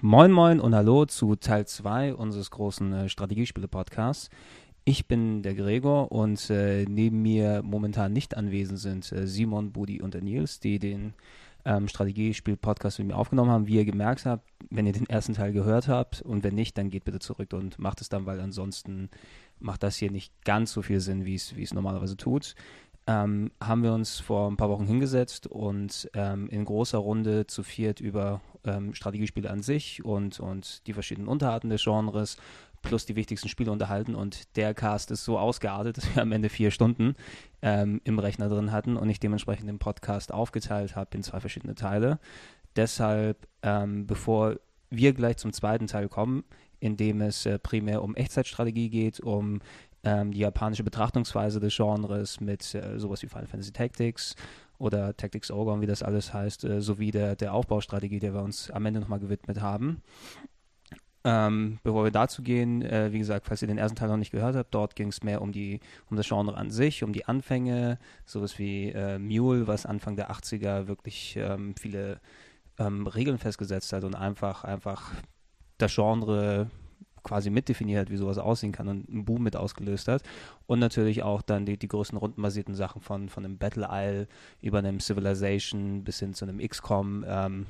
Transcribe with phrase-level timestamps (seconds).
[0.00, 4.28] Moin Moin und Hallo zu Teil 2 unseres großen äh, Strategiespiele-Podcasts.
[4.86, 10.02] Ich bin der Gregor und äh, neben mir momentan nicht anwesend sind äh, Simon, Budi
[10.02, 11.14] und der Nils, die den
[11.64, 13.66] ähm, Strategiespiel-Podcast mit mir aufgenommen haben.
[13.66, 16.90] Wie ihr gemerkt habt, wenn ihr den ersten Teil gehört habt und wenn nicht, dann
[16.90, 19.08] geht bitte zurück und macht es dann, weil ansonsten
[19.58, 22.54] macht das hier nicht ganz so viel Sinn, wie es normalerweise tut.
[23.06, 27.62] Ähm, haben wir uns vor ein paar Wochen hingesetzt und ähm, in großer Runde zu
[27.62, 32.38] viert über ähm, Strategiespiele an sich und, und die verschiedenen Unterarten des Genres
[32.84, 36.48] plus die wichtigsten Spiele unterhalten und der Cast ist so ausgeartet, dass wir am Ende
[36.48, 37.16] vier Stunden
[37.62, 41.74] ähm, im Rechner drin hatten und ich dementsprechend den Podcast aufgeteilt habe in zwei verschiedene
[41.74, 42.20] Teile.
[42.76, 44.56] Deshalb, ähm, bevor
[44.90, 46.44] wir gleich zum zweiten Teil kommen,
[46.78, 49.60] in dem es äh, primär um Echtzeitstrategie geht, um
[50.04, 54.36] ähm, die japanische Betrachtungsweise des Genres mit äh, sowas wie Final Fantasy Tactics
[54.78, 58.70] oder Tactics Ogre, wie das alles heißt, äh, sowie der, der Aufbaustrategie, der wir uns
[58.70, 60.02] am Ende nochmal gewidmet haben.
[61.26, 64.30] Ähm, bevor wir dazu gehen, äh, wie gesagt, falls ihr den ersten Teil noch nicht
[64.30, 65.80] gehört habt, dort ging es mehr um die,
[66.10, 70.30] um das Genre an sich, um die Anfänge, sowas wie äh, Mule, was Anfang der
[70.30, 72.20] 80er wirklich ähm, viele
[72.78, 75.12] ähm, Regeln festgesetzt hat und einfach, einfach
[75.78, 76.70] das Genre
[77.24, 80.22] quasi mitdefiniert hat, wie sowas aussehen kann und einen Boom mit ausgelöst hat.
[80.66, 84.28] Und natürlich auch dann die, die größten rundenbasierten Sachen von, von einem Battle Isle
[84.60, 87.66] über einem Civilization bis hin zu einem XCOM ähm,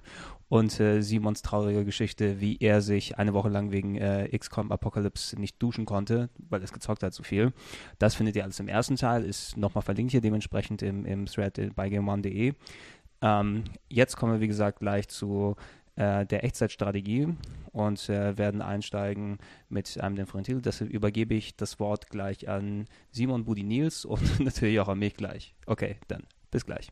[0.48, 5.38] und äh, Simons traurige Geschichte, wie er sich eine Woche lang wegen äh, XCOM Apocalypse
[5.38, 7.52] nicht duschen konnte, weil es gezockt hat zu viel.
[7.98, 11.74] Das findet ihr alles im ersten Teil, ist nochmal verlinkt hier dementsprechend im, im Thread
[11.74, 12.54] bei game1.de.
[13.20, 15.56] Ähm, jetzt kommen wir, wie gesagt, gleich zu
[15.98, 17.28] äh, der Echtzeitstrategie
[17.72, 20.62] und äh, werden einsteigen mit einem Differential.
[20.62, 25.14] Deshalb übergebe ich das Wort gleich an Simon Budi Nils und natürlich auch an mich
[25.14, 25.54] gleich.
[25.66, 26.88] Okay, dann bis gleich.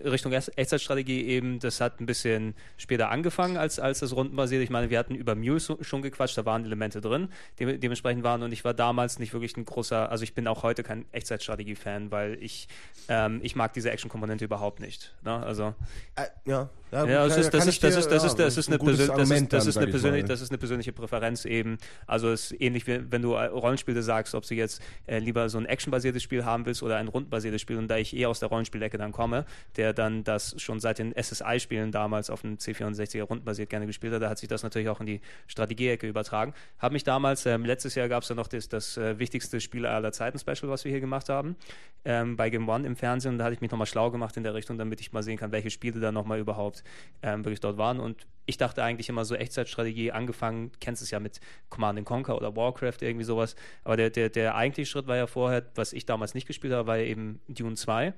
[0.00, 4.62] Richtung Echtzeitstrategie eben, das hat ein bisschen später angefangen als, als das rundenbasierte.
[4.62, 8.42] Ich meine, wir hatten über Mule schon gequatscht, da waren Elemente drin, die dementsprechend waren
[8.42, 12.10] und ich war damals nicht wirklich ein großer, also ich bin auch heute kein Echtzeitstrategie-Fan,
[12.10, 12.68] weil ich,
[13.08, 15.14] ähm, ich mag diese Action-Komponente überhaupt nicht.
[15.22, 15.36] Ne?
[15.36, 15.74] Also,
[16.16, 17.24] äh, ja, ja,
[20.22, 21.78] das ist, eine persönliche, Präferenz eben.
[22.06, 25.58] Also es ist ähnlich wie wenn du Rollenspiele sagst, ob du jetzt äh, lieber so
[25.58, 27.76] ein actionbasiertes Spiel haben willst oder ein rundenbasiertes Spiel.
[27.76, 29.44] Und da ich eher aus der Rollenspielecke dann komme,
[29.76, 34.22] der dann das schon seit den SSI-Spielen damals auf dem C64er rundenbasiert gerne gespielt hat,
[34.22, 36.54] da hat sich das natürlich auch in die Strategieecke übertragen.
[36.78, 39.86] Habe mich damals, ähm, letztes Jahr gab es ja noch das, das äh, wichtigste Spiel
[39.86, 41.56] aller Zeiten Special, was wir hier gemacht haben,
[42.04, 43.32] ähm, bei Game One im Fernsehen.
[43.32, 45.36] Und da hatte ich mich nochmal schlau gemacht in der Richtung, damit ich mal sehen
[45.36, 46.82] kann, welche Spiele da nochmal überhaupt überhaupt
[47.22, 48.00] ähm, wirklich dort waren.
[48.00, 52.54] Und ich dachte eigentlich immer so Echtzeitstrategie, angefangen, kennst es ja mit Command Conquer oder
[52.54, 53.56] Warcraft, irgendwie sowas.
[53.84, 56.86] Aber der, der, der eigentliche Schritt war ja vorher, was ich damals nicht gespielt habe,
[56.86, 58.14] war ja eben Dune 2.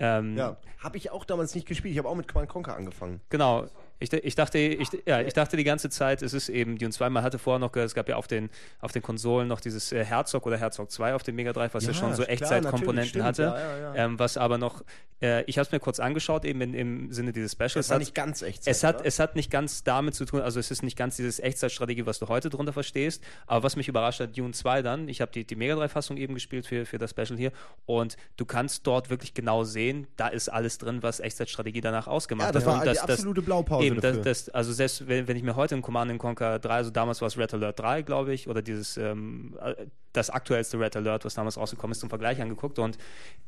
[0.00, 1.92] Ähm, ja, habe ich auch damals nicht gespielt.
[1.92, 3.20] Ich habe auch mit Command Conquer angefangen.
[3.30, 3.68] Genau.
[4.04, 7.08] Ich, ich, dachte, ich, ja, ich dachte die ganze Zeit, es ist eben Dune 2.
[7.10, 8.50] Man hatte vorher noch gehört, es gab ja auf den,
[8.80, 11.84] auf den Konsolen noch dieses äh, Herzog oder Herzog 2 auf dem Mega Drive, was
[11.84, 13.42] ja, ja schon so Echtzeitkomponenten hatte.
[13.42, 14.84] Ja, ähm, was aber noch,
[15.22, 17.76] äh, ich habe es mir kurz angeschaut, eben in, im Sinne dieses Specials.
[17.76, 18.74] Es war nicht ganz Echtzeit.
[18.74, 21.40] Es hat, es hat nicht ganz damit zu tun, also es ist nicht ganz dieses
[21.40, 23.24] Echtzeitstrategie, was du heute drunter verstehst.
[23.46, 26.34] Aber was mich überrascht hat, Dune 2 dann, ich habe die, die Mega Drive-Fassung eben
[26.34, 27.52] gespielt für, für das Special hier
[27.86, 32.48] und du kannst dort wirklich genau sehen, da ist alles drin, was Echtzeitstrategie danach ausgemacht
[32.48, 32.54] hat.
[32.54, 32.86] Ja, das hat.
[32.86, 34.22] war die absolute Blaupause eben, dafür.
[34.22, 37.20] Das, das, also selbst wenn, wenn ich mir heute in Command Conquer 3, also damals
[37.20, 41.24] war es Red Alert 3, glaube ich, oder dieses ähm, äh, das aktuellste Red Alert,
[41.24, 42.98] was damals rausgekommen ist, zum Vergleich angeguckt und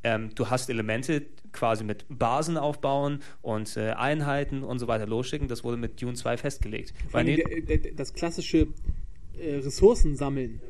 [0.02, 5.48] ähm, du hast Elemente quasi mit Basen aufbauen und äh, Einheiten und so weiter losschicken.
[5.48, 6.92] Das wurde mit Dune 2 festgelegt.
[7.12, 7.42] Weil
[7.94, 8.66] das klassische
[9.38, 10.60] äh, Ressourcen sammeln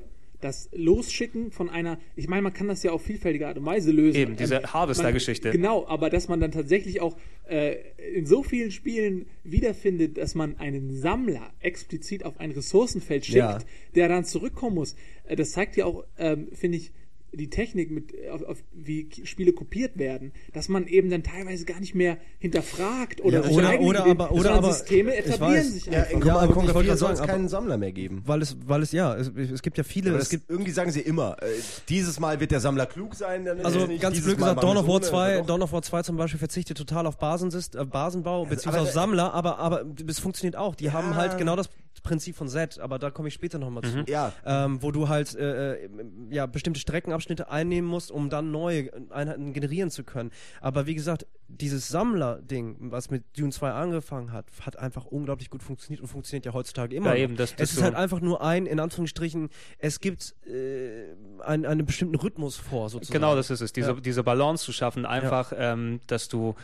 [0.41, 3.91] das Losschicken von einer, ich meine, man kann das ja auf vielfältige Art und Weise
[3.91, 4.16] lösen.
[4.16, 5.51] Eben, diese ähm, Harvester-Geschichte.
[5.51, 7.16] Genau, aber dass man dann tatsächlich auch
[7.49, 7.77] äh,
[8.15, 13.59] in so vielen Spielen wiederfindet, dass man einen Sammler explizit auf ein Ressourcenfeld schickt, ja.
[13.95, 14.97] der dann zurückkommen muss.
[15.25, 16.93] Äh, das zeigt ja auch, ähm, finde ich,
[17.33, 21.81] die Technik, mit, auf, auf, wie Spiele kopiert werden, dass man eben dann teilweise gar
[21.81, 26.27] nicht mehr hinterfragt oder ja, oder, oder aber oder aber Systeme etablieren sich ja, einfach.
[26.27, 29.15] Ja, aber ich wollte soll es keinen Sammler mehr geben, weil es weil es ja
[29.15, 31.47] es, es gibt ja viele es gibt irgendwie sagen sie immer äh,
[31.89, 35.43] dieses Mal wird der Sammler klug sein, also ganz blöd gesagt Dawn of War 2
[35.43, 38.93] Dawn of War 2 zum Beispiel verzichtet total auf Basensist, äh, Basenbau also, beziehungsweise auf
[38.93, 40.75] Sammler, aber aber es funktioniert auch.
[40.75, 41.69] Die haben halt genau das
[42.03, 44.07] Prinzip von Z, aber da komme ich später nochmal Mhm.
[44.07, 44.10] zu.
[44.13, 44.33] Ja.
[44.45, 45.89] Ähm, wo du halt äh, äh,
[46.31, 50.31] ja, bestimmte Streckenabschnitte einnehmen musst, um dann neue Einheiten generieren zu können.
[50.60, 55.63] Aber wie gesagt, dieses Sammler-Ding, was mit Dune 2 angefangen hat, hat einfach unglaublich gut
[55.63, 57.15] funktioniert und funktioniert ja heutzutage immer.
[57.15, 59.48] Ja, eben, das- das es ist so- halt einfach nur ein, in Anführungsstrichen,
[59.78, 61.15] es gibt äh,
[61.45, 63.13] einen, einen bestimmten Rhythmus vor, sozusagen.
[63.13, 63.72] Genau, das ist es.
[63.72, 64.01] Diese, Ja.
[64.01, 66.54] diese Balance zu schaffen, einfach, ähm, dass du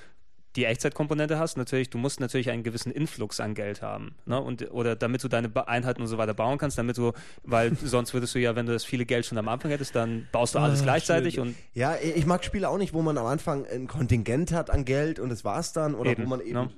[0.56, 4.14] die Echtzeitkomponente hast, natürlich, du musst natürlich einen gewissen Influx an Geld haben.
[4.26, 4.40] Ne?
[4.40, 7.12] Und, oder damit du deine Einheiten und so weiter bauen kannst, damit du,
[7.42, 10.28] weil sonst würdest du ja, wenn du das viele Geld schon am Anfang hättest, dann
[10.32, 11.48] baust du alles Ah, gleichzeitig schön.
[11.48, 14.84] und Ja, ich mag Spiele auch nicht, wo man am Anfang ein Kontingent hat an
[14.84, 15.94] Geld und das war's dann.
[15.94, 16.70] Oder Eben, wo man eben, ne?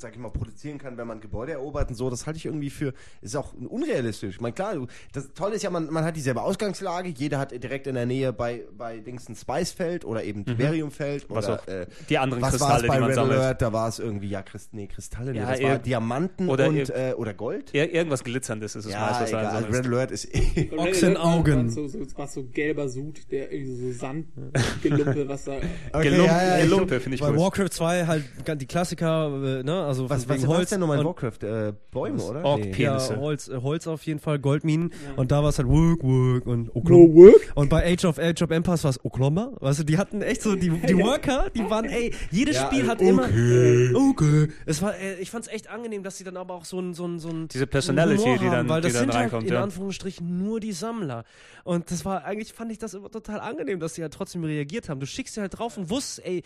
[0.00, 2.10] Sag ich mal, produzieren kann, wenn man Gebäude erobert und so.
[2.10, 4.36] Das halte ich irgendwie für, ist auch unrealistisch.
[4.36, 7.08] Ich meine, klar, du, das Tolle ist ja, man, man hat dieselbe Ausgangslage.
[7.10, 11.28] Jeder hat direkt in der Nähe bei, bei Dings ein Spicefeld oder eben Tiberiumfeld.
[11.28, 11.34] Mhm.
[11.34, 13.38] Was oder, auch äh, die anderen was Kristalle, bei die man Red sammelt.
[13.38, 13.62] Alert?
[13.62, 16.90] Da war es irgendwie, ja, Christ, nee, Kristalle, nee, Ja, das war Diamanten oder und,
[16.90, 17.74] äh, oder Gold.
[17.74, 19.28] Ir irgendwas Glitzerndes ist es Ja, meistens.
[19.30, 19.46] egal.
[19.46, 20.70] also Red Alert ist eh.
[20.76, 21.70] Ochsenaugen.
[21.70, 25.52] So, so, war so gelber Sud, der irgendwie so Sandgelumpe, was da.
[25.92, 27.38] Okay, Gelump- ja, ja, Gelumpe, finde ich Bei gut.
[27.38, 28.24] Warcraft 2 halt
[28.60, 29.26] die Klassiker,
[29.60, 31.42] äh, ne, also Was, was Holz denn nochmal in Warcraft?
[31.42, 32.44] Äh, Bäume, oder?
[32.44, 32.72] Ork- Nee.
[32.82, 34.92] Ja, Holz, äh, Holz auf jeden Fall, Goldminen.
[35.16, 37.14] Und da war es halt Work, Work und No Oklahoma.
[37.14, 37.52] work?
[37.54, 39.52] Und bei Age of Age of Empires war es Oklahoma.
[39.60, 42.86] Weißt du, die hatten echt so, die, die Worker, die waren, ey, jedes Ja, Spiel
[42.86, 43.08] hat okay.
[43.10, 43.24] immer.
[44.10, 44.48] Okay.
[44.66, 47.06] Es war, äh, ich fand's echt angenehm, dass sie dann aber auch so ein, so
[47.06, 49.42] ein, so ein Diese Personality, Humor die dann- haben, weil die das dann sind reinkommt,
[49.42, 49.62] halt in ja.
[49.62, 51.24] Anführungsstrichen nur die Sammler.
[51.64, 54.88] Und das war, eigentlich fand ich das immer total angenehm, dass sie halt trotzdem reagiert
[54.88, 55.00] haben.
[55.00, 56.42] Du schickst sie halt drauf und wusstest, ey,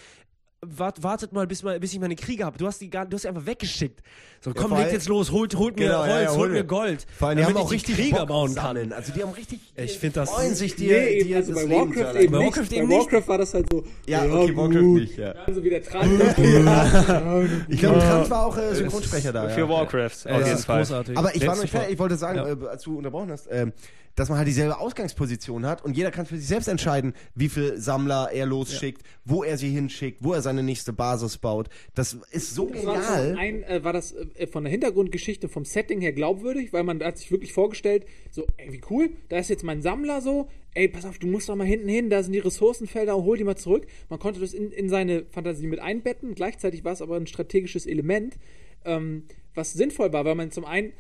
[0.69, 2.59] wart, wartet mal bis, mal, bis ich meine Kriege habe.
[2.59, 4.01] Du hast die gar, du hast sie einfach weggeschickt.
[4.41, 6.53] So, komm, vor legt jetzt los, holt, holt mir Genau, Holz, ja, ja, hol holt
[6.53, 6.65] mir.
[6.65, 7.07] Gold.
[7.19, 8.65] Vor allem, die damit haben auch ich die richtig Krieger Bock bauen kann.
[8.77, 8.93] sammeln.
[8.93, 11.71] Also die haben richtig, Ich find das- freuen sich dir, nee, dir also das bei
[11.71, 12.47] Warcraft eben Bei nicht.
[12.57, 12.99] Warcraft bei eben nicht.
[13.13, 13.85] Warcraft war das halt so.
[14.07, 15.01] Ja, okay, Warcraft gut.
[15.01, 15.33] nicht, ja.
[15.33, 16.05] Dann so wie der Trank.
[17.69, 19.49] Ich glaube, Trant war auch äh, Synchronsprecher da.
[19.49, 19.69] Für ja.
[19.69, 20.79] Warcraft, Ja, auf das jeden ist Fall.
[20.81, 21.17] großartig.
[21.19, 21.93] Aber ich war noch nicht fertig.
[21.93, 22.49] Ich wollte sagen, Ja.
[22.49, 23.73] äh, als du unterbrochen hast, ähm,
[24.15, 27.79] dass man halt dieselbe Ausgangsposition hat und jeder kann für sich selbst entscheiden, wie viel
[27.79, 31.69] Sammler er losschickt, wo er sie hinschickt, wo er seine nächste Basis baut.
[31.95, 33.29] Das ist so Das war, genial.
[33.31, 37.03] zum einen, äh, war das äh, von der Hintergrundgeschichte, vom Setting her glaubwürdig, weil man
[37.03, 40.89] hat sich wirklich vorgestellt, so, ey, wie cool, da ist jetzt mein Sammler so, ey,
[40.89, 43.57] pass auf, du musst doch mal hinten hin, da sind die Ressourcenfelder, hol die mal
[43.57, 43.87] zurück.
[44.09, 47.87] Man konnte das in, in seine Fantasie mit einbetten, gleichzeitig war es aber ein strategisches
[47.87, 48.37] Element,
[48.85, 49.25] ähm,
[49.55, 50.93] was sinnvoll war, weil man zum einen,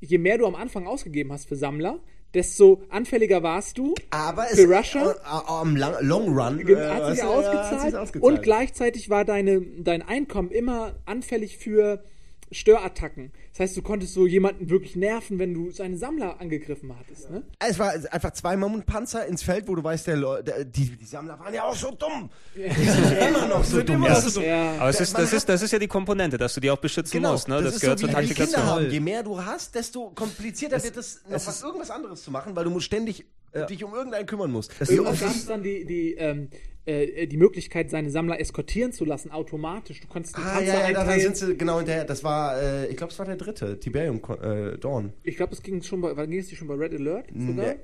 [0.00, 2.00] je mehr du am Anfang ausgegeben hast für Sammler,
[2.34, 3.94] desto anfälliger warst du.
[4.10, 5.10] Aber Für Russia?
[5.10, 8.22] äh, äh, am Long Run äh, hat sich ja, hat ausgezahlt, ausgezahlt.
[8.22, 12.04] und gleichzeitig war deine, dein Einkommen immer anfällig für
[12.50, 13.32] Störattacken.
[13.56, 17.30] Das heißt, du konntest so jemanden wirklich nerven, wenn du seine Sammler angegriffen hattest.
[17.30, 17.44] Ne?
[17.60, 21.38] Es war einfach zwei Mammutpanzer ins Feld, wo du weißt, der, der, die, die Sammler
[21.38, 22.30] waren ja auch so dumm.
[22.56, 24.02] Die sind immer noch so dumm.
[24.02, 24.08] Ja.
[24.08, 24.72] Das so, Ja.
[24.80, 27.12] Aber es ist, das, ist, das ist ja die Komponente, dass du die auch beschützen
[27.12, 27.46] Genau, musst.
[27.46, 27.54] Ne?
[27.54, 28.62] das, Das, ist gehört so, zur Taktikation.
[28.64, 28.90] haben.
[28.90, 32.64] Je mehr du hast, desto komplizierter wird es, noch was, irgendwas anderes zu machen, weil
[32.64, 34.72] du musst ständig äh, dich um irgendeinen kümmern musst.
[34.80, 36.48] Wie Irgendwann oft gab es ist- dann die, die, ähm,
[36.86, 40.00] äh, die Möglichkeit, seine Sammler eskortieren zu lassen, automatisch.
[40.00, 42.04] Du konntest die Ah, Panzer ja, ja, da sind sie genau hinterher.
[42.04, 45.12] Das war, äh, ich glaube, es war der dritte, Tiberium äh, Dawn.
[45.22, 47.66] Ich glaube, es ging schon bei, war- ging es nicht schon bei Red Alert sogar?
[47.74, 47.76] Nee.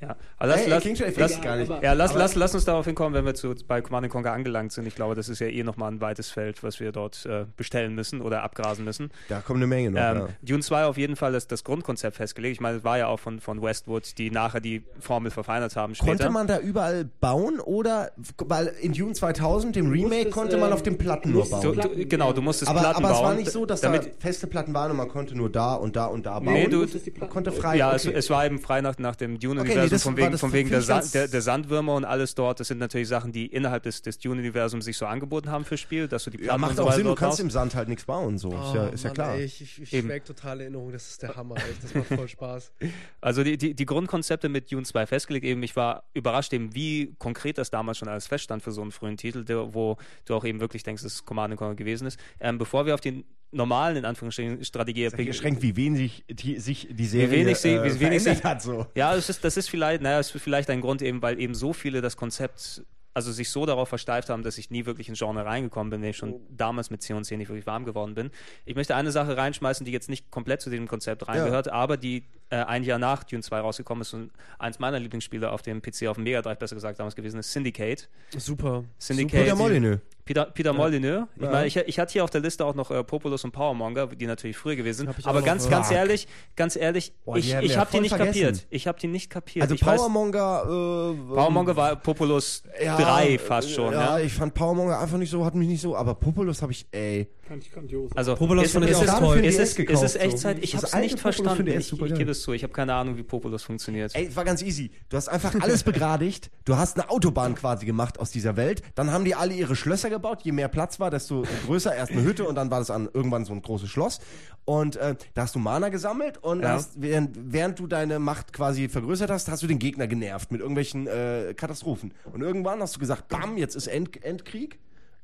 [0.00, 0.14] Ja.
[0.36, 1.70] Aber lass, Ey, lass, klingt schon, lass, gar nicht.
[1.70, 4.72] aber- ja, lass, lass, lass uns darauf hinkommen, wenn wir zu, bei Command Conquer angelangt
[4.72, 4.86] sind.
[4.86, 7.94] Ich glaube, das ist ja eh nochmal ein weites Feld, was wir dort äh, bestellen
[7.94, 9.10] müssen oder abgrasen müssen.
[9.30, 9.98] Da kommt eine Menge noch.
[10.00, 10.28] Ähm, ja.
[10.42, 12.52] Dune 2 auf jeden Fall das, das Grundkonzept festgelegt.
[12.52, 15.94] Ich meine, es war ja auch von, von Westwood, die nachher die Formel verfeinert haben
[15.94, 16.10] später.
[16.10, 18.10] Konnte man da überall bauen oder,
[18.44, 21.72] weil in Dune 2000, dem Remake, konnte man auf den Platten du nur du, bauen.
[21.72, 23.26] Platten, du, genau, du musstest Aber, Platten aber es bauen.
[23.28, 25.96] war nicht so, dass damit, da feste Platten waren und man konnte nur da und
[25.96, 26.52] da und da bauen.
[26.52, 27.76] Nee, du- musstest die Platten- konnte frei.
[27.78, 27.96] Ja, okay.
[27.96, 30.70] es, es war eben frei nach, nach dem Okay, Nee, das von wegen, von wegen
[30.70, 32.60] der, finde ich Sa ganz- der, der Sandwürmer und alles dort.
[32.60, 36.08] Das sind natürlich Sachen, die innerhalb des, des Dune-Universums sich so angeboten haben fürs Spiel,
[36.08, 38.04] dass du die Platten ja, macht so auch Sinn, du kannst im Sand halt nichts
[38.04, 38.48] bauen, so.
[38.48, 39.34] ist ja, ist ja Mann, klar.
[39.34, 41.84] Ey, ich ich, ich total Erinnerung, das ist der Hammer, echt.
[41.84, 42.72] Das macht voll Spaß.
[43.20, 45.62] Also die, die, die Grundkonzepte mit Dune 2 festgelegt eben.
[45.62, 49.16] Ich war überrascht eben, wie konkret das damals schon alles feststand für so einen frühen
[49.16, 52.20] Titel, der, wo du auch eben wirklich denkst, dass es Command Conquer gewesen ist.
[52.38, 53.24] Ähm, bevor wir auf die
[53.56, 58.00] normalen, in Anführungsstrichen, strategie Geschränkt, wie wenig die, sich die Serie wenig sie- äh, wie
[58.00, 58.86] wenig verändert sie- hat, so.
[58.94, 61.72] Ja, es ist, das ist vielleicht, naja, ist vielleicht ein Grund eben, weil eben so
[61.72, 62.84] viele das Konzept,
[63.14, 66.10] also sich so darauf versteift haben, dass ich nie wirklich ins Genre reingekommen bin, wenn
[66.10, 68.30] ich schon damals mit C und C nicht wirklich warm geworden bin.
[68.66, 72.24] Ich möchte eine Sache reinschmeißen, die jetzt nicht komplett zu diesem Konzept reingehört, aber die
[72.50, 76.06] äh, ein Jahr nach Dune 2 rausgekommen ist und eins meiner Lieblingsspiele auf dem PC,
[76.06, 78.08] auf dem Mega Drive besser gesagt damals gewesen ist, Syndicate.
[78.36, 78.84] Super.
[78.98, 79.44] Syndicate.
[79.44, 80.00] Peter Molyneux.
[80.26, 81.28] Peter, Peter Molyneux.
[81.36, 84.08] Ich meine, ich, ich hatte hier auf der Liste auch noch äh, Populus und Powermonger,
[84.08, 85.26] die natürlich früher gewesen sind.
[85.26, 85.70] Aber noch, ganz, ja.
[85.70, 86.26] ganz ehrlich,
[86.56, 88.42] ganz ehrlich, Boah, ich, ich ja habe die nicht vergessen.
[88.42, 88.66] kapiert.
[88.70, 89.62] Ich habe die nicht kapiert.
[89.62, 90.62] Also ich weiß, Powermonger.
[90.64, 93.92] Äh, Powermonger war Populus ja, 3 fast schon.
[93.92, 96.72] Ja, Ja, ich fand Powermonger einfach nicht so, hat mich nicht so, aber Populus habe
[96.72, 97.28] ich, ey.
[97.46, 98.10] Fand ich grandios.
[98.16, 100.58] Also, Populus ist, ich ist, ist, es, DS ist es gekauft, Echtzeit?
[100.60, 101.68] Ich habe es nicht verstanden.
[101.68, 102.52] Ich, ich gebe es zu.
[102.52, 104.14] Ich habe keine Ahnung, wie Populus funktioniert.
[104.14, 104.90] Ey, es war ganz easy.
[105.08, 106.50] Du hast einfach alles begradigt.
[106.64, 108.82] Du hast eine Autobahn quasi gemacht aus dieser Welt.
[108.94, 110.42] Dann haben die alle ihre Schlösser gebaut.
[110.42, 111.94] Je mehr Platz war, desto größer.
[111.94, 114.20] Erst eine Hütte und dann war das an irgendwann so ein großes Schloss.
[114.64, 116.70] Und äh, da hast du Mana gesammelt und Ja.
[116.70, 120.60] hast, während, während du deine Macht quasi vergrößert hast, hast du den Gegner genervt mit
[120.60, 122.12] irgendwelchen äh, Katastrophen.
[122.32, 124.78] Und irgendwann hast du gesagt, bam, jetzt ist End Endkrieg.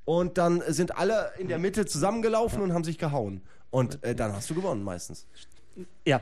[0.04, 3.40] Und dann sind alle in der Mitte zusammengelaufen und haben sich gehauen.
[3.70, 5.26] Und äh, dann hast du gewonnen meistens.
[6.06, 6.20] Ja.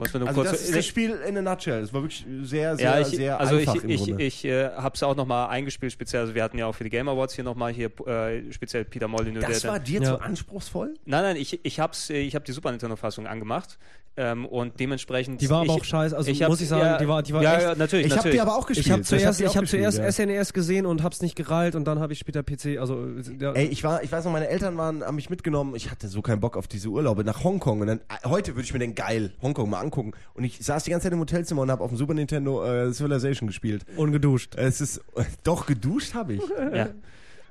[0.00, 0.50] Also kurz.
[0.50, 1.82] das ist das Spiel in a nutshell.
[1.82, 4.22] Es war wirklich sehr, sehr, ja, ich, sehr also einfach ich, im ich, Grunde.
[4.22, 6.22] ich äh, habe es auch nochmal eingespielt, speziell.
[6.22, 9.08] Also wir hatten ja auch für die Game Awards hier nochmal hier äh, speziell Peter
[9.08, 9.44] Molyneux.
[9.44, 10.16] das der, war dir Ja.
[10.16, 10.94] zu anspruchsvoll?
[11.04, 13.78] Nein, nein, ich, ich habe äh, ich hab die Super Nintendo-Fassung angemacht
[14.18, 15.40] ähm, und dementsprechend.
[15.40, 16.16] Die war aber ich, auch scheiße.
[16.16, 17.62] Also ich hab- muss ich sagen, ja, die war, die war ja, echt.
[17.62, 18.86] ja, natürlich, Ich habe die aber auch gespielt.
[18.86, 20.24] Ich habe zuerst, die auch ich hab gespielt, zuerst ja.
[20.26, 22.78] SNES gesehen und hab's nicht gereilt und dann habe ich später PC.
[22.80, 23.06] Also
[23.38, 25.76] ja, Ey, ich war, ich weiß noch, meine Eltern waren, haben mich mitgenommen.
[25.76, 27.80] Ich hatte so keinen Bock auf diese Urlaube nach Hongkong.
[27.80, 30.12] Und dann, äh, heute würde ich mir den geil Hongkong mal angucken.
[30.34, 32.92] Und ich saß die ganze Zeit im Hotelzimmer und habe auf dem Super Nintendo äh,
[32.92, 33.86] Civilization gespielt.
[33.96, 34.56] ungeduscht.
[34.56, 35.00] Es ist,
[35.44, 36.42] doch geduscht habe ich.
[36.74, 36.88] Ja.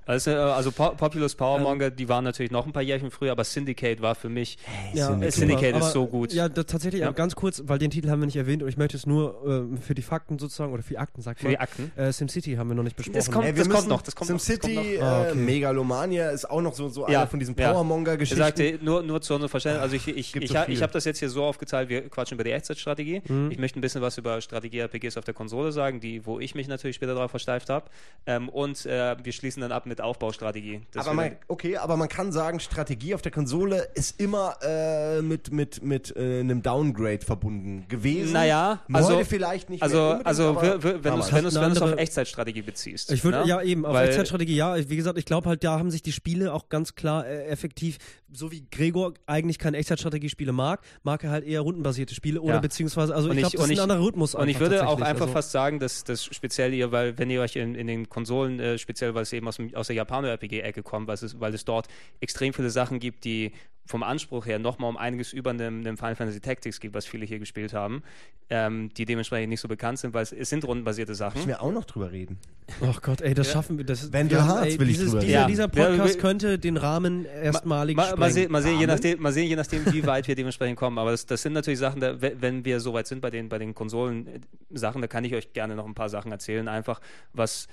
[0.07, 3.43] Also, äh, also Po- Populous Powermonger, die waren natürlich noch ein paar Jährchen früher, aber
[3.43, 4.57] Syndicate war für mich.
[4.93, 5.33] Ja, Syndicate.
[5.33, 5.77] Syndicate super.
[5.77, 6.33] ist Aber, so gut.
[6.33, 7.09] Ja, das, tatsächlich Ja.
[7.09, 9.67] äh, ganz kurz, weil den Titel haben wir nicht erwähnt und ich möchte es nur
[9.75, 11.51] äh, für die Fakten sozusagen oder für die Akten, sagt Für man.
[11.51, 11.91] die Akten.
[11.95, 13.15] Äh, SimCity haben wir noch nicht besprochen.
[13.15, 15.03] Das kommt- Ey, das kommt noch, das kommt SimCity, noch.
[15.05, 15.37] Ah, äh, okay.
[15.37, 17.65] Megalomania ist auch noch so, so Ja, eine von diesen ja.
[17.67, 18.37] Er Powermonger-Geschichten.
[18.41, 20.73] sagte, nur, nur zu unserem Verständnis, also ich, ich, Gibt ich, viel.
[20.73, 23.21] ich habe das jetzt hier so aufgeteilt, wir quatschen über die Echtzeitstrategie.
[23.27, 23.51] Mhm.
[23.51, 26.67] Ich möchte ein bisschen was über Strategie-RPGs auf der Konsole sagen, die, wo ich mich
[26.67, 27.85] natürlich später darauf versteift habe.
[28.25, 30.81] Ähm, und äh, wir schließen dann ab mit Aufbaustrategie.
[30.91, 35.21] Das aber man, okay, aber man kann sagen, Strategie auf der Konsole ist immer äh,
[35.21, 38.33] mit, mit, mit äh, einem Downgrade verbunden gewesen.
[38.33, 40.87] Naja, Heute also- vielleicht nicht Also, also wenn du
[41.19, 43.11] es wenn du's- wenn du's auf Echtzeitstrategie beziehst.
[43.11, 43.47] Ich würde, ne?
[43.47, 46.11] ja eben, auf Weil- Echtzeitstrategie, ja, wie gesagt, ich glaube halt, da haben sich die
[46.11, 47.97] Spiele auch ganz klar äh, effektiv,
[48.31, 52.59] so wie Gregor eigentlich keine Echtzeitstrategiespiele mag, mag er halt eher rundenbasierte Spiele oder Ja.
[52.59, 54.99] beziehungsweise, also Und ich ich- glaube, das ist ein anderer Rhythmus Und ich würde auch
[55.01, 58.09] einfach also, fast sagen, dass das speziell ihr, weil wenn ihr euch in, in den
[58.09, 61.53] Konsolen, äh, speziell weil es eben aus, dem, aus der Japaner-RPG-Ecke kommt, weil es, weil
[61.53, 61.87] es dort
[62.19, 63.51] extrem viele Sachen gibt, die
[63.87, 67.25] vom Anspruch her nochmal um einiges über einem, einem Final Fantasy Tactics gibt, was viele
[67.25, 68.03] hier gespielt haben,
[68.49, 71.37] ähm, die dementsprechend nicht so bekannt sind, weil es, es sind rundenbasierte Sachen.
[71.37, 72.37] Müssen wir auch noch drüber reden.
[72.81, 73.85] Oh Gott, ey, das schaffen wir.
[73.85, 75.47] Das, Wenn wir du ey, will ich dieses, drüber dieser, reden.
[75.49, 78.33] dieser Ja, Podcast wir- könnte den Rahmen erstmalig Mal, mal, sprengen.
[78.33, 80.97] sehen, mal, sehen, je nachdem, mal sehen, je nachdem, wie weit wir dementsprechend kommen.
[80.97, 83.47] Aber das, das sind natürlich Sachen, da, we- wenn wir so weit sind bei den,
[83.49, 86.99] bei den Konsolen-Sachen, da kann ich euch gerne noch ein paar Sachen erzählen, einfach
[87.33, 87.67] was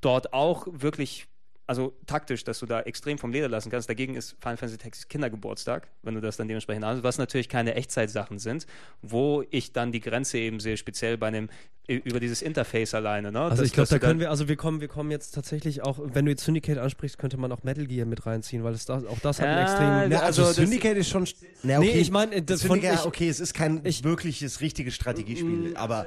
[0.00, 1.26] dort auch wirklich,
[1.68, 3.88] also taktisch, dass du da extrem vom Leder lassen kannst.
[3.90, 7.74] Dagegen ist Final Fantasy Tactics Kindergeburtstag, wenn du das dann dementsprechend anschaust, was natürlich keine
[7.74, 8.66] Echtzeitsachen sind,
[9.02, 11.50] wo ich dann die Grenze eben sehe, speziell bei einem,
[11.86, 13.30] über dieses Interface alleine.
[13.32, 13.40] Ne?
[13.40, 15.98] Also Dass- ich glaube, da können wir, also wir kommen, wir kommen jetzt tatsächlich auch,
[16.02, 18.96] wenn du jetzt Syndicate ansprichst, könnte man auch Metal Gear mit reinziehen, weil es da,
[19.06, 20.12] auch das hat einen Ja, extrem.
[20.12, 21.26] Also, also das- Syndicate ist schon.
[21.62, 24.94] Na, Nee, ich meine, das von- Syndicate, ich- okay, es ist kein ich- wirkliches, richtiges
[24.94, 26.06] Strategiespiel, aber.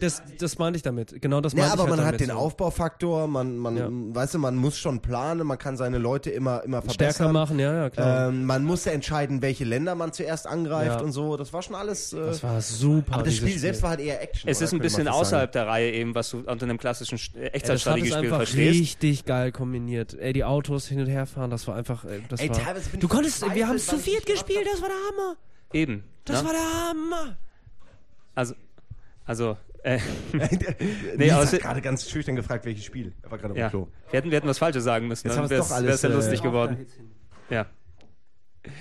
[0.00, 1.20] Das, das meinte ich damit.
[1.22, 2.36] Genau das Ja, meinte aber ich halt man hat damit den so.
[2.36, 3.88] Aufbaufaktor, man, man, Ja.
[3.90, 7.12] weißt du, man muss schon planen, man kann seine Leute immer, immer verbessern.
[7.14, 8.28] stärker machen, ja, ja, klar.
[8.28, 11.04] Ähm, man muss ja entscheiden, welche Länder man zuerst angreift Ja.
[11.04, 11.36] und so.
[11.36, 12.12] Das war schon alles.
[12.12, 13.14] Äh, das war super.
[13.14, 14.50] aber das dieses Spiel selbst war halt eher Action.
[14.50, 14.64] Es oder?
[14.64, 15.64] ist ein bisschen außerhalb sagen.
[15.66, 18.80] der Reihe eben, was du unter einem klassischen Sch- äh, das hat Echtzeitstrategiespiel verstehst.
[18.80, 20.14] richtig geil kombiniert.
[20.14, 22.58] Ey, die Autos hin und her fahren, das war einfach, ey, das Ey, war.
[22.58, 25.36] teilweise bin Du ich konntest, wir haben es zu viert gespielt, das war der Hammer.
[25.72, 26.04] Eben.
[26.24, 26.48] Das ne?
[26.48, 27.36] war der Hammer.
[28.34, 28.54] Also,
[29.24, 29.98] also, äh,
[31.16, 33.12] Nee, aber hat es- gerade ganz schüchtern gefragt, welches Spiel.
[33.22, 33.68] Er war gerade auf ja.
[33.68, 33.88] dem Klo.
[34.10, 35.26] Wir hätten, wir hätten was Falsches sagen müssen.
[35.26, 36.86] Jetzt Dann haben wir es wäre doch alles, es ja äh, lustig geworden.
[37.50, 37.66] Ja.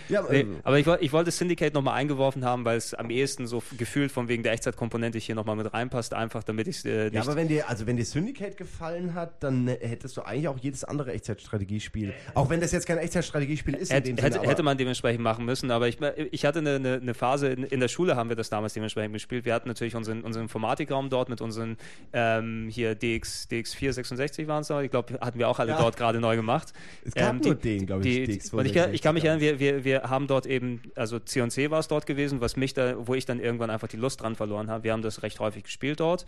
[0.10, 3.48] Ja, Nee, äh, aber ich, ich wollte Syndicate nochmal eingeworfen haben, weil es am ehesten
[3.48, 7.06] so gefühlt von wegen der Echtzeitkomponente hier nochmal mit reinpasst, einfach damit ich es äh,
[7.06, 7.14] nicht.
[7.16, 10.48] ja, aber wenn dir, also wenn dir Syndicate gefallen hat, dann äh, hättest du eigentlich
[10.48, 12.14] auch jedes andere Echtzeitstrategiespiel.
[12.34, 15.22] Auch wenn das jetzt kein Echtzeitstrategiespiel ist in Hätte, dem hätte, Sinne, hätte man dementsprechend
[15.24, 15.98] machen müssen, aber ich,
[16.32, 19.14] ich hatte eine, eine, eine Phase, in, in der Schule haben wir das damals dementsprechend
[19.14, 19.46] gespielt.
[19.46, 21.78] Wir hatten natürlich unseren, unseren Informatikraum dort mit unseren
[22.14, 24.82] ähm, hier DX, DX4 66 waren es noch.
[24.82, 25.78] Ich glaube, hatten wir auch alle Ja.
[25.82, 26.74] dort gerade neu gemacht.
[27.04, 29.24] Es gab Ähm, nur den, glaub ich, die, DX4 Und ich, kann- ich kann mich
[29.26, 32.56] erinnern, wir, wir, wir, wir haben dort eben, also C&C war es dort gewesen, was
[32.56, 34.84] mich da, wo ich dann irgendwann einfach die Lust dran verloren habe.
[34.84, 36.26] Wir haben das recht häufig gespielt dort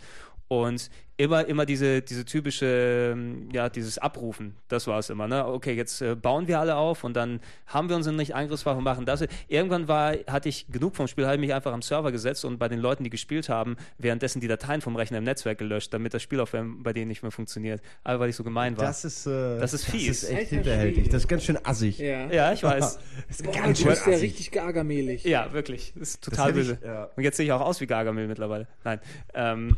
[0.48, 3.16] und immer, immer diese, diese typische,
[3.52, 5.46] ja, dieses Abrufen, das war es immer, ne?
[5.46, 8.84] Okay, jetzt äh, bauen wir alle auf und dann haben wir uns nicht angriffswaffe und
[8.84, 9.24] machen das.
[9.48, 12.58] Irgendwann war, hatte ich genug vom Spiel, habe ich mich einfach am Server gesetzt und
[12.58, 16.14] bei den Leuten, die gespielt haben, währenddessen die Dateien vom Rechner im Netzwerk gelöscht, damit
[16.14, 17.82] das Spiel auch bei denen nicht mehr funktioniert.
[18.04, 18.86] Aber weil ich so gemein war.
[18.86, 20.22] Das ist, äh, das ist fies.
[20.22, 21.08] Das ist echt hinterhältig.
[21.08, 21.98] Das ist ganz schön assig.
[21.98, 22.98] Ja, ja ich weiß.
[23.38, 25.24] Das ist Boah, ganz du schön bist ja richtig gargamelig.
[25.24, 25.92] Ja, wirklich.
[25.96, 26.78] Das ist total ich- böse.
[26.84, 27.04] ja.
[27.16, 28.66] Und jetzt sehe ich auch aus wie Gargamel mittlerweile.
[28.84, 29.00] Nein.
[29.34, 29.76] Ähm,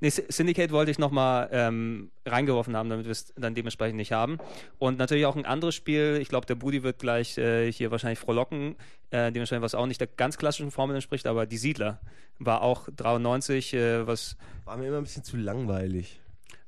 [0.00, 4.12] nee, Sy- Syndicate wollte ich nochmal ähm, reingeworfen haben, damit wir es dann dementsprechend nicht
[4.12, 4.38] haben.
[4.78, 6.18] Und natürlich auch ein anderes Spiel.
[6.20, 8.76] Ich glaube, der Budi wird gleich äh, hier wahrscheinlich frohlocken,
[9.10, 12.00] äh, dementsprechend was auch nicht der ganz klassischen Formel entspricht, aber die Siedler
[12.38, 16.20] war auch 93, äh, was War mir immer ein bisschen zu langweilig.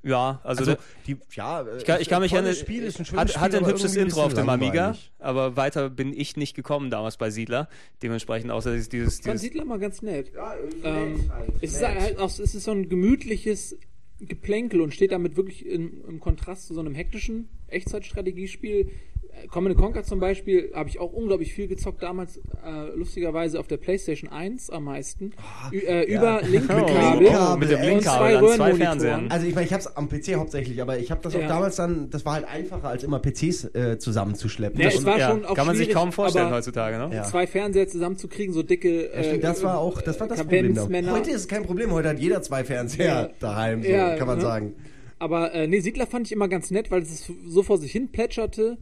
[0.06, 3.20] Ja, also, Also, die, ja, ich kann, ich kann mich erinnern, Spiel, ist ein schönes
[3.20, 6.90] hat, Spiel, hatte ein hübsches Intro auf dem Amiga, aber weiter bin ich nicht gekommen
[6.90, 7.68] damals bei Siedler.
[8.02, 10.32] Dementsprechend außer dieses, dieses, Ich fand Siedler mal ganz nett.
[10.34, 13.76] Ja, Ähm, es ist halt auch, es ist so ein gemütliches
[14.20, 18.90] Geplänkel und steht damit wirklich im, im Kontrast zu so einem hektischen Echtzeitstrategiespiel.
[19.42, 22.40] Äh, Command Conquer zum Beispiel habe ich auch unglaublich viel gezockt, damals äh,
[22.94, 25.32] lustigerweise auf der PlayStation 1 am meisten.
[25.72, 27.22] Ü äh, Über Linkkabel.
[27.24, 27.92] Linkkabel, mit dem.
[27.94, 28.74] Und zwei Linkkabel an zwei.
[28.74, 29.30] Fernsehern.
[29.30, 31.48] Also ich meine, ich habe es am PC hauptsächlich, aber ich habe das auch Ja.
[31.48, 34.80] damals dann, das war halt einfacher, als immer PCs äh, zusammenzuschleppen.
[34.80, 37.14] Ja, Das- es war ja, schon auch kann man sich kaum vorstellen heutzutage, ne?
[37.14, 37.22] Ja.
[37.24, 39.10] Zwei Fernseher zusammenzukriegen, so dicke.
[39.14, 40.76] Ja, stimmt, das war auch, das war das Problem.
[41.10, 43.28] Heute ist es kein Problem, heute hat jeder zwei Fernseher Ja.
[43.40, 44.42] daheim, so, Ja, kann man ne?
[44.42, 44.74] sagen.
[45.18, 48.08] Aber äh, nee, Siedler fand ich immer ganz nett, weil es so vor sich hin
[48.12, 48.76] plätscherte.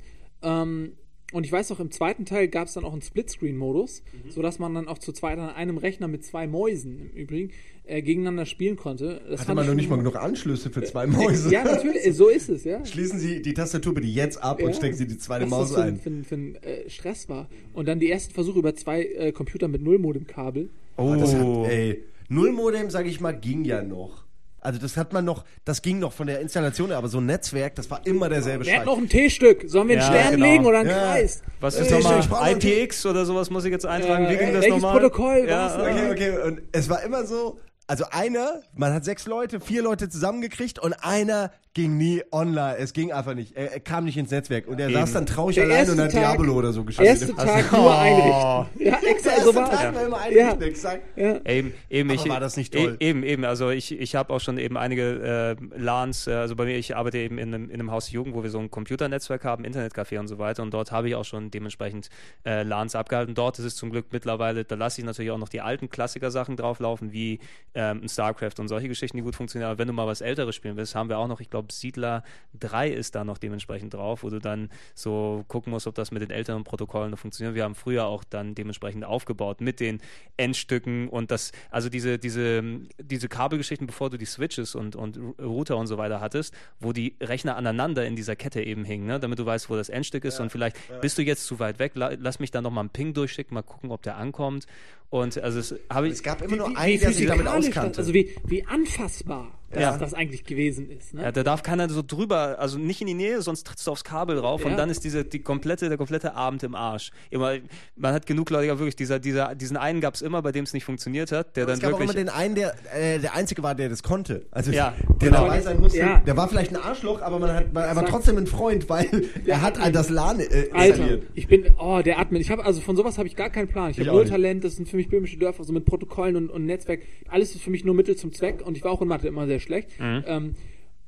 [0.44, 0.92] Ähm,
[1.32, 4.30] und ich weiß auch, im zweiten Teil gab es dann auch einen Splitscreen-Modus, Mhm.
[4.30, 7.50] sodass man dann auch zu zweit an einem Rechner mit zwei Mäusen im Übrigen
[7.86, 9.20] äh, gegeneinander spielen konnte.
[9.28, 11.50] Das Hatte man noch nicht mal genug Anschlüsse für zwei Mäuse.
[11.50, 12.84] Ja, natürlich, äh, so ist es, ja.
[12.86, 14.74] Schließen Sie die Tastatur bitte jetzt ab und Ja.
[14.74, 15.98] stecken Sie die zweite Was Maus das für, ein.
[15.98, 17.48] für, ein- für ein äh, Stress war.
[17.72, 20.70] Und dann die ersten Versuche über zwei äh, Computer mit Nullmodem-Kabel.
[20.96, 21.64] Oh, das hat, Oh.
[21.68, 24.23] ey, Nullmodem, sage ich mal, ging ja noch.
[24.64, 27.26] Also das hat man noch, das ging noch von der Installation, her, aber so ein
[27.26, 28.86] Netzwerk, das war immer derselbe Wer hat Scheiß.
[28.86, 29.64] noch ein T-Stück?
[29.66, 30.46] Sollen wir einen Ja, Stern genau.
[30.50, 31.12] legen oder einen Ja.
[31.12, 31.42] Kreis?
[31.60, 34.24] Was Äh, ist nochmal IPX oder sowas muss ich jetzt eintragen?
[34.24, 35.00] Ja, Wie ging äh, das welches nochmal?
[35.00, 35.76] Protokoll Ja?
[35.80, 40.08] Okay, okay, und es war immer so, also einer, man hat sechs Leute, vier Leute
[40.08, 42.76] zusammengekriegt und einer ging nie online.
[42.78, 43.56] Es ging einfach nicht.
[43.56, 46.00] Er, er kam nicht ins Netzwerk und er saß dann traurig Der allein erste und
[46.02, 47.08] hat Tag- Diablo oder so gespielt.
[47.08, 47.76] Erste Tag Oh.
[47.78, 48.86] nur einrichten.
[48.86, 50.22] Ja, extra erste so war Tag war immer Ja.
[50.52, 51.02] einrichten, exakt.
[51.18, 51.40] Ja.
[51.44, 52.96] Eben, eben Aber ich, war das nicht toll?
[53.00, 53.44] E eben, eben.
[53.44, 56.94] Also ich, ich habe auch schon eben einige äh, LANs, äh, also bei mir, ich
[56.94, 60.20] arbeite eben in einem, in einem Haus Jugend, wo wir so ein Computernetzwerk haben, Internetcafé
[60.20, 60.62] und so weiter.
[60.62, 62.08] Und dort habe ich auch schon dementsprechend
[62.46, 63.34] äh, LANs abgehalten.
[63.34, 66.56] Dort ist es zum Glück mittlerweile, da lasse ich natürlich auch noch die alten Klassiker-Sachen
[66.56, 67.40] drauflaufen, wie
[67.74, 69.70] ähm, ein StarCraft und solche Geschichten, die gut funktionieren.
[69.70, 72.22] Aber wenn du mal was Älteres spielen willst, haben wir auch noch, ich glaube, Siedler
[72.60, 76.22] 3 ist da noch dementsprechend drauf, wo du dann so gucken musst, ob das mit
[76.22, 77.54] den älteren Protokollen noch funktioniert.
[77.54, 80.00] Wir haben früher auch dann dementsprechend aufgebaut mit den
[80.36, 82.62] Endstücken und das, also diese, diese,
[82.98, 87.16] diese Kabelgeschichten, bevor du die Switches und, und Router und so weiter hattest, wo die
[87.20, 89.20] Rechner aneinander in dieser Kette eben hingen, ne?
[89.20, 91.92] damit du weißt, wo das Endstück ist und vielleicht bist du jetzt zu weit weg,
[91.94, 94.66] la lass mich dann nochmal einen Ping durchschicken, mal gucken, ob der ankommt.
[95.14, 96.14] Und also es habe ich.
[96.14, 98.00] Es gab immer Wie, nur wie, einen, wie der sich damit auskannte.
[98.00, 99.46] also wie, wie anfassbar
[99.80, 99.90] Ja.
[99.92, 101.14] das, das eigentlich gewesen ist.
[101.14, 101.22] Ne?
[101.22, 104.04] Ja, da darf keiner so drüber, also nicht in die Nähe, sonst trittst du aufs
[104.04, 104.70] Kabel rauf Ja.
[104.70, 107.10] und dann ist diese, die komplette, der komplette Abend im Arsch.
[107.30, 107.54] Immer,
[107.96, 110.64] man hat genug Leute, ja, wirklich, dieser, dieser, diesen einen gab es immer, bei dem
[110.64, 112.16] es nicht funktioniert hat, der es dann gab auch wirklich.
[112.16, 114.46] immer den einen, der äh, der einzige war, der das konnte.
[114.50, 115.42] Also Ja, der genau.
[115.44, 115.98] dabei sein musste.
[115.98, 116.18] Ja.
[116.20, 119.06] Der war vielleicht ein Arschloch, aber man hat, man, er war trotzdem ein Freund, weil
[119.46, 121.22] er hat all das LAN äh, Alter, installiert.
[121.34, 122.40] ich bin, oh, der Admin.
[122.40, 123.90] Ich habe also von sowas habe ich gar keinen Plan.
[123.90, 124.24] Ich habe auch null.
[124.28, 124.64] Talent.
[124.64, 127.00] Das sind für mich böhmische Dörfer, so mit Protokollen und, und Netzwerk.
[127.28, 128.62] Alles ist für mich nur Mittel zum Zweck.
[128.64, 129.98] Und ich war auch in Mathe immer sehr schlecht.
[130.00, 130.24] Mhm.
[130.26, 130.54] Ähm,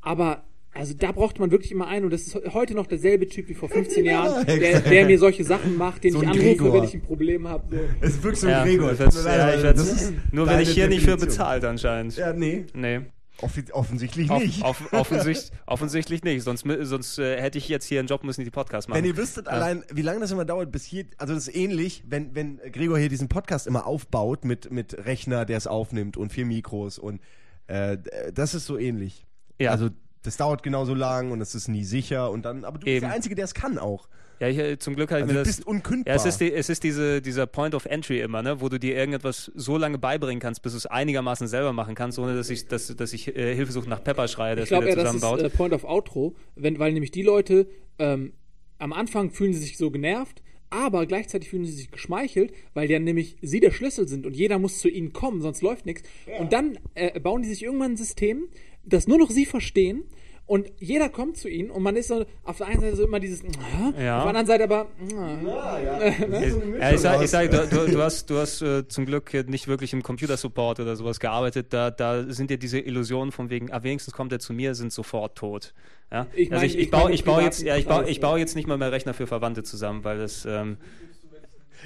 [0.01, 0.43] aber
[0.73, 3.55] also da braucht man wirklich immer einen und das ist heute noch derselbe Typ wie
[3.55, 6.73] vor 15 Jahren, der, der mir solche Sachen macht, den So ich anrufe, Gregor.
[6.75, 7.65] wenn ich ein Problem habe.
[7.77, 7.83] So.
[8.03, 8.93] Es ist wirklich so ja, ein Gregor.
[8.93, 11.29] ich werd's- ja, ich werd's- das ist nur wenn ich hier nicht für Definition.
[11.31, 12.17] bezahlt anscheinend.
[12.19, 12.67] Ja, nee.
[12.75, 13.01] Nee.
[13.43, 14.63] Offi offensichtlich nicht.
[14.65, 16.43] auf, offensicht, offensichtlich nicht.
[16.43, 18.99] Sonst, sonst äh, hätte ich jetzt hier einen Job müssen, die Podcast machen.
[18.99, 22.03] Wenn ihr wüsstet allein, wie lange das immer dauert, bis hier, also das ist ähnlich,
[22.07, 26.33] wenn, wenn Gregor hier diesen Podcast immer aufbaut mit, mit Rechner, der es aufnimmt und
[26.33, 27.21] vier Mikros und
[27.67, 27.99] äh,
[28.33, 29.27] das ist so ähnlich.
[29.61, 29.71] Ja.
[29.73, 29.89] Also
[30.23, 33.07] das dauert genauso lang und es ist nie sicher und dann, aber du bist Eben.
[33.07, 34.09] der Einzige, der es kann auch.
[34.39, 35.57] Ja, ich, äh, zum Glück habe ich Also mir du das.
[35.57, 36.15] bist unkündbar.
[36.15, 38.79] Ja, es ist, die, es ist diese, dieser Point of Entry immer, ne, wo du
[38.79, 42.51] dir irgendetwas so lange beibringen kannst, bis du es einigermaßen selber machen kannst, ohne dass
[42.51, 45.21] ich, dass, dass ich äh, Hilfesuche nach Pepper schreie, es glaube wieder eher, das ist
[45.21, 45.53] zusammenbaut.
[45.53, 47.67] äh, Point of Outro, wenn, weil nämlich die Leute
[47.99, 48.35] ähm,
[48.79, 52.99] am Anfang fühlen sie sich so genervt, aber gleichzeitig fühlen sie sich geschmeichelt, weil ja
[52.99, 56.03] nämlich sie der Schlüssel sind und jeder muss zu ihnen kommen, sonst läuft nichts.
[56.39, 58.49] Und dann äh, bauen die sich irgendwann ein System,
[58.85, 60.05] das nur noch sie verstehen
[60.47, 63.19] Und jeder kommt zu ihnen und man ist so auf der einen Seite so immer
[63.19, 63.43] dieses?
[63.43, 63.49] Ja.
[63.89, 65.97] auf der anderen Seite aber, ja.
[65.99, 69.07] Eine Mischung Ja, ich sag, ich sag du, du, du hast, du hast äh, zum
[69.07, 71.73] Glück nicht wirklich im Computersupport oder sowas gearbeitet.
[71.73, 74.93] Da, da sind dir diese Illusionen von wegen, ah, wenigstens kommt er zu mir, sind
[74.93, 75.75] sofort tot.
[76.13, 76.29] Ja?
[76.35, 78.21] Ich also mein- ich, ich, ich baue, ich baue jetzt, ja, ich ich ja.
[78.23, 80.77] baue jetzt nicht mal mehr Rechner für Verwandte zusammen, weil das, ähm,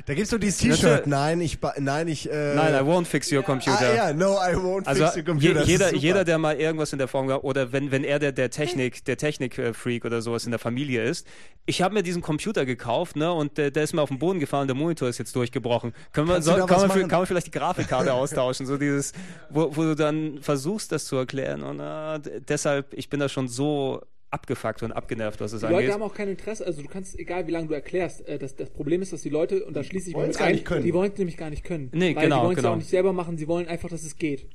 [0.06, 0.58] Da gibt's so dieses.
[0.58, 1.06] T-Shirt.
[1.06, 2.30] Nein, ich, nein, ich.
[2.30, 3.78] Äh, nein, I won't fix your computer.
[3.80, 5.60] Ah, ja, no, I won't Also fix your je, computer.
[5.62, 8.32] Ist jeder, jeder, der mal irgendwas in der Form gehabt oder wenn, wenn er der,
[8.32, 11.26] der Technik, der Technik-Freak oder sowas in der Familie ist,
[11.66, 14.40] ich habe mir diesen Computer gekauft, ne, und der, der ist mir auf den Boden
[14.40, 15.92] gefallen, der Monitor ist jetzt durchgebrochen.
[16.12, 19.12] Können wir, da kann, man, kann man vielleicht die Grafikkarte austauschen, so dieses,
[19.50, 23.48] wo, wo du dann versuchst, das zu erklären und äh, deshalb, ich bin da schon
[23.48, 25.92] so abgefuckt und abgenervt, was es Die Leute angeht.
[25.92, 28.70] haben auch kein Interesse, also du kannst, egal wie lange du erklärst, äh, das, das
[28.70, 30.84] Problem ist, dass die Leute, und da schließe ich mich mit gar ein, nicht können.
[30.84, 31.90] die wollen es nämlich gar nicht können.
[31.92, 32.72] Nee, weil genau, die wollen es genau.
[32.72, 34.46] auch nicht selber machen, sie wollen einfach, dass es geht.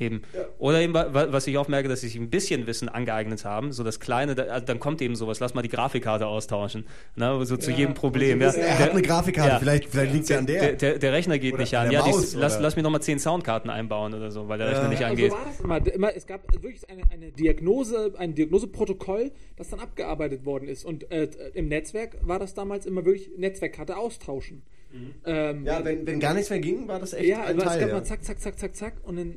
[0.00, 0.22] Eben.
[0.58, 3.70] Oder eben, wa- was ich auch merke, dass sie sich ein bisschen Wissen angeeignet haben,
[3.70, 6.86] so das Kleine, da, dann kommt eben sowas, lass mal die Grafikkarte austauschen,
[7.16, 8.40] ne, so zu jedem Problem.
[8.40, 8.50] Ja.
[8.50, 10.60] Er hat eine Grafikkarte, vielleicht, vielleicht liegt sie an der.
[10.60, 12.62] Der, der, der Rechner geht Oder nicht an Ja, die, Maus, lass, oder?
[12.62, 15.32] lass mir noch mal zehn Soundkarten einbauen oder so, weil der Rechner nicht Also angeht.
[15.32, 16.16] war das immer, immer.
[16.16, 20.84] Es gab wirklich eine, eine Diagnose, ein Diagnoseprotokoll, das dann abgearbeitet worden ist.
[20.86, 24.62] Und äh, im Netzwerk war das damals immer wirklich Netzwerkkarte austauschen.
[25.24, 27.64] Ähm, ja, wenn, wenn gar nichts mehr ging, war das echt ja, ein aber es
[27.68, 27.80] Teil.
[27.80, 27.94] gab Ja.
[27.94, 29.34] mal zack, zack, zack, zack, zack und dann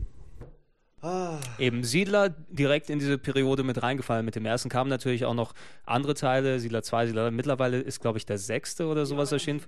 [1.57, 4.25] Eben Siedler direkt in diese Periode mit reingefallen.
[4.25, 5.53] Mit dem ersten kamen natürlich auch noch
[5.85, 7.31] andere Teile, Siedler 2, Siedler 3.
[7.31, 9.61] Mittlerweile ist, glaube ich, der sechste oder sowas erschienen.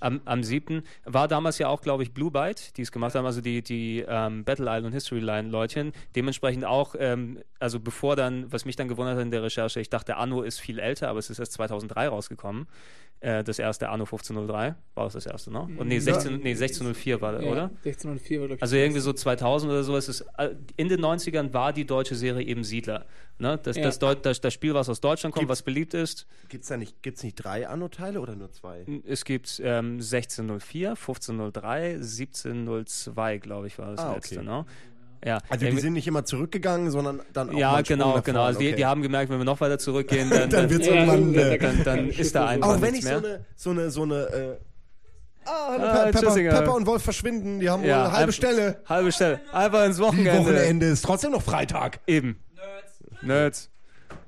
[0.00, 0.82] Am, am siebten.
[1.04, 4.04] War damals ja auch, glaube ich, Blue Byte, die es gemacht haben, also die, die
[4.06, 5.92] ähm, Battle Isle und History Line Leutchen.
[6.14, 9.88] Dementsprechend auch, ähm, also bevor dann, was mich dann gewundert hat in der Recherche, ich
[9.88, 12.66] dachte, Anno ist viel älter, aber es ist erst 2003 rausgekommen.
[13.24, 15.60] Äh, das erste Anno 1503 war es das erste, ne?
[15.78, 17.62] Und nee, 16, nee 1604 war, ja, oder?
[17.84, 18.62] 1604 war, glaube ich.
[18.62, 19.96] Also irgendwie so 2000 oder so.
[19.96, 23.06] Es ist, äh, in den 90ern war die deutsche Serie eben Siedler.
[23.38, 23.58] Ne?
[23.62, 23.84] Das, Ja.
[23.84, 26.26] das, das, das Spiel, was aus Deutschland kommt, Gibt's- was beliebt ist.
[26.50, 28.84] Gibt's da nicht, gibt's nicht drei Anno-Teile oder nur zwei?
[29.06, 34.14] Es gibt ähm, 1604, 1503, 1702, glaube ich, war das Ah, okay.
[34.16, 34.42] letzte.
[34.44, 34.64] Ne?
[35.24, 38.42] Ja, Also die sind nicht immer zurückgegangen, sondern dann auch ja genau, genau.
[38.44, 38.76] Also die, okay.
[38.76, 41.32] die haben gemerkt, wenn wir noch weiter zurückgehen, dann, Dann wird's Ja, irgendwann...
[41.32, 43.30] da- Äh, da- dann, dann ist da einfach auch wenn ich nichts so mehr.
[43.34, 44.56] eine, so eine, so eine, äh,
[45.46, 46.34] ah, hallo, Ah, Pe- Pepper.
[46.34, 48.80] Pepper und Wolf verschwinden, die haben wohl Ja, eine halbe Stelle.
[48.86, 49.40] Halbe Stelle.
[49.52, 50.38] Einfach ins Wochenende.
[50.40, 52.00] Wochenende ist trotzdem noch Freitag.
[52.06, 52.38] Eben.
[53.22, 53.70] Nerds.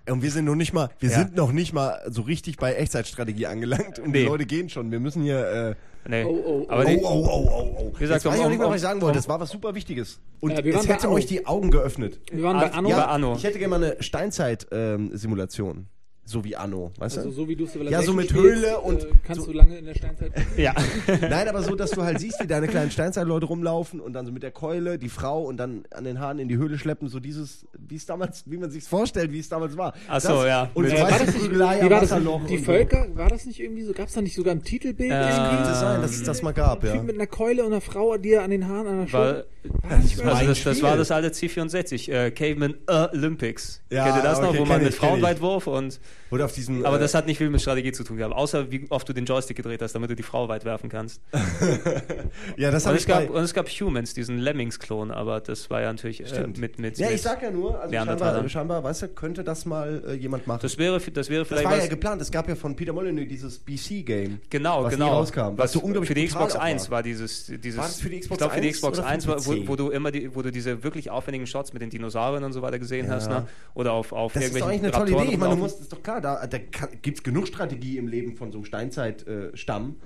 [0.08, 1.18] Und wir sind noch nicht mal, wir Ja.
[1.18, 4.20] sind noch nicht mal so richtig bei Echtzeitstrategie angelangt und Nee.
[4.20, 4.90] die Leute gehen schon.
[4.90, 5.74] Wir müssen hier, äh,
[6.08, 6.22] Nee.
[6.22, 6.70] Oh, oh, oh.
[6.70, 7.92] Aber oh, oh, oh, oh, oh.
[7.96, 9.16] Wie gesagt, Jetzt weiß ich um- auch nicht mehr, was ich sagen wollte.
[9.18, 10.20] Das war was super Wichtiges.
[10.38, 12.20] Und Ja, es hätte euch die Augen geöffnet.
[12.30, 12.90] Wir waren bei Anno.
[12.90, 13.34] ja.
[13.36, 15.86] Ich hätte gerne mal eine Steinzeit-Simulation.
[16.28, 17.34] So wie Anno, weißt Also du?
[17.36, 19.78] so wie du Civilization Ja, so mit spielst, Höhle und äh, kannst so- du lange
[19.78, 20.32] in der Steinzeit.
[20.56, 20.74] ja.
[21.20, 24.32] Nein, aber so, dass du halt siehst, wie deine kleinen Steinzeitleute rumlaufen und dann so
[24.32, 27.20] mit der Keule die Frau und dann an den Haaren in die Höhle schleppen, so
[27.20, 29.94] dieses, wie es damals, wie man sich's vorstellt, wie es damals war.
[30.08, 30.68] Ach so, ja.
[30.74, 32.44] Und Äh, war weißt das du, nicht, wie war das, Wasserloch.
[32.46, 35.12] die und Völker, war das nicht irgendwie so, gab es da nicht sogar im Titelbild
[35.12, 35.14] Äh?
[35.20, 36.92] Könnte sein, dass es das mal gab, ja.
[36.92, 40.24] Typ mit einer Keule und einer Frau, die an den Haaren an der Weil, Schulter.
[40.26, 40.34] Wahr?
[40.34, 43.80] also das, das war das alte C64, äh, Caveman Olympics.
[43.90, 44.94] Ja, Kennt ihr das noch, okay, wo man mit.
[44.94, 46.84] Frauenweitwurf und Oder auf diesen.
[46.84, 49.12] aber äh, das hat nicht viel mit Strategie zu tun gehabt, außer wie oft du
[49.12, 51.20] den Joystick gedreht hast, damit du die Frau weit werfen kannst.
[52.56, 55.70] ja, das Und habe es ich gab und es gab Humans, diesen Lemmings-Klon, aber das
[55.70, 59.02] war ja natürlich äh, mit mit Ja, ich sag ja nur, also scheinbar, scheinbar, weißt
[59.02, 60.60] du, könnte das mal äh, jemand machen.
[60.62, 62.20] das wäre das wäre Das vielleicht war ja geplant.
[62.22, 64.40] Es gab ja von Peter Molyneux dieses BC-Game.
[64.50, 65.12] Genau, was genau.
[65.14, 67.02] rauskam, was so unglaublich für die Xbox auch 1 war.
[67.02, 69.12] dieses, dieses War das für die Xbox ich glaube für die 1 Xbox oder für
[69.12, 71.90] 1 war, wo, wo du immer die, wo du diese wirklich aufwendigen Shots mit den
[71.90, 73.12] Dinosauriern und so weiter gesehen Ja.
[73.14, 73.46] hast, ne?
[73.74, 75.32] Oder auf, auf Das ist doch irgendwelchen eigentlich eine tolle Idee.
[75.34, 76.58] Ich meine, du musst, ist doch klar, da, da
[77.02, 79.96] gibt es genug Strategie im Leben von so einem Steinzeit-Stamm,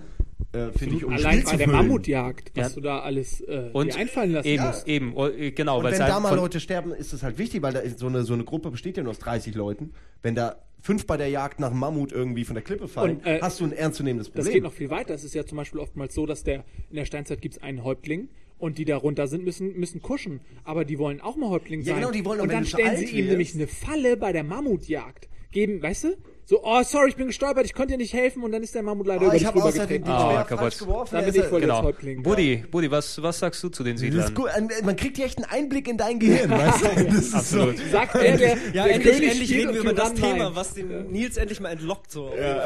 [0.52, 1.70] äh, finde ich, um Allein bei der füllen.
[1.72, 2.74] Mammutjagd, was Ja.
[2.74, 4.88] du da alles äh, und dir einfallen lassen eben, musst.
[4.88, 7.38] eben, oh, äh, genau, Und wenn es da halt mal Leute sterben, ist das halt
[7.38, 9.92] wichtig, weil da ist so, eine, so eine Gruppe besteht ja nur aus 30 Leuten.
[10.22, 13.26] Wenn da fünf bei der Jagd nach dem Mammut irgendwie von der Klippe fallen, Und,
[13.26, 14.54] äh, hast du ein ernstzunehmendes Das Problem.
[14.54, 15.14] geht noch viel weiter.
[15.14, 17.84] Es ist ja zum Beispiel oftmals so, dass der in der Steinzeit gibt es einen
[17.84, 20.40] Häuptling und die darunter sind, müssen, müssen kuschen.
[20.64, 21.96] Aber die wollen auch mal Häuptling Ja, sein.
[22.00, 25.28] genau, die wollen auch, und dann stellen sie ihm nämlich eine Falle bei der Mammutjagd.
[25.50, 26.16] Geben, weißt du?
[26.46, 28.82] So, oh, sorry, ich bin gestolpert, ich konnte dir nicht helfen und dann ist der
[28.82, 30.04] Mammut leider oh, über ich dich habe außerdem rübergetreten.
[30.04, 30.58] den Ah, kaputt.
[30.58, 31.14] falsch geworfen.
[31.14, 31.82] Dann bin ich voll Genau.
[31.84, 32.22] Häuptling.
[32.24, 34.24] Buddy, Buddy, was, was sagst du zu den Siedlern?
[34.26, 34.48] ist gut.
[34.56, 37.04] Äh, Man kriegt hier echt einen Einblick in dein Gehirn, weißt du?
[37.04, 37.78] Das ist Absolut.
[37.78, 37.84] So.
[37.92, 40.50] Sagt er, der, Ja, der endlich, König endlich reden wir über das Thema, nein.
[40.54, 42.10] was den Nils endlich mal entlockt.
[42.10, 42.32] So.
[42.36, 42.64] Ja.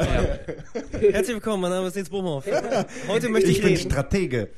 [0.99, 2.45] Herzlich willkommen, mein Name ist Nils Bohmhoff.
[3.07, 3.91] Heute möchte ich, Ich bin reden.
[3.91, 4.49] Stratege.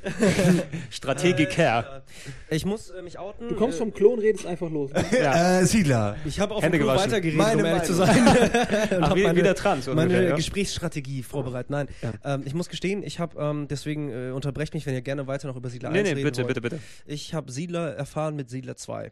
[0.90, 2.04] Strategiker.
[2.50, 3.50] Ich muss äh, mich outen.
[3.50, 4.92] Du kommst Äh, vom Klon, redest einfach los.
[5.12, 5.60] Ja.
[5.60, 6.16] Äh, Siedler.
[6.24, 9.07] Ich habe auf dem Klo weitergeredet, Meine um ehrlich zu sein.
[9.08, 10.36] Ach, hab wie- meine, wieder Trans Meine ungefähr, ja?
[10.36, 11.70] Gesprächsstrategie vorbereitet.
[11.70, 11.88] Nein,
[12.24, 15.48] ähm, ich muss gestehen, ich habe, ähm, deswegen äh, unterbrecht mich, wenn ihr gerne weiter
[15.48, 16.48] noch über Siedler Nee, 1 nee, reden bitte, wollt.
[16.56, 16.80] bitte, bitte.
[17.06, 19.12] Ich habe Siedler erfahren mit Siedler 2.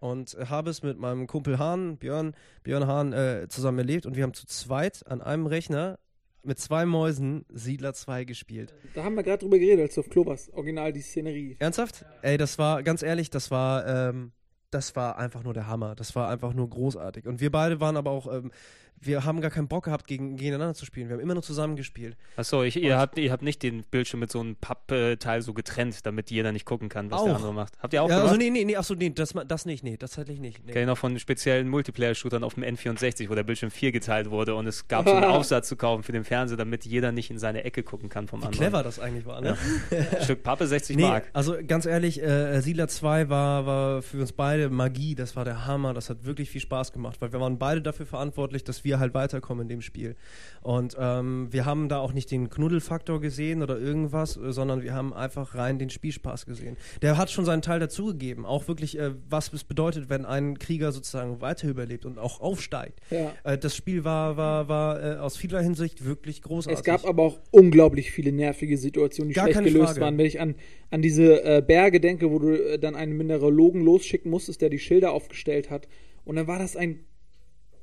[0.00, 4.24] und habe es mit meinem Kumpel Hahn, Björn, Björn Hahn, äh, zusammen erlebt und wir
[4.24, 5.98] haben zu zweit an einem Rechner
[6.42, 8.72] mit zwei Mäusen Siedler 2 gespielt.
[8.94, 10.52] Da haben wir gerade drüber geredet, als du auf Klo warst.
[10.52, 11.56] Original die Szenerie.
[11.58, 12.04] Ernsthaft?
[12.22, 14.30] Ey, das war, ganz ehrlich, das war, ähm,
[14.70, 15.94] das war einfach nur der Hammer.
[15.96, 17.26] Das war einfach nur großartig.
[17.26, 18.52] Und wir beide waren aber auch, ähm,
[19.00, 21.08] wir haben gar keinen Bock gehabt, gegen, gegeneinander zu spielen.
[21.08, 22.16] Wir haben immer nur zusammen gespielt.
[22.36, 26.30] Achso, ihr, habt, ihr habt nicht den Bildschirm mit so einem Pappteil so getrennt, damit
[26.30, 27.24] jeder nicht gucken kann, was Auch.
[27.26, 27.74] der andere macht.
[27.80, 28.32] Habt ihr auch Ja, gemacht?
[28.32, 30.64] also nee, nee, nee, achso, nee, das, das nicht, nee, das tatsächlich nicht.
[30.66, 30.72] Nee.
[30.72, 34.54] Kenn ich noch von speziellen Multiplayer-Shootern auf dem N64, wo der Bildschirm 4 geteilt wurde
[34.54, 37.38] und es gab so einen Aufsatz zu kaufen für den Fernseher, damit jeder nicht in
[37.38, 38.60] seine Ecke gucken kann vom Wie anderen.
[38.70, 39.56] clever das eigentlich war, ne?
[39.90, 41.28] Ein Stück Pappe 60 Nee, Mark.
[41.32, 45.66] also ganz ehrlich, äh, Siedler 2 war, war für uns beide Magie, das war der
[45.66, 48.85] Hammer, das hat wirklich viel Spaß gemacht, weil wir waren beide dafür verantwortlich, dass wir
[48.94, 50.16] halt weiterkommen in dem Spiel.
[50.62, 54.94] Und ähm, wir haben da auch nicht den Knuddelfaktor gesehen oder irgendwas, äh, sondern wir
[54.94, 56.76] haben einfach rein den Spielspaß gesehen.
[57.02, 60.92] Der hat schon seinen Teil dazugegeben, auch wirklich, äh, was es bedeutet, wenn ein Krieger
[60.92, 63.00] sozusagen weiter überlebt und auch aufsteigt.
[63.10, 63.32] Ja.
[63.44, 66.78] Äh, das Spiel war, war, war äh, aus vieler Hinsicht wirklich großartig.
[66.78, 70.00] Es gab aber auch unglaublich viele nervige Situationen, die Gar schlecht gelöst Frage.
[70.00, 70.18] waren.
[70.18, 70.54] Wenn ich an,
[70.90, 74.78] an diese äh, Berge denke, wo du äh, dann einen Mineralogen losschicken musstest, der die
[74.78, 75.88] Schilder aufgestellt hat.
[76.24, 77.04] Und dann war das ein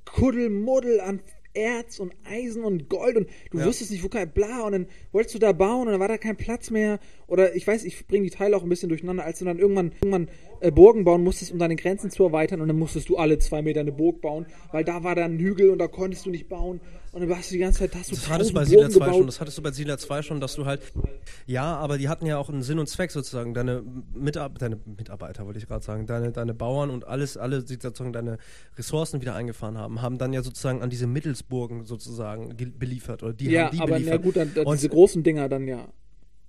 [0.06, 1.22] Kuddelmuddel an
[1.56, 3.66] Erz und Eisen und Gold und du Ja.
[3.68, 6.18] wusstest nicht, wo kein bla und dann wolltest du da bauen und dann war da
[6.18, 9.38] kein Platz mehr oder ich weiß, ich bringe die Teile auch ein bisschen durcheinander, als
[9.38, 10.30] du dann irgendwann, irgendwann
[10.64, 13.62] äh, Burgen bauen musstest, um deine Grenzen zu erweitern und dann musstest du alle zwei
[13.62, 16.50] Meter eine Burg bauen, weil da war dann ein Hügel und da konntest du nicht
[16.50, 16.80] bauen
[17.12, 18.94] und dann warst du die ganze Zeit, hast du Das hattest du bei Siedler Burgen
[18.94, 19.16] 2 gebaut.
[19.18, 20.82] schon, das hattest du bei Siedler 2 schon, dass du halt,
[21.46, 23.84] ja, aber die hatten ja auch einen Sinn und Zweck sozusagen, deine,
[24.16, 28.14] Mitab deine Mitarbeiter, wollte ich gerade sagen, deine, deine Bauern und alles, alle die sozusagen
[28.14, 28.38] deine
[28.78, 33.34] Ressourcen wieder eingefahren haben, haben dann ja sozusagen an diese Mittelsburgen sozusagen ge- beliefert, oder
[33.34, 34.22] die ja, haben die aber na beliefert.
[34.24, 35.88] gut, dann, dann Und- diese großen Dinger dann ja.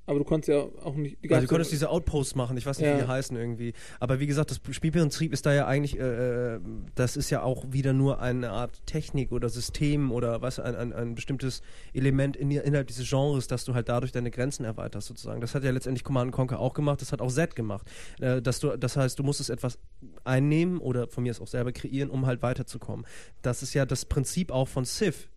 [0.07, 2.67] Aber du konntest ja auch nicht die Also ganze du konntest diese Outposts machen, ich
[2.67, 2.97] weiß nicht, Ja.
[2.99, 3.73] wie die heißen irgendwie.
[4.01, 6.61] Aber wie gesagt, das Spielprinzip ist da ja eigentlich, äh, äh,
[6.95, 10.93] das ist ja auch wieder nur eine Art Technik oder System oder was, ein, ein,
[10.93, 11.63] ein bestimmtes
[11.95, 15.41] Element in, innerhalb dieses Genres, dass du halt dadurch deine Grenzen erweiterst sozusagen.
[15.41, 17.91] Das hat ja letztendlich Command Conquer auch gemacht, das hat auch Z gemacht.
[18.21, 19.79] Äh, dass du, das heißt, du musstest etwas
[20.25, 23.07] einnehmen oder von mir aus auch selber kreieren, um halt weiterzukommen.
[23.41, 25.29] Das ist ja das Prinzip auch von Civ.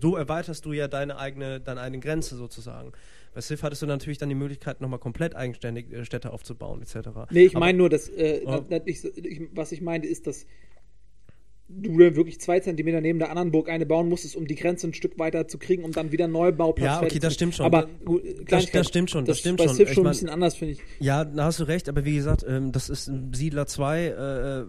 [0.00, 2.92] So erweiterst du ja deine eigene, deine eigene Grenze sozusagen.
[3.34, 7.08] Bei Civ hattest du natürlich dann die Möglichkeit, nochmal komplett eigenständig äh, Städte aufzubauen, etc.
[7.30, 10.46] Nee, ich meine nur, dass, äh, dass ich, ich, was ich meinte, ist, dass
[11.68, 14.86] du dann wirklich zwei Zentimeter neben der anderen Burg eine bauen musstest, um die Grenze
[14.86, 17.66] ein Stück weiter zu kriegen, um dann wieder Neubauplatz Ja, okay, das stimmt schon.
[17.66, 19.74] Aber Das- gut, das- das stimmt schon, das stimmt bei schon.
[19.74, 20.80] Civ Ich schon ein bisschen anders, finde ich.
[21.00, 24.04] Ja, da hast du recht, aber wie gesagt, ähm, das ist ein Siedler 2.
[24.06, 24.64] Äh,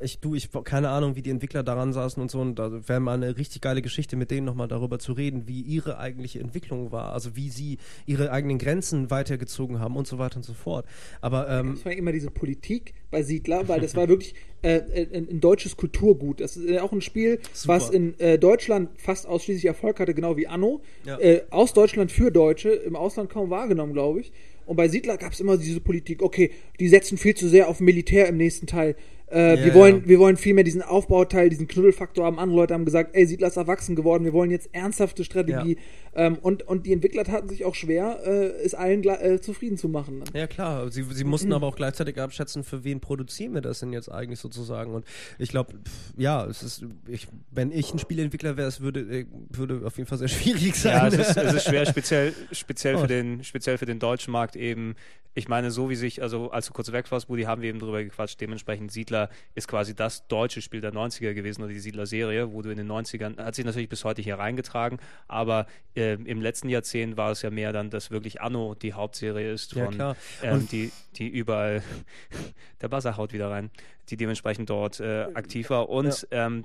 [0.00, 2.40] ich, du, ich keine Ahnung, wie die Entwickler daran saßen und so.
[2.40, 5.60] Und da wäre mal eine richtig geile Geschichte, mit denen nochmal darüber zu reden, wie
[5.60, 7.12] ihre eigentliche Entwicklung war.
[7.12, 10.86] Also wie sie ihre eigenen Grenzen weitergezogen haben und so weiter und so fort.
[11.20, 14.80] Aber ähm, war immer diese Politik bei Siedler, weil das war wirklich äh,
[15.12, 16.40] ein, ein deutsches Kulturgut.
[16.40, 17.74] Das ist äh, auch ein Spiel, Super.
[17.74, 20.80] was in äh, Deutschland fast ausschließlich Erfolg hatte, genau wie Anno.
[21.04, 21.18] Ja.
[21.18, 24.32] Äh, aus Deutschland für Deutsche, im Ausland kaum wahrgenommen, glaube ich.
[24.66, 27.80] Und bei Siedler gab es immer diese Politik, okay, die setzen viel zu sehr auf
[27.80, 28.96] Militär im nächsten Teil.
[29.30, 30.08] Äh, Ja, wir, wollen, ja.
[30.08, 32.38] wir wollen viel mehr diesen Aufbauteil, diesen Knuddelfaktor haben.
[32.38, 35.76] Andere Leute haben gesagt, ey, Siedler ist erwachsen geworden, wir wollen jetzt ernsthafte Strategie.
[36.16, 39.88] Ähm, und, und die Entwickler taten sich auch schwer, äh, es allen äh, zufrieden zu
[39.88, 40.18] machen.
[40.18, 40.24] Ne?
[40.34, 40.90] Ja, klar.
[40.92, 44.38] Sie, sie mussten aber auch gleichzeitig abschätzen, für wen produzieren wir das denn jetzt eigentlich
[44.38, 44.94] sozusagen.
[44.94, 45.04] Und
[45.38, 45.74] ich glaube,
[46.16, 50.08] ja, es ist, ich, wenn ich ein Spieleentwickler wäre, es würde, äh, würde auf jeden
[50.08, 50.92] Fall sehr schwierig sein.
[50.92, 52.98] Ja, es ist, es ist schwer, speziell, speziell, Oh.
[53.00, 54.94] für den, speziell für den deutschen Markt eben.
[55.36, 57.80] Ich meine, so wie sich, also als du kurz weg warst, Budi, haben wir eben
[57.80, 58.40] drüber gequatscht.
[58.40, 59.13] Dementsprechend Siedler
[59.54, 62.90] ist quasi das deutsche Spiel der 90er gewesen oder die Siedler-Serie, wo du in den
[62.90, 64.98] 90ern, hat sich natürlich bis heute hier reingetragen,
[65.28, 69.52] aber äh, im letzten Jahrzehnt war es ja mehr dann, dass wirklich Anno die Hauptserie
[69.52, 70.16] ist Ja, von klar.
[70.42, 71.82] ähm, die, die überall,
[72.80, 73.70] der Buzzer haut wieder rein,
[74.10, 76.64] die dementsprechend dort äh, aktiv war und ähm,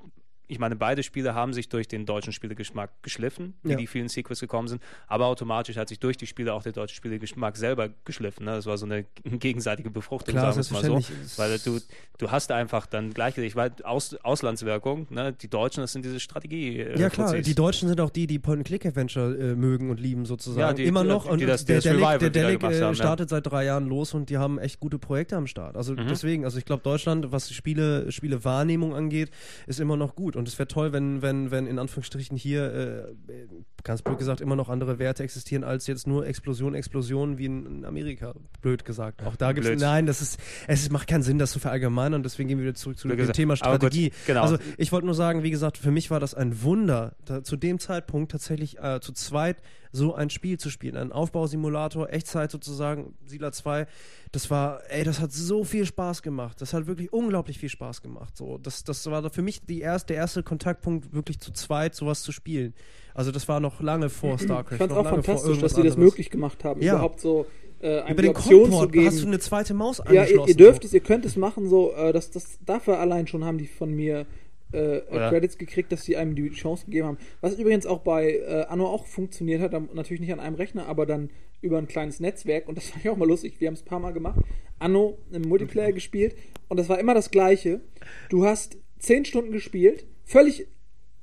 [0.49, 3.75] ich meine, beide Spiele haben sich durch den deutschen Spielegeschmack geschliffen, wie Ja.
[3.77, 6.95] die vielen Sequels gekommen sind, aber automatisch hat sich durch die Spiele auch der deutsche
[6.95, 8.45] Spielegeschmack selber geschliffen.
[8.45, 8.51] Ne?
[8.55, 11.37] Das war so eine gegenseitige Befruchtung, Klar, sagen wir es mal so.
[11.41, 11.79] Weil du,
[12.17, 15.33] du hast einfach dann gleichzeitig, weil Aus, Auslandswirkung, ne?
[15.33, 16.79] die Deutschen, das sind diese Strategie.
[16.79, 17.45] Äh, Ja klar, Fuzis.
[17.45, 20.59] die Deutschen sind auch die, die Point-and-Click-Adventure äh, mögen und lieben sozusagen.
[20.59, 21.25] Ja, die- Immer noch.
[21.25, 22.95] die und das- die der das Delic, der wieder Delic gemacht äh, haben, ja.
[22.95, 25.77] startet seit drei Jahren los und die haben echt gute Projekte am Start.
[25.77, 26.07] Also Mhm.
[26.09, 29.29] deswegen, also ich glaube Deutschland, was Spiele, Spielewahrnehmung angeht,
[29.67, 30.35] ist immer noch gut.
[30.39, 33.47] Und es wäre toll, wenn, wenn, wenn in Anführungsstrichen hier, äh,
[33.83, 37.83] ganz blöd gesagt, immer noch andere Werte existieren als jetzt nur Explosion, Explosion wie in,
[37.83, 38.33] Amerika.
[38.61, 39.21] Blöd gesagt.
[39.23, 42.23] Auch da gibt es, nein, das ist, es ist, macht keinen Sinn, das zu verallgemeinern.
[42.23, 43.35] Deswegen gehen wir wieder zurück zu Blöd dem gesagt.
[43.35, 44.11] Thema Aber gut, Strategie.
[44.25, 44.43] genau.
[44.43, 47.57] Also ich wollte nur sagen, wie gesagt, für mich war das ein Wunder, da, zu
[47.57, 49.57] dem Zeitpunkt tatsächlich äh, zu zweit
[49.91, 50.97] so ein Spiel zu spielen.
[50.97, 53.87] Ein Aufbausimulator, Echtzeit sozusagen, Siedler 2.
[54.31, 56.61] Das war, ey, das hat so viel Spaß gemacht.
[56.61, 58.37] Das hat wirklich unglaublich viel Spaß gemacht.
[58.37, 62.21] So, das, das war für mich die erste, der erste Kontaktpunkt, wirklich zu zweit sowas
[62.21, 62.73] zu spielen.
[63.13, 64.75] Also das war noch lange vor StarCraft.
[64.75, 66.93] Ich fand auch fantastisch, dass sie das möglich gemacht haben, Ja.
[66.93, 67.45] überhaupt so
[67.81, 69.05] äh, einem Über den Option zu Comport geben.
[69.07, 70.49] hast du eine zweite Maus ja, ihr, angeschlossen.
[70.49, 73.57] ihr dürft es, ihr könnt es machen, so, äh, das, das, dafür allein schon haben
[73.57, 74.25] die von mir
[74.71, 74.99] äh?
[74.99, 77.17] Credits gekriegt, dass sie einem die Chance gegeben haben.
[77.41, 81.05] Was übrigens auch bei äh, Anno auch funktioniert hat, natürlich nicht an einem Rechner, aber
[81.05, 81.29] dann
[81.61, 83.85] über ein kleines Netzwerk und das fand ich auch mal lustig, wir haben es ein
[83.85, 84.39] paar Mal gemacht.
[84.77, 86.35] Anno im Multiplayer gespielt
[86.67, 87.81] und das war immer das Gleiche.
[88.29, 90.67] Du hast zehn Stunden gespielt, völlig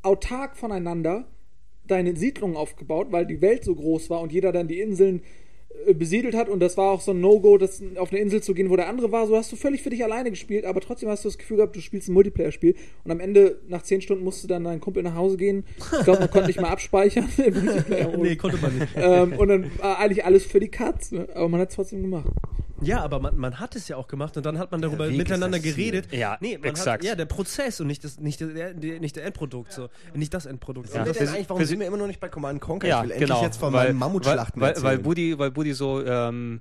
[0.02, 1.28] autark voneinander
[1.86, 5.22] deine Siedlungen aufgebaut, weil die Welt so groß war und jeder dann die Inseln
[5.86, 8.52] äh, besiedelt hat und das war auch so ein No-Go, das auf eine Insel zu
[8.52, 9.28] gehen, wo der andere war.
[9.28, 11.76] So hast du völlig für dich alleine gespielt, aber trotzdem hast du das Gefühl gehabt,
[11.76, 15.04] du spielst ein Multiplayer-Spiel und am Ende, nach zehn Stunden, musst du dann dein Kumpel
[15.04, 15.64] nach Hause gehen.
[15.78, 18.12] Ich glaube, man konnte nicht mal abspeichern im Multiplayer.
[18.26, 18.92] Nee, konnte man nicht.
[18.96, 21.28] ähm, und dann war eigentlich alles für die Katz, ne?
[21.32, 22.26] aber man hat es trotzdem gemacht.
[22.80, 25.58] Ja, aber man, man hat es ja auch gemacht und dann hat man darüber miteinander
[25.58, 26.12] geredet.
[26.12, 27.02] Ja, nee, man exakt.
[27.02, 29.88] Hat, ja, der Prozess und nicht das, nicht der, der, nicht der Endprodukt, so.
[30.14, 30.92] Nicht das Endprodukt.
[30.94, 31.04] Ja.
[31.04, 32.88] Das eigentlich, warum wir sind wir immer noch nicht bei Command Conquer?
[32.88, 33.34] Ja, ich will genau.
[33.34, 34.98] endlich jetzt von weil, meinen Mammutschlachten weil, weil, weil.
[34.98, 36.60] Buddy, weil Buddy so ähm,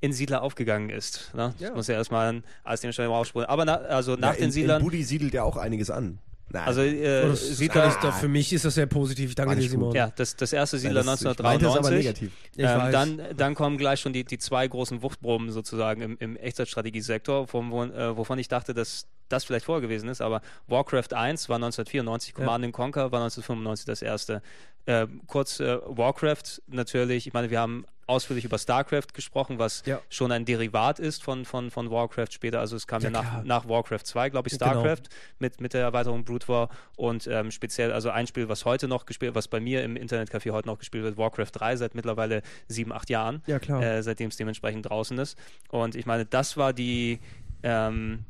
[0.00, 1.32] in Siedler aufgegangen ist.
[1.34, 1.54] Ne?
[1.58, 1.68] Ja.
[1.68, 3.48] Das muss ja erstmal alles dementsprechend aufspulen.
[3.48, 6.18] Aber na, also nach ja, den in, Siedlern, In Buddy siedelt ja auch einiges an.
[6.50, 6.64] Nein.
[6.64, 9.30] also äh, oh, Siedler, ich da, für mich ist das sehr positiv.
[9.30, 9.68] Ich danke dir.
[9.68, 9.94] Simon.
[9.94, 12.06] ja, das, das erste Nein, Siedler meinte das aber 1993.
[12.06, 12.32] negativ.
[12.54, 12.92] Ich ähm, weiß.
[12.92, 17.84] dann, dann kommen gleich schon die, die zwei großen Wuchtproben sozusagen im, im Echtzeitstrategiesektor, wo,
[17.84, 22.34] äh, wovon ich dachte, dass das vielleicht vorher gewesen ist, aber Warcraft 1 war 1994,
[22.34, 24.42] Command and Conquer war 1995 das erste.
[24.86, 29.98] Ähm, kurz äh, Warcraft natürlich, ich meine, wir haben ausführlich über StarCraft gesprochen, was Ja.
[30.10, 32.60] schon ein Derivat ist von, von, von Warcraft später.
[32.60, 34.72] Also es kam ja, Ja, nach, nach Warcraft 2, glaube ich, Genau.
[34.72, 35.04] StarCraft
[35.38, 39.06] mit, mit der Erweiterung Brood War und ähm, speziell, also ein Spiel, was heute noch
[39.06, 42.92] gespielt, was bei mir im Internetcafé heute noch gespielt wird, Warcraft 3 seit mittlerweile sieben,
[42.92, 43.82] acht Jahren, Ja, klar.
[43.82, 45.38] äh, seitdem es dementsprechend draußen ist.
[45.70, 47.20] Und ich meine, das war die
[47.62, 48.26] ähm,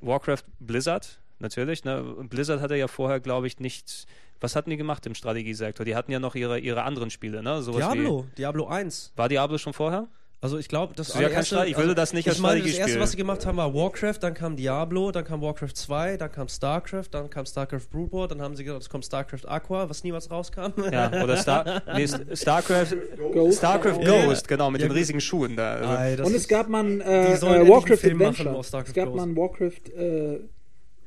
[0.00, 1.84] Warcraft Blizzard, natürlich.
[1.84, 2.02] Ne?
[2.30, 4.06] Blizzard hatte ja vorher, glaube ich, nicht.
[4.40, 5.84] Was hatten die gemacht im Strategiesektor?
[5.84, 7.62] Die hatten ja noch ihre, ihre anderen Spiele, ne?
[7.62, 9.12] Sowas Diablo, Diablo 1.
[9.14, 10.08] Wie, war Diablo schon vorher?
[10.40, 11.66] Also ich glaube, das ist ja kein Streit.
[11.66, 13.74] Ich würde also das nicht als ich meine, Das erste, was sie gemacht haben, war
[13.74, 18.12] Warcraft, dann kam Diablo, dann kam Warcraft 2, dann kam StarCraft, dann kam StarCraft Brood
[18.12, 20.74] War, dann haben sie gesagt, es kommt StarCraft Aqua, was niemals rauskam.
[20.92, 22.94] Ja, oder Star, nee, StarCraft,
[23.32, 23.58] Ghost.
[23.58, 24.26] StarCraft Ja.
[24.26, 25.72] Ghost, genau, mit Ja, den riesigen Schuhen da.
[25.74, 28.28] Also, Ei, das und es gab mal die äh, sollen äh, Warcraft einen Film machen
[28.28, 28.56] Adventure.
[28.56, 29.16] aus Starcraft es gab Ghost.
[29.16, 30.40] mal ein Warcraft äh,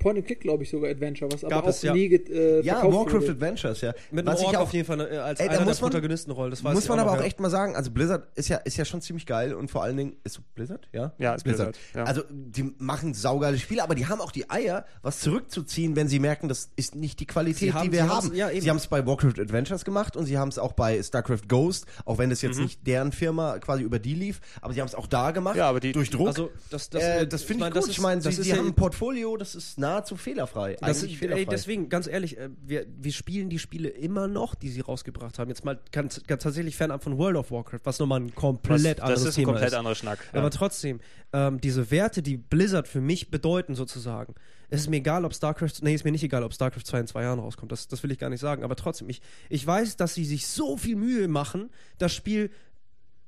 [0.02, 1.94] Point and Click, glaube ich, sogar Adventure, was Gab aber auch es, ja.
[1.94, 3.32] nie äh, Ja, Warcraft wurde.
[3.32, 3.94] Adventures, ja.
[4.12, 5.90] Mit Was einem ich auch, auf jeden Fall äh, als Ey, einer der muss man-
[5.92, 6.50] Protagonistenrolle.
[6.50, 7.28] Das weiß muss man auch aber noch, auch ja.
[7.28, 9.98] echt mal sagen, also Blizzard ist ja, ist ja schon ziemlich geil und vor allen
[9.98, 10.88] Dingen, ist so Blizzard?
[10.92, 11.14] Ja?
[11.18, 12.04] Ja, ist Blizzard, ja.
[12.04, 16.20] Also, die machen saugeile Spiele, aber die haben auch die Eier, was zurückzuziehen, wenn sie
[16.20, 18.34] merken, das ist nicht die Qualität, haben- die wir haben.
[18.36, 21.48] ja, sie haben es bei Warcraft Adventures gemacht und sie haben es auch bei StarCraft
[21.48, 22.64] Ghost, auch wenn das jetzt Mhm.
[22.64, 25.70] nicht deren Firma quasi über die lief, aber sie haben es auch da gemacht, Ja,
[25.70, 26.28] aber die- durch Druck.
[26.28, 27.84] Also, das, das, äh, das finde ich, gut.
[27.86, 30.78] ich ist- meine, das sie, ist sie ja- haben ein Portfolio, das ist nahezu fehlerfrei.
[30.80, 31.46] Das ist, ey, fehlerfrei.
[31.46, 35.50] deswegen, ganz ehrlich, äh, wir, wir spielen die Spiele immer noch, die sie rausgebracht haben.
[35.50, 39.06] Jetzt mal ganz, ganz tatsächlich fernab von World of Warcraft, was nochmal ein komplett das
[39.06, 39.78] anderes ist ein Thema komplett ist.
[39.78, 40.20] anderer Schnack.
[40.34, 40.40] Ja.
[40.40, 41.00] Aber trotzdem,
[41.34, 44.36] ähm, diese Werte, die Blizzard für mich bedeuten, sozusagen.
[44.74, 47.08] Es ist mir egal, ob StarCraft, nee, ist mir nicht egal, ob StarCraft 2 in
[47.08, 47.74] zwei Jahren rauskommt.
[47.74, 48.64] Das, das will ich gar nicht sagen.
[48.64, 52.52] Aber trotzdem, ich, ich weiß, dass sie sich so viel Mühe machen, das Spiel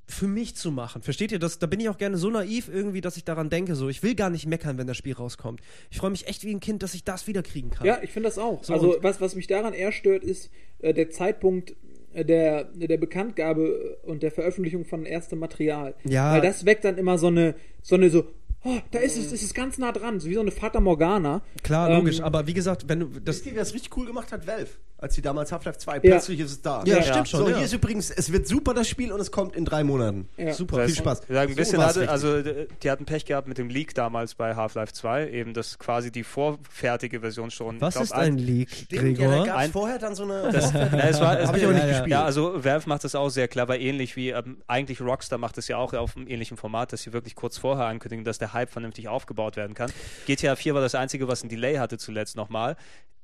[0.06, 1.02] für mich zu machen.
[1.02, 1.60] Versteht ihr das?
[1.60, 4.16] Da bin ich auch gerne so naiv irgendwie, dass ich daran denke, so, ich will
[4.16, 5.62] gar nicht meckern, wenn das Spiel rauskommt.
[5.90, 7.88] Ich freue mich echt wie ein Kind, dass ich das wiederkriegen kann.
[7.88, 8.64] Ja, ich finde das auch.
[8.64, 11.76] So, also was, was mich daran eher stört, ist äh, der Zeitpunkt
[12.14, 15.96] äh, der, der Bekanntgabe und der Veröffentlichung von erstem Material.
[16.04, 16.34] Ja.
[16.34, 18.26] Weil das weckt dann immer so eine, so eine so,
[18.64, 21.42] oh, da ist es, es ist ganz nah dran, so wie so eine Fata Morgana.
[21.64, 24.06] Klar, Ähm, logisch, aber wie gesagt, wenn du das Wisst ihr, wer es richtig cool
[24.06, 24.46] gemacht hat?
[24.46, 24.70] Valve.
[25.04, 26.82] Als sie damals Half-Life 2, plötzlich ist es da.
[26.86, 27.04] Ja, Ja.
[27.04, 27.40] stimmt schon.
[27.42, 27.58] So, ja.
[27.58, 30.30] hier ist übrigens, es wird super das Spiel und es kommt in drei Monaten.
[30.38, 30.54] Ja.
[30.54, 30.78] Super.
[30.78, 31.24] Das Viel Spaß.
[31.28, 33.94] Ja, ein So bisschen war's hatte, also d- die hatten Pech gehabt mit dem Leak
[33.96, 37.82] damals bei Half-Life 2, eben das quasi die vorfertige Version schon.
[37.82, 39.46] Was glaub, ist ein Leak, Stimmt, ja, da Gregor?
[39.46, 40.50] gab Ein- es vorher dann so eine...
[40.54, 42.08] Das, ja, es war, es Hab ich aber nicht ja, gespielt.
[42.12, 45.68] Ja, also Valve macht das auch sehr clever, ähnlich wie ähm, eigentlich Rockstar macht das
[45.68, 48.70] ja auch auf einem ähnlichen Format, dass sie wirklich kurz vorher ankündigen, dass der Hype
[48.72, 49.92] vernünftig aufgebaut werden kann.
[50.28, 52.78] GTA 4 war das einzige, was ein Delay hatte zuletzt nochmal.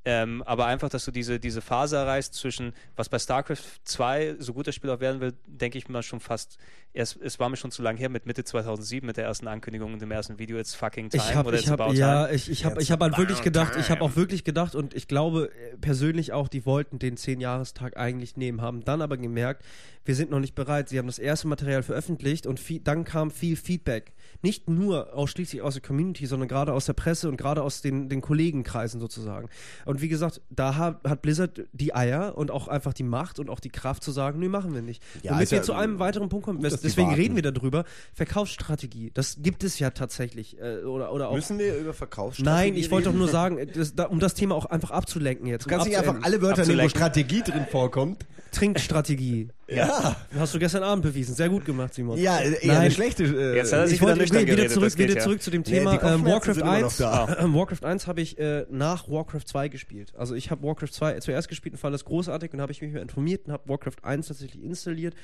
[0.06, 4.54] Ähm, aber einfach, dass du diese, diese Phase erreichst zwischen, was bei StarCraft 2 so
[4.54, 6.58] gut das Spiel auch werden will, denke ich mal schon fast,
[6.94, 9.94] es, es war mir schon zu lange her mit Mitte 2007 mit der ersten Ankündigung
[9.94, 12.26] und dem ersten Video, It's fucking time Ich habe, oder ich It's hab, about ja,
[12.26, 12.36] time.
[12.36, 15.08] ich, ich habe, ich habe halt wirklich gedacht, ich habe auch wirklich gedacht und ich
[15.08, 19.66] glaube äh, persönlich auch, die wollten den 10-Jahrestag eigentlich nehmen, haben dann aber gemerkt,
[20.06, 20.90] wir sind noch nicht bereit.
[20.90, 24.14] Sie haben das erste Material veröffentlicht und viel, dann kam viel Feedback.
[24.42, 28.10] Nicht nur ausschließlich aus der Community, sondern gerade aus der Presse und gerade aus den,
[28.10, 29.50] den Kollegenkreisen sozusagen.
[29.86, 33.50] Und wie gesagt, da hat, hat Blizzard die Eier und auch einfach die Macht und
[33.50, 35.04] auch die Kraft zu sagen, nö, machen wir nicht.
[35.24, 37.84] Ja, ist wir ja, zu einem weiteren Punkt kommen, gut, deswegen reden wir darüber,
[38.14, 39.12] Verkaufsstrategie.
[39.14, 40.58] Das gibt es ja tatsächlich.
[40.60, 43.94] Äh, oder, oder auch Müssen wir über Verkaufsstrategie Nein, ich wollte doch nur sagen, das,
[43.94, 45.66] da, um das Thema auch einfach abzulenken jetzt.
[45.66, 46.90] Du kannst um nicht einfach alle Wörter nehmen, wo.
[46.90, 48.26] Strategie drin vorkommt.
[48.52, 49.50] Trinkstrategie.
[49.72, 50.16] Ja.
[50.38, 51.36] Hast du gestern Abend bewiesen.
[51.36, 52.18] Sehr gut gemacht, Simon.
[52.18, 52.78] Ja, eher Nein.
[52.78, 53.24] eine schlechte.
[53.24, 55.20] Äh, Jetzt hat er sich Ich wieder wollte nüchtern wieder, geredet, zurück, wieder ja.
[55.22, 56.98] zurück zu dem Nee, Thema die ähm, Warcraft sind immer noch 1.
[56.98, 57.38] da.
[57.40, 60.14] Ähm, Warcraft 1 habe ich äh, nach Warcraft 2 gespielt.
[60.18, 62.92] Also ich habe Warcraft 2 zuerst gespielt und fand das großartig und habe ich mich
[62.92, 65.16] mehr informiert und habe Warcraft 1 tatsächlich installiert.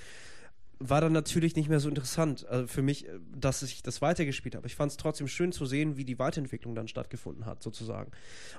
[0.80, 4.56] War dann natürlich nicht mehr so interessant also für mich, äh, dass ich das weitergespielt
[4.56, 4.68] habe.
[4.68, 8.12] Ich fand es trotzdem schön zu sehen, wie die Weiterentwicklung dann stattgefunden hat, sozusagen.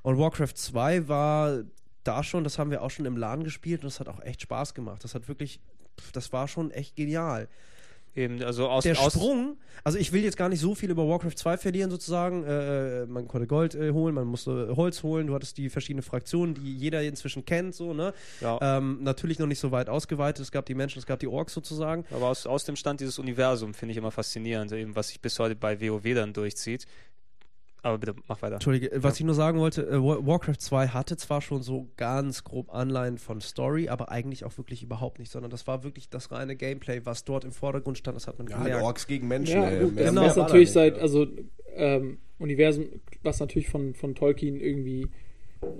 [0.02, 1.64] Und Warcraft 2 war
[2.06, 4.42] da schon, das haben wir auch schon im Laden gespielt und das hat auch echt
[4.42, 5.02] Spaß gemacht.
[5.04, 5.60] Das hat wirklich,
[6.12, 7.48] das war schon echt genial
[8.16, 11.34] Eben, also aus, der Sprung, also ich will jetzt gar nicht so viel über Warcraft
[11.36, 12.44] 2 verlieren sozusagen.
[12.44, 16.54] Äh, man konnte Gold äh, holen, man musste Holz holen, du hattest die verschiedenen Fraktionen,
[16.54, 18.14] die jeder inzwischen kennt, so, ne?
[18.40, 18.58] Ja.
[18.62, 20.42] Ähm, natürlich noch nicht so weit ausgeweitet.
[20.42, 22.06] Es gab die Menschen, es gab die Orks sozusagen.
[22.10, 25.38] Aber aus, aus dem Stand dieses Universum finde ich immer faszinierend, eben was sich bis
[25.38, 26.86] heute bei WoW dann durchzieht.
[27.86, 28.54] Aber bitte, mach weiter.
[28.54, 31.86] Entschuldige, äh, was ich nur sagen wollte, äh, Wa- Warcraft 2 hatte zwar schon so
[31.96, 36.08] ganz grob Anleihen von Story, aber eigentlich auch wirklich überhaupt nicht, sondern das war wirklich
[36.08, 38.82] das reine Gameplay, was dort im Vordergrund stand, das hat man Ja, gemerkt.
[38.82, 39.62] Orks gegen Menschen.
[39.62, 39.84] Ja, ey.
[39.84, 41.02] gut, Mehr- das mehr ist natürlich seit, ja.
[41.02, 41.26] also
[41.76, 42.86] ähm, Universum,
[43.22, 45.06] was natürlich von, von Tolkien irgendwie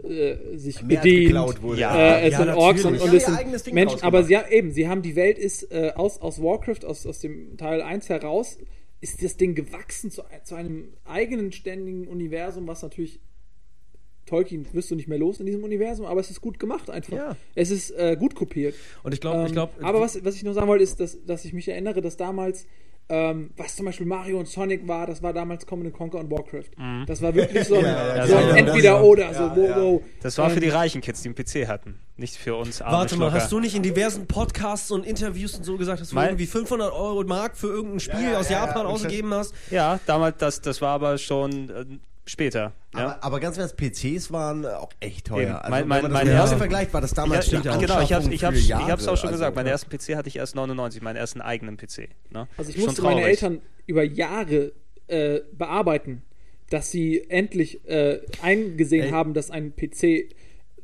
[0.05, 1.25] äh, sich Mehr bedient.
[1.27, 1.81] geklaut wurde.
[1.81, 1.97] Ja.
[1.97, 4.27] Äh, es Ja, sind Orks und, und es haben sind Menschen, aber gemacht.
[4.29, 7.57] sie, ja, eben, sie haben die Welt ist äh, aus, aus Warcraft, aus, aus dem
[7.57, 8.59] Teil 1 heraus,
[9.01, 13.21] ist das Ding gewachsen zu, zu einem eigenen ständigen Universum, was natürlich
[14.25, 17.17] Tolkien wirst du nicht mehr los in diesem Universum, aber es ist gut gemacht einfach.
[17.17, 17.37] Ja.
[17.55, 18.75] Es ist äh, gut kopiert.
[19.05, 21.25] Und ich glaube, ich Ähm, glaube, aber was, was ich nur sagen wollte, ist, dass,
[21.25, 22.67] dass ich mich erinnere, dass damals,
[23.09, 26.71] ähm, was zum Beispiel Mario und Sonic war, das war damals Command Conquer und Warcraft.
[27.07, 29.29] Das war wirklich so ein, Ja, ja, so ja, ein ja, Entweder-Oder.
[29.29, 30.03] das- So, ja, wow, wow.
[30.23, 32.97] Das war für Ähm, die reichen Kids, die einen PC hatten, nicht für uns arme
[32.99, 33.43] Warte mal, Schlucker.
[33.45, 36.47] hast du nicht in diversen Podcasts und Interviews und so gesagt, dass du Mein- irgendwie
[36.47, 38.93] 500 Euro Mark für irgendein Spiel Ja, ja, aus ja, Japan ja.
[38.93, 39.55] ausgegeben hast?
[39.71, 42.73] Ja, damals, das, das war aber schon später.
[42.95, 43.01] Ja?
[43.01, 45.43] Aber, aber ganz ehrlich, PCs waren auch echt teuer.
[45.43, 45.53] Eben.
[45.53, 47.63] Also, Mein- wenn mein- man mein das erster- erste vergleicht, war das damals ja, die
[47.63, 49.57] genau, ich hab's, Anschaffung ich hab's, ich hab's auch schon Also, gesagt.
[49.57, 52.09] Meinen ersten PC hatte ich erst 99, meinen ersten eigenen PC.
[52.31, 52.49] Ne?
[52.57, 53.31] Also ich Schon musste meine traurig.
[53.43, 54.73] Eltern über Jahre
[55.09, 56.23] äh, bearbeiten,
[56.71, 59.11] dass sie endlich äh, eingesehen Ey.
[59.13, 60.29] haben, dass ein PC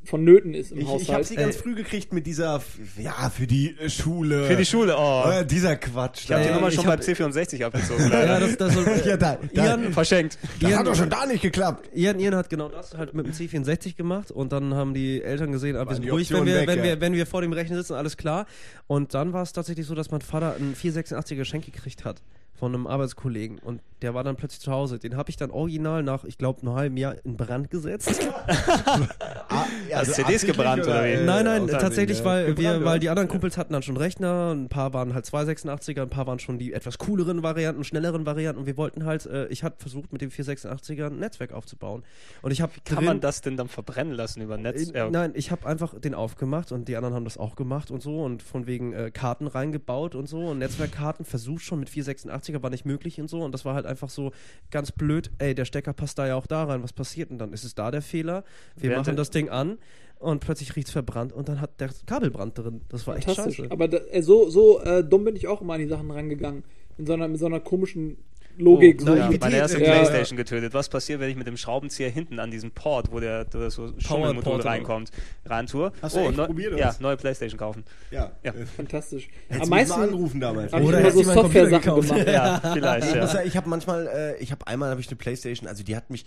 [0.05, 1.27] vonnöten ist im Ich, ich habe Haushalt.
[1.27, 2.61] sie ganz früh gekriegt mit dieser,
[2.99, 4.47] ja, für die äh, Schule.
[4.47, 5.25] Für die Schule, oh.
[5.31, 6.25] Äh, dieser Quatsch.
[6.25, 9.39] Ich habe die Nummer schon hab- beim C64 abgezogen, Ja, das, das soll, Ja, da,
[9.55, 10.39] da, Ian, Verschenkt.
[10.61, 11.91] das Ian- hat doch schon da nicht geklappt.
[11.95, 15.53] Ian, Ian hat genau das halt mit dem C64 gemacht und dann haben die Eltern
[15.53, 16.85] gesehen, ah, wir sind ruhig, wenn wir, weg, wenn, ja.
[16.85, 18.47] wir, wenn wir vor dem Rechner sitzen, alles klar.
[18.87, 22.23] Und dann war es tatsächlich so, dass mein Vater ein 486er Geschenk gekriegt hat
[22.55, 24.99] von einem Arbeitskollegen und der war dann plötzlich zu Hause.
[24.99, 28.21] Den habe ich dann original nach, ich glaube, einem halben Jahr in Brand gesetzt.
[29.49, 31.09] Ah, ja, Hast also CDs gebrannt, oder wie?
[31.09, 32.47] äh, nein, nein, tatsächlich, weil, ja.
[32.49, 32.99] wir, Gebrannt, weil ja.
[32.99, 36.39] die anderen Kumpels hatten dann schon Rechner, ein paar waren halt 286er, ein paar waren
[36.39, 40.11] schon die etwas cooleren Varianten, schnelleren Varianten und wir wollten halt, äh, ich habe versucht
[40.11, 42.03] mit dem 486er ein Netzwerk aufzubauen.
[42.41, 44.91] Und ich habe Kann man das denn dann verbrennen lassen über Netz?
[44.91, 48.03] Äh, Nein, ich habe einfach den aufgemacht und die anderen haben das auch gemacht und
[48.03, 51.91] so und von wegen äh, Karten reingebaut und so und Netzwerkkarten versucht schon mit
[52.43, 54.33] 486er war nicht möglich und so und das war halt einfach so
[54.71, 57.53] ganz blöd, ey, der Stecker passt da ja auch da rein, was passiert denn dann?
[57.53, 58.45] Ist es da der Fehler?
[58.77, 59.79] Wir Während machen das Ding an
[60.19, 62.83] und plötzlich riecht's verbrannt und dann hat der Kabelbrand drin.
[62.89, 63.71] Das war echt scheiße.
[63.71, 66.65] Aber da, äh, so, so äh, dumm bin ich auch immer an die Sachen rangegangen.
[66.99, 68.19] In so einer, mit so einer komischen
[68.59, 69.01] Logik.
[69.03, 69.11] Oh, so.
[69.15, 69.91] Ja, Naivität, meine erste ja.
[69.91, 70.75] Playstation getötet.
[70.75, 73.93] Was passiert, wenn ich mit dem Schraubenzieher hinten an diesem Port, wo der, das so
[73.99, 75.11] Schummelmodul Port, reinkommt,
[75.47, 75.93] reintue?
[76.03, 77.85] Hast du echt neu- probiert, oder Ja, neue Playstation kaufen.
[78.11, 78.33] Ja.
[78.43, 78.53] Ja.
[78.77, 79.29] Fantastisch.
[79.49, 80.73] Hättest Am du meisten anrufen damals.
[80.73, 82.27] habe ich Oder immer so Software-Sachen gemacht.
[82.29, 83.43] Ja, vielleicht, ja.
[83.45, 86.25] ich habe manchmal, äh, ich habe einmal habe ich eine Playstation, also die hat mich,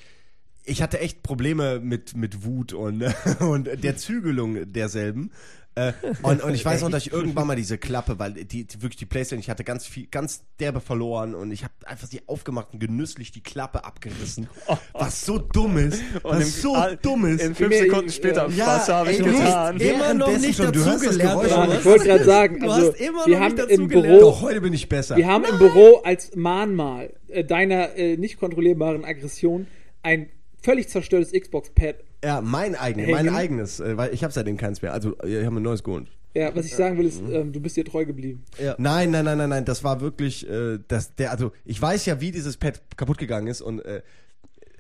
[0.66, 3.04] ich hatte echt Probleme mit mit Wut und
[3.40, 5.32] und der Zügelung derselben.
[5.76, 5.92] Äh,
[6.24, 8.96] und, und ich weiß noch, dass ich irgendwann mal diese Klappe, weil die, die wirklich
[8.96, 12.70] die Playstation, ich hatte ganz viel, ganz derbe verloren und ich habe einfach sie aufgemacht
[12.74, 14.48] und genüsslich die Klappe abgerissen.
[14.94, 17.42] Was so dumm ist, Und was im- so dumm ist.
[17.44, 19.78] In fünf Sekunden später, Ja, was habe ich getan?
[19.80, 21.78] Immer noch nicht schon, Ja, was?
[21.80, 23.88] ich wollte gerade sagen, Du also, hast immer wir noch haben nicht im.
[23.90, 25.18] Büro, Doch, heute bin ich besser.
[25.18, 29.68] wir haben im Büro als Mahnmal äh, deiner äh, nicht kontrollierbaren Aggression
[30.04, 30.30] ein
[30.62, 31.96] völlig zerstörtes Xbox-Pad
[32.26, 33.26] Ja, mein eigenes, Hängen.
[33.26, 34.94] mein eigenes, äh, weil ich habe seitdem keins mehr.
[34.94, 36.08] Also, ich habe ein neues geholt.
[36.34, 37.10] Ja, was ich sagen will, Mhm.
[37.10, 38.44] ist, ähm, du bist dir treu geblieben.
[38.78, 42.20] Nein, nein, nein, nein, nein, das war wirklich, äh, das, der, also ich weiß ja,
[42.20, 44.02] wie dieses Pad kaputt gegangen ist und äh,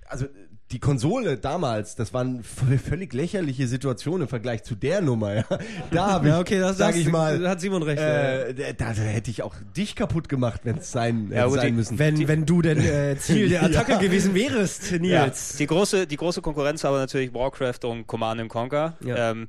[0.07, 0.25] also
[0.71, 5.35] die Konsole damals, das waren völlig lächerliche Situationen im Vergleich zu der Nummer.
[5.35, 5.43] Ja,
[5.91, 8.01] da habe ich, Ja, okay, das sag das- ich mal, da hat Simon recht.
[8.01, 8.07] ja.
[8.47, 11.71] äh, da, da hätte ich auch dich kaputt gemacht, wenn es sein, Ja, sein die-
[11.73, 11.99] müssen.
[11.99, 13.97] wenn, wenn du denn äh, Ziel der Attacke Ja.
[13.99, 15.57] gewesen wärst, Ja, Nils.
[15.57, 18.95] die große, die große Konkurrenz aber natürlich Warcraft und Command and Conquer.
[19.05, 19.31] Ja.
[19.31, 19.47] Ähm,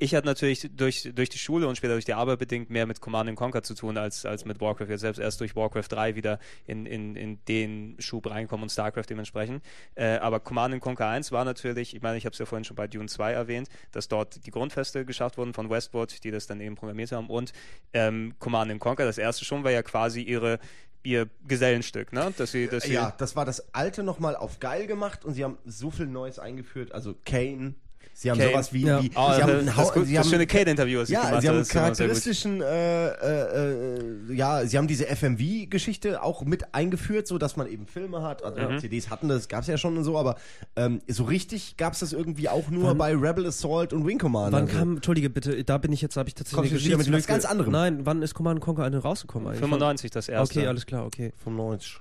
[0.00, 3.02] ich hatte natürlich durch, durch die Schule und später durch die Arbeit bedingt mehr mit
[3.02, 4.88] Command and Conquer zu tun als, als mit Warcraft.
[4.88, 9.04] Jetzt selbst erst durch Warcraft 3 wieder in, in, in den Schub reinkommen und StarCraft
[9.10, 9.62] dementsprechend.
[9.94, 12.64] Äh, aber Command and Conquer 1 war natürlich, ich meine, ich habe es ja vorhin
[12.64, 16.46] schon bei Dune 2 erwähnt, dass dort die Grundfeste geschafft wurden von Westwood, die das
[16.46, 17.28] dann eben programmiert haben.
[17.28, 17.52] Und
[17.92, 20.60] ähm, Command and Conquer, das erste schon, war ja quasi ihre
[21.02, 22.32] ihr Gesellenstück, ne?
[22.36, 25.44] Dass sie, dass sie ja, das war das alte nochmal auf geil gemacht und sie
[25.44, 27.74] haben so viel Neues eingeführt, also Kane.
[28.12, 28.50] Sie haben Kane.
[28.50, 29.02] sowas wie, Ja.
[29.02, 31.40] wie Oh, sie haben das, gut, sie das haben, schöne Kate-Interview, was ich Ja, gemacht
[31.42, 33.98] sie haben charakteristischen, äh, äh,
[34.28, 38.42] äh, ja, sie haben diese FMV-Geschichte auch mit eingeführt, so dass man eben Filme hat.
[38.44, 38.78] Also Mhm.
[38.78, 40.36] CDs hatten das, gab's ja schon und so, aber
[40.76, 44.58] ähm, so richtig gab's das irgendwie auch nur bei Rebel Assault und Wing Commander.
[44.58, 44.76] Wann so.
[44.76, 47.44] kam, entschuldige bitte, da bin ich jetzt, habe ich tatsächlich Kommst eine mit was ganz
[47.44, 47.72] anderem?
[47.72, 49.60] Nein, wann ist Command Conquer eine rausgekommen eigentlich?
[49.60, 50.58] 95 das erste.
[50.58, 51.32] Okay, alles klar, okay.
[51.42, 52.00] 95.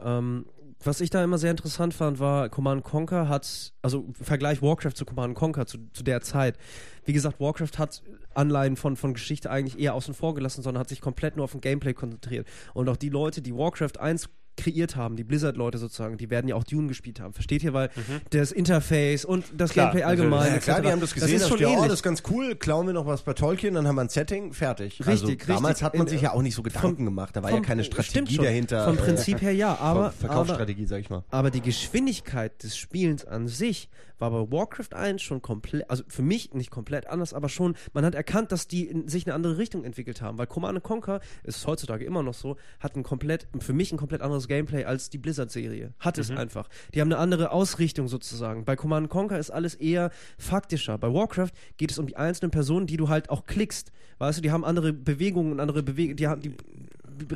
[0.00, 0.46] Ähm,
[0.82, 5.04] was ich da immer sehr interessant fand, war Command Conquer hat, also Vergleich Warcraft zu
[5.04, 6.56] Command Conquer zu, zu der Zeit.
[7.04, 8.02] Wie gesagt, Warcraft hat
[8.34, 11.52] Anleihen von, von Geschichte eigentlich eher außen vor gelassen, sondern hat sich komplett nur auf
[11.52, 12.46] den Gameplay konzentriert.
[12.74, 16.54] Und auch die Leute, die Warcraft 1 kreiert haben, die Blizzard-Leute sozusagen, die werden ja
[16.56, 17.32] auch Dune gespielt haben.
[17.32, 17.72] Versteht ihr?
[17.72, 17.88] Weil
[18.30, 19.72] das Interface und das Mhm.
[19.72, 20.52] Klar, Gameplay allgemein.
[20.52, 22.54] Ja, klar, die haben das gesehen, ist da schon steht, oh, das ist ganz cool,
[22.56, 25.00] klauen wir noch was bei Tolkien, dann haben wir ein Setting, fertig.
[25.06, 25.84] also, Richtig, Damals richtig.
[25.84, 27.84] hat man sich ja auch nicht so Gedanken vom- gemacht, da war vom- ja keine
[27.84, 28.84] Strategie dahinter.
[28.84, 31.24] Vom äh, Prinzip her ja, aber Verkaufsstrategie, sag ich mal.
[31.30, 33.88] Aber die Geschwindigkeit des Spielens an sich
[34.18, 38.04] war bei Warcraft 1 schon komplett, also für mich nicht komplett anders, aber schon, man
[38.04, 41.66] hat erkannt, dass die in sich eine andere Richtung entwickelt haben, weil Command Conquer, ist
[41.66, 45.18] heutzutage immer noch so, hat ein komplett, für mich ein komplett anderes Gameplay als die
[45.18, 45.92] Blizzard-Serie.
[45.98, 46.68] Hat es einfach.
[46.94, 48.64] Die haben eine andere Ausrichtung sozusagen.
[48.64, 50.98] Bei Command Conquer ist alles eher faktischer.
[50.98, 53.92] Bei Warcraft geht es um die einzelnen Personen, die du halt auch klickst.
[54.18, 56.54] Weißt du, die haben andere Bewegungen und andere Bewegungen, die haben, die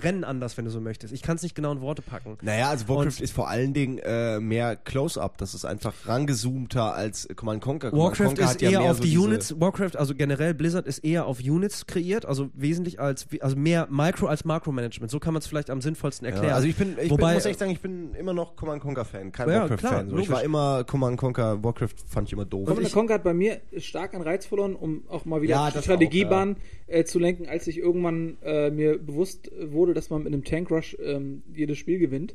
[0.03, 1.13] rennen anders, wenn du so möchtest.
[1.13, 2.39] Ich kann es nicht genau in Worte packen.
[2.43, 5.39] Naja, also Warcraft Und- ist vor allen Dingen äh, mehr Close-Up.
[5.39, 7.91] Das ist einfach rangezoomter als Command Conquer.
[7.91, 10.55] Command Warcraft Conquer ist hat ja eher mehr auf so die Units, Warcraft, also generell
[10.55, 15.11] Blizzard ist eher auf Units kreiert, also wesentlich als, also mehr Micro als Makromanagement.
[15.11, 16.49] So kann man es vielleicht am sinnvollsten erklären.
[16.49, 18.83] Ja, also ich bin, ich Wobei- bin, muss echt sagen, ich bin immer noch Command
[18.83, 20.11] Conquer Fan, kein Ja, Warcraft klar, Fan.
[20.11, 20.19] So.
[20.19, 22.67] Ich war immer Command Conquer, Warcraft fand ich immer doof.
[22.69, 26.57] Command Conquer hat bei mir stark an Reiz verloren, um auch mal wieder Ja, Strategiebahn
[26.87, 30.71] äh, zu lenken, als ich irgendwann äh, mir bewusst wurde, dass man mit einem Tank
[30.71, 32.35] Rush ähm, jedes Spiel gewinnt.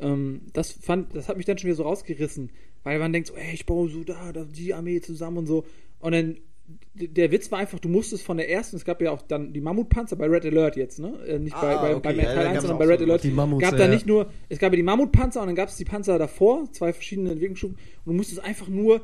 [0.00, 2.50] Ähm, das fand, das hat mich dann schon wieder so rausgerissen,
[2.82, 5.64] weil man denkt so, ey, ich baue so da, da die Armee zusammen und so.
[6.00, 6.36] Und dann
[6.94, 9.60] der Witz war einfach, du musstest von der ersten, es gab ja auch dann die
[9.60, 11.14] Mammutpanzer bei Red Alert jetzt, ne?
[11.26, 12.86] Äh, nicht bei, Ah, bei, okay, bei ja, Teil da 1, gab's sondern auch bei
[12.86, 13.24] Red so Alert.
[13.24, 13.90] die Mammuts, gab ja, da ja.
[13.90, 16.92] nicht nur, es gab ja die Mammutpanzer und dann gab es die Panzer davor, zwei
[16.92, 19.02] verschiedene Entwicklungsstufen und du musstest einfach nur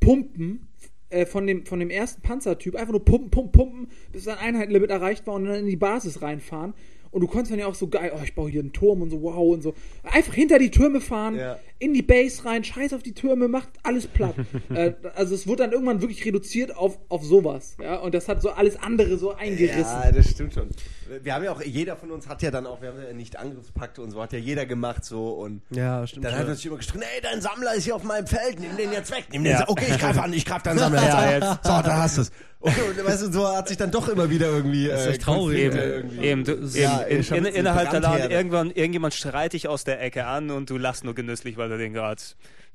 [0.00, 0.68] pumpen
[1.10, 4.90] äh, von, dem, von dem ersten Panzertyp, einfach nur pumpen, pumpen, pumpen, bis ein Einheitenlimit
[4.90, 6.74] erreicht war und dann in die Basis reinfahren.
[7.10, 9.10] Und du konntest dann ja auch so geil, oh, ich baue hier einen Turm und
[9.10, 9.74] so, wow und so.
[10.02, 11.58] Einfach hinter die Türme fahren, Ja.
[11.78, 14.34] in die Base rein, scheiß auf die Türme, macht alles platt.
[14.74, 17.76] äh, also es wurde dann irgendwann wirklich reduziert auf, auf sowas.
[17.80, 17.96] Ja?
[18.00, 19.82] Und das hat so alles andere so eingerissen.
[19.82, 20.68] Ja, das stimmt schon.
[21.22, 23.36] Wir haben ja auch, jeder von uns hat ja dann auch, wir haben ja nicht
[23.38, 26.24] Angriffspakte und so, hat ja jeder gemacht so und ja, stimmt.
[26.24, 26.40] dann schon.
[26.40, 28.92] hat er sich immer gestritten, ey, dein Sammler ist hier auf meinem Feld, nimm den
[28.92, 29.60] jetzt weg, nimm den Ja.
[29.60, 31.02] jetzt, okay, ich greife an, ich greife deinen Sammler
[31.32, 31.58] jetzt an.
[31.62, 32.32] So, da hast du es.
[32.60, 35.22] Okay, und weißt du, so hat sich dann doch immer wieder irgendwie ist äh, echt
[35.22, 35.90] traurig, Konflikte ey.
[35.96, 36.24] irgendwie.
[36.26, 38.00] Eben, du, Ja, eben in, in, jetzt innerhalb der.
[38.00, 41.68] Laden, irgendwann, irgendjemand schreit dich aus der Ecke an und du lachst nur genüsslich, weil
[41.68, 42.20] du den gerade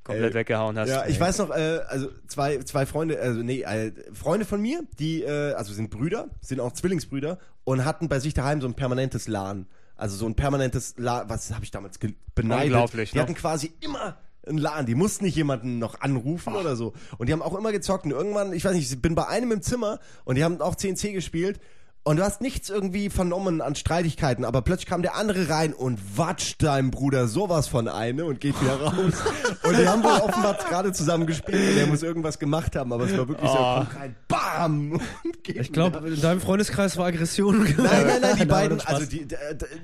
[0.03, 0.33] komplett Ey.
[0.33, 0.89] weggehauen hast.
[0.89, 4.83] Ja, ich weiß noch, äh, also zwei, zwei Freunde, also nee, äh, Freunde von mir,
[4.99, 8.73] die, äh, also sind Brüder, sind auch Zwillingsbrüder und hatten bei sich daheim so ein
[8.73, 9.67] permanentes LAN.
[9.95, 11.99] Also so ein permanentes LAN, was habe ich damals
[12.35, 12.73] beneidet.
[12.73, 13.23] Unglaublich, Die ne?
[13.23, 16.93] hatten quasi immer ein LAN, die mussten nicht jemanden noch anrufen oder so.
[17.17, 19.51] Und die haben auch immer gezockt und irgendwann, ich weiß nicht, ich bin bei einem
[19.51, 21.59] im Zimmer und die haben auch CNC gespielt
[22.05, 25.99] und du hast nichts irgendwie vernommen an Streitigkeiten, aber plötzlich kam der andere rein und
[26.17, 28.93] watscht deinem Bruder sowas von eine und geht wieder raus.
[29.63, 33.05] und die haben wohl offenbar gerade zusammen gespielt und der muss irgendwas gemacht haben, aber
[33.05, 33.75] es war wirklich so, Oh.
[33.77, 34.91] kommt rein, BAM!
[35.23, 37.63] Und geht ich glaube, in deinem Freundeskreis war Aggression.
[37.63, 39.35] Nein, nein, nein, die beiden, also die, d-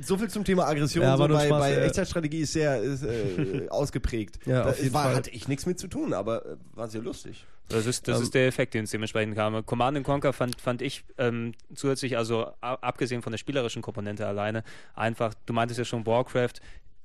[0.02, 1.80] so viel zum Thema Aggression, Ja, so bei, Spaß, bei ja.
[1.82, 4.40] Echtzeitstrategie ist sehr ist, äh, ausgeprägt.
[4.46, 5.16] Ja, da auf jeden war, Fall.
[5.16, 7.46] hatte ich nichts mit zu tun, aber äh, war sehr lustig.
[7.70, 9.66] Das ist, das Ähm, ist der Effekt, den es dementsprechend kam.
[9.66, 14.64] Command and Conquer fand, fand ich ähm, zusätzlich, also abgesehen von der spielerischen Komponente alleine,
[14.96, 16.54] einfach, du meintest ja schon Warcraft,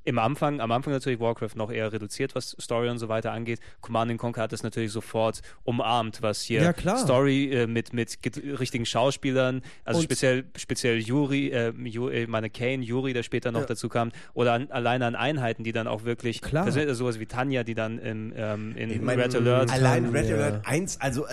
[0.04, 3.58] im Anfang, am Anfang natürlich Warcraft noch eher reduziert, was Story und so weiter angeht.
[3.80, 6.98] Command Conquer hat das natürlich sofort umarmt, was hier Ja, klar.
[6.98, 8.18] Story äh, mit, mit
[8.60, 13.50] richtigen Schauspielern, also Und- speziell, speziell Yuri, äh, Ju, äh, meine Kane, Yuri, der später
[13.50, 13.66] noch Ja.
[13.66, 16.66] dazu kam, oder an, alleine an Einheiten, die dann auch wirklich, Klar.
[16.66, 20.06] Das ist sowas wie Tanja, die dann im, ähm, in Ich meine, Red Alert Allein
[20.10, 20.36] Red Ja.
[20.36, 21.30] Alert 1, also äh,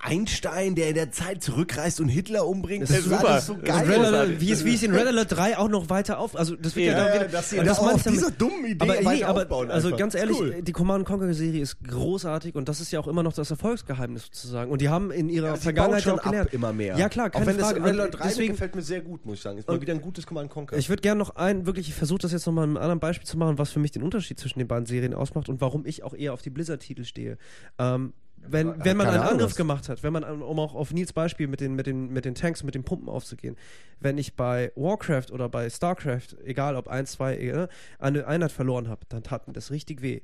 [0.00, 3.28] Einstein, der in der Zeit zurückreist und Hitler umbringt, Das ist super.
[3.28, 4.04] alles so geil.
[4.04, 6.36] Alert, wie, es, wie es in Red Alert 3 auch noch weiter auf.
[6.36, 8.20] Also das wird ja, Ja, ja, wieder, dass sie und da das auch damit.
[8.20, 9.98] dieser dummen Idee aber, nee, aber also einfach.
[9.98, 10.62] ganz ehrlich, Cool.
[10.62, 14.24] die Command Conquer Serie ist großartig und das ist ja auch immer noch das Erfolgsgeheimnis
[14.24, 14.70] sozusagen.
[14.70, 16.96] Und die haben in ihrer Ja, Vergangenheit dann auch ab immer mehr.
[16.98, 17.80] Ja klar, Auch keine wenn Frage.
[17.80, 19.58] das Red Und Alert 3 mir deswegen, gefällt mir sehr gut, muss ich sagen.
[19.58, 20.76] Ist mal wieder ein gutes Command Conquer.
[20.76, 23.26] ich würde gerne noch ein, wirklich, ich versuche das jetzt nochmal mit einem anderen Beispiel
[23.26, 26.02] zu machen, was für mich den Unterschied zwischen den beiden Serien ausmacht und warum ich
[26.02, 27.38] auch eher auf die Blizzard-Titel stehe.
[27.78, 28.12] Ähm,
[28.52, 31.12] wenn, wenn man einen Ahnung, Angriff was- gemacht hat, wenn man, um auch auf Nils
[31.12, 33.56] Beispiel mit den, mit, den, mit den Tanks, mit den Pumpen aufzugehen,
[34.00, 37.68] wenn ich bei Warcraft oder bei Starcraft, egal ob 1, 2, äh,
[37.98, 40.20] eine Einheit verloren habe, dann tat mir das richtig weh.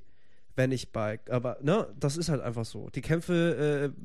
[0.56, 2.88] Wenn ich bei, aber, ne, das ist halt einfach so.
[2.94, 4.00] Die Kämpfe, äh,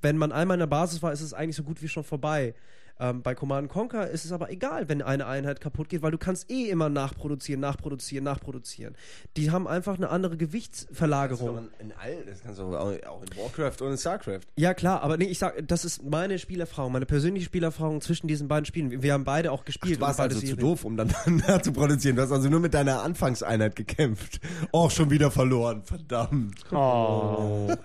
[0.00, 2.54] wenn man einmal in der Basis war, ist es eigentlich so gut wie schon vorbei.
[3.02, 6.18] Ähm, bei Command Conquer ist es aber egal, wenn eine Einheit kaputt geht, weil du
[6.18, 8.94] kannst eh immer nachproduzieren, nachproduzieren, nachproduzieren.
[9.36, 11.68] Die haben einfach eine andere Gewichtsverlagerung.
[11.80, 14.42] in all, das kannst du auch auch in Warcraft und in Starcraft.
[14.56, 18.46] Ja, klar, aber nee, ich sag, das ist meine Spielerfahrung, meine persönliche Spielerfahrung zwischen diesen
[18.46, 19.02] beiden Spielen.
[19.02, 19.96] Wir haben beide auch gespielt.
[19.96, 21.08] Du warst also zu doof, um dann
[21.62, 22.14] zu produzieren.
[22.14, 24.40] Du hast also nur mit deiner Anfangseinheit gekämpft.
[24.70, 26.60] Auch schon wieder verloren, verdammt.
[26.70, 27.68] Oh.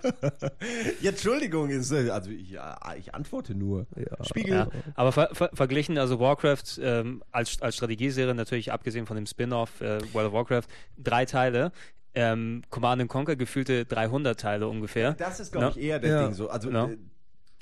[1.00, 3.86] Ja, Entschuldigung, äh, also ich, ja, ich antworte nur.
[4.22, 4.54] Spiegel.
[4.54, 9.26] Ja, aber ver ver verglichen, also Warcraft ähm, als, als Strategieserie natürlich, abgesehen von dem
[9.26, 10.64] Spin-off äh, World of Warcraft,
[10.96, 11.72] drei Teile.
[12.14, 15.12] Ähm, Command and Conquer gefühlte 300 Teile ungefähr.
[15.12, 15.70] Das ist, glaube Ja.
[15.72, 16.24] ich, eher der Ja.
[16.24, 16.48] Ding so.
[16.48, 16.86] Also Ja.
[16.88, 16.96] äh,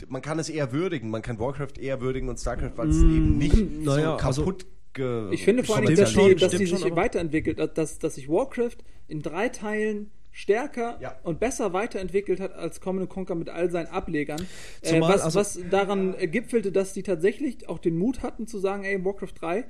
[0.09, 1.11] man kann es eher würdigen.
[1.11, 4.67] Man kann Warcraft eher würdigen und Starcraft, weil es eben nicht naja, so also- kaputt
[4.95, 7.77] ge Ich finde vor allem, dass die, dass die stimmt sich schon, aber- weiterentwickelt hat,
[7.77, 8.77] dass, dass sich Warcraft
[9.09, 11.17] in drei Teilen stärker Ja.
[11.23, 14.47] und besser weiterentwickelt hat als Command Conquer mit all seinen Ablegern.
[14.83, 18.59] Äh, was, also- was daran äh, gipfelte, dass die tatsächlich auch den Mut hatten zu
[18.59, 19.65] sagen, ey, in Warcraft 3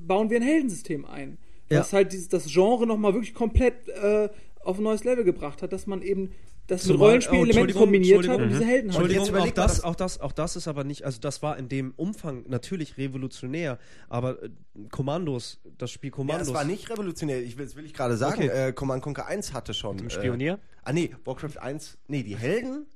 [0.00, 1.38] bauen wir ein Heldensystem ein.
[1.70, 1.78] Ja.
[1.80, 4.28] Was halt dieses, das Genre nochmal wirklich komplett äh,
[4.64, 6.32] auf ein neues Level gebracht hat, dass man eben
[6.68, 9.00] das mit Zumal- oh, Rollenspielelementen Entschuldigung, kombiniert hat und diese Helden hat.
[9.00, 11.58] Entschuldigung, jetzt auch das, das- auch, das, auch das ist aber nicht, also das war
[11.58, 14.50] in dem Umfang natürlich revolutionär, aber äh,
[14.90, 16.46] Kommandos, das Spiel Ja, Kommandos.
[16.48, 17.42] das war nicht revolutionär.
[17.42, 18.42] Ich will, das will ich gerade sagen.
[18.44, 18.68] Okay.
[18.68, 19.96] Äh, Command Conquer 1 hatte schon.
[19.96, 20.58] Dem Äh, Spionier?
[20.82, 21.98] ah, nee, Warcraft 1.
[22.08, 22.86] Nee, die Helden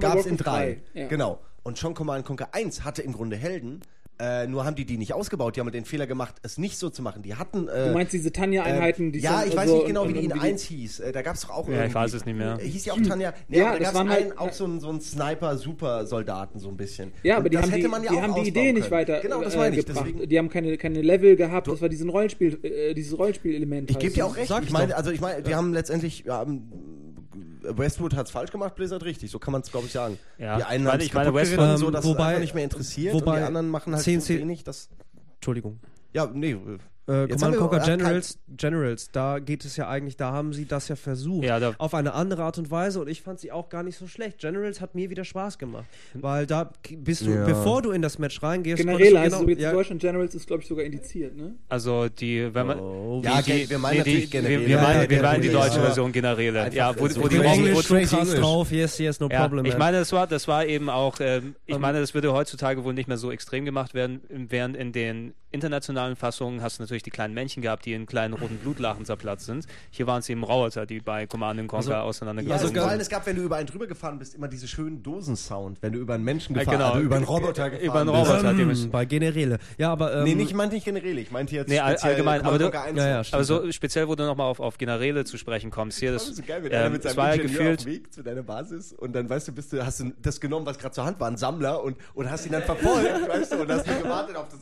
[0.00, 0.82] gab es in Warcraft 3.
[0.94, 1.06] Ja.
[1.08, 1.40] Genau.
[1.62, 3.80] Und schon Command Conquer 1 hatte im Grunde Helden.
[4.20, 5.54] Äh, nur haben die die nicht ausgebaut.
[5.56, 7.22] Die haben den Fehler gemacht, es nicht so zu machen.
[7.22, 7.68] Die hatten.
[7.68, 10.18] Äh, Du meinst diese Tanja-Einheiten, die Ja, ich weiß so nicht genau, und- wie die
[10.18, 11.00] und in wie die- 1 hieß.
[11.00, 12.58] Äh, da gab es doch auch Ja, ich irgendwie- weiß es nicht mehr.
[12.60, 13.32] Äh, Hieß ja auch Tanja.
[13.48, 16.58] Nee, Ja, aber da das gab es einen, halt- auch so einen, so einen Sniper-Super-Soldaten,
[16.58, 17.12] so ein bisschen.
[17.22, 18.72] Ja, Und aber die das haben, hätte die, man ja die, auch haben die Idee
[18.72, 18.90] nicht können.
[18.92, 19.86] weiter Genau, das äh, meine ich.
[19.86, 20.06] gebracht.
[20.08, 23.90] Deswegen, Die haben keine, keine Level gehabt, das war diesen Rollenspiel, äh, dieses Rollenspielelement.
[23.90, 24.50] Ich gebe dir auch recht.
[24.50, 26.68] Ich ich meine, also ich meine, die haben letztendlich ja, ähm,
[27.62, 29.30] Westwood hat es falsch gemacht, Blizzard richtig.
[29.30, 30.18] So kann man es, glaube ich, sagen.
[30.38, 32.54] Ja, Die einen haben meine, kaputt Westwood- geritten, Ähm, so dass wobei- es einfach nicht
[32.54, 34.88] mehr interessiert und wobei die anderen machen halt 10, so 10 wenig, dass
[35.36, 35.80] Entschuldigung.
[36.12, 36.56] ja, nee.
[37.08, 40.52] Äh, Jetzt Command haben wir- Conquer Generals, Generals, da geht es ja eigentlich, da haben
[40.52, 41.44] sie das ja versucht.
[41.44, 43.96] Ja, da- auf eine andere Art und Weise und ich fand sie auch gar nicht
[43.96, 44.38] so schlecht.
[44.38, 45.86] Generals hat mir wieder Spaß gemacht.
[46.14, 47.44] Weil da bist du, Ja.
[47.44, 50.34] bevor du in das Match reingehst, Generell heißt es so jetzt ja, in Deutschland Generals
[50.34, 51.54] ist, glaube ich, sogar indiziert, ne?
[51.68, 52.78] Also die, wenn man.
[52.78, 54.60] Oh, Ja, die, wir meinen natürlich die, Generäle.
[54.60, 55.84] Wir, wir meinen, ja, wir meinen die deutsche ja.
[55.84, 56.62] Version Generäle.
[56.62, 58.34] Einfach Ja, wo, so wo die Englisch, English.
[58.38, 59.64] drauf, yes, yes, no Ja, problem.
[59.64, 62.92] ich meine, das war, das war eben auch, ähm, ich meine, das würde heutzutage wohl
[62.92, 67.10] nicht mehr so extrem gemacht werden, während in den internationalen Fassungen hast du natürlich die
[67.10, 69.66] kleinen Männchen gehabt, die in kleinen roten Blutlachen zerplatzt sind.
[69.90, 72.78] Hier waren es eben Roboter, die bei Command Conquer Also- Ja, auseinandergegangen also sind.
[72.82, 75.78] vor allem, es gab, wenn du über einen drüber gefahren bist, immer diese schönen Dosensound,
[75.80, 76.90] wenn du über einen Menschen Ja, gefahren genau.
[76.92, 78.30] also über einen Roboter gefahren Über einen bist.
[78.30, 78.54] Roboter.
[78.54, 79.58] die ähm, bei Generäle.
[79.78, 82.58] Ja, aber ähm, Nee, nicht, ich meinte nicht Generäle, ich meinte jetzt Nee, allgemein, aber
[82.58, 82.98] du- Conquer 1.
[82.98, 86.12] Ja, ja, Aber so speziell, wo du nochmal auf, auf Generäle zu sprechen kommst, hier,
[86.12, 87.84] Das das, ist so geil, wenn einer ähm, mit es seinem ja Ingenieur gefühlt, auf
[87.84, 90.66] dem Weg zu deiner Basis und dann weißt du, bist du, hast du das genommen,
[90.66, 93.62] was gerade zur Hand war, ein Sammler und, und hast ihn dann verfolgt, weißt du,
[93.62, 94.58] und hast gewartet auf das.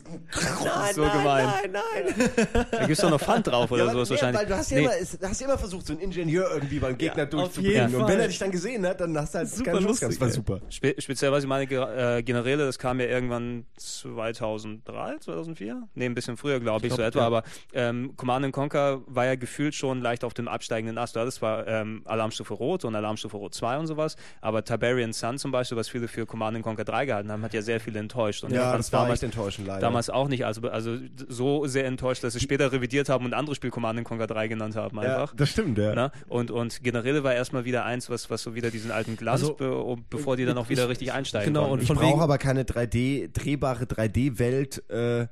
[0.79, 1.45] Nein, so gemein.
[1.45, 2.65] nein, nein.
[2.71, 4.39] da gibt es doch noch Pfand drauf oder Ja, so, weil, ist nee, wahrscheinlich.
[4.41, 4.83] weil du hast ja, Nee.
[4.85, 7.95] immer, hast ja immer versucht, so einen Ingenieur irgendwie beim Gegner auf durchzubringen.
[7.95, 10.19] Und wenn er dich dann gesehen hat, dann hast du halt Super keine Chance lustig,
[10.19, 10.21] gehabt.
[10.21, 10.61] Das war super.
[10.69, 15.83] Spe speziell, was ich meine, äh, Generäle, das kam ja irgendwann 2003, 2004?
[15.95, 17.19] Ne, ein bisschen früher, glaube ich, glaub, so etwa.
[17.19, 17.25] ja.
[17.27, 21.15] Aber ähm, Command Conquer war ja gefühlt schon leicht auf dem absteigenden Ast.
[21.15, 25.37] Du hattest zwar ähm, Alarmstufe Rot und Alarmstufe Rot 2 und sowas, aber Tiberian Sun
[25.37, 28.43] zum Beispiel, was viele für Command Conquer 3 gehalten haben, hat ja sehr viele enttäuscht.
[28.43, 29.81] Und ich Ja, das war damals, echt enttäuschend leider.
[29.81, 30.45] damals auch nicht.
[30.45, 30.97] Also, also
[31.27, 34.47] so sehr enttäuscht, dass sie später revidiert haben und ein anderes Spiel Command Conquer 3
[34.47, 35.35] genannt haben ja, einfach.
[35.35, 35.93] das stimmt, ja.
[35.95, 36.11] Ne?
[36.27, 39.53] Und, und Generäle war erstmal wieder eins, was, was so wieder diesen alten Glanz, Also,
[39.55, 41.73] be bevor die dann auch wieder ich- richtig einsteigen genau, konnten.
[41.75, 45.27] und Ich von brauche aber keine 3D, drehbare 3D-Welt, äh,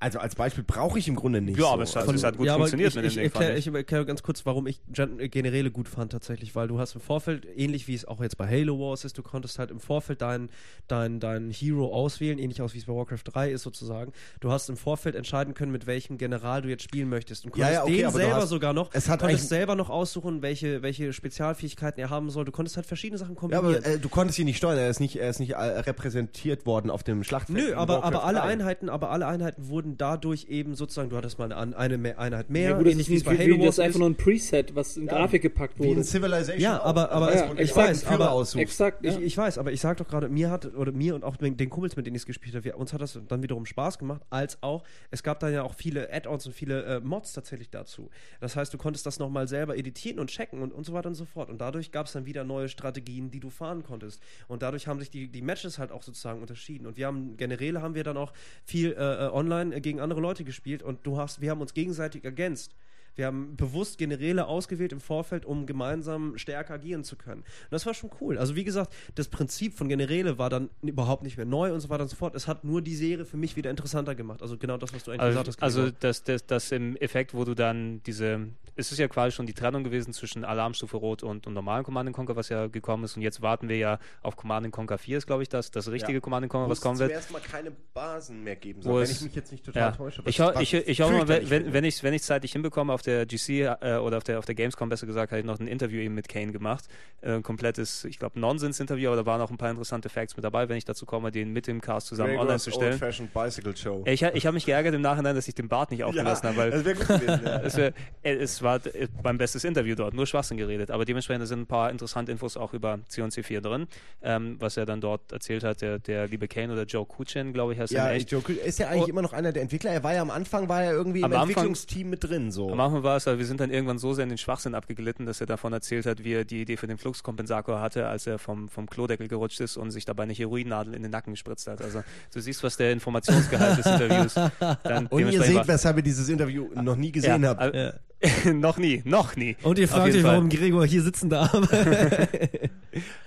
[0.00, 1.56] also als Beispiel brauche ich im Grunde nicht.
[1.58, 1.68] Ja, so.
[1.70, 3.48] aber es hat, also, es hat gut ja, funktioniert ich, mit ich, dem Ding, erklär,
[3.48, 6.94] fand ich erkläre ganz kurz, warum ich Gen Generäle gut fand tatsächlich, weil du hast
[6.94, 9.80] im Vorfeld, ähnlich wie es auch jetzt bei Halo Wars ist, du konntest halt im
[9.80, 10.50] Vorfeld deinen
[10.86, 14.12] dein, dein Hero auswählen, ähnlich aus wie es bei Warcraft 3 ist sozusagen.
[14.40, 17.66] Du hast im Vorfeld entscheiden können, mit welchem General du jetzt spielen möchtest und Ja,
[17.66, 20.82] konntest ja, okay, den selber hast- sogar noch, es hat konntest selber noch aussuchen, welche,
[20.82, 22.44] welche Spezialfähigkeiten er haben soll.
[22.44, 23.84] Du konntest halt verschiedene Sachen ja, kombinieren.
[23.84, 26.66] aber äh, du konntest ihn nicht steuern, er ist nicht, er ist nicht äh, repräsentiert
[26.66, 27.58] worden auf dem Schlachtfeld.
[27.58, 28.44] Nö, aber, aber alle 3.
[28.44, 32.50] Einheiten, aber alle Einheiten wurden dadurch eben sozusagen, du hattest mal eine, eine mehr- Einheit
[32.50, 34.96] mehr, Ja, gut, das ist, wie, bei wie, Halo das einfach nur ein Preset, was
[34.96, 36.04] in Grafik gepackt Wie in wurde.
[36.04, 36.60] Civilization.
[36.60, 38.62] Ja, aber- aber du ich weiß, aber- aussuchst.
[38.62, 39.12] Exakt, ja.
[39.12, 41.56] Ich, ich weiß, aber ich sag doch gerade, mir hat, oder mir und auch den,
[41.70, 44.62] Kumpels, mit denen ich es gespielt habe, uns hat das dann wiederum Spaß gemacht, als
[44.62, 48.10] auch, es gab dann ja auch viele Add-ons und viele äh, Mods tatsächlich dazu.
[48.40, 51.14] Das heißt, du konntest das nochmal selber editieren und checken und, und so weiter und
[51.14, 51.48] so fort.
[51.50, 54.22] Und dadurch gab es dann wieder neue Strategien, die du fahren konntest.
[54.48, 56.86] Und dadurch haben sich die, die Matches halt auch sozusagen unterschieden.
[56.86, 58.32] Und wir haben, Generäle haben wir dann auch
[58.64, 62.24] viel äh, äh, online gegen andere Leute gespielt und du hast, wir haben uns gegenseitig
[62.24, 62.74] ergänzt.
[63.14, 67.40] Wir haben bewusst Generäle ausgewählt im Vorfeld, um gemeinsam stärker agieren zu können.
[67.42, 68.38] Und das war schon cool.
[68.38, 71.88] Also wie gesagt, das Prinzip von Generäle war dann überhaupt nicht mehr neu und so
[71.90, 72.34] weiter und so fort.
[72.34, 74.40] Es hat nur die Serie für mich wieder interessanter gemacht.
[74.42, 75.62] Also genau das, was du eigentlich Also, gesagt hast.
[75.62, 79.46] also das, das, das im Effekt, wo du dann diese, es ist ja quasi schon
[79.46, 83.16] die Trennung gewesen zwischen Alarmstufe Rot und, und normalen Command Conquer, was ja gekommen ist.
[83.16, 86.14] Und jetzt warten wir ja auf Command Conquer 4, ist glaube ich das, das richtige
[86.14, 86.20] Ja.
[86.20, 87.10] Command Conquer, was es kommen wird.
[87.10, 89.90] zuerst mal keine Basen mehr geben soll, wenn es- ich mich jetzt nicht total Ja.
[89.92, 90.22] täusche.
[90.26, 93.26] Ich, was- ich, ich hoffe mal, wenn, wenn ich wenn ich zeitlich hinbekomme auf der
[93.26, 93.48] GC
[93.80, 96.14] äh, oder auf der auf der Gamescom besser gesagt, habe ich noch ein Interview eben
[96.14, 96.86] mit Kane gemacht,
[97.20, 100.44] äh, ein komplettes, ich glaube Nonsens-Interview, aber da waren auch ein paar interessante Facts mit
[100.44, 102.92] dabei, wenn ich dazu komme, den mit dem Cast zusammen Gregors online zu stellen.
[102.94, 104.02] Old-fashioned Bicycle Show.
[104.06, 106.70] Ich, ich habe mich geärgert im Nachhinein, dass ich den Bart nicht aufgelassen habe, weil
[106.82, 107.40] gewesen.
[107.44, 107.60] Ja.
[107.62, 107.92] es, wär,
[108.22, 110.90] äh, es war äh, mein bestes Interview dort, nur Schwachsinn geredet.
[110.90, 113.86] Aber dementsprechend sind ein paar interessante Infos auch über C&C4 drin,
[114.22, 117.74] ähm, was er dann dort erzählt hat, der, der liebe Kane oder Joe Kuchin, glaube
[117.74, 118.30] ich, heißt er Ja, in echt.
[118.32, 119.10] Joe Kühn ist ja eigentlich Oh.
[119.10, 119.90] immer noch einer der Entwickler.
[119.92, 122.50] Er war ja am Anfang, war er irgendwie Am im Anfang- Entwicklungsteam mit drin.
[122.50, 122.70] So.
[122.72, 125.26] Am Anfang war es, aber wir sind dann irgendwann so sehr in den Schwachsinn abgeglitten,
[125.26, 128.38] dass er davon erzählt hat, wie er die Idee für den Fluxkompensator hatte, als er
[128.38, 131.80] vom, vom Klodeckel gerutscht ist und sich dabei eine Heroinnadel in den Nacken gespritzt hat.
[131.82, 134.34] Also du siehst, was der Informationsgehalt des Interviews
[134.82, 137.74] dann Und ihr seht, weshalb ihr dieses Interview noch nie gesehen ja, habt.
[137.74, 137.92] äh,
[138.52, 139.56] noch nie, noch nie.
[139.62, 141.52] und ihr fragt euch, warum Gregor hier sitzen darf.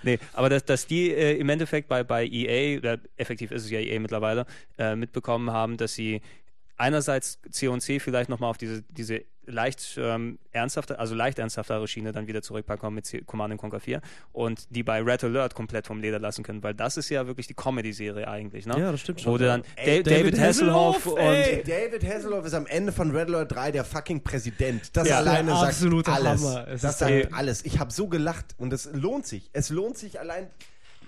[0.02, 3.70] Nee, aber dass, dass die äh, im Endeffekt bei, bei EA, oder effektiv ist es
[3.70, 4.44] ja EA mittlerweile,
[4.76, 6.20] äh, mitbekommen haben, dass sie
[6.76, 12.26] einerseits C&C vielleicht nochmal auf diese, diese leicht ähm, ernsthafte, also leicht ernsthaftere Schiene dann
[12.26, 14.00] wieder zurückbekommen mit Command Conquer 4
[14.32, 17.46] und die bei Red Alert komplett vom Leder lassen können, weil das ist ja wirklich
[17.48, 18.78] die Comedy-Serie eigentlich, ne?
[18.78, 19.38] Ja, das stimmt Wo schon.
[19.38, 21.62] du dann Ey, Da- David, David Hasselhoff Hasselhoff, und ey.
[21.64, 24.96] David Hasselhoff ist am Ende von Red Alert 3 der fucking Präsident.
[24.96, 26.40] Das Ja, alleine sagt absolute alles.
[26.42, 26.68] Hammer.
[26.68, 27.64] Es Das ist sagt der- alles.
[27.64, 29.50] Ich habe so gelacht und es lohnt sich.
[29.52, 30.46] Es lohnt sich allein.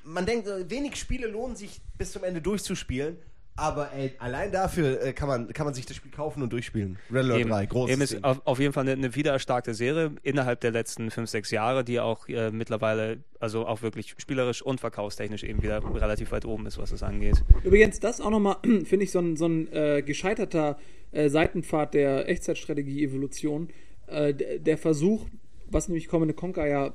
[0.02, 3.16] Man denkt, äh, wenig Spiele lohnen sich bis zum Ende durchzuspielen.
[3.56, 6.98] Aber ey, allein dafür äh, kann, man, kann man sich das Spiel kaufen und durchspielen.
[7.12, 10.12] Red Alert Eben, 3, großes eben ist auf, auf jeden Fall eine, eine wiedererstarkte Serie
[10.22, 14.80] innerhalb der letzten fünf, sechs Jahre, die auch äh, mittlerweile, also auch wirklich spielerisch und
[14.80, 17.44] verkaufstechnisch eben wieder relativ weit oben ist, was das angeht.
[17.62, 20.76] Übrigens, das auch nochmal, finde ich, so ein, so ein äh, gescheiterter
[21.12, 23.68] äh, Seitenpfad der Echtzeitstrategie-Evolution.
[24.08, 25.26] Äh, der Versuch,
[25.70, 26.94] was nämlich Command Conquer ja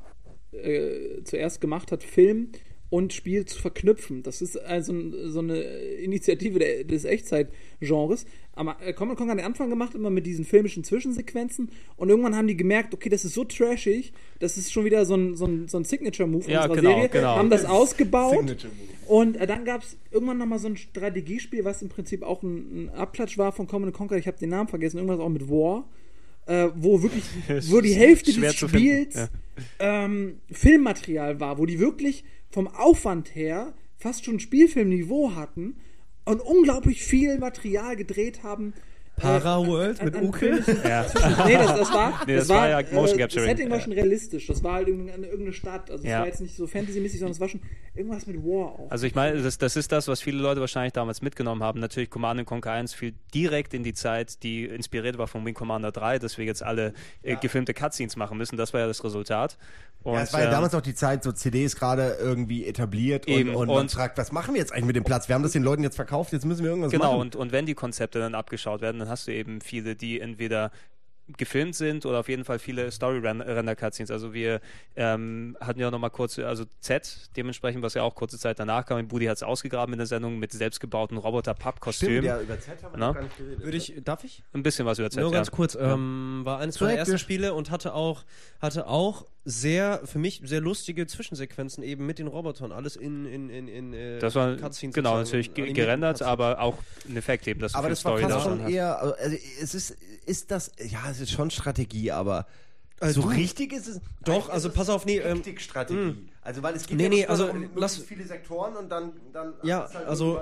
[0.52, 2.52] äh, zuerst gemacht hat, Film
[2.90, 4.24] und Spiel zu verknüpfen.
[4.24, 4.94] Das ist also
[5.28, 8.26] so eine Initiative der, des Echtzeitgenres.
[8.54, 11.70] Aber äh, Command Conquer hat den Anfang gemacht, immer mit diesen filmischen Zwischensequenzen.
[11.98, 15.16] Und irgendwann haben die gemerkt, okay, das ist so trashig, das ist schon wieder so
[15.16, 17.10] ein, so ein, so ein Signature-Move Ja, unserer genau, Serie.
[17.10, 17.36] genau.
[17.36, 18.68] Haben das ausgebaut.
[19.08, 22.86] Und äh, dann gab es irgendwann nochmal so ein Strategiespiel, was im Prinzip auch ein,
[22.86, 24.18] ein Abklatsch war von Command Conquer.
[24.18, 25.88] Ich habe den Namen vergessen, irgendwas auch mit War.
[26.50, 27.26] Äh, wo wirklich,
[27.70, 29.30] wo die Hälfte des Spiels
[29.78, 35.76] ähm, Filmmaterial war, wo die wirklich vom Aufwand her fast schon Spielfilmniveau hatten
[36.26, 38.74] und unglaublich viel Material gedreht haben.
[39.20, 40.40] Äh, Paraworld an- mit an Uke?
[40.40, 41.06] filmischen- Ja.
[41.46, 43.48] nee, das, das war, Nee, das war ja Motion äh, Capturing.
[43.48, 44.48] Das Setting war schon realistisch.
[44.48, 45.92] Das war halt irgendeine, irgendeine Stadt.
[45.92, 46.20] Also es Ja.
[46.20, 47.62] war jetzt nicht so Fantasy-mäßig, sondern es war schon
[47.96, 48.92] irgendwas mit War auch.
[48.92, 51.80] Also ich meine, das, das ist das, was viele Leute wahrscheinlich damals mitgenommen haben.
[51.80, 55.92] Natürlich Command Conquer 1 fiel direkt in die Zeit, die inspiriert war von Wing Commander
[55.92, 56.94] 3, dass wir jetzt alle
[57.24, 58.58] äh, gefilmte Cutscenes machen müssen.
[58.58, 59.58] Das war ja das Resultat.
[60.04, 63.28] Und, Ja, es war ja ähm, damals auch die Zeit, so CDs gerade irgendwie etabliert
[63.28, 65.28] und, Eben, und man und- fragt, was machen wir jetzt eigentlich mit dem Platz?
[65.28, 67.22] Wir haben das den Leuten jetzt verkauft, jetzt müssen wir irgendwas Genau, machen.
[67.22, 70.72] und, und wenn die Konzepte dann abgeschaut werden, dann hast du eben viele, die entweder
[71.38, 74.10] gefilmt sind oder auf jeden Fall viele Story-Render-Cutscenes.
[74.10, 74.62] Also wir
[74.96, 78.86] ähm, hatten ja noch mal kurz, also Z dementsprechend, was ja auch kurze Zeit danach
[78.88, 79.08] kam.
[79.08, 82.24] Budi hat es ausgegraben in der Sendung mit selbstgebauten Roboter-Papp-Kostümen.
[82.26, 83.64] Ja, über Z haben wir noch gar nicht geredet.
[83.64, 84.44] Würde ich, darf ich?
[84.54, 85.38] Ein bisschen was über Z, Nur ja.
[85.38, 87.20] ganz kurz, ähm, war eines meiner ersten.
[87.20, 88.24] Spiele und hatte auch,
[88.60, 92.72] hatte auch sehr, für mich sehr lustige Zwischensequenzen eben mit den Robotern.
[92.72, 96.32] Alles in, in, in, in äh, Das war Cutscenes genau natürlich ge- gerendert, Cutscenes.
[96.32, 96.78] aber auch
[97.08, 98.72] ein Effekt eben, dass du Aber das war Story fast da schon hast.
[98.72, 99.16] eher, also
[99.62, 102.46] es ist, ist das, ja, es ist schon Strategie, aber
[103.02, 104.02] Äh, so du- richtig ist es.
[104.24, 106.16] Doch, also ist pass auf, nee, ähm, Taktikstrategie.
[106.50, 109.88] Also, weil es geht Nee, ja nee, also, lass- viele Sektoren und dann, dann Ja,
[109.94, 110.42] halt also,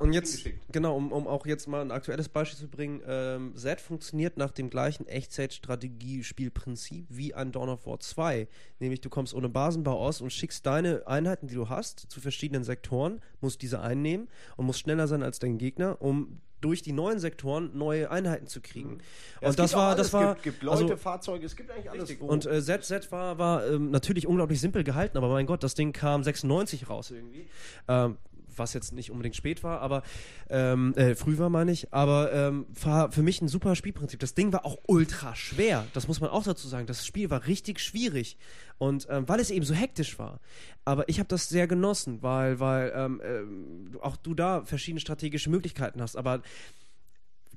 [0.00, 3.78] Und jetzt, genau, um, um auch jetzt mal ein aktuelles Beispiel zu bringen, ähm, Z
[3.82, 8.48] funktioniert nach dem gleichen Echtzeit-Strategie-Spielprinzip wie ein Dawn of War 2.
[8.78, 12.64] Nämlich du kommst ohne Basenbau aus und schickst deine Einheiten, die du hast, zu verschiedenen
[12.64, 17.18] Sektoren, musst diese einnehmen und musst schneller sein als dein Gegner, um durch die neuen
[17.18, 18.98] Sektoren neue Einheiten zu kriegen.
[19.40, 19.98] Ja, es und das war, alles.
[19.98, 22.20] das war, Es gibt, gibt Leute, also, Fahrzeuge, es gibt eigentlich alles.
[22.20, 25.62] wo- und äh, Z, Z war, war ähm, natürlich unglaublich simpel gehalten, aber mein Gott,
[25.62, 27.46] das Ding kam 96 raus irgendwie.
[27.88, 28.16] Ähm,
[28.56, 30.02] was jetzt nicht unbedingt spät war, aber
[30.48, 34.20] ähm, äh, früh war, meine ich, aber ähm, war für mich ein super Spielprinzip.
[34.20, 36.86] Das Ding war auch ultra schwer, das muss man auch dazu sagen.
[36.86, 38.36] Das Spiel war richtig schwierig
[38.78, 40.40] und ähm, weil es eben so hektisch war.
[40.84, 45.50] Aber ich habe das sehr genossen, weil, weil ähm, ähm, auch du da verschiedene strategische
[45.50, 46.42] Möglichkeiten hast, aber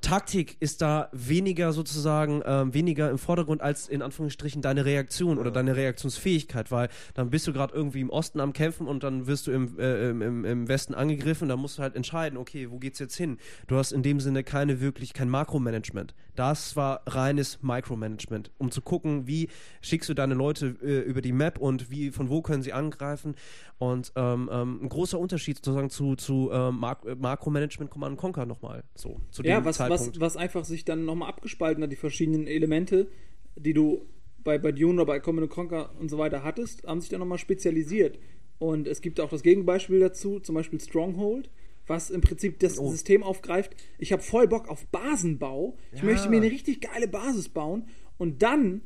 [0.01, 5.51] Taktik ist da weniger sozusagen ähm, weniger im Vordergrund als in Anführungsstrichen deine Reaktion oder
[5.51, 9.47] deine Reaktionsfähigkeit, weil dann bist du gerade irgendwie im Osten am Kämpfen und dann wirst
[9.47, 12.99] du im, äh, im, im, Westen angegriffen, dann musst du halt entscheiden, okay, wo geht's
[12.99, 13.37] jetzt hin?
[13.67, 16.13] Du hast in dem Sinne keine wirklich kein Makromanagement.
[16.35, 19.49] Das war reines Micromanagement, um zu gucken, wie
[19.81, 23.35] schickst du deine Leute äh, über die Map und wie von wo können sie angreifen
[23.77, 28.83] und ähm, ähm, ein großer Unterschied sozusagen zu, zu ähm, Mak Makromanagement Command Conquer nochmal
[28.95, 30.19] so zu Ja, dem was, was, Zeitpunkt.
[30.21, 33.07] was einfach sich dann nochmal abgespalten hat, die verschiedenen Elemente,
[33.55, 34.05] die du
[34.43, 37.37] bei, bei Dune oder bei Command Conquer und so weiter hattest, haben sich dann nochmal
[37.39, 38.19] spezialisiert.
[38.59, 41.49] Und es gibt auch das Gegenbeispiel dazu, zum Beispiel Stronghold,
[41.87, 42.89] was im Prinzip das Oh.
[42.89, 43.75] System aufgreift.
[43.97, 45.77] Ich habe voll Bock auf Basenbau.
[45.93, 46.05] Ich Ja.
[46.05, 47.87] möchte mir eine richtig geile Basis bauen
[48.17, 48.81] und dann,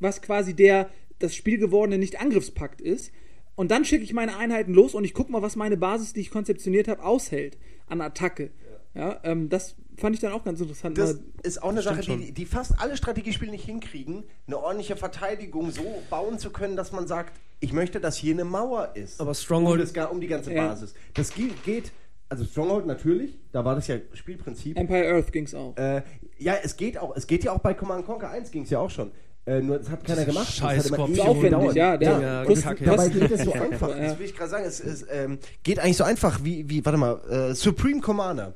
[0.00, 3.12] was quasi der das Spiel gewordene Nicht-Angriffspakt ist,
[3.56, 6.20] und dann schicke ich meine Einheiten los und ich gucke mal, was meine Basis, die
[6.20, 7.56] ich konzeptioniert habe, aushält
[7.86, 8.50] an Attacke.
[8.94, 10.96] Ja, ähm, das fand ich dann auch ganz interessant.
[10.98, 15.70] Das ist auch eine Sache, die, die fast alle Strategiespiele nicht hinkriegen, eine ordentliche Verteidigung
[15.72, 19.20] so bauen zu können, dass man sagt, ich möchte, dass hier eine Mauer ist.
[19.20, 20.50] Aber Stronghold- um, das, ga- um die ganze.
[20.52, 20.94] Basis.
[21.14, 21.92] Das geht, geht,
[22.28, 24.76] also Stronghold natürlich, da war das ja Spielprinzip.
[24.76, 25.76] Empire Earth ging es auch.
[25.76, 26.02] Äh,
[26.38, 28.78] ja, es geht auch, es geht ja auch bei Command Conquer 1 ging es ja
[28.78, 29.10] auch schon.
[29.46, 30.48] Äh, nur das hat keiner gemacht.
[30.48, 32.84] Das scheiß hat immer Aufwendig, ja, der Ja, Kosten- Kacke.
[32.84, 33.88] Dabei geht es so einfach.
[33.88, 34.64] Das will ich gerade sagen.
[34.64, 38.54] Es, es ähm, geht eigentlich so einfach wie, wie warte mal, äh, Supreme Commander.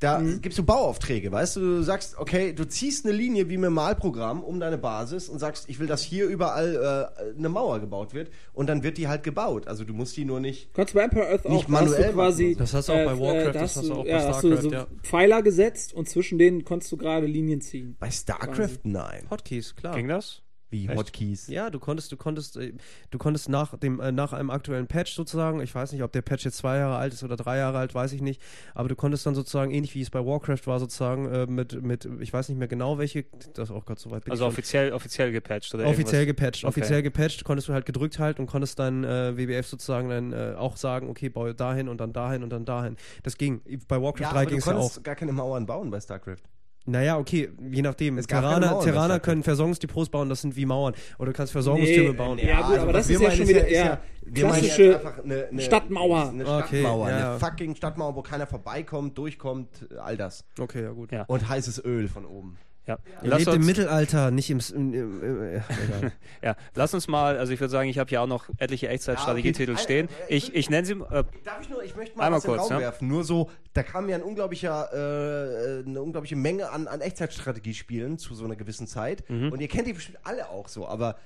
[0.00, 0.40] Da Mhm.
[0.42, 1.60] gibst du Bauaufträge, weißt du?
[1.60, 5.40] Du sagst, okay, du ziehst eine Linie wie mit dem Malprogramm um deine Basis und
[5.40, 9.08] sagst, ich will, dass hier überall äh, eine Mauer gebaut wird und dann wird die
[9.08, 9.66] halt gebaut.
[9.66, 10.72] Also du musst die nur nicht.
[10.72, 12.44] Kannst du bei Empire Earth auch, manuell du quasi.
[12.50, 12.58] machen.
[12.58, 14.48] Das hast du auch bei Warcraft, da das hast du auch bei ja, hast du
[14.52, 14.86] Starcraft, so ja.
[15.02, 17.96] Pfeiler gesetzt und zwischen denen konntest du gerade Linien ziehen.
[17.98, 19.26] Bei StarCraft nein.
[19.30, 19.96] Hotkeys, klar.
[19.96, 20.42] Ging das?
[20.70, 20.96] Wie Echt?
[20.98, 21.46] Hotkeys.
[21.46, 22.74] Ja, du konntest, du konntest, äh,
[23.10, 26.20] du konntest nach dem, äh, nach einem aktuellen Patch sozusagen, ich weiß nicht, ob der
[26.22, 28.42] Patch jetzt zwei Jahre alt ist oder drei Jahre alt, weiß ich nicht,
[28.74, 32.06] aber du konntest dann sozusagen, ähnlich wie es bei Warcraft war, sozusagen, äh, mit, mit,
[32.20, 34.52] ich weiß nicht mehr genau welche, das, oh Gott, so weit bin Also ich schon.
[34.54, 36.36] offiziell, offiziell gepatcht oder Offiziell irgendwas?
[36.44, 36.68] gepatcht, Okay.
[36.80, 40.54] offiziell gepatcht, konntest du halt gedrückt halten und konntest dann äh, WBF sozusagen dann äh,
[40.58, 42.96] auch sagen, okay, baue dahin und dann dahin und dann dahin.
[43.22, 43.62] Das ging.
[43.88, 44.78] Bei Warcraft Ja, 3 aber ging du es ja auch.
[44.80, 46.42] konntest gar keine Mauern bauen bei StarCraft.
[46.88, 48.16] Naja, okay, je nachdem.
[48.16, 50.94] Es Terraner, Mauern Terraner können Versorgungsdepots bauen, das sind wie Mauern.
[51.18, 52.36] Oder du kannst Versorgungstürme Nee, bauen.
[52.36, 52.48] nee.
[52.48, 54.96] Ja, gut, aber also das was wir ist ja meinen, schon wieder ist meinen klassische
[54.96, 56.28] einfach eine, eine Stadtmauer.
[56.30, 57.30] Eine Okay, Stadtmauer, ja.
[57.30, 60.44] eine fucking Stadtmauer, wo keiner vorbeikommt, durchkommt, all das.
[60.58, 61.12] Okay, ja gut.
[61.12, 61.24] Ja.
[61.28, 62.56] Und heißes Öl von oben.
[62.88, 62.98] Ja.
[63.22, 64.60] Ihr Lass lebt im uns, Mittelalter, nicht im...
[64.74, 66.12] Im, im, im äh, egal.
[66.42, 69.72] ja, lass uns mal, also ich würde sagen, ich habe hier auch noch etliche Echtzeitstrategietitel
[69.72, 69.82] Ja, okay.
[69.82, 70.08] stehen.
[70.28, 72.50] Äh, Ich, ich nenne sie, äh, Darf ich nur, ich möchte mal Einmal was in
[72.52, 72.86] den kurz, Raum ja.
[72.86, 73.08] werfen.
[73.08, 78.34] Nur so, da kam ja ein unglaublicher, äh, eine unglaubliche Menge an, an Echtzeitstrategiespielen zu
[78.34, 79.28] so einer gewissen Zeit.
[79.28, 79.52] Mhm.
[79.52, 81.16] Und ihr kennt die bestimmt alle auch so, aber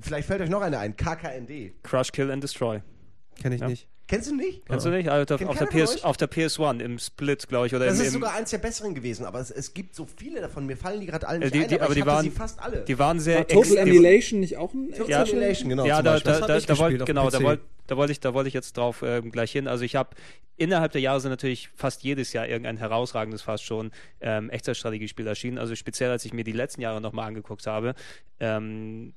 [0.00, 0.96] vielleicht fällt euch noch eine ein.
[0.96, 1.82] KKND.
[1.82, 2.80] Crush, Kill and Destroy.
[3.40, 3.68] Kenn ich Ja.
[3.68, 3.88] nicht.
[4.10, 4.66] Kennst du nicht?
[4.66, 5.08] Kennst du nicht?
[5.08, 8.12] Also auf, der PS, auf der PS1 im Split, glaube ich, oder Das im, ist
[8.12, 10.66] sogar eins der besseren gewesen, aber es, es gibt so viele davon.
[10.66, 12.10] Mir fallen die gerade alle Äh, nicht die- ein, die- aber, aber ich die hatte
[12.16, 12.84] waren- sie fast alle.
[12.84, 15.84] die waren sehr War Total Emulation nicht auch ein Total Annihilation, genau.
[15.86, 18.34] ja, da, da, da, ich da, wollt, auf genau, da, wollt, da wollte ich, da
[18.34, 19.68] wollte ich jetzt drauf ähm, gleich hin.
[19.68, 20.10] Also ich habe
[20.56, 25.56] innerhalb der Jahre sind natürlich fast jedes Jahr irgendein herausragendes fast schon ähm, Echtzeitstrategiespiel erschienen.
[25.58, 27.94] Also speziell, als ich mir die letzten Jahre nochmal angeguckt habe,
[28.40, 29.14] ähm,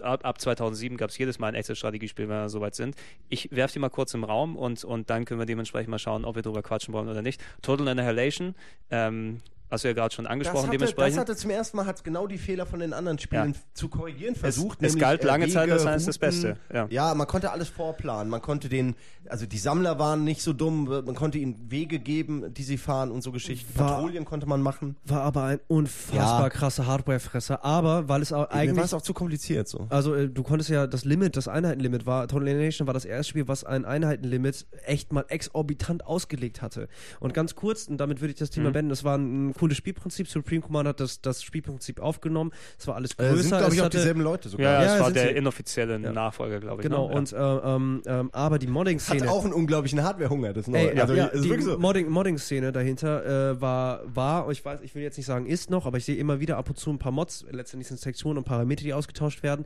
[0.00, 2.96] ab, ab 2007 gab es jedes Mal ein Echtzeitstrategiespiel, wenn wir soweit sind.
[3.28, 6.24] Ich werfe die mal kurz im Raum und, und dann können wir dementsprechend mal schauen,
[6.24, 7.42] ob wir drüber quatschen wollen oder nicht.
[7.62, 8.54] Total Annihilation,
[8.90, 9.40] ähm,
[9.70, 11.16] Hast du ja gerade schon Das angesprochen, hatte, dementsprechend.
[11.16, 13.58] das hatte zum ersten Mal hat's genau die Fehler von den anderen Spielen Ja.
[13.72, 14.78] zu korrigieren versucht.
[14.80, 16.18] es nämlich, galt äh, lange Zeit Wege, als eines das.
[16.18, 16.86] Beste, ja.
[16.90, 18.28] ja, man konnte alles vorplanen.
[18.30, 18.94] Man konnte den,
[19.28, 20.84] also die Sammler waren nicht so dumm.
[20.84, 23.76] Man konnte ihnen Wege geben, die sie fahren und so Geschichten.
[23.78, 24.96] War- Patrouillen konnte man machen.
[25.06, 26.50] War aber ein unfassbar Ja.
[26.50, 27.64] krasser Hardware-Fresser.
[27.64, 29.86] Aber weil es auch Mir war eigentlich es auch zu kompliziert so.
[29.88, 33.30] Also äh, du konntest ja das Limit, das Einheitenlimit war, Total Alienation war das erste
[33.30, 36.88] Spiel, was ein Einheitenlimit echt mal exorbitant ausgelegt hatte.
[37.18, 39.76] Und ganz kurz, und damit würde ich das Thema beenden, das war ein, ein cooles
[39.76, 40.28] Spielprinzip.
[40.28, 42.52] Supreme Command hat das, das Spielprinzip aufgenommen.
[42.78, 43.42] Es war alles Äh, größer.
[43.42, 44.64] sind, glaube ich, auch hatte, dieselben Leute sogar.
[44.66, 45.34] ja, ja, Ja, es war der sie.
[45.34, 46.88] inoffizielle Nachfolger, glaube ich.
[46.88, 47.14] Genau, ne?
[47.14, 49.30] Und äh, ähm, ähm, aber die Hat Modding-Szene.
[49.30, 50.92] auch einen unglaublichen Hardwarehunger, das neue.
[50.92, 51.78] Ey, also, ja, ist die so.
[51.78, 55.86] Modding- Modding-Szene dahinter äh, war, war, ich weiß, ich will jetzt nicht sagen ist noch,
[55.86, 58.38] aber ich sehe immer wieder ab und zu ein paar Mods, letztendlich sind es Sektionen
[58.38, 59.64] und Parameter, die ausgetauscht werden.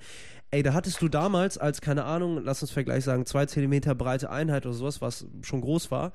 [0.50, 4.30] Ey, da hattest du damals als, keine Ahnung, lass uns Vergleich sagen, zwei Zentimeter breite
[4.30, 6.12] Einheit oder sowas, was schon groß war,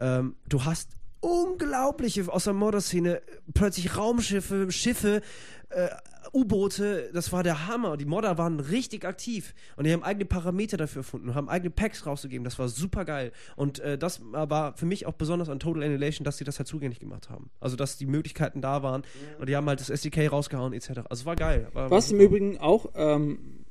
[0.00, 0.90] ähm, du hast
[1.20, 3.22] unglaubliche aus der Modder-Szene,
[3.54, 5.22] plötzlich Raumschiffe, Schiffe,
[5.70, 5.88] äh,
[6.32, 7.96] U-Boote, das war der Hammer.
[7.96, 12.04] Die Modder waren richtig aktiv und die haben eigene Parameter dafür erfunden, haben eigene Packs
[12.04, 12.44] rausgegeben.
[12.44, 13.32] Das war super geil.
[13.54, 16.68] Und äh, das war für mich auch besonders an Total Annihilation, dass sie das halt
[16.68, 17.50] zugänglich gemacht haben.
[17.60, 19.02] Also, dass die Möglichkeiten da waren
[19.38, 21.00] und die haben halt das SDK rausgehauen, etc.
[21.08, 21.68] Also, war geil.
[21.72, 23.64] War, Was im Übrigen auch ähm,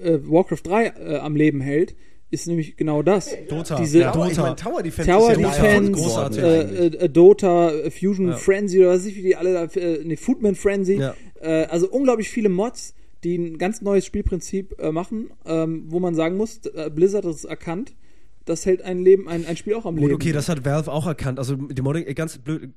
[0.00, 1.94] äh, Warcraft 3 äh, am Leben hält,
[2.30, 3.30] ist nämlich genau das.
[3.48, 3.76] Dota.
[3.76, 4.42] Diese Ja, Aber ich Dota.
[4.42, 8.36] meine, Tower Defense Tower ist ja Defense, äh, äh, äh, Dota, äh, Fusion Ja.
[8.36, 10.94] Frenzy oder was weiß ich, wie die alle da, äh, ne, Foodman Frenzy.
[10.96, 11.14] Ja.
[11.40, 16.14] Äh, also unglaublich viele Mods, die ein ganz neues Spielprinzip äh, machen, ähm, wo man
[16.14, 17.94] sagen muss, äh, Blizzard hat es erkannt.
[18.44, 20.14] Das hält ein Leben, ein, ein Spiel auch am Gut, Leben.
[20.14, 21.38] okay, das hat Valve auch erkannt.
[21.38, 22.70] Also, die Modding, äh, ganz blöd,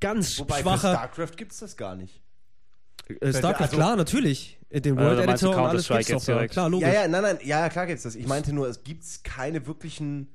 [0.00, 0.90] ganz Wobei schwacher.
[0.94, 2.21] StarCraft gibt's das gar nicht.
[3.08, 4.58] Äh, StarCraft, also- klar, natürlich.
[4.70, 6.46] Äh, Den Äh, World du Editor und alles gibt's doch da.
[6.46, 6.88] Klar, logisch.
[6.88, 8.14] Ja, ja, nein, nein, ja, klar gibt's das.
[8.14, 10.28] Ich meinte nur, es gibt keine wirklichen.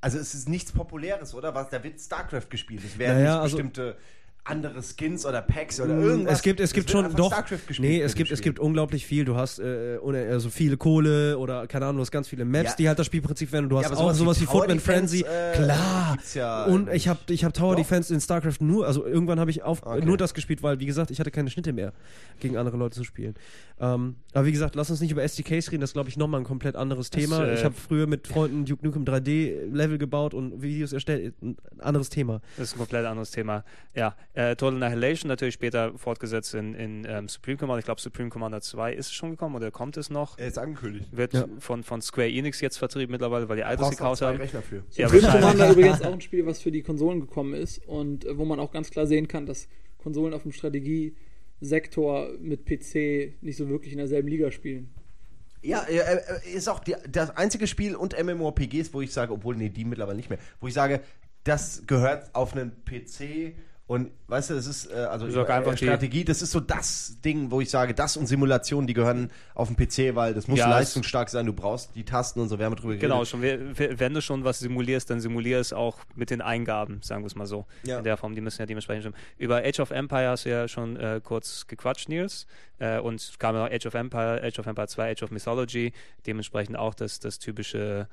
[0.00, 1.54] Also es ist nichts Populäres, oder?
[1.54, 2.82] Was, da wird StarCraft gespielt.
[2.84, 3.96] Es werden Naja, nicht also- bestimmte
[4.44, 6.34] andere Skins oder Packs oder Mm, irgendwas.
[6.34, 7.28] Es gibt, es gibt schon doch.
[7.32, 9.24] StarCraft gespielt Nee, es gibt, es gibt unglaublich viel.
[9.24, 9.98] Du hast äh,
[10.30, 12.76] also viele Kohle oder keine Ahnung, du hast ganz viele Maps, Ja.
[12.76, 13.70] die halt das Spielprinzip werden.
[13.70, 15.22] Du hast Ja, auch sowas sowas wie wie Footman Frenzy.
[15.22, 16.18] äh, Klar.
[16.34, 17.78] ja Und ich habe ich hab Tower Doch.
[17.82, 20.04] Defense in StarCraft nur, also irgendwann habe ich auf, Okay.
[20.04, 21.92] nur das gespielt, weil wie gesagt, ich hatte keine Schnitte mehr,
[22.40, 23.34] gegen andere Leute zu spielen.
[23.80, 26.40] Ähm, aber wie gesagt, lass uns nicht über SDKs reden, das ist glaube ich nochmal
[26.40, 27.44] ein komplett anderes Thema.
[27.46, 31.56] äh, ich habe früher mit Freunden Duke Nukem 3D Level gebaut und Videos erstellt, ein
[31.78, 32.40] anderes Thema.
[32.58, 33.64] Das ist ein komplett anderes Thema.
[33.94, 37.78] Ja, äh, Total Annihilation natürlich später fortgesetzt in, in ähm, Supreme Commander.
[37.78, 40.38] Ich glaube, Supreme Commander 2 ist schon gekommen oder kommt es noch?
[40.38, 41.08] Er ist angekündigt.
[41.12, 41.46] Wird Ja.
[41.60, 44.38] von, von Square Enix jetzt vertrieben mittlerweile, weil die altes gekauft zwei haben.
[44.38, 44.82] Rechner für.
[44.92, 45.30] Ja, wahrscheinlich.
[45.40, 48.58] Commander übrigens auch ein Spiel, was für die Konsolen gekommen ist und äh, wo man
[48.58, 49.68] auch ganz klar sehen kann, dass
[49.98, 54.92] Konsolen auf dem Strategiesektor mit PC nicht so wirklich in derselben Liga spielen.
[55.62, 59.56] Ja, äh, äh, ist auch die, das einzige Spiel und MMORPGs, wo ich sage, obwohl,
[59.56, 61.00] nee, die mittlerweile nicht mehr, wo ich sage,
[61.44, 63.54] das gehört auf einen PC
[63.86, 66.52] und weißt du, es ist äh, also Ist auch äh, einfach die- Strategie, das ist
[66.52, 70.32] so das Ding, wo ich sage, das und Simulation, die gehören auf den PC, weil
[70.32, 73.22] das muss Ja, leistungsstark sein, du brauchst die Tasten und so, wir haben drüber Genau,
[73.24, 73.78] geredet.
[73.78, 77.26] we- wenn du schon was simulierst, dann simulier es auch mit den Eingaben, sagen wir
[77.26, 77.66] es mal so.
[77.82, 77.98] Ja.
[77.98, 79.16] In der Form, die müssen ja dementsprechend stimmen.
[79.36, 82.46] Über Age of Empire hast du ja schon äh, kurz gequatscht, Nils.
[82.78, 85.30] Äh, und es kam ja noch Age of Empire, Age of Empire 2, Age of
[85.30, 85.92] Mythology,
[86.26, 88.08] dementsprechend auch das, das typische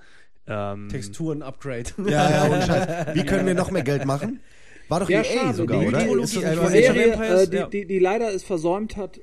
[0.48, 1.92] ähm, Texturen-Upgrade.
[2.08, 3.16] Ja, ja, ohne Scheiß.
[3.16, 4.42] Wie können wir noch mehr Geld machen?
[4.92, 5.58] War doch Ja, EA schade.
[5.58, 6.00] sogar, die, oder?
[6.06, 7.68] Die, Ist das die, Serie, äh, die, Ja.
[7.68, 9.22] die, die leider es versäumt hat,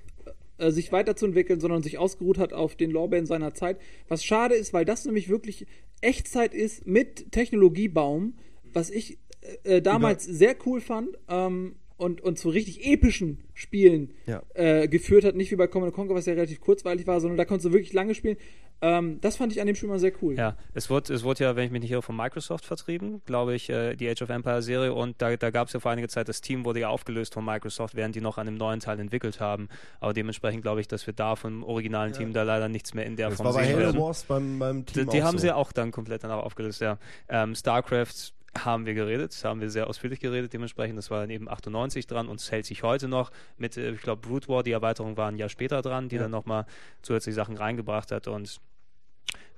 [0.58, 3.78] äh, sich weiterzuentwickeln, sondern sich ausgeruht hat auf den Lorbeeren seiner Zeit.
[4.08, 5.66] Was schade ist, weil das nämlich wirklich
[6.00, 8.34] Echtzeit ist mit Technologiebaum,
[8.72, 9.18] was ich
[9.64, 14.42] äh, äh, damals sehr cool fand ähm, und, und zu richtig epischen Spielen Ja.
[14.54, 15.34] äh, geführt hat.
[15.36, 17.92] Nicht wie bei Command Conquer, was ja relativ kurzweilig war, sondern da konntest du wirklich
[17.92, 18.36] lange spielen.
[18.80, 20.36] Ähm, das fand ich an dem Spiel mal sehr cool.
[20.36, 23.54] Ja, es wurde, es wurde ja, wenn ich mich nicht irre, von Microsoft vertrieben, glaube
[23.54, 24.92] ich, äh, die Age of Empire Serie.
[24.94, 27.44] Und da, da gab es ja vor einiger Zeit, das Team wurde ja aufgelöst von
[27.44, 29.68] Microsoft, während die noch an einem neuen Teil entwickelt haben.
[30.00, 33.16] Aber dementsprechend glaube ich, dass wir da vom originalen Team da leider nichts mehr in
[33.16, 34.00] der Das Form war bei sehen Halo werden.
[34.00, 35.42] Wars beim, beim Die, Team die auch haben so.
[35.42, 36.98] sie ja auch dann komplett danach aufgelöst, ja.
[37.28, 38.32] Ähm, StarCraft
[38.64, 40.98] haben wir geredet, haben wir sehr ausführlich geredet dementsprechend.
[40.98, 44.02] Das war dann eben 98 dran und es hält sich heute noch mit, äh, ich
[44.02, 46.66] glaube, Brood War, die Erweiterung war ein Jahr später dran, die dann nochmal
[47.02, 48.60] zusätzliche Sachen reingebracht hat und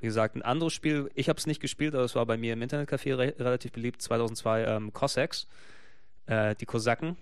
[0.00, 2.54] wie gesagt, ein anderes Spiel, ich habe es nicht gespielt, aber es war bei mir
[2.54, 5.46] im Internetcafé re relativ beliebt, 2002 ähm, Cossacks,
[6.26, 7.16] äh, die Kosaken.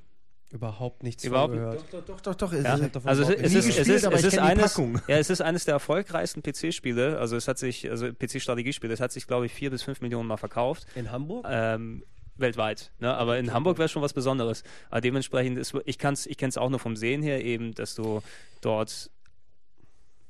[0.51, 1.85] Überhaupt nichts Überhaupt- gehört.
[1.93, 2.53] Doch, doch, doch, doch.
[2.53, 2.79] Ja?
[3.05, 4.05] Also ist, ist
[4.39, 4.77] eines,
[5.09, 9.13] ja, es ist eines der erfolgreichsten PC-Spiele, also es hat sich, also PC-Strategiespiele, es hat
[9.13, 10.87] sich, glaube ich, vier bis fünf Millionen Mal verkauft.
[10.95, 11.45] In Hamburg?
[11.49, 12.03] ähm,
[12.37, 12.93] weltweit.
[12.99, 13.15] Ne?
[13.15, 14.63] Aber in Hamburg wäre schon was Besonderes.
[14.91, 17.95] Aber dementsprechend ist, ich kann's, ich kenne es auch nur vom Sehen her eben, dass
[17.95, 18.23] du
[18.63, 19.11] dort,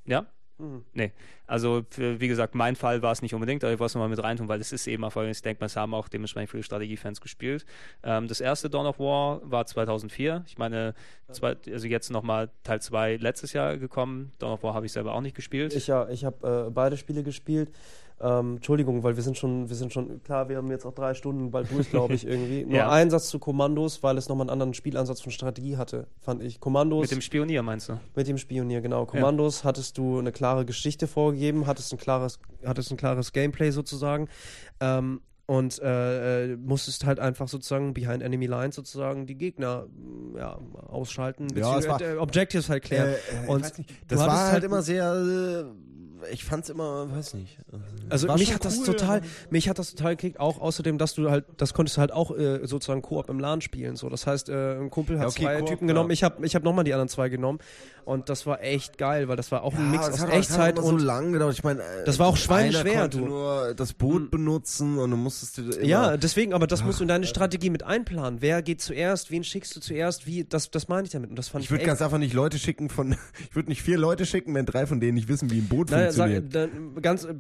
[0.05, 0.27] ja,
[0.93, 1.13] Nee,
[1.47, 4.09] also für, wie gesagt, mein Fall war es nicht unbedingt, aber ich wollte es nochmal
[4.09, 5.37] mit reintun, weil es ist eben erfolgreich.
[5.37, 7.65] Ich denke mal, es haben auch dementsprechend viele Strategiefans gespielt.
[8.03, 10.45] Ähm, das erste Dawn of War war 2004.
[10.49, 10.95] Ich meine,
[11.31, 14.33] zwei, also jetzt nochmal Teil 2 letztes Jahr gekommen.
[14.39, 15.75] Dawn of War habe ich selber auch nicht gespielt.
[15.75, 17.71] Ich ja, ich habe äh, beide Spiele gespielt.
[18.21, 21.15] Ähm, Entschuldigung, weil wir sind schon, wir sind schon, klar, wir haben jetzt auch drei
[21.15, 22.65] Stunden bald durch, glaube ich, irgendwie.
[22.65, 22.91] Nur Ja.
[22.91, 26.59] ein Satz zu Kommandos, weil es nochmal einen anderen Spielansatz von Strategie hatte, fand ich.
[26.61, 27.03] Kommandos.
[27.03, 28.01] mit dem Spionier meinst du?
[28.17, 29.07] Mit dem Spionier, genau.
[29.07, 34.29] Kommandos hattest du eine klare Geschichte vorgegeben, hattest ein klares, hattest ein klares Gameplay sozusagen.
[34.81, 39.87] Ähm, und äh, äh, musstest halt einfach sozusagen behind enemy lines sozusagen die Gegner
[40.37, 40.59] ja,
[40.89, 43.09] ausschalten, Ja, war- beziehungsweise, äh, Objectives halt klären.
[43.09, 43.91] Äh, äh, ich und weiß nicht.
[44.09, 45.73] Das war hattest halt immer sehr.
[46.33, 47.59] Ich fand's immer, weiß nicht.
[48.09, 50.99] Also war mich hat das cool, total, aber- mich hat das total gekickt, auch außerdem,
[50.99, 53.97] dass du halt, das konntest du halt auch äh, sozusagen Koop im LAN spielen.
[53.97, 55.95] So, das heißt, äh, ein Kumpel hat Ja, okay, zwei Typen ja.
[55.95, 57.59] genommen, ich habe ich hab nochmal die anderen zwei genommen
[58.05, 60.79] und das war echt geil, weil das war auch ein Mix aus hat hat Echtzeit
[60.79, 61.53] immer und so lang gedauert.
[61.55, 63.25] Ich meine, äh, Das war auch konnte du.
[63.27, 64.31] nur das Boot Hm.
[64.31, 67.83] benutzen und dann musstest du ja, deswegen, aber das musst du in deine Strategie mit
[67.83, 68.41] einplanen.
[68.41, 71.31] Wer geht zuerst, wen schickst du zuerst, wie, das, das meine ich damit.
[71.31, 73.13] Und das fand Ich ich, würde ganz einfach nicht Leute schicken von,
[73.51, 75.91] ich würde nicht vier Leute schicken, wenn drei von denen nicht wissen, wie ein Boot
[76.17, 77.35] naja, sag, dann, ganz, äh,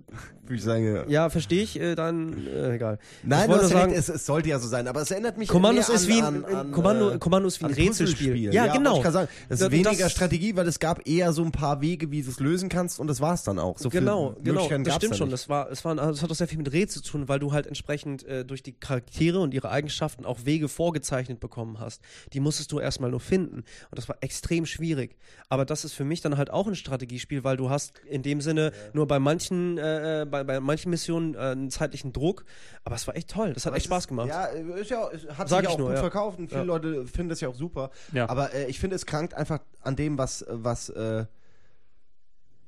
[0.50, 1.04] ich sagen, ja.
[1.08, 2.98] ja, verstehe ich, äh, dann, äh, egal.
[3.22, 5.88] Nein, ich du sagen, es, es sollte ja so sein, aber es erinnert mich Kommandos
[5.88, 8.52] ist wie ein, an, an, Kommando, äh, Kommando ist wie ein an Rätselspiel.
[8.52, 8.96] Ja, wollte genau.
[8.96, 11.80] Ich kann sagen, das ist weniger das- Strategie, weil es gab eher so ein paar
[11.80, 13.78] Wege, wie du es lösen kannst und das war's dann auch.
[13.78, 15.30] So genau, genau, das stimmt schon.
[15.30, 17.52] Das war, es war, das hat auch sehr viel mit Rätsel zu tun, weil du
[17.52, 22.02] halt entsprechend äh, durch die Charaktere und ihre Eigenschaften auch Wege vorgezeichnet bekommen hast.
[22.32, 23.56] Die musstest du erstmal nur finden.
[23.58, 25.16] Und das war extrem schwierig.
[25.48, 28.40] Aber das ist für mich dann halt auch ein Strategiespiel, weil du hast in dem
[28.40, 28.57] Sinne
[28.92, 32.44] nur bei manchen, äh, äh, bei, bei manchen Missionen äh, einen zeitlichen Druck.
[32.84, 33.52] Aber es war echt toll.
[33.52, 34.28] Das hat echt Spaß gemacht.
[34.28, 36.00] Ja, ist ja, es hat Sag sich ich auch nur, gut ja.
[36.02, 36.66] verkauft und viele Ja.
[36.66, 37.90] Leute finden das ja auch super.
[38.12, 38.28] Ja.
[38.28, 41.26] Aber äh, ich finde, es krankt einfach an dem, was, was, äh,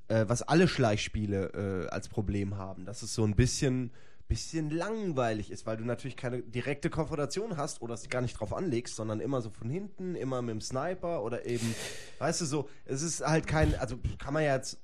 [0.08, 2.84] äh, was alle Schleichspiele äh, als Problem haben.
[2.84, 3.92] Dass es so ein bisschen,
[4.28, 8.52] bisschen langweilig ist, weil du natürlich keine direkte Konfrontation hast oder es gar nicht drauf
[8.52, 11.74] anlegst, sondern immer so von hinten, immer mit dem Sniper oder eben,
[12.18, 14.78] weißt du, so, es ist halt kein, also kann man ja jetzt.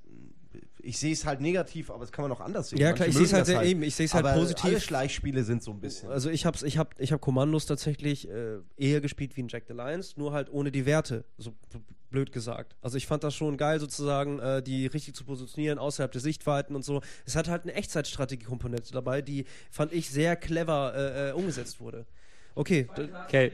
[0.87, 2.79] Ich sehe es halt negativ, aber das kann man auch anders sehen.
[2.79, 4.65] Ja, Manche klar, ich sehe es halt sehr eben, ich sehe es halt aber positiv.
[4.65, 6.09] Alle Schleichspiele sind so ein bisschen.
[6.09, 9.65] Also ich hab's, ich hab, ich hab Kommandos tatsächlich äh, eher gespielt wie ein Jack
[9.67, 11.53] the Lions, nur halt ohne die Werte, so
[12.09, 12.77] blöd gesagt.
[12.81, 16.73] Also ich fand das schon geil sozusagen, äh, die richtig zu positionieren außerhalb der Sichtweiten
[16.73, 17.01] und so.
[17.25, 22.05] Es hat halt eine Echtzeitstrategie-Komponente dabei, die fand ich sehr clever äh, äh, umgesetzt wurde.
[22.55, 22.87] Okay,
[23.25, 23.51] Okay,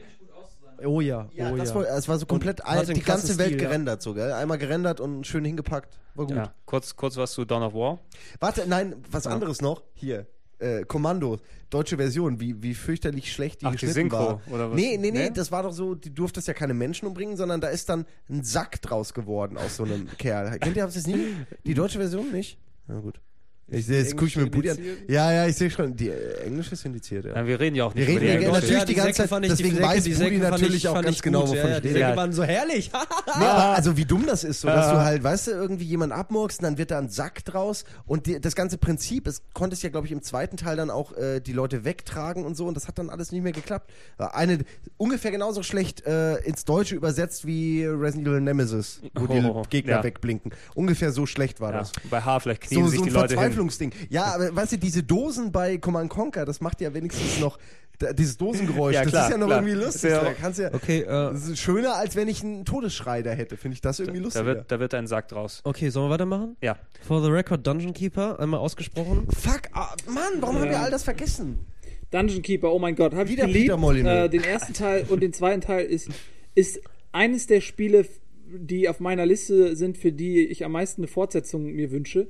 [0.84, 1.74] oh ja, Ja, oh das ja.
[1.76, 3.68] War, es war so komplett Und all, die ganze Welt Stil, ja.
[3.68, 4.32] gerendert so, gell?
[4.32, 5.98] Einmal gerendert und schön hingepackt.
[6.14, 6.36] War gut.
[6.36, 6.54] ja.
[6.66, 7.98] Kurz, kurz was zu Dawn of War.
[8.40, 9.82] Warte, nein, was anderes noch.
[9.94, 10.26] Hier.
[10.60, 14.40] Äh, Kommando, deutsche Version, wie, wie fürchterlich schlecht die Ach, die geschnitten Synchro, war.
[14.52, 14.76] oder was?
[14.76, 15.30] Nee, nee, nee, Nee?
[15.30, 18.44] das war doch so, die durftest ja keine Menschen umbringen, sondern da ist dann ein
[18.44, 20.58] Sack draus geworden aus so einem Kerl.
[20.60, 21.34] Kennt ihr habt ihr das nie?
[21.66, 22.56] Die deutsche Version nicht?
[22.86, 23.20] Na gut.
[23.66, 24.78] Ich sehe, jetzt gucke ich mir Budi an.
[25.08, 25.96] Ja, ja, ich sehe schon.
[25.96, 27.34] Die äh, englische ist indiziert, ja.
[27.34, 28.60] Ja, wir reden ja auch Wir nicht reden über die ja englische.
[28.60, 30.50] natürlich die ganze Säcke Zeit, fand ich, deswegen die Säcke, weiß die Budi Säcke fand
[30.50, 31.88] natürlich ich, auch ganz genau, wovon ja, ich Die rede.
[31.88, 32.16] Säcke Ja.
[32.16, 32.90] waren so herrlich.
[32.92, 33.00] Nee,
[33.46, 36.60] aber also wie dumm das ist, so dass du halt, weißt du, irgendwie jemand abmurkst
[36.60, 39.88] und dann wird da ein Sack draus und die, das ganze Prinzip, es konntest ja,
[39.88, 42.86] glaube ich, im zweiten Teil dann auch äh, die Leute wegtragen und so und das
[42.86, 43.90] hat dann alles nicht mehr geklappt.
[44.18, 44.58] War Eine
[44.98, 49.92] ungefähr genauso schlecht äh, ins Deutsche übersetzt wie Resident Evil Nemesis, wo Oh, die Gegner
[49.94, 50.02] ja.
[50.04, 50.52] wegblinken.
[50.74, 51.92] Ungefähr so schlecht war Ja, das.
[52.10, 53.53] bei H vielleicht knien So, sich die Leute hin.
[53.54, 53.92] Verzweiflungsding.
[54.10, 57.58] Ja, aber weißt du, diese Dosen bei Command Conquer, das macht ja wenigstens noch
[57.98, 59.58] da, dieses Dosengeräusch, Ja, das klar, ist ja noch klar.
[59.62, 60.10] irgendwie lustig.
[60.10, 63.30] Ja- da kannst ja, Okay, äh, das ist schöner, als wenn ich einen Todesschrei da
[63.30, 63.56] hätte.
[63.56, 64.46] Finde ich das irgendwie Da lustiger.
[64.46, 65.60] wird, da wird ein Sack draus.
[65.64, 66.56] okay, sollen wir weitermachen?
[66.60, 66.76] Ja.
[67.02, 69.28] For the record, Dungeon Keeper, einmal ausgesprochen.
[69.30, 71.60] Fuck, ah, Mann, warum haben wir all das vergessen?
[72.10, 73.70] Dungeon Keeper, oh mein Gott, habe ich Wieder geliebt.
[74.04, 76.08] Äh, den ersten Teil und den zweiten Teil ist,
[76.56, 76.80] ist
[77.12, 78.06] eines der Spiele,
[78.46, 82.26] die auf meiner Liste sind, für die ich am meisten eine Fortsetzung mir wünsche.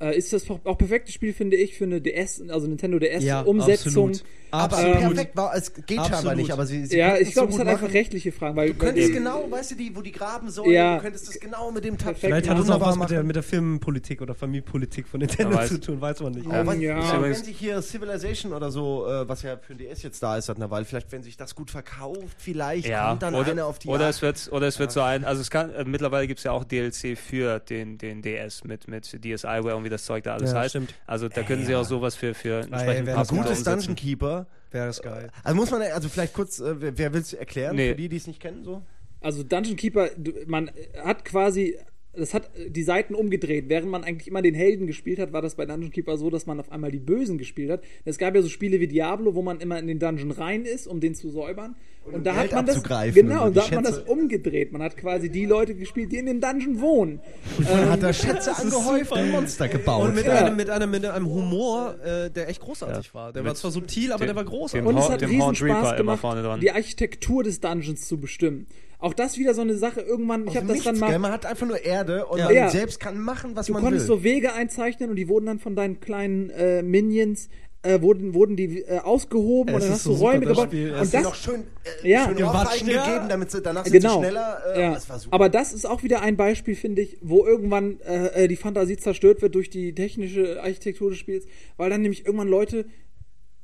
[0.00, 4.12] Äh, ist das auch perfektes Spiel, finde ich, für eine DS, also Nintendo Ja, DS-Umsetzung.
[4.54, 4.84] Absolut.
[4.86, 5.14] Aber Absolut.
[5.16, 6.36] perfekt war, es geht scheinbar Absolut.
[6.36, 8.68] nicht, aber sie, sie Ja, ich glaube, so es gut hat einfach rechtliche Fragen, weil
[8.70, 10.96] Du könntest weil- genau, weißt du, die, wo die graben sollen, Ja.
[10.96, 12.20] du könntest das genau mit dem Tab Perfekt.
[12.20, 15.80] Vielleicht hat es auch was mit der, mit der Filmpolitik oder Familienpolitik von Nintendo zu
[15.80, 16.46] tun, weiß man nicht.
[16.46, 17.00] Oh, Ja.
[17.00, 20.36] ja, wenn sich hier Civilization oder so, äh, was ja für den DS jetzt da
[20.36, 23.50] ist seit einer Weile, vielleicht wenn sich das gut verkauft, vielleicht Ja, kommt dann oder,
[23.52, 24.14] einer auf die oder Jagd.
[24.16, 26.52] es wird, oder es wird so ein, also es kann, äh, mittlerweile gibt es ja
[26.52, 30.52] auch DLC für den, den DS mit, mit DSiWare und wie das Zeug da alles
[30.52, 30.70] Ja, heißt.
[30.70, 30.94] stimmt.
[31.06, 33.64] Also da können sie auch sowas für, für entsprechend Punkte Gutes.
[33.64, 34.43] Dungeon Keeper.
[34.70, 35.30] Wäre es geil.
[35.42, 37.90] Also muss man, also vielleicht kurz, äh, wer, wer will es erklären, Nee.
[37.90, 38.82] für die, die es nicht kennen, so?
[39.20, 40.10] Also Dungeon Keeper,
[40.46, 40.70] man
[41.02, 41.78] hat quasi
[42.16, 43.68] das hat äh, die Seiten umgedreht.
[43.68, 46.46] Während man eigentlich immer den Helden gespielt hat, war das bei Dungeon Keeper so, dass
[46.46, 47.82] man auf einmal die Bösen gespielt hat.
[48.04, 50.86] Es gab ja so Spiele wie Diablo, wo man immer in den Dungeon rein ist,
[50.86, 51.76] um den zu säubern.
[52.04, 54.72] Und, um da Geld hat man das genau, und und da hat man das umgedreht.
[54.72, 57.20] Man hat quasi die Leute gespielt, die in dem Dungeon wohnen.
[57.58, 60.08] Man hat da Schätze angehäuft und Monster gebaut.
[60.08, 60.44] Und mit, Ja.
[60.44, 63.32] einem, mit, einem, mit einem Humor, äh, der echt großartig war.
[63.32, 64.86] Der war Mit zwar subtil, aber der war großartig.
[64.86, 66.60] Und es hat dem riesen Spaß immer gemacht, vorne dran.
[66.60, 68.66] die Architektur des Dungeons zu bestimmen.
[69.04, 70.00] Auch das wieder so eine Sache.
[70.00, 71.10] Irgendwann, ich habe das dann mal.
[71.10, 71.18] gell?
[71.18, 72.46] Man hat einfach nur Erde und Ja.
[72.46, 72.68] man Ja.
[72.70, 74.16] selbst kann machen, was Du man konntest will.
[74.16, 77.48] so Wege einzeichnen und die wurden dann von deinen kleinen äh, Minions
[77.82, 80.46] äh, wurden, wurden die äh, ausgehoben Es und dann ist hast so du super, Räume
[80.46, 80.68] das gebaut.
[80.68, 80.90] Spiel.
[80.92, 81.64] Und Hast du das, noch schön,
[82.02, 82.24] äh, Ja.
[82.24, 83.04] schön Ohrfeigen ja.
[83.06, 84.14] gegeben, damit sie, danach sind genau.
[84.14, 84.58] sie schneller.
[84.74, 84.94] Äh, ja.
[84.94, 85.34] Das war super.
[85.34, 88.96] Aber das ist auch wieder ein Beispiel, finde ich, wo irgendwann äh, äh, die Fantasie
[88.96, 91.44] zerstört wird durch die technische Architektur des Spiels,
[91.76, 92.86] weil dann nämlich irgendwann Leute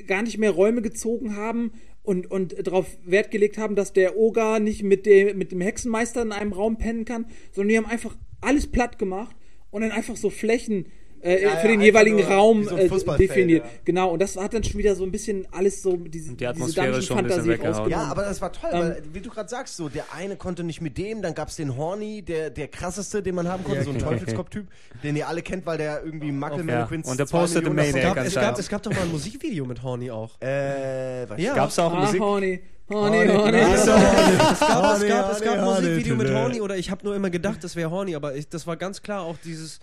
[0.07, 1.73] gar nicht mehr Räume gezogen haben
[2.03, 6.23] und, und darauf Wert gelegt haben, dass der Oger nicht mit dem, mit dem Hexenmeister
[6.23, 9.37] in einem Raum pennen kann, sondern die haben einfach alles platt gemacht
[9.71, 10.87] und dann einfach so Flächen
[11.23, 13.65] äh, Ja, für ja, den jeweiligen Raum so äh, definiert.
[13.65, 13.71] ja.
[13.85, 16.89] Genau, und das hat dann schon wieder so ein bisschen alles so diese, Die Atmosphäre
[16.95, 17.75] diese schon ein bisschen Dungeon-Fantasie weggehauen.
[17.77, 18.07] rausgenommen.
[18.07, 20.65] Ja, aber das war toll, Ähm, weil, wie du gerade sagst, so, der eine konnte
[20.65, 23.91] nicht mit dem, dann gab's den Horny, der, der krasseste, den man haben konnte, so
[23.91, 24.67] ein Teufelskopf-Typ,
[25.03, 27.95] den ihr alle kennt, weil der irgendwie Ja, Quince und der postet im es, gab,
[27.95, 30.41] Maniac es, gab, es gab doch mal ein Musikvideo mit Horny auch.
[30.41, 31.55] Äh, was Ja.
[31.55, 32.21] Gab's auch Ah, Musik?
[32.21, 33.59] Horny, Horny, Horny, Horny.
[33.59, 33.75] Horny.
[33.75, 36.41] Es gab, es Horny, gab, es gab Musikvideo mit Horny.
[36.41, 39.03] Horny oder ich habe nur immer gedacht, das wäre Horny, aber ich, das war ganz
[39.03, 39.81] klar auch dieses.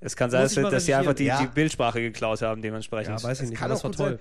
[0.00, 1.50] Es kann sein, dass, ich mal dass sie einfach die, recherchieren.
[1.50, 3.20] die Bildsprache geklaut haben, dementsprechend.
[3.20, 4.10] Ja, weiß ich nicht, kann das auch war toll.
[4.10, 4.18] sein.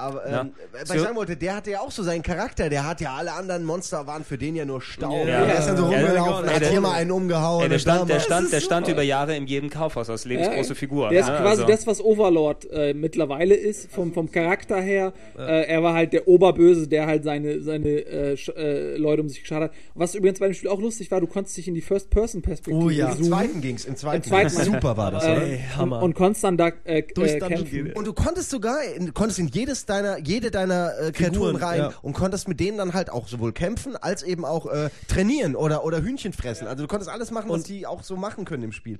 [0.00, 0.40] Aber Ja.
[0.42, 2.68] ähm, was So- ich sagen wollte, der hatte ja auch so seinen Charakter.
[2.68, 5.26] Der hat ja alle anderen Monster waren für den ja nur Staub.
[5.26, 5.44] Ja.
[5.46, 7.62] Der ist dann so Ja, rumgelaufen, ja, hat der- hier mal einen umgehauen.
[7.62, 10.24] Ey, der und stand, der stand, ist der stand über Jahre in jedem Kaufhaus als
[10.24, 11.10] lebensgroße Figur.
[11.10, 11.36] Der ist ne?
[11.36, 15.12] quasi Also- das, was Overlord äh, mittlerweile ist, vom, vom Charakter her.
[15.38, 19.40] Äh, er war halt der Oberböse, der halt seine, seine äh, äh, Leute um sich
[19.42, 19.76] geschadet hat.
[19.94, 21.86] Und was übrigens bei dem Spiel auch lustig war, du konntest dich in die Oh
[21.88, 23.08] First-Person-Perspektive ja.
[23.10, 23.28] Im zoomen.
[23.28, 24.16] zweiten ging's, im zweiten.
[24.16, 24.64] Im zweiten Mal.
[24.64, 25.42] Super war das, oder?
[25.42, 26.02] Äh, Ey, und, Hammer.
[26.02, 27.84] und konntest dann da äh, Durchs äh, Dungeon kämpfen.
[27.84, 27.92] gehen.
[27.94, 31.92] Und du konntest sogar, in, konntest in jedes deiner, jede deiner äh, Kreaturen rein ja.
[32.02, 35.84] und konntest mit denen dann halt auch sowohl kämpfen als eben auch äh, trainieren oder,
[35.84, 36.66] oder Hühnchen fressen.
[36.66, 38.98] Also du konntest alles machen, was Und- die auch so machen können im Spiel.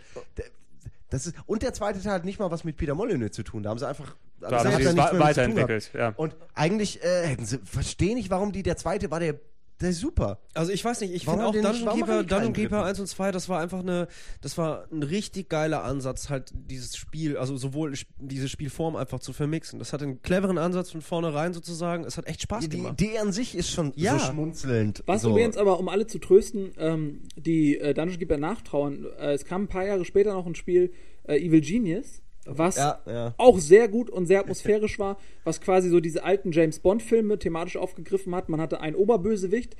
[1.08, 3.62] Das ist, und der zweite Teil hat nicht mal was mit Peter Molyneux zu tun.
[3.62, 5.90] Da haben sie einfach Da haben sie hat es nichts mehr mit zu tun weiterentwickelt,
[5.94, 6.12] ja.
[6.16, 9.34] Und eigentlich äh, hätten sie, verstehe nicht, warum die, der zweite war der,
[9.80, 10.40] der ist super.
[10.54, 12.88] Also ich weiß nicht, ich finde auch nicht- Dungeon warum Keeper, die Dungeon Keeper dritten?
[12.88, 14.08] 1 und 2, das war einfach eine,
[14.40, 19.32] das war ein richtig geiler Ansatz, halt dieses Spiel, also sowohl diese Spielform einfach zu
[19.32, 19.78] vermixen.
[19.78, 22.04] Das hat einen cleveren Ansatz von vornherein sozusagen.
[22.04, 23.00] Es hat echt Spaß Die, die gemacht.
[23.00, 24.18] Idee an sich ist schon Ja.
[24.18, 25.02] so schmunzelnd.
[25.06, 25.30] Was so.
[25.30, 29.62] übrigens aber, um alle zu trösten, ähm, die äh, Dungeon Keeper nachtrauern, äh, es kam
[29.62, 30.92] ein paar Jahre später noch ein Spiel,
[31.24, 33.34] äh, Evil Genius, was Ja, ja.
[33.36, 37.76] auch sehr gut und sehr atmosphärisch war, was quasi so diese alten James Bond-Filme thematisch
[37.76, 38.48] aufgegriffen hat.
[38.48, 39.76] Man hatte einen Oberbösewicht,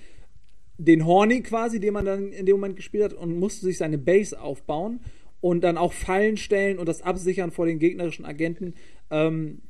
[0.79, 3.99] den Horny quasi, den man dann in dem Moment gespielt hat und musste sich seine
[3.99, 5.01] Base aufbauen
[5.41, 8.75] und dann auch Fallen stellen und das absichern vor den gegnerischen Agenten.
[9.11, 9.63] Ähm,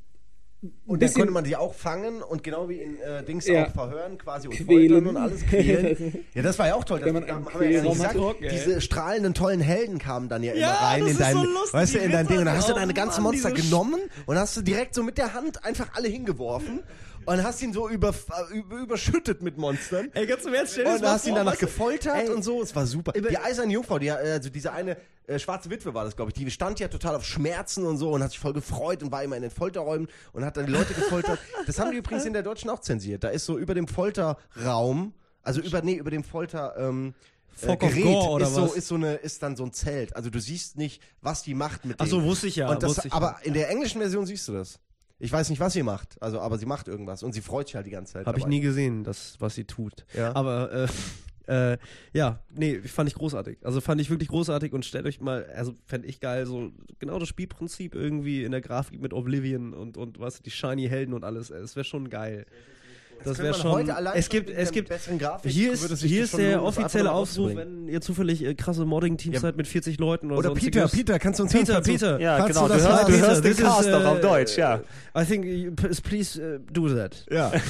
[0.87, 3.67] Und dann konnte man die auch fangen und genau wie in äh, Dings Ja.
[3.67, 4.91] auch verhören quasi und Quälen.
[4.93, 6.25] foltern und alles quälen.
[6.35, 6.99] ja, das war ja auch toll.
[6.99, 8.37] Das, Wenn man haben wir ja gesagt, hat.
[8.43, 11.95] diese strahlenden tollen Helden kamen dann ja, Ja, immer rein in dein, so lustig, weißt
[11.95, 12.39] du, in dein Ding.
[12.41, 12.81] Und dann hast du Ritter.
[12.81, 15.95] deine Oh ganzen Mann, Monster genommen und hast du direkt so mit der Hand einfach
[15.95, 16.81] alle hingeworfen
[17.25, 18.13] und hast ihn so über,
[18.53, 20.11] über, überschüttet mit Monstern.
[20.13, 23.13] Ey, ganz im Ernst, Und hast ihn danach gefoltert Ey, und so, es war super.
[23.13, 24.99] Die eiserne Jungfrau, die, äh, also diese eine
[25.31, 28.11] äh, schwarze Witwe war das, glaube ich, die stand ja total auf Schmerzen und so
[28.11, 30.73] und hat sich voll gefreut und war immer in den Folterräumen und hat dann die
[30.73, 31.39] Leute gefoltert.
[31.67, 33.23] Das haben die übrigens in der Deutschen auch zensiert.
[33.23, 37.15] Da ist so über dem Folterraum, also über, nee, über dem Folter, ähm,
[37.63, 39.73] äh, Fog of Gerät Gore oder ist, so, ist so eine ist dann so ein
[39.73, 40.17] Zelt.
[40.17, 43.09] Also du siehst nicht, was die macht mit Ach so, wusste ich ja, das, wusste
[43.09, 44.81] ich aber in der englischen Version siehst du das.
[45.19, 46.21] Ich weiß nicht, was sie macht.
[46.23, 48.27] Also, aber sie macht irgendwas und sie freut sich halt die ganze Zeit.
[48.27, 50.07] Habe ich nie gesehen, das, was sie tut.
[50.15, 50.35] Ja.
[50.35, 50.89] Aber äh,
[51.51, 51.79] äh,
[52.13, 53.59] ja, nee, fand ich großartig.
[53.63, 56.71] Also fand ich wirklich großartig und stellt euch mal, also fände ich geil, so
[57.01, 61.13] genau das Spielprinzip irgendwie in der Grafik mit Oblivion und, und was, die Shiny Helden
[61.13, 61.51] und alles.
[61.51, 62.47] Es wäre schon geil.
[62.47, 62.80] Das
[63.25, 63.71] könnte wäre schon.
[63.73, 64.89] heute allein es gibt, es gibt.
[64.89, 66.03] besseren Grafik Hier ist, hier das
[66.33, 69.41] ist der das offizielle Aufruf, wenn ihr zufällig äh, krasse Modding-Teams Ja.
[69.41, 70.89] seid mit 40 Leuten oder Oder Peter.
[70.89, 71.83] Peter, kannst du uns Peter, hören?
[71.85, 72.21] Kannst du- Peter.
[72.21, 72.63] Ja, genau.
[72.69, 74.81] du Du, das hörst, du hörst, den Cast doch auf äh, Deutsch, ja.
[75.19, 75.73] I think, you-
[76.03, 77.27] please uh, do that.
[77.31, 77.53] Ja.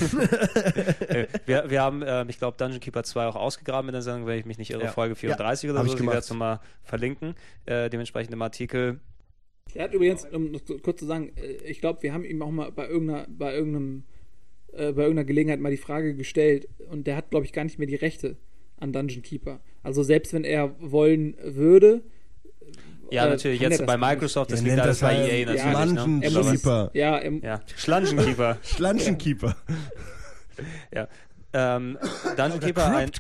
[1.09, 4.27] Äh, wir, wir haben, äh, ich glaube, Dungeon Keeper 2 auch ausgegraben in der Sendung,
[4.27, 4.91] wenn ich mich nicht irre, Ja.
[4.93, 5.95] Folge 34 Ja, oder hab so.
[5.95, 7.35] ich Die werde ich nochmal verlinken.
[7.67, 9.01] Äh, dementsprechend im Artikel.
[9.75, 12.51] Er hat übrigens, um das kurz zu sagen, äh, ich glaube, wir haben ihm auch
[12.51, 14.05] mal bei irgendeiner, bei irgendeinem,
[14.73, 17.79] äh, bei irgendeiner Gelegenheit mal die Frage gestellt und der hat, glaube ich, gar nicht
[17.79, 18.37] mehr die Rechte
[18.79, 19.61] an Dungeon Keeper.
[19.83, 22.03] Also selbst wenn er wollen würde,
[23.13, 23.61] Ja, Äh, natürlich.
[23.61, 25.61] kann Jetzt bei Microsoft, das liegt nennt alles das bei halt EA natürlich.
[25.65, 26.21] Ja, ne?
[26.25, 26.91] er muss es- Keeper.
[26.95, 28.59] ja, er, Ja, Schlangenkeeper.
[28.63, 29.57] Schlangenkeeper.
[30.95, 31.09] ja.
[31.53, 31.99] Ähm,
[32.37, 33.11] Dungeon Keeper, ein,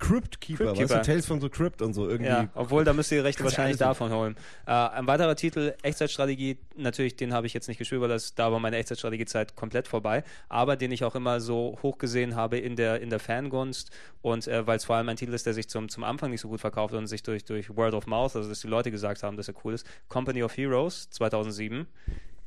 [0.00, 0.64] Crypt Keeper.
[0.64, 1.12] Crypt Keeper, Crypt weißt du.
[1.12, 2.30] Tales from the Crypt und so irgendwie.
[2.30, 4.36] Ja, obwohl, da müsst ihr die Rechte wahrscheinlich davon holen.
[4.66, 8.50] Äh, ein weiterer Titel, Echtzeitstrategie, natürlich, den habe ich jetzt nicht gespielt, weil das, da
[8.50, 12.74] war meine Echtzeitstrategiezeit komplett vorbei, aber den ich auch immer so hoch gesehen habe in
[12.76, 13.90] der, in der Fangunst
[14.22, 16.40] und äh, weil es vor allem ein Titel ist, der sich zum, zum Anfang nicht
[16.40, 19.22] so gut verkauft und sich durch, durch Word of Mouth, also dass die Leute gesagt
[19.22, 21.86] haben, dass er cool ist, Company of Heroes 2007.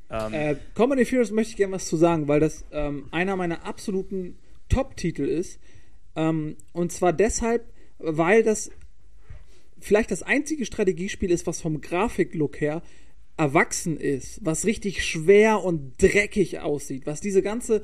[0.09, 3.35] Ähm, Äh, Company of Heroes möchte ich gerne was zu sagen, weil das ähm, einer
[3.35, 4.37] meiner absoluten
[4.69, 5.59] Top-Titel ist.
[6.15, 8.71] Ähm, und zwar deshalb, weil das
[9.79, 12.81] vielleicht das einzige Strategiespiel ist, was vom Grafiklook her
[13.37, 17.83] erwachsen ist, was richtig schwer und dreckig aussieht, was diese ganze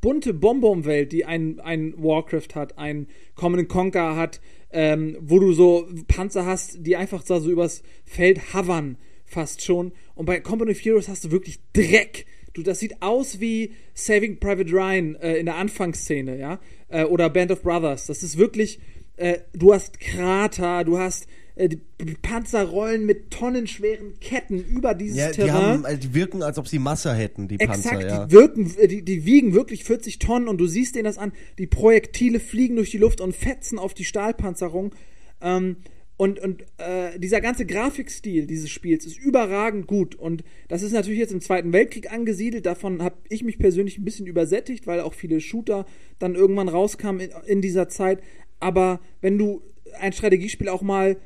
[0.00, 4.40] bunte Bonbon-Welt, die ein, ein Warcraft hat, ein Common Conquer hat,
[4.70, 9.92] ähm, wo du so Panzer hast, die einfach so, übers Feld havern, fast schon.
[10.14, 12.26] Und bei Company of Heroes hast du wirklich Dreck.
[12.52, 16.60] Du, das sieht aus wie Saving Private Ryan äh, in der Anfangsszene, ja,
[16.94, 18.06] äh, oder Band of Brothers.
[18.06, 18.78] Das ist wirklich,
[19.16, 21.26] äh, du hast Krater, du hast
[21.56, 25.52] äh, die Panzer rollen mit tonnenschweren Ketten über dieses Ja, die, Terrain.
[25.54, 28.26] haben, also die wirken, als ob sie Masse hätten, die Exakt, Panzer, ja.
[28.26, 31.32] die wirken, äh, die, die wiegen wirklich 40 Tonnen und du siehst denen das an.
[31.58, 34.94] Die Projektile fliegen durch die Luft und fetzen auf die Stahlpanzerung.
[35.42, 35.76] Ähm,
[36.16, 40.14] und und äh, dieser ganze Grafikstil dieses Spiels ist überragend gut.
[40.14, 42.66] Und das ist natürlich jetzt im Zweiten Weltkrieg angesiedelt.
[42.66, 45.86] Davon habe ich mich persönlich ein bisschen übersättigt, weil auch viele Shooter
[46.18, 48.20] dann irgendwann rauskamen in, in dieser Zeit.
[48.60, 49.62] Aber wenn du
[49.98, 51.16] ein Strategiespiel auch mal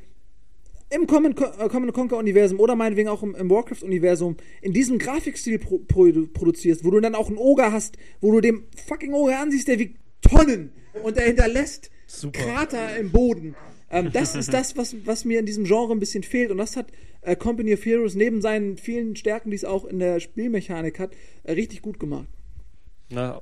[0.91, 4.73] im Common, Co- äh, Common Conquer Universum oder meinetwegen auch im, im Warcraft Universum in
[4.73, 8.65] diesem Grafikstil pro, produ- produzierst, wo du dann auch einen Oger hast, wo du dem
[8.87, 11.91] fucking Oger ansiehst, der wiegt Tonnen und der hinterlässt
[12.33, 13.55] Krater im Boden.
[13.91, 16.77] Ähm, das ist das, was, was mir in diesem Genre ein bisschen fehlt und das
[16.77, 16.93] hat
[17.23, 21.13] äh, Company of Heroes neben seinen vielen Stärken, die es auch in der Spielmechanik hat,
[21.45, 22.29] äh, richtig gut gemacht.
[23.11, 23.41] na,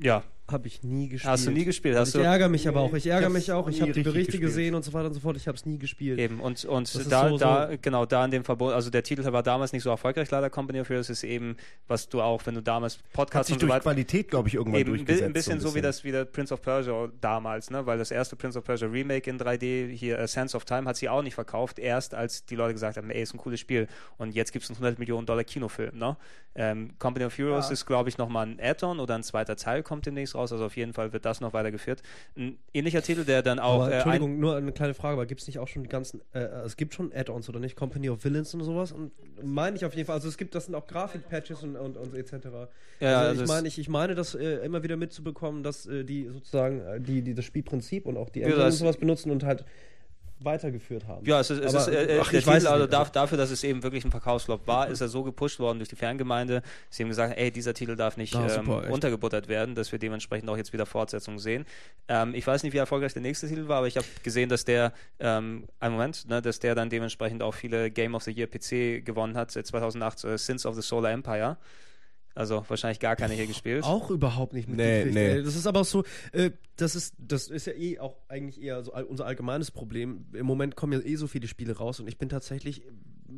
[0.00, 1.30] ja, Habe ich nie gespielt.
[1.30, 1.94] hast du nie gespielt?
[1.96, 2.94] Hast ich du, ärgere mich aber auch.
[2.94, 3.68] Ich ärgere mich auch.
[3.68, 4.42] Ich habe die Berichte gespielt.
[4.42, 5.36] gesehen und so weiter und so fort.
[5.36, 6.18] Ich habe es nie gespielt.
[6.18, 9.30] Eben, und, und da, so- da, so- genau, da in dem Verbot, also der Titel
[9.30, 11.56] war damals nicht so erfolgreich, leider Company of Heroes ist eben,
[11.86, 13.82] was du auch, wenn du damals Hat Podcasts sich und so durch weiter.
[13.82, 15.26] Qualität, glaube ich, irgendwann Eben, ein bi- durchgesetzt.
[15.26, 17.84] ein bisschen so wie das wie der Prince of Persia damals, ne?
[17.84, 20.96] Weil das erste Prince of Persia Remake in 3D, hier äh, Sense of Time, hat
[20.96, 23.86] sie auch nicht verkauft, erst als die Leute gesagt haben, ey, ist ein cooles Spiel.
[24.16, 26.16] Und jetzt gibt es einen 100 Millionen Dollar Kinofilm, ne?
[26.54, 30.06] Ähm, Company of Heroes ist, glaube ich, nochmal ein Add-on oder ein zweiter Teil kommt
[30.06, 30.52] demnächst raus.
[30.52, 32.02] Also auf jeden Fall wird das noch weitergeführt.
[32.36, 33.82] Ein ähnlicher Titel, der dann auch.
[33.82, 36.22] Aber, äh, Entschuldigung, nur eine kleine Frage, aber gibt es nicht auch schon die ganzen,
[36.32, 37.76] äh, es gibt schon Add-ons oder nicht?
[37.76, 38.92] Company of Villains und sowas?
[38.92, 39.12] Und
[39.44, 42.14] meine ich auf jeden Fall, also es gibt, das sind auch Grafik-Patches und, und, und
[42.14, 42.32] etc.
[43.00, 46.04] Ja, also also ich meine, ich, ich meine, das äh, immer wieder mitzubekommen, dass äh,
[46.04, 49.30] die sozusagen äh, die, die das Spielprinzip und auch die Engine und das- sowas benutzen
[49.30, 49.64] und halt
[50.40, 51.24] weitergeführt haben.
[51.26, 52.92] Ja, es ist, es ist äh, äh, ach, der ich weiß Titel, also nicht.
[52.92, 55.88] darf, dafür, dass es eben wirklich ein Verkaufsflop war, ist er so gepusht worden durch
[55.88, 56.62] die Fangemeinde.
[56.90, 58.92] Sie haben gesagt, ey, dieser Titel darf nicht Ah, ähm, super, echt.
[58.92, 61.66] untergebuttert werden, dass wir dementsprechend auch jetzt wieder Fortsetzungen sehen.
[62.08, 64.64] Ähm, ich weiß nicht, wie erfolgreich der nächste Titel war, aber ich habe gesehen, dass
[64.64, 68.46] der, ähm, einen Moment, ne, dass der dann dementsprechend auch viele Game of the Year
[68.46, 71.56] PC gewonnen hat, seit 2008, äh, Sins of the Solar Empire.
[72.38, 73.82] Also wahrscheinlich gar keine hier gespielt.
[73.84, 74.74] Auch überhaupt nicht Nee,
[75.04, 75.14] mitgekriegt.
[75.14, 75.28] nee.
[75.38, 75.42] ey.
[75.42, 78.82] Das ist aber auch so, äh, das ist, das ist ja eh auch eigentlich eher
[78.84, 80.24] so all, unser allgemeines Problem.
[80.32, 82.82] Im Moment kommen ja eh so viele Spiele raus und ich bin tatsächlich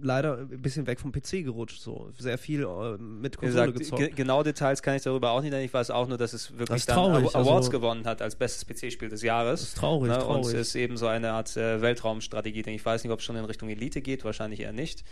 [0.02, 1.80] leider ein bisschen weg vom PC gerutscht.
[1.80, 4.00] So sehr viel äh, mit Konsole gesagt, gezockt.
[4.02, 5.64] ge genau Details kann ich darüber auch nicht nennen.
[5.64, 8.36] Ich weiß auch nur, dass es wirklich Das traurig, Aw- Awards also- gewonnen hat als
[8.36, 9.60] bestes PC-Spiel des Jahres.
[9.60, 10.18] Das ist traurig, Ne?
[10.18, 10.46] traurig.
[10.46, 12.62] Und es ist eben so eine Art äh, Weltraumstrategie.
[12.62, 15.02] Denn ich weiß nicht, ob es schon in Richtung Elite geht, wahrscheinlich eher nicht.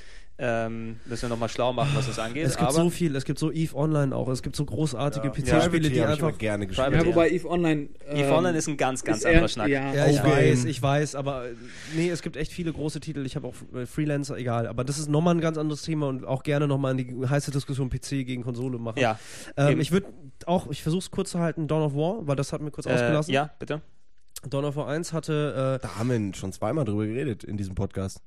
[0.41, 2.47] Ähm, müssen wir nochmal schlau machen, was das angeht.
[2.47, 5.31] Es gibt Aber so viel, es gibt so EVE Online auch, es gibt so großartige
[5.31, 6.39] PC-Spiele, Privateer die einfach.
[6.39, 6.93] gerne gespielt.
[6.93, 7.89] Ja, wobei EVE Online.
[8.09, 9.69] EVE ähm, Online ist ein ganz, ganz anderer eher- Schnack.
[9.69, 10.31] Ja, Ja, ich Okay.
[10.53, 11.55] weiß, ich weiß, aber äh,
[11.97, 13.27] nee, es gibt echt viele große Titel.
[13.27, 14.68] Ich habe auch äh, Freelancer, egal.
[14.69, 17.51] Aber das ist nochmal ein ganz anderes Thema und auch gerne nochmal in die heiße
[17.51, 19.01] Diskussion PC gegen Konsole machen.
[19.01, 19.19] Ja,
[19.57, 20.07] ähm, ich würde
[20.47, 22.87] auch, ich versuche es kurz zu halten, Dawn of War, weil das hat mir kurz
[22.87, 23.33] äh, ausgelassen.
[23.33, 23.83] ja, bitte.
[24.49, 28.23] Dawn of War 1 hatte Da haben wir schon zweimal drüber geredet in diesem Podcast.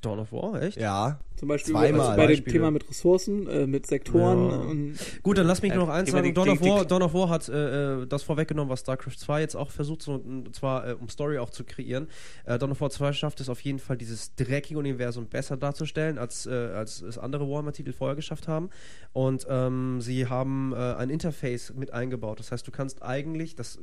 [0.00, 0.78] Dawn of War, echt?
[0.78, 1.18] Ja.
[1.36, 2.44] Zum Beispiel Zweimal also bei dem.
[2.44, 4.50] Thema mit Ressourcen, äh, mit Sektoren.
[4.50, 4.56] Ja.
[4.56, 6.32] Und, Gut, dann lass mich Äh, nur noch eins sagen.
[6.32, 9.56] Dawn of, War, Dawn of War hat äh, äh, das vorweggenommen, was StarCraft 2 jetzt
[9.56, 12.08] auch versucht, so, und zwar äh, um Story auch zu kreieren.
[12.44, 16.16] Äh, Dawn of War 2 schafft es auf jeden Fall, dieses dreckige Universum besser darzustellen,
[16.16, 18.70] als, äh, als es andere Warhammer-Titel vorher geschafft haben.
[19.12, 22.38] Und ähm, sie haben äh, ein Interface mit eingebaut.
[22.40, 23.78] Das heißt, du kannst eigentlich, das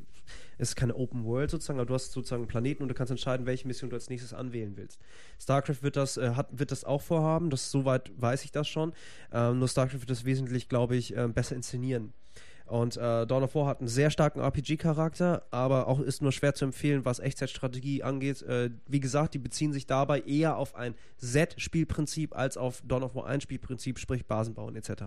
[0.58, 3.46] ist keine Open World sozusagen, aber du hast sozusagen einen Planeten und du kannst entscheiden,
[3.46, 5.00] welche Mission du als nächstes anwählen willst.
[5.40, 8.94] StarCraft wird das, äh, hat, wird das auch vorhaben, das soweit weiß ich das schon.
[9.32, 12.14] Ähm, nur StarCraft wird das wesentlich, glaube ich, äh, besser inszenieren.
[12.72, 16.54] Und äh, Dawn of War hat einen sehr starken RPG-Charakter, aber auch ist nur schwer
[16.54, 18.42] zu empfehlen, was Echtzeitstrategie angeht.
[18.44, 23.14] Äh, wie gesagt, die beziehen sich dabei eher auf ein Set-Spielprinzip als auf Dawn of
[23.14, 25.04] War 1 Spielprinzip, sprich Basen bauen etc.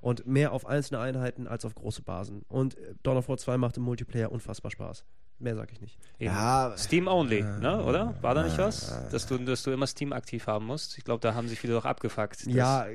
[0.00, 2.44] Und mehr auf einzelne Einheiten als auf große Basen.
[2.48, 5.04] Und äh, Dawn of War 2 macht im Multiplayer unfassbar Spaß.
[5.40, 5.98] Mehr sage ich nicht.
[6.18, 6.26] Eben.
[6.34, 7.82] Ja, Steam only, ne?
[7.82, 8.14] oder?
[8.20, 8.92] War da nicht was?
[9.10, 10.98] Dass du, dass du immer Steam aktiv haben musst.
[10.98, 12.46] Ich glaube, da haben sich viele doch abgefuckt.
[12.46, 12.86] Ja,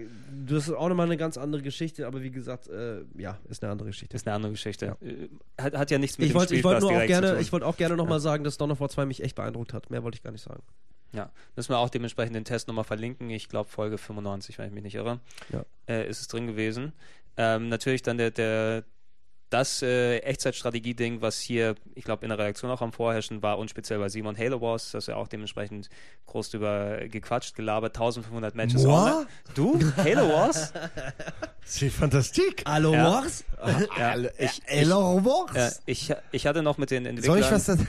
[0.46, 3.72] das ist auch nochmal eine ganz andere Geschichte, aber wie gesagt, äh, ja, ist eine
[3.72, 4.16] andere Geschichte.
[4.16, 4.96] ist eine andere Geschichte.
[5.02, 5.28] Äh,
[5.60, 7.40] Hat, hat ja nichts mit Ich dem ich wollt Spielspaß nur auch gerne, tun.
[7.42, 9.90] ich wollte auch gerne nochmal sagen, dass Dawn of War 2 mich echt beeindruckt hat.
[9.90, 10.62] Mehr wollte ich gar nicht sagen.
[11.12, 13.30] Ja, müssen wir auch dementsprechend den Test nochmal verlinken.
[13.32, 15.20] Ich glaube, Folge 95, wenn ich mich nicht irre,
[15.52, 15.66] Ja.
[15.88, 16.94] äh, ist es drin gewesen.
[17.38, 18.84] Ähm, natürlich dann der, der
[19.56, 23.70] das äh, Echtzeitstrategie-Ding, was hier, ich glaube, in der Redaktion auch am Vorherrschen war und
[23.70, 25.90] speziell bei Simon Halo Wars, dass er auch dementsprechend
[26.26, 28.84] groß drüber gequatscht, gelabert, 1500 Matches.
[28.84, 28.94] Moi?
[28.94, 29.28] online.
[29.54, 29.80] Du?
[29.98, 30.74] Halo Wars?
[31.66, 32.64] c'est fantastique.
[32.68, 33.06] Hallo, Ja.
[33.06, 33.46] Wars?
[33.98, 35.56] ja, Ich, ich, Hello, Wars.
[35.56, 37.42] ja, ich, ich hatte noch mit den Entwicklern...
[37.42, 37.80] Soll ich was das?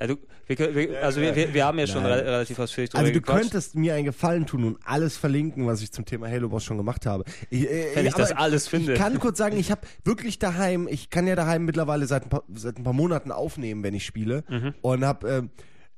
[0.00, 0.16] Ja, du,
[0.46, 2.12] wir, wir, also wir, wir, haben ja schon Nein.
[2.12, 3.40] re relativ ausführlich drüber Also du gequatscht.
[3.42, 6.76] könntest mir einen Gefallen tun und alles verlinken, was ich zum Thema Halo Wars schon
[6.76, 7.24] gemacht habe.
[7.50, 8.94] Ich, äh, Wenn ich das alles finde.
[8.94, 12.28] Ich kann kurz sagen, ich habe wirklich daheim, ich kann ja daheim mittlerweile seit ein
[12.28, 14.74] paar, seit ein paar Monaten aufnehmen, wenn ich spiele Mhm.
[14.82, 15.50] und habe ähm,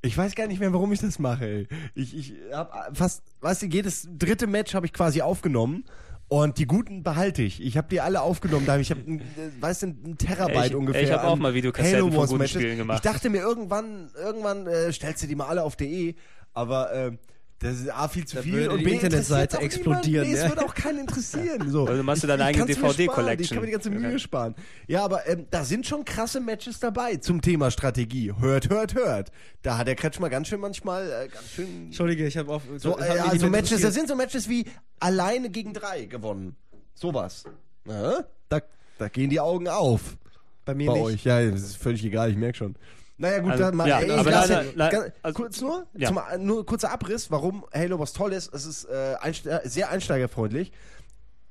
[0.03, 1.45] ich weiß gar nicht mehr, warum ich das mache.
[1.45, 1.69] Ey.
[1.95, 5.85] Ich, ich habe fast, weißt du, jedes dritte Match habe ich quasi aufgenommen.
[6.32, 7.61] Und die guten behalte ich.
[7.61, 8.65] Ich habe die alle aufgenommen.
[8.65, 9.01] Da ich habe,
[9.59, 11.02] weißt du, ein Terabyte Ich- ungefähr.
[11.02, 12.52] ich hab auch mal Videokassetten von guten Matches.
[12.62, 13.05] Spielen gemacht.
[13.05, 16.15] Ich dachte mir irgendwann, irgendwann äh, stellst du die mal alle auf DE,
[16.55, 17.12] aber äh,
[17.61, 20.28] das ist A viel zu Da viel würde und die B Internetseite explodieren, niemand.
[20.28, 20.45] Nee, ne?
[20.45, 21.70] es wird auch keinen interessieren.
[21.70, 21.85] So.
[21.85, 22.91] Also du machst Ich- deine eigene sparen.
[22.91, 23.49] Ich DVD-Collection.
[23.55, 24.19] kann mir die ganze Mühe Okay.
[24.19, 24.55] sparen.
[24.89, 28.32] Ja, aber ähm, da sind schon krasse Matches dabei zum Thema Strategie.
[28.39, 29.31] Hört, hört, hört.
[29.62, 32.62] Da hat der Kretschmer ganz schön manchmal äh, ganz schön Entschuldige, ich habe auf.
[32.78, 33.93] so, äh, ja, nicht so mehr Matches, das interessiert.
[33.95, 34.65] sind so Matches wie
[34.99, 36.57] alleine gegen drei gewonnen.
[36.95, 37.45] Sowas.
[37.87, 38.61] Ja, da,
[38.99, 40.16] da gehen die Augen auf
[40.65, 41.05] bei mir bei nicht.
[41.05, 41.24] euch.
[41.24, 42.74] Ja, das ist völlig egal, ich merke schon.
[43.21, 46.09] Naja, gut, Also, dann mal, ja, ey, aber nein, nein, ganz- also- kurz nur, ja.
[46.09, 48.53] zum, nur kurzer Abriss, warum Halo was toll ist.
[48.55, 50.73] Es ist äh, einste sehr einsteigerfreundlich.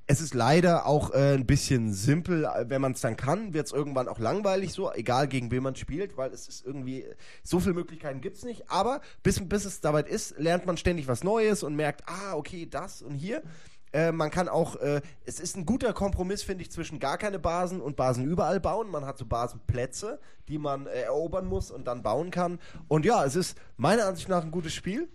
[0.07, 3.67] Es ist leider auch äh, ein bisschen simpel, äh, wenn man es dann kann, wird
[3.67, 7.05] es irgendwann auch langweilig so, egal gegen wen man spielt, weil es ist irgendwie,
[7.43, 11.07] so viele Möglichkeiten gibt es nicht, aber bis, bis es soweit ist, lernt man ständig
[11.07, 13.43] was Neues und merkt, ah, okay, das und hier.
[13.91, 17.39] Äh, man kann auch, äh, es ist ein guter Kompromiss, finde ich, zwischen gar keine
[17.39, 18.91] Basen und Basen überall bauen.
[18.91, 22.59] Man hat so Basenplätze, die man äh, erobern muss und dann bauen kann.
[22.87, 25.07] Und ja, es ist meiner Ansicht nach ein gutes Spiel.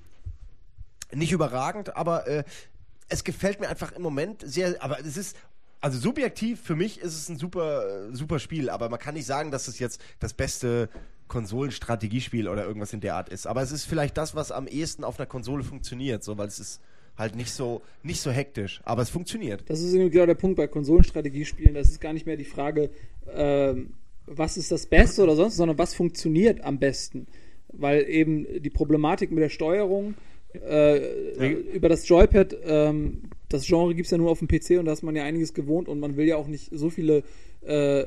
[1.13, 2.45] Nicht überragend, aber äh,
[3.09, 5.37] es gefällt mir einfach im Moment sehr, aber es ist,
[5.81, 9.27] also subjektiv für mich ist es ein super, äh, super Spiel, aber man kann nicht
[9.27, 10.89] sagen, dass es jetzt das beste
[11.29, 13.47] Konsolenstrategiespiel oder irgendwas in der Art ist.
[13.47, 16.59] Aber es ist vielleicht das, was am ehesten auf einer Konsole funktioniert, so, weil es
[16.59, 16.81] ist
[17.17, 19.63] halt nicht so, nicht so hektisch, aber es funktioniert.
[19.67, 21.75] Das ist irgendwie genau der Punkt bei Konsolenstrategiespielen.
[21.75, 22.91] Das ist gar nicht mehr die Frage,
[23.33, 23.91] ähm,
[24.27, 27.27] was ist das Beste oder sonst, sondern was funktioniert am besten.
[27.69, 30.15] Weil eben die Problematik mit der Steuerung
[30.55, 34.87] äh, über das Joypad, ähm, das Genre gibt es ja nur auf dem PC und
[34.87, 37.23] da ist man ja einiges gewohnt und man will ja auch nicht so viele
[37.63, 38.05] äh,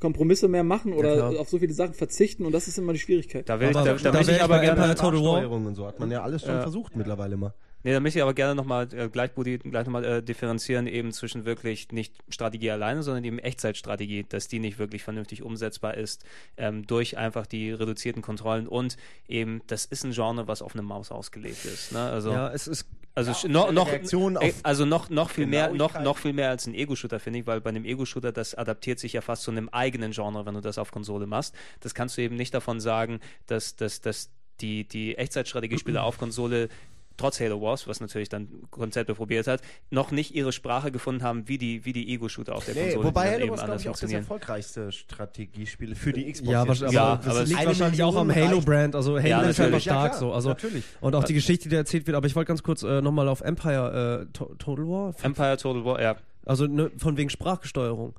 [0.00, 1.40] Kompromisse mehr machen oder klar.
[1.40, 3.48] auf so viele Sachen verzichten und das ist immer die Schwierigkeit.
[3.48, 5.50] Da will ich, Aber da, da ich aber bei gerne, Empire Total War.
[5.50, 6.62] Und so hat man ja alles schon Ja.
[6.62, 7.54] versucht mittlerweile mal.
[7.84, 11.12] Nee, da möchte ich aber gerne nochmal äh, gleich, Budi, gleich nochmal äh, differenzieren, eben
[11.12, 16.24] zwischen wirklich nicht Strategie alleine, sondern eben Echtzeitstrategie, dass die nicht wirklich vernünftig umsetzbar ist,
[16.56, 18.96] ähm, durch einfach die reduzierten Kontrollen und
[19.28, 21.92] eben, das ist ein Genre, was auf eine Maus ausgelegt ist.
[21.92, 22.00] Ne?
[22.00, 22.86] Also, Ja, es ist.
[23.16, 26.66] Also sch- noch, noch, äh, also noch, noch viel mehr, noch, noch viel mehr als
[26.66, 29.68] ein Ego-Shooter, finde ich, weil bei einem Ego-Shooter, das adaptiert sich ja fast zu einem
[29.68, 31.54] eigenen Genre, wenn du das auf Konsole machst.
[31.78, 34.30] Das kannst du eben nicht davon sagen, dass, dass, dass
[34.60, 36.68] die, die Echtzeitstrategiespiele auf Konsole
[37.16, 39.60] trotz Halo Wars, was natürlich dann Konzepte probiert hat,
[39.90, 43.04] noch nicht ihre Sprache gefunden haben, wie die, wie die Ego-Shooter auf der Nee, Konsole,
[43.06, 46.50] wobei Halo Wars, glaube ich, auch das erfolgreichste Strategiespiel für die Xbox.
[46.52, 46.68] Ja, ist.
[46.68, 48.94] wahrscheinlich, Ja, aber das aber es- liegt eine wahrscheinlich auch am Halo-Brand.
[48.94, 49.58] Also Halo Ja, ist.
[49.58, 50.32] Ja, stark klar, so.
[50.32, 50.84] Also, natürlich.
[51.00, 52.16] Und auch die Geschichte, die erzählt wird.
[52.16, 55.14] Aber ich wollte ganz kurz äh, nochmal auf Empire äh, To- Total War.
[55.22, 56.16] Empire Total War, ja.
[56.46, 58.14] Also ne, von wegen Sprachgesteuerung.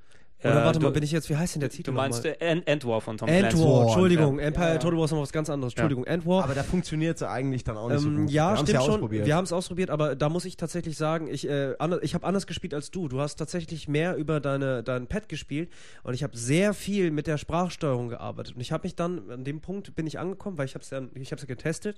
[0.45, 1.91] Oder Äh, warte mal, du- bin ich jetzt, wie heißt denn der Titel?
[1.91, 2.37] Du meinst nochmal?
[2.39, 3.63] äh, End, End War von Tom End Clancy.
[3.63, 4.39] War, Entschuldigung.
[4.39, 4.45] ja.
[4.45, 4.79] Empire Ja, ja.
[4.79, 5.73] Total War ist noch was ganz anderes.
[5.73, 6.43] Entschuldigung, End War.
[6.43, 8.29] Aber da funktioniert sie eigentlich dann auch nicht so Ähm, gut.
[8.31, 8.91] ja, Wir stimmt schon.
[8.95, 9.25] ausprobiert.
[9.25, 12.47] Wir haben es ausprobiert, aber da muss ich tatsächlich sagen, ich, äh, ich habe anders
[12.47, 13.07] gespielt als du.
[13.07, 15.69] Du hast tatsächlich mehr über deine, dein Pad gespielt
[16.03, 18.55] und ich habe sehr viel mit der Sprachsteuerung gearbeitet.
[18.55, 20.89] Und ich habe mich dann, an dem Punkt bin ich angekommen, weil ich habe es
[20.91, 21.97] ja, ich hab's ja getestet.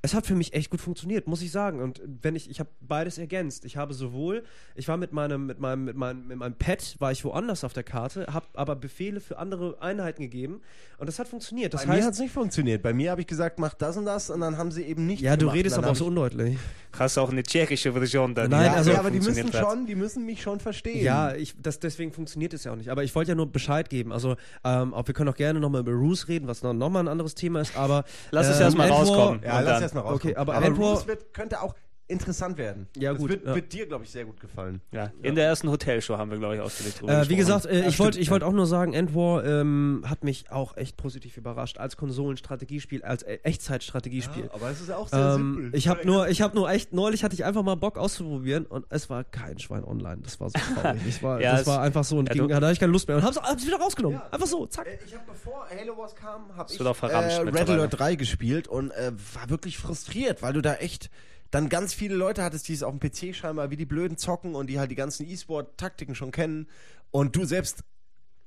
[0.00, 1.80] Es hat für mich echt gut funktioniert, muss ich sagen.
[1.82, 3.64] Und wenn ich, ich habe beides ergänzt.
[3.64, 4.44] Ich habe sowohl,
[4.76, 7.72] ich war mit meinem, mit meinem, mit meinem, mit meinem Pad, war ich woanders auf
[7.72, 10.60] der Karte, habe aber Befehle für andere Einheiten gegeben
[10.98, 11.74] und das hat funktioniert.
[11.74, 12.80] Das Bei mir hat heißt, es nicht funktioniert.
[12.80, 15.20] Bei mir habe ich gesagt, mach das und das und dann haben sie eben nicht
[15.20, 15.56] ja, du gemacht.
[15.56, 16.58] redest Dann aber auch so ich- undeutlich.
[16.96, 18.50] Hast du auch eine tschechische Version dann?
[18.50, 19.56] Nein, Ja, also- ja, aber die müssen hat.
[19.68, 21.04] schon, die müssen mich schon verstehen.
[21.04, 22.88] Ja, ich, das, deswegen funktioniert es ja auch nicht.
[22.90, 24.12] Aber ich wollte ja nur Bescheid geben.
[24.12, 27.00] Also, ähm, auch, wir können auch gerne nochmal über Roos reden, was noch, noch mal
[27.00, 27.76] ein anderes Thema ist.
[27.76, 29.40] Aber Lass es ähm, erst mal End War- rauskommen.
[29.44, 30.14] Ja, und lass mal raus.
[30.16, 31.74] Okay, aber aber Roos wird, könnte auch
[32.08, 32.88] interessant werden.
[32.96, 33.54] Ja, das gut, Wird, ja.
[33.54, 34.80] wird dir, glaube ich, sehr gut gefallen.
[34.92, 37.36] Ja, in der ersten Hotelshow haben wir, glaube ich, drüber Äh, wie gesprochen.
[37.36, 40.76] gesagt, äh, Ja, ich wollte ich wollte auch nur sagen, Endwar ähm, hat mich auch
[40.76, 44.50] echt positiv überrascht als Konsolenstrategiespiel, als äh, Echtzeitstrategiespiel.
[44.52, 47.44] aber es ist auch Ähm, ich habe nur, ich habe nur echt neulich hatte ich
[47.44, 50.22] einfach mal Bock auszuprobieren und es war kein Schwein online.
[50.22, 51.00] Das war so traurig.
[51.06, 52.92] Das war, Ja, das es- war einfach so und ja, ging, da hatte ich keine
[52.92, 54.18] Lust mehr und hab's, hab's wieder rausgenommen.
[54.18, 54.28] Ja.
[54.30, 54.86] Einfach so, zack.
[54.86, 57.68] Äh, Ich habe bevor Halo Wars kam, habe ich äh, Red.
[57.70, 61.10] Alert 3 gespielt und äh, war wirklich frustriert, weil du da echt
[61.50, 64.54] dann ganz viele Leute hattest, die es auf dem PC scheinbar wie die Blöden zocken
[64.54, 66.68] und die halt die ganzen E-Sport-Taktiken schon kennen
[67.10, 67.84] und du selbst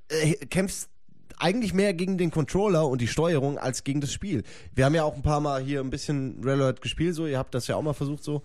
[0.08, 0.88] äh, kämpfst
[1.38, 4.44] eigentlich mehr gegen den Controller und die Steuerung als gegen das Spiel.
[4.74, 7.54] Wir haben ja auch ein paar Mal hier ein bisschen Alert gespielt, so ihr habt
[7.54, 8.42] das ja auch mal versucht so.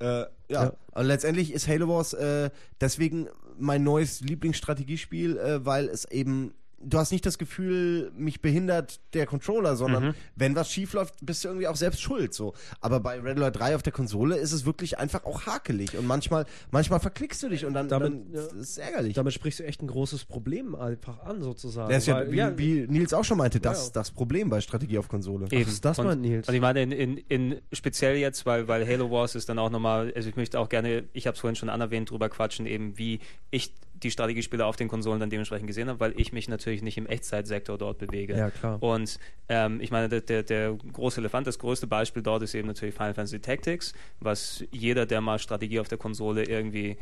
[0.00, 0.28] Äh, ja.
[0.48, 0.72] Ja.
[0.92, 2.50] Und letztendlich ist Halo Wars äh,
[2.80, 3.28] deswegen
[3.58, 6.52] mein neues Lieblingsstrategiespiel, äh, weil es eben
[6.86, 10.14] du hast nicht das Gefühl, mich behindert der Controller, sondern Mhm.
[10.36, 12.34] wenn was schief läuft, bist du irgendwie auch selbst schuld.
[12.34, 12.54] So.
[12.80, 16.06] Aber bei Red Alert 3 auf der Konsole ist es wirklich einfach auch hakelig und
[16.06, 18.60] manchmal, manchmal verklickst du dich und dann, Damit- dann ja.
[18.60, 19.14] ist ärgerlich.
[19.14, 21.88] Damit sprichst du echt ein großes Problem einfach an, sozusagen.
[21.90, 23.92] Das ist ja, Weil- wie, wie Nils auch schon meinte, das Ja.
[23.94, 25.46] das Problem bei Strategie auf Konsole.
[25.50, 25.66] Eben.
[25.66, 26.48] Was ist das, und, mein Nils?
[26.48, 29.70] Und ich meine, in, in, in speziell jetzt, weil, weil Halo Wars ist dann auch
[29.70, 32.98] nochmal, also ich möchte auch gerne, ich habe es vorhin schon anerwähnt, drüber quatschen, eben
[32.98, 33.20] wie
[33.50, 33.72] ich
[34.04, 37.06] die Strategiespiele auf den Konsolen dann dementsprechend gesehen habe, weil ich mich natürlich nicht im
[37.06, 38.36] Echtzeitsektor dort bewege.
[38.36, 38.82] Ja, klar.
[38.82, 39.18] Und
[39.48, 42.94] ähm, ich meine, der, der, der große Elefant, das größte Beispiel dort ist eben natürlich
[42.94, 46.96] Final Fantasy Tactics, was jeder, der mal Strategie auf der Konsole irgendwie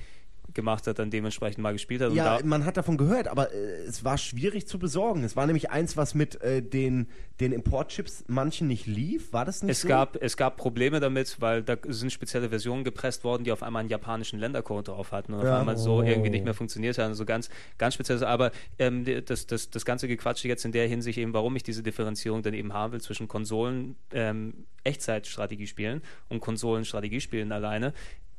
[0.55, 2.13] gemacht hat, dann dementsprechend mal gespielt hat.
[2.13, 3.57] Ja, da, man hat davon gehört, aber äh,
[3.87, 5.25] es war schwierig zu besorgen.
[5.25, 7.07] Es war nämlich eins, was mit äh, den,
[7.41, 9.33] den Importchips manchen nicht lief.
[9.33, 9.89] War das nicht Es so?
[9.89, 13.81] gab, es gab Probleme damit, weil da sind spezielle Versionen gepresst worden, die auf einmal
[13.81, 15.59] einen japanischen Ländercode drauf hatten und auf Ja.
[15.61, 16.03] einmal so Oh.
[16.03, 17.15] irgendwie nicht mehr funktioniert haben.
[17.15, 17.49] So ganz,
[17.79, 18.23] ganz speziell.
[18.25, 21.83] Aber ähm, das, das, das ganze Gequatsche jetzt in der Hinsicht eben, warum ich diese
[21.83, 27.93] Differenzierung dann eben haben will zwischen Konsolen ähm, Echtzeitstrategiespielen und Konsolen Strategiespielen alleine,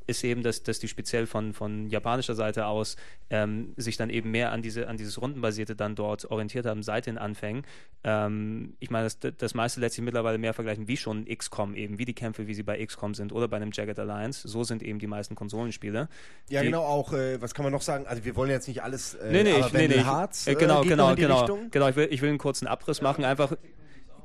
[0.07, 2.95] ist eben, dass, dass die speziell von, von japanischer Seite aus
[3.29, 7.05] ähm, sich dann eben mehr an, diese, an dieses Rundenbasierte dann dort orientiert haben seit
[7.05, 7.63] den Anfängen.
[8.03, 11.97] Ähm, ich meine, das, das meiste lässt sich mittlerweile mehr vergleichen wie schon XCOM eben,
[11.97, 14.47] wie die Kämpfe, wie sie bei XCOM sind oder bei einem Jagged Alliance.
[14.47, 16.09] So sind eben die meisten Konsolenspiele.
[16.49, 18.05] Ja, die, genau, auch, äh, was kann man noch sagen?
[18.07, 19.15] Also, wir wollen jetzt nicht alles.
[19.15, 21.71] Äh, Nee, nee, ich, nee, nee, ich, Harz, äh, genau, geht genau, genau, Richtung.
[21.71, 21.87] genau.
[21.87, 23.55] Ich will, ich will einen kurzen Abriss machen, einfach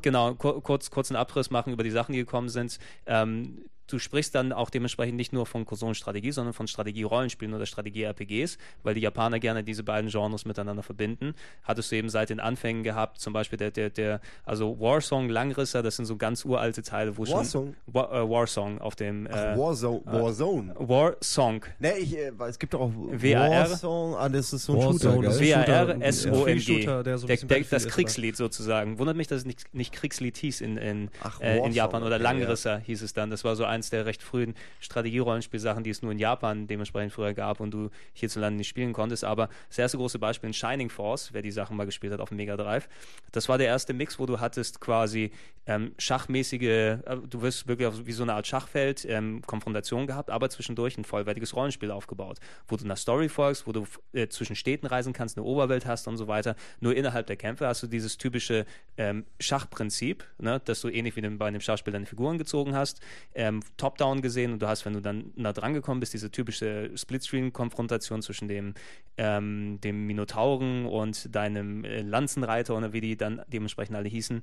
[0.02, 2.78] genau kur kurz, kurzen Abriss machen über die Sachen, die gekommen sind.
[3.06, 8.58] Ähm, du sprichst dann auch dementsprechend nicht nur von Konsolenstrategie, sondern von Strategie-Rollenspielen oder Strategie-RPGs,
[8.82, 11.34] weil die Japaner gerne diese beiden Genres miteinander verbinden.
[11.64, 15.82] Hattest du eben seit den Anfängen gehabt, zum Beispiel der, der, der also Warsong, Langrisser,
[15.82, 17.44] das sind so ganz uralte Teile, wo Warsong?
[17.50, 20.02] schon Wa äh, Warsong auf dem Ach, äh, Warzone.
[20.04, 20.74] Warzone.
[20.78, 21.64] Warsong.
[21.78, 23.50] Ne, ich, äh, es gibt doch auch WAR.
[23.50, 26.86] Warzone, ah, das ist so ein Warzone, Shooter, ein WAR, ein S-O-N-G.
[26.86, 28.98] Der so ein Der, der, das ist, Kriegslied sozusagen.
[28.98, 32.02] Wundert mich, dass es nicht, nicht Kriegslied hieß in, in, Ach, äh, in Warsong, Japan
[32.02, 33.30] oder Langrisser hieß es dann.
[33.30, 37.34] Das war so eins der recht frühen Strategie-Rollenspielsachen, die es nur in Japan dementsprechend früher
[37.34, 39.24] gab und du hierzulande nicht spielen konntest.
[39.24, 42.28] Aber das erste große Beispiel in Shining Force, wer die Sachen mal gespielt hat auf
[42.28, 42.88] dem Mega Drive,
[43.32, 45.32] das war der erste Mix, wo du hattest quasi
[45.66, 46.98] ähm, schachmäßige, äh,
[47.28, 51.54] du wirst wirklich wie so eine Art Schachfeld ähm, Konfrontation gehabt, aber zwischendurch ein vollwertiges
[51.54, 55.44] Rollenspiel aufgebaut, wo du einer Story folgst, wo du äh, zwischen Städten reisen kannst, eine
[55.44, 56.56] Oberwelt hast und so weiter.
[56.80, 58.64] Nur innerhalb der Kämpfe hast du dieses typische
[58.96, 63.00] ähm, Schachprinzip, ne, dass du ähnlich wie bei einem Schachspiel deine Figuren gezogen hast,
[63.34, 66.90] ähm, top-down gesehen und du hast, wenn du dann nah dran gekommen bist, diese typische
[66.96, 68.74] Splitscreen-Konfrontation zwischen dem,
[69.16, 74.42] ähm, dem Minotauren und deinem äh, Lanzenreiter oder wie die dann dementsprechend alle hießen.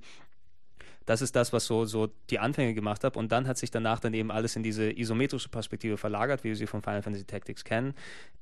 [1.06, 3.15] Das ist das, was so, so die Anfänge gemacht hat.
[3.15, 6.56] Und dann hat sich danach dann eben alles in diese isometrische Perspektive verlagert, wie wir
[6.56, 7.93] sie von Final Fantasy Tactics kennen.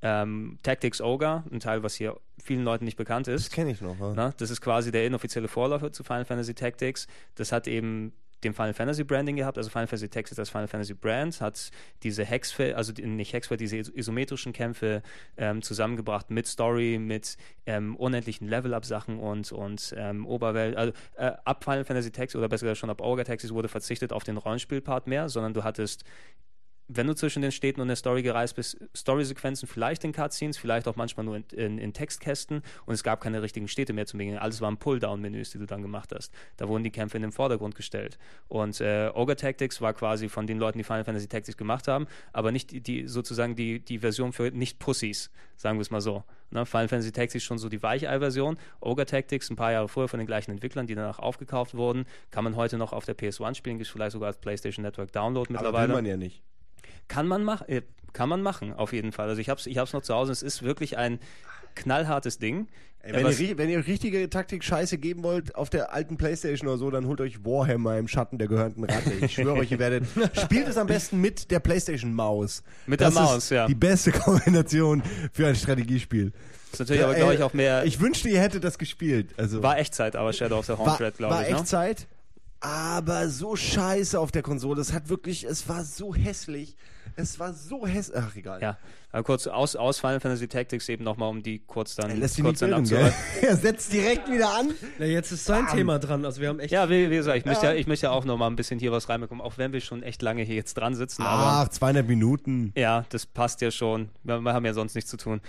[0.02, 3.48] Ähm, Tactics Ogre, ein Teil, was hier vielen Leuten nicht bekannt ist.
[3.48, 4.00] Das kenne ich noch.
[4.00, 4.14] Ja.
[4.16, 7.08] Na, das ist quasi der inoffizielle Vorläufer zu Final Fantasy Tactics.
[7.36, 8.14] Das hat eben
[8.44, 11.72] dem Final Fantasy Branding gehabt, also Final Fantasy Tactics als Final Fantasy Brand, hat
[12.04, 15.02] diese Hexfeld, also nicht Hexfeld, diese is- isometrischen Kämpfe
[15.38, 20.76] ähm, zusammengebracht mit Story, mit ähm, unendlichen Level-Up-Sachen und, und ähm, Oberwelt.
[20.76, 24.14] Also äh, ab Final Fantasy Tactics oder besser gesagt schon ab Ogre Tactics wurde verzichtet
[24.14, 26.04] auf den Rollenspielpart mehr, sondern du hattest
[26.88, 30.88] wenn du zwischen den Städten und der Story gereist bist, Story-Sequenzen vielleicht in Cutscenes, vielleicht
[30.88, 34.18] auch manchmal nur in, in, in Textkästen und es gab keine richtigen Städte mehr zu
[34.18, 34.38] Beginn.
[34.38, 36.34] Alles waren Pull-Down-Menüs, die du dann gemacht hast.
[36.58, 38.18] Da wurden die Kämpfe in den Vordergrund gestellt.
[38.48, 42.08] Und äh, Ogre Tactics war quasi von den Leuten, die Final Fantasy Tactics gemacht haben,
[42.34, 46.24] aber nicht die, die sozusagen die, die Version für Nicht-Pussys, sagen wir es mal so.
[46.52, 46.66] Ne?
[46.66, 48.58] Final Fantasy Tactics ist schon so die Weichei-Version.
[48.82, 52.44] Ogre Tactics, ein paar Jahre vorher von den gleichen Entwicklern, die danach aufgekauft wurden, kann
[52.44, 55.48] man heute noch auf der PS1 spielen, gibt es vielleicht sogar als PlayStation Network Download
[55.50, 55.88] Aber mittlerweile.
[55.90, 56.44] will man ja nicht.
[57.08, 57.82] Kann man machen, äh,
[58.14, 59.30] kann man machen, auf jeden Fall.
[59.30, 60.32] Also ich habe es ich hab's noch zu Hause.
[60.32, 61.20] Es ist wirklich ein,
[61.76, 62.68] knallhartes Ding.
[63.02, 66.78] Ey, Äh, wenn, ihr, wenn ihr richtige Taktik-Scheiße geben wollt auf der alten Playstation oder
[66.78, 69.12] so, dann holt euch Warhammer im Schatten der gehörnten Ratte.
[69.22, 70.06] Ich schwöre euch, ihr werdet.
[70.42, 72.64] Spielt es am besten mit der Playstation-Maus.
[72.88, 73.68] Mit der das Maus, ist ja.
[73.68, 75.04] Die beste Kombination
[75.34, 76.32] für ein Strategiespiel.
[76.72, 77.84] ist natürlich aber, Äh, glaube ich, auch mehr.
[77.84, 79.32] Ich wünschte, ihr hättet das gespielt.
[79.38, 81.52] Also, war Echtzeit, aber Shadow of the war, Haunted, glaube war ich.
[81.52, 82.06] Ne?
[82.66, 84.80] Aber so scheiße auf der Konsole.
[84.80, 86.78] Es hat wirklich, es war so hässlich.
[87.18, 88.18] Es war so hässlich.
[88.18, 88.62] Ach, egal.
[88.62, 88.78] Ja,
[89.12, 92.42] aber kurz aus, aus Final Fantasy Tactics eben nochmal, um die kurz dann, Er lässt
[92.42, 93.14] kurz dann abzuhalten.
[93.42, 94.72] Er setzt direkt wieder an.
[94.98, 96.24] Na, jetzt ist sein Thema dran.
[96.24, 96.72] Also wir haben echt.
[96.72, 97.74] Ja, wie, wie gesagt, ich möchte, Ja.
[97.74, 100.02] ja, ich möchte ja auch nochmal ein bisschen hier was reinbekommen, auch wenn wir schon
[100.02, 101.22] echt lange hier jetzt dran sitzen.
[101.24, 102.72] Aber Ach, 200 Minuten.
[102.78, 104.08] ja, das passt ja schon.
[104.24, 105.42] Wir, wir haben ja sonst nichts zu tun.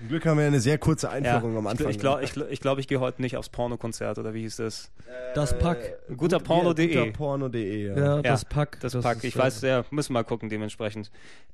[0.00, 1.88] Zum Glück haben wir eine sehr kurze Ja, Einführung am ich Anfang.
[1.90, 4.56] ich glaube, ich, glaub- ich, glaub, ich gehe heute nicht aufs Pornokonzert oder wie hieß
[4.56, 4.90] das?
[5.34, 5.98] das Pack.
[6.16, 6.86] Guterporno.de.
[6.88, 7.96] Guterporno.de, ja.
[7.96, 8.78] Ja, Ja, das Pack.
[8.80, 11.10] Das, das Pack, ich äh, weiß, ja, müssen wir mal gucken dementsprechend.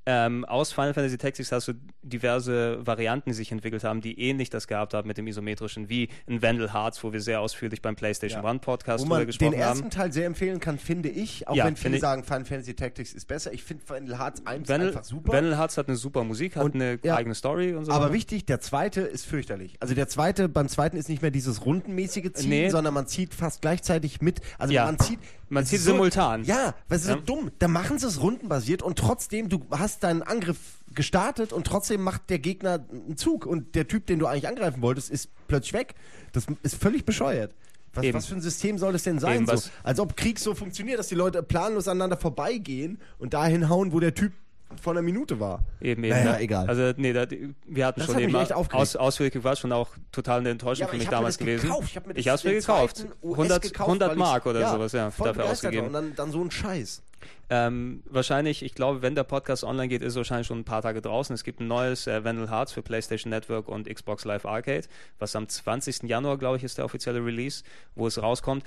[0.06, 4.48] Ähm, aus Final Fantasy Tactics hast du diverse Varianten, die sich entwickelt haben, die ähnlich
[4.50, 7.96] das gehabt haben mit dem isometrischen, wie ein Vandal Hearts, wo wir sehr ausführlich beim
[7.96, 8.48] PlayStation Ja.
[8.48, 9.90] One Podcast Wo drüber man den gesprochen ersten haben.
[9.90, 11.48] Teil sehr empfehlen kann, finde ich.
[11.48, 13.52] Auch Ja, wenn viele sagen, Final Fantasy Tactics ist besser.
[13.52, 15.32] Ich finde Final Hearts 1 Vandal, einfach super.
[15.32, 17.16] Vandal Hearts hat eine super Musik, hat Und- eine ja.
[17.16, 17.92] eigene Story und so.
[17.92, 18.14] aber weiter.
[18.36, 19.76] Wichtig, der zweite ist fürchterlich.
[19.80, 22.68] Also der zweite, beim zweiten ist nicht mehr dieses rundenmäßige Ziehen, Nee.
[22.70, 24.40] sondern man zieht fast gleichzieht mit.
[24.58, 24.84] Also Ja.
[24.86, 25.18] man zieht.
[25.48, 26.44] Man es zieht so, simultan.
[26.44, 27.14] Ja, was ist Ja.
[27.14, 27.50] so dumm.
[27.58, 30.58] Da machen sie es rundenbasiert und trotzdem, du hast deinen Angriff
[30.94, 34.82] gestartet und trotzdem macht der Gegner einen Zug und der Typ, den du eigentlich angreifen
[34.82, 35.94] wolltest, ist plötzlich weg.
[36.32, 37.54] Das ist völlig bescheuert.
[37.94, 39.46] Was, was für ein System soll das denn sein?
[39.46, 39.54] So?
[39.82, 44.00] Als ob Krieg so funktioniert, dass die Leute planlos aneinander vorbeigehen und dahin hauen, wo
[44.00, 44.32] der Typ
[44.80, 45.64] vor einer Minute war.
[45.80, 46.16] Eben, eben.
[46.16, 46.68] Naja, egal.
[46.68, 47.26] Also, nee, da,
[47.66, 50.88] wir hatten Das schon hat eben aus, ausführlich war schon auch total eine Enttäuschung Ja,
[50.88, 51.68] für ich mich damals gewesen.
[51.68, 51.88] gekauft.
[51.88, 52.96] Ich habe mir das ich hab's mir gekauft.
[52.96, 55.86] zweiten US 100, gekauft, 100 weil Mark oder ja, sowas, ja, dafür ausgegeben.
[55.86, 57.02] Und dann, dann so ein Scheiß.
[57.48, 60.82] Ähm, wahrscheinlich, ich glaube, wenn der Podcast online geht, ist er wahrscheinlich schon ein paar
[60.82, 61.32] Tage draußen.
[61.32, 64.86] Es gibt ein neues äh, Vandal Hearts für PlayStation Network und Xbox Live Arcade,
[65.18, 66.04] was am 20.
[66.04, 67.62] Januar, glaube ich, ist der offizielle Release,
[67.94, 68.64] wo es rauskommt.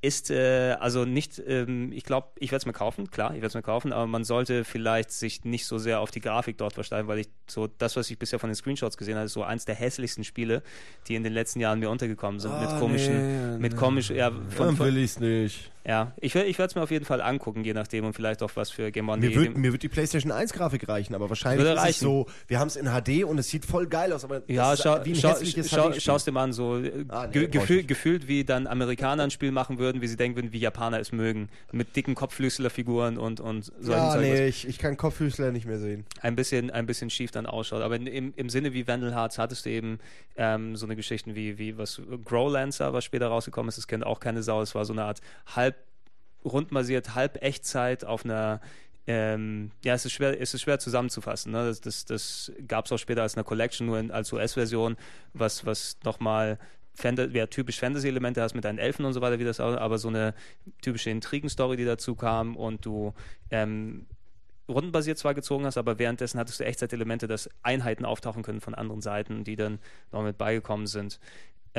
[0.00, 3.48] Ist äh, also nicht, ähm, ich glaube, ich werde es mir kaufen, klar, ich werde
[3.48, 6.74] es mir kaufen, aber man sollte vielleicht sich nicht so sehr auf die Grafik dort
[6.74, 9.42] versteifen, weil ich so das, was ich bisher von den Screenshots gesehen habe, ist so
[9.42, 10.62] eins der hässlichsten Spiele,
[11.08, 12.52] die in den letzten Jahren mir untergekommen sind.
[12.60, 13.78] mit Ah, komischen, nee, mit nee.
[13.78, 15.68] komischen, ja, von, von, will ich's nicht.
[15.86, 18.50] Ja, ich, ich werde es mir auf jeden Fall angucken, je nachdem und vielleicht auch
[18.54, 19.18] was für Game On.
[19.20, 22.00] Mir wird, mir wird die PlayStation 1 Grafik reichen, aber wahrscheinlich ist es reichen.
[22.04, 24.82] so, wir haben es in HD und es sieht voll geil aus, aber Ja, ist
[24.82, 26.00] schau, wie ein schau, hässliches schau, HD-Spiel.
[26.02, 29.30] schaust dir mal an, so äh, Ah, nee, ge gefühl, gefühlt, wie dann Amerikaner ein
[29.30, 31.48] Spiel machen würden, wie sie denken würden, wie Japaner es mögen.
[31.72, 35.78] Mit dicken Kopflüsselerfiguren und, und solchen Ja, Zeug, nee, ich, ich kann Kopfhüßler nicht mehr
[35.78, 36.04] sehen.
[36.20, 37.82] ein bisschen, ein bisschen schief dann ausschaut.
[37.82, 39.98] Aber in, im, im Sinne wie Vandal Hearts hattest du eben
[40.36, 44.20] ähm, so eine Geschichten wie, wie was Growlancer, was später rausgekommen ist, das kennt auch
[44.20, 44.62] keine Sau.
[44.62, 45.20] Es war so eine Art
[45.54, 45.77] halb
[46.44, 48.60] rundbasiert, halb Echtzeit auf einer
[49.08, 51.50] ähm, ja, es ist schwer, es ist schwer zusammenzufassen.
[51.50, 51.64] Ne?
[51.64, 54.98] Das, das, das gab es auch später als eine Collection, nur in, als US-Version,
[55.32, 56.58] was, was nochmal
[57.32, 60.08] ja, typisch Fantasy-Elemente hast mit deinen Elfen und so weiter, wie das auch, aber so
[60.08, 60.34] eine
[60.82, 63.14] typische Intrigen-Story, die dazu kam und du
[63.50, 64.06] ähm,
[64.68, 69.00] rundenbasiert zwar gezogen hast, aber währenddessen hattest du Echtzeitelemente, dass Einheiten auftauchen können von anderen
[69.00, 69.78] Seiten, die dann
[70.12, 71.18] noch mit beigekommen sind.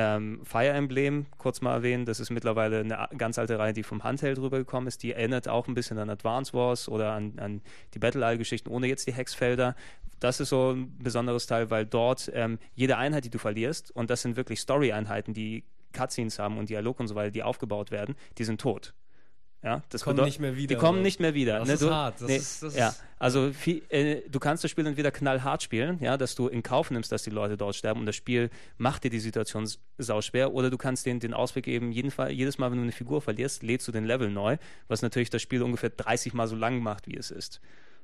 [0.01, 4.05] Ähm, Fire Emblem, kurz mal erwähnen, das ist mittlerweile eine ganz alte Reihe, die vom
[4.05, 5.03] Handheld rübergekommen ist.
[5.03, 7.61] Die erinnert auch ein bisschen an Advance Wars oder an, an
[7.93, 9.75] die Battle Isle-Geschichten ohne jetzt die Hexfelder.
[10.21, 14.09] Das ist so ein besonderes Teil, weil dort ähm, jede Einheit, die du verlierst, und
[14.09, 18.15] das sind wirklich Story-Einheiten, die Cutscenes haben und Dialog und so weiter, die aufgebaut werden,
[18.37, 18.93] die sind tot.
[19.61, 21.03] Ja, das Kommen nicht mehr wieder, Die kommen oder?
[21.03, 21.59] nicht mehr wieder.
[21.59, 21.73] Das ne?
[21.73, 22.21] ist du, hart.
[22.21, 25.97] Das nee, ist- das ja, also viel, äh, du kannst das Spiel entweder knallhart spielen,
[26.01, 29.03] ja, dass du in Kauf nimmst, dass die Leute dort sterben und das Spiel macht
[29.03, 32.57] dir die Situation s- sauschwer, oder du kannst den, den Ausweg geben, jeden Fall, jedes
[32.57, 34.55] Mal, wenn du eine Figur verlierst, lädst du den Level neu,
[34.87, 37.59] was natürlich das Spiel ungefähr 30 Mal so lang macht, wie es ist.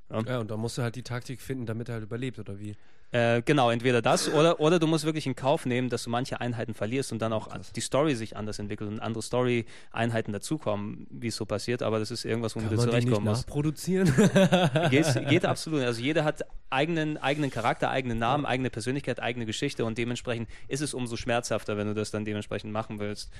[0.09, 2.75] Ja, und da musst du halt die Taktik finden, damit er halt überlebt, oder wie?
[3.11, 6.41] Äh, genau, entweder das oder, oder du musst wirklich in Kauf nehmen, dass du manche
[6.41, 11.27] Einheiten verlierst und dann auch die Story sich anders entwickelt und andere Story-Einheiten dazukommen, wie
[11.27, 13.47] es so passiert, aber das ist irgendwas, womit du zurechtkommen musst.
[13.47, 14.11] nachproduzieren?
[14.89, 15.83] geht, geht absolut.
[15.83, 20.81] Also jeder hat eigenen, eigenen Charakter, eigenen Namen, eigene Persönlichkeit, eigene Geschichte und dementsprechend ist
[20.81, 23.31] es umso schmerzhafter, wenn du das dann dementsprechend machen willst.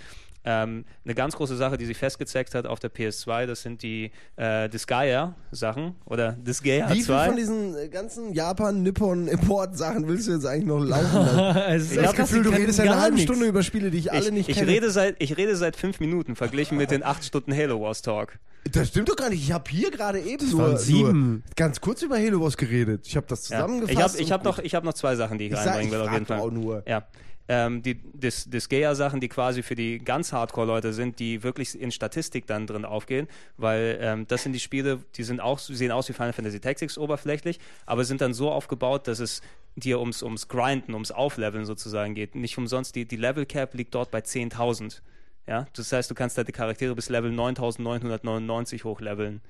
[0.46, 4.12] Ähm, eine ganz große Sache, die sich festgezeigt hat auf der PS2, das sind die
[4.38, 7.28] äh, Disgaea-Sachen oder Disgaea Wie viel 2.
[7.28, 11.92] von diesen äh, ganzen Japan-Nippon-Import-Sachen willst du jetzt eigentlich noch laufen lassen?
[11.92, 13.18] Ich habe das Gefühl, du redest ja eine halbe.
[13.20, 14.72] Stunde über Spiele, die ich alle ich, nicht ich, kenne.
[14.72, 18.40] rede seit, ich rede seit fünf Minuten verglichen mit den acht Stunden Halo Wars Talk.
[18.72, 19.44] Das stimmt doch gar nicht.
[19.44, 21.44] Ich habe hier gerade eben nur, sieben.
[21.56, 23.06] ganz kurz über Halo Wars geredet.
[23.06, 23.58] Ich habe das Ja.
[23.60, 23.96] zusammengefasst.
[23.96, 25.88] Ich habe ich hab noch, ich hab noch zwei Sachen, die ich, Ich sag, einbringen
[25.94, 26.40] ich will, auf jeden Fall.
[26.40, 26.84] auch nur.
[26.88, 27.06] Ja.
[27.48, 32.48] Ähm, die Dis Disgaea-Sachen, die quasi für die ganz Hardcore-Leute sind, die wirklich in Statistik
[32.48, 33.28] dann drin aufgehen,
[33.58, 36.98] weil ähm, das sind die Spiele, die sind auch, sehen aus wie Final Fantasy Tactics
[36.98, 39.42] oberflächlich, aber sind dann so aufgebaut, dass es
[39.76, 42.34] dir ums, ums Grinden, ums Aufleveln sozusagen geht.
[42.34, 45.02] Nicht umsonst, die, die Level Cap liegt dort bei 10.000.
[45.48, 49.42] Ja, das heißt, du kannst deine Charaktere bis Level 9999 hochleveln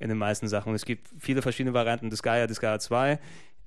[0.00, 0.70] in den meisten Sachen.
[0.70, 2.10] Und es gibt viele verschiedene Varianten.
[2.10, 3.20] Disgaea, Disgaea 2,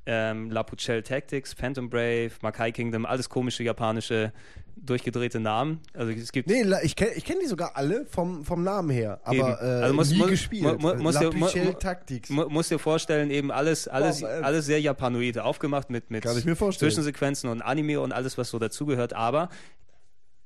[0.10, 4.32] ähm, Lapucelle Tactics, Phantom Brave, Makai Kingdom, alles komische japanische
[4.80, 5.80] durchgedrehte Namen.
[5.94, 8.90] Also es gibt Nee, la- ich kenne ich kenn die sogar alle vom, vom Namen
[8.92, 10.64] her, aber äh, Also muss- nie muss- gespielt.
[10.64, 12.30] mu- mu- muss La Pucelle Tactics.
[12.30, 16.24] mu musst dir vorstellen, eben alles, alles, Oh, äh, alles sehr japanoide aufgemacht mit, mit.
[16.26, 19.50] Zwischensequenzen und Anime und alles, was so dazugehört, aber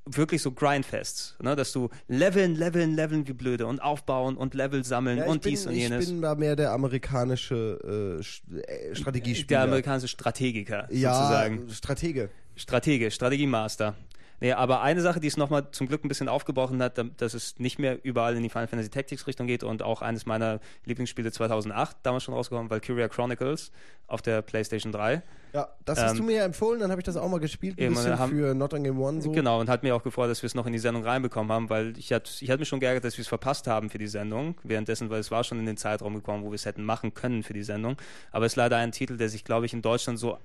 [0.06, 1.56] wirklich so Grindfests, ne?
[1.56, 5.42] dass du leveln, leveln, leveln wie blöde und aufbauen und Level sammeln Ja, ich und
[5.44, 6.08] bin, dies und ich jenes.
[6.08, 9.48] bin da mehr der amerikanische äh, äh, Strategiespieler.
[9.48, 11.70] Der amerikanische Strategiker ja, sozusagen.
[11.70, 12.30] Stratege.
[12.56, 13.96] Stratege, Strategiemaster.
[14.42, 17.34] Nee, aber eine Sache, die es nochmal zum Glück ein bisschen aufgebrochen hat, da- dass
[17.36, 20.60] es nicht mehr überall in die Final Fantasy Tactics Richtung geht und auch eines meiner
[20.86, 23.72] Lieblingsspiele 2008, damals schon rausgekommen, Valkyria Chronicles
[24.08, 25.22] auf der PlayStation 3.
[25.54, 27.78] Ja, das hast Ähm, du mir ja empfohlen, dann habe ich das auch mal gespielt,
[27.78, 29.32] ein eben, bisschen haben- für Not on Game One so.
[29.32, 31.70] Genau, und hat mir auch gefreut, dass wir es noch in die Sendung reinbekommen haben,
[31.70, 34.08] weil ich hatte ich hatte mich schon geärgert, dass wir es verpasst haben für die
[34.08, 34.56] Sendung.
[34.64, 37.44] Währenddessen, weil es war schon in den Zeitraum gekommen, wo wir es hätten machen können
[37.44, 37.98] für die Sendung.
[38.32, 40.38] Aber es ist leider ein Titel, der sich, glaube ich, in Deutschland so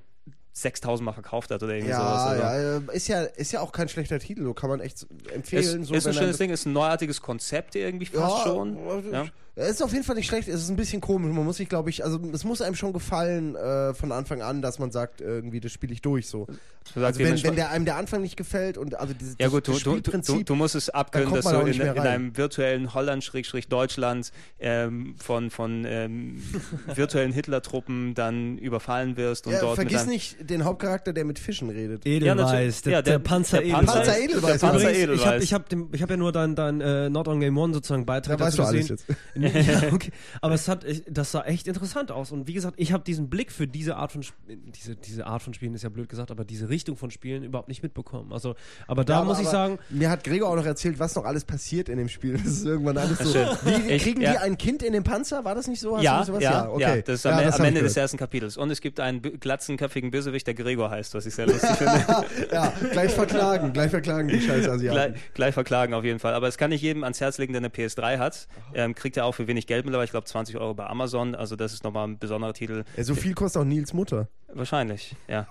[0.59, 2.39] 6000 Mal verkauft hat oder irgendwie sowas.
[2.39, 4.81] Ja, Also, ja, äh, ist ja, ist ja auch kein schlechter Titel, so kann man
[4.81, 5.85] echt Ist, empfehlen.
[5.85, 8.79] so, ist ein schönes Ding, ist ein neuartiges Konzept irgendwie fast schon.
[9.13, 9.27] Ja.
[9.59, 11.33] Es ist auf jeden Fall nicht schlecht, es ist ein bisschen komisch.
[11.33, 14.61] Man muss sich, glaube ich, also es muss einem schon gefallen äh, von Anfang an,
[14.61, 16.47] dass man sagt, irgendwie, das spiele ich durch so.
[16.95, 19.73] Also wenn, wenn der, einem der Anfang nicht gefällt und also dieses ja gut, du,
[19.73, 22.95] das du, du, du, Spielprinzip, du musst es abkönnen, dass du in, in einem virtuellen
[22.95, 24.31] Holland-Deutschland
[24.61, 26.43] ähm, von, von ähm,
[26.95, 31.71] virtuellen Hitler-Truppen dann überfallen wirst und ja, dort vergiss nicht den Hauptcharakter, der mit Fischen
[31.71, 32.07] redet.
[32.07, 33.87] Edelweiß, der, Ja, der, der- Panzer der Edelweiß.
[33.87, 36.81] Panzer Edelweiß, der Panzer ich habe ich hab dem- ich hab ja nur dein, dein
[36.81, 38.99] äh, Not on Game One sozusagen Beitrag Da weißt du alles gesehen.
[39.09, 39.46] jetzt.
[39.55, 40.11] Ja, okay.
[40.41, 42.33] Aber es hat, das sah echt interessant aus.
[42.33, 45.55] Und wie gesagt, ich habe diesen Blick für diese Art von diese, diese Art von
[45.55, 48.33] Spielen ist ja blöd gesagt, aber diese Richtung von Spielen überhaupt nicht mitbekommen.
[48.33, 48.55] Also,
[48.87, 51.25] aber da Ja, aber- muss ich sagen, Mir hat Gregor auch noch erzählt, was noch
[51.25, 52.35] alles passiert in dem Spiel.
[52.35, 53.35] Das ist irgendwann alles so.
[53.35, 54.33] Wie, Ich- kriegen ja.
[54.33, 55.45] die ein Kind in den Panzer?
[55.45, 55.97] War das nicht so?
[55.97, 56.43] Hast Ja, sowas?
[56.43, 56.81] ja, okay.
[56.83, 58.57] ja, das ist am, Ja, am Ende des ersten Kapitels.
[58.57, 62.05] Und es gibt einen glatzenköpfigen Bösewicht, der Gregor heißt, was ich sehr lustig finde.
[62.53, 65.15] Ja, gleich verklagen, gleich verklagen die scheiß gleich, Asiaten.
[65.35, 66.35] gleich verklagen auf jeden Fall.
[66.35, 68.49] Aber es kann ich jedem ans Herz legen, der eine PS3 hat.
[68.75, 71.35] Ähm, kriegt er auch für wenig Geld mittlerweile, ich glaube 20 Euro bei Amazon.
[71.35, 72.85] Also das ist nochmal ein besonderer Titel.
[72.97, 74.29] Ja, so viel kostet auch Nils Mutter.
[74.53, 75.47] Wahrscheinlich, ja.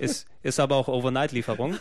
[0.00, 1.76] Ist, ist aber auch Overnight-Lieferung.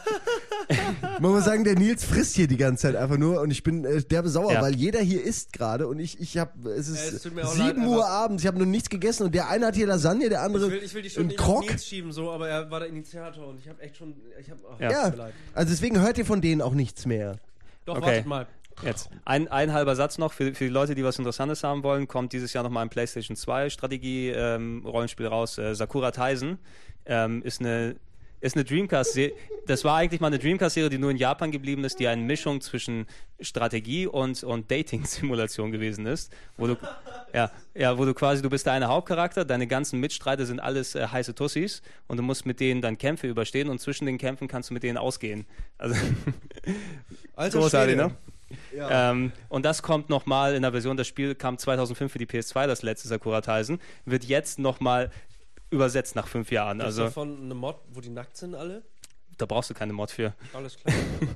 [1.19, 3.85] Man muss sagen, der Nils frisst hier die ganze Zeit einfach nur und ich bin
[3.85, 4.61] äh, derbe sauer, Ja.
[4.61, 7.79] weil jeder hier isst gerade und ich, ich habe, es ist es mir auch 7
[7.79, 10.41] leid, Uhr abends, ich habe noch nichts gegessen und der eine hat hier Lasagne, der
[10.43, 10.65] andere
[11.17, 11.65] einen Krog.
[11.79, 14.91] schieben, so, aber er war der Initiator und ich habe echt schon, ich habe, Ja.
[14.91, 15.13] Ja,
[15.53, 17.37] also deswegen hört ihr von denen auch nichts mehr.
[17.85, 18.05] Doch, Okay.
[18.07, 18.47] wartet mal.
[18.83, 22.07] Jetzt ein, ein halber Satz noch für, für die Leute, die was Interessantes haben wollen,
[22.07, 25.57] kommt dieses Jahr nochmal ein PlayStation 2 Strategie-Rollenspiel raus.
[25.57, 26.59] Äh, Sakura Taisen
[27.05, 27.95] ähm, ist eine
[28.45, 29.33] ist eine Dreamcast-Serie.
[29.65, 32.61] Das war eigentlich mal eine Dreamcast-Serie, die nur in Japan geblieben ist, die eine Mischung
[32.61, 33.07] zwischen
[33.39, 36.31] Strategie und, und Dating-Simulation gewesen ist.
[36.55, 36.77] Wo du,
[37.33, 40.93] ja, ja, wo du quasi, du bist der eine Hauptcharakter, deine ganzen Mitstreiter sind alles
[40.93, 44.47] äh, heiße Tussis und du musst mit denen dann Kämpfe überstehen und zwischen den Kämpfen
[44.47, 45.45] kannst du mit denen ausgehen.
[45.79, 45.95] Also,
[47.35, 48.09] Alter großartig, Schwede.
[48.09, 48.17] ne?
[48.77, 52.67] Ähm, und das kommt nochmal in der Version, das Spiel kam 2005 für die PS2,
[52.67, 55.11] das letzte Sakura Taisen, wird jetzt nochmal
[55.71, 56.79] übersetzt nach fünf Jahren.
[56.81, 58.83] Also Also davon eine Mod, wo die nackt sind alle?
[59.37, 60.33] da brauchst du keine Mod für.
[60.53, 60.95] Alles klar.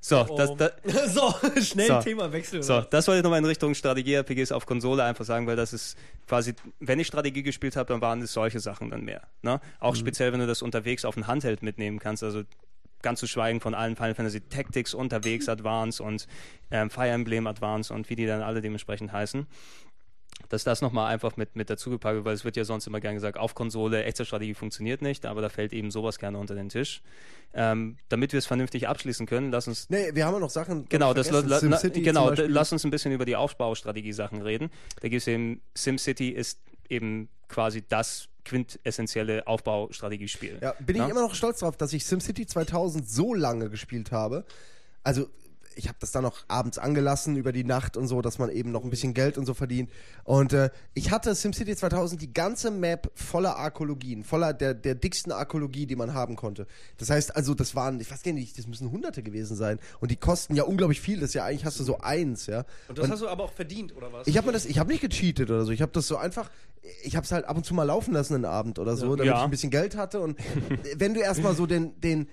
[0.00, 0.56] So, das, Oh.
[0.56, 0.72] das,
[1.14, 1.32] so,
[1.62, 2.00] schnell So.
[2.00, 2.62] Themawechsel.
[2.64, 5.96] so, das wollte ich nochmal in Richtung Strategie-RPGs auf Konsole einfach sagen, weil das ist
[6.26, 9.22] quasi, wenn ich Strategie gespielt habe, dann waren es solche Sachen dann mehr.
[9.42, 9.60] Ne?
[9.78, 12.42] Auch speziell, wenn du das unterwegs auf ein Handheld mitnehmen kannst, also
[13.04, 16.26] ganz zu schweigen von allen Final Fantasy Tactics, unterwegs Advance und
[16.72, 19.46] ähm, Fire Emblem Advance und wie die dann alle dementsprechend heißen.
[20.48, 23.14] Dass das nochmal einfach mit, mit dazugepackt wird, weil es wird ja sonst immer gern
[23.14, 27.02] gesagt, auf Konsole, Echtzeitstrategie funktioniert nicht, aber da fällt eben sowas gerne unter den Tisch.
[27.54, 30.86] Ähm, damit wir es vernünftig abschließen können, lass uns Nee, wir haben ja noch Sachen.
[30.88, 34.70] Genau, das, la, SimCity genau lass uns ein bisschen über die Aufbaustrategie-Sachen reden.
[35.00, 40.58] Da gibt es eben, SimCity ist eben quasi das quintessentielle Aufbaustrategiespiel.
[40.60, 41.08] Ja, bin ich Na?
[41.08, 44.44] immer noch stolz drauf, dass ich SimCity 2000 so lange gespielt habe.
[45.02, 45.28] Also,
[45.76, 48.70] ich habe das dann noch abends angelassen über die Nacht und so, dass man eben
[48.72, 49.90] noch ein bisschen Geld und so verdient.
[50.24, 55.32] Und äh, ich hatte SimCity 2000 die ganze Map voller Arkologien, voller der, der dicksten
[55.32, 56.66] Arkologie, die man haben konnte.
[56.98, 59.78] Das heißt, also das waren, ich weiß gar nicht, das müssen Hunderte gewesen sein.
[60.00, 61.20] Und die kosten ja unglaublich viel.
[61.20, 62.64] Das ist ja eigentlich hast du so eins, ja.
[62.88, 64.26] Und das hast du aber auch verdient, oder was?
[64.26, 65.72] Ich habe mir das, ich habe nicht gecheatet oder so.
[65.72, 66.50] Ich habe das so einfach,
[67.02, 69.26] ich habe es halt ab und zu mal laufen lassen einen Abend oder so, damit
[69.26, 69.38] Ja.
[69.38, 70.20] ich ein bisschen Geld hatte.
[70.20, 70.38] Und
[70.96, 72.28] wenn du erstmal so den, den,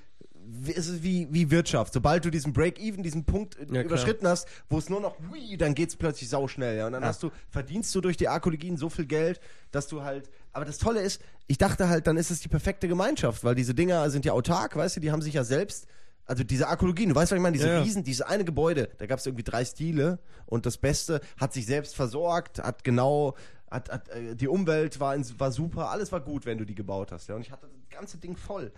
[0.68, 1.94] es ist wie, wie Wirtschaft.
[1.94, 3.84] Sobald du diesen Break-Even, diesen Punkt äh, klar.
[3.84, 6.78] überschritten hast, wo es nur noch, hui, dann geht's plötzlich sauschnell.
[6.78, 6.88] Ja?
[6.88, 9.40] Und dann hast du, verdienst du durch die Arkologien so viel Geld,
[9.72, 12.88] dass du halt Aber das Tolle ist, ich dachte halt, dann ist es die perfekte
[12.88, 15.88] Gemeinschaft, weil diese Dinger sind ja autark, weißt du, die haben sich ja selbst
[16.26, 17.82] also diese Arkologien, du weißt, was ich meine, diese Ja, ja.
[17.82, 21.66] Riesen, dieses eine Gebäude, da gab es irgendwie drei Stile und das Beste hat sich
[21.66, 23.36] selbst versorgt, hat genau,
[23.70, 26.76] hat, hat, äh, die Umwelt war, in, war super, alles war gut, wenn du die
[26.76, 27.28] gebaut hast.
[27.28, 28.72] Ja, und ich hatte das ganze Ding voll.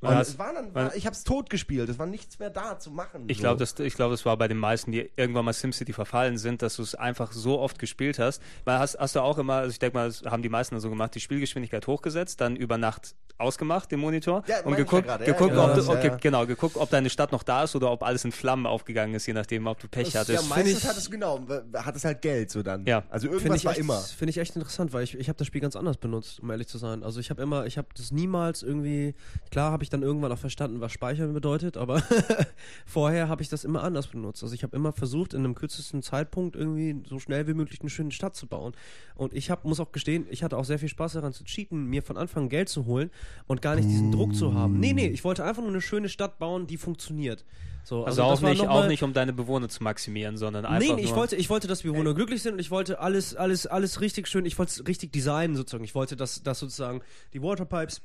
[0.00, 2.50] Und Ja, es war dann, war, ich habe es tot gespielt, es war nichts mehr
[2.50, 3.24] da zu machen.
[3.26, 3.42] Ich so.
[3.42, 6.62] glaube, das, ich glaube, das war bei den meisten, die irgendwann mal SimCity verfallen sind,
[6.62, 8.40] dass du es einfach so oft gespielt hast.
[8.64, 10.88] Weil hast, hast du auch immer, also ich denke mal, das haben die meisten so
[10.88, 15.24] gemacht, die Spielgeschwindigkeit hochgesetzt, dann über Nacht ausgemacht, den Monitor, Ja, und geguckt, ja ja,
[15.24, 16.16] geguckt, ja, ob, das, du, ja, okay, ja.
[16.16, 19.26] genau, geguckt, ob deine Stadt noch da ist oder ob alles in Flammen aufgegangen ist,
[19.26, 20.48] je nachdem, ob du Pech ja, hattest.
[20.48, 21.40] meistens ich- hat es genau,
[21.74, 22.84] hat es halt Geld so dann.
[22.86, 23.04] Ja.
[23.10, 23.98] Also Finde irgendwas ich, war echt- immer.
[24.00, 26.66] Finde ich echt interessant, weil ich, ich habe das Spiel ganz anders benutzt, um ehrlich
[26.66, 27.04] zu sein.
[27.04, 29.14] Also ich habe immer, ich habe das niemals irgendwie,
[29.52, 32.02] klar habe ich dann irgendwann auch verstanden, was Speichern bedeutet, aber
[32.86, 34.42] vorher habe ich das immer anders benutzt.
[34.42, 37.90] Also ich habe immer versucht, in einem kürzesten Zeitpunkt irgendwie so schnell wie möglich eine
[37.90, 38.72] schöne Stadt zu bauen.
[39.14, 41.84] Und ich hab, muss auch gestehen, ich hatte auch sehr viel Spaß daran zu cheaten,
[41.86, 43.10] mir von Anfang an Geld zu holen
[43.46, 44.80] und gar nicht diesen Druck zu haben.
[44.80, 47.44] Nee, nee, ich wollte einfach nur eine schöne Stadt bauen, die funktioniert.
[47.84, 50.94] So, also das auch nicht, auch nicht, um deine Bewohner zu maximieren, sondern einfach Nee,
[50.94, 54.02] nee, ich wollte, ich wollte, dass Bewohner glücklich sind und ich wollte alles, alles, alles
[54.02, 55.84] richtig schön, ich wollte es richtig designen sozusagen.
[55.84, 57.00] Ich wollte, dass, dass sozusagen
[57.32, 58.02] die Waterpipes,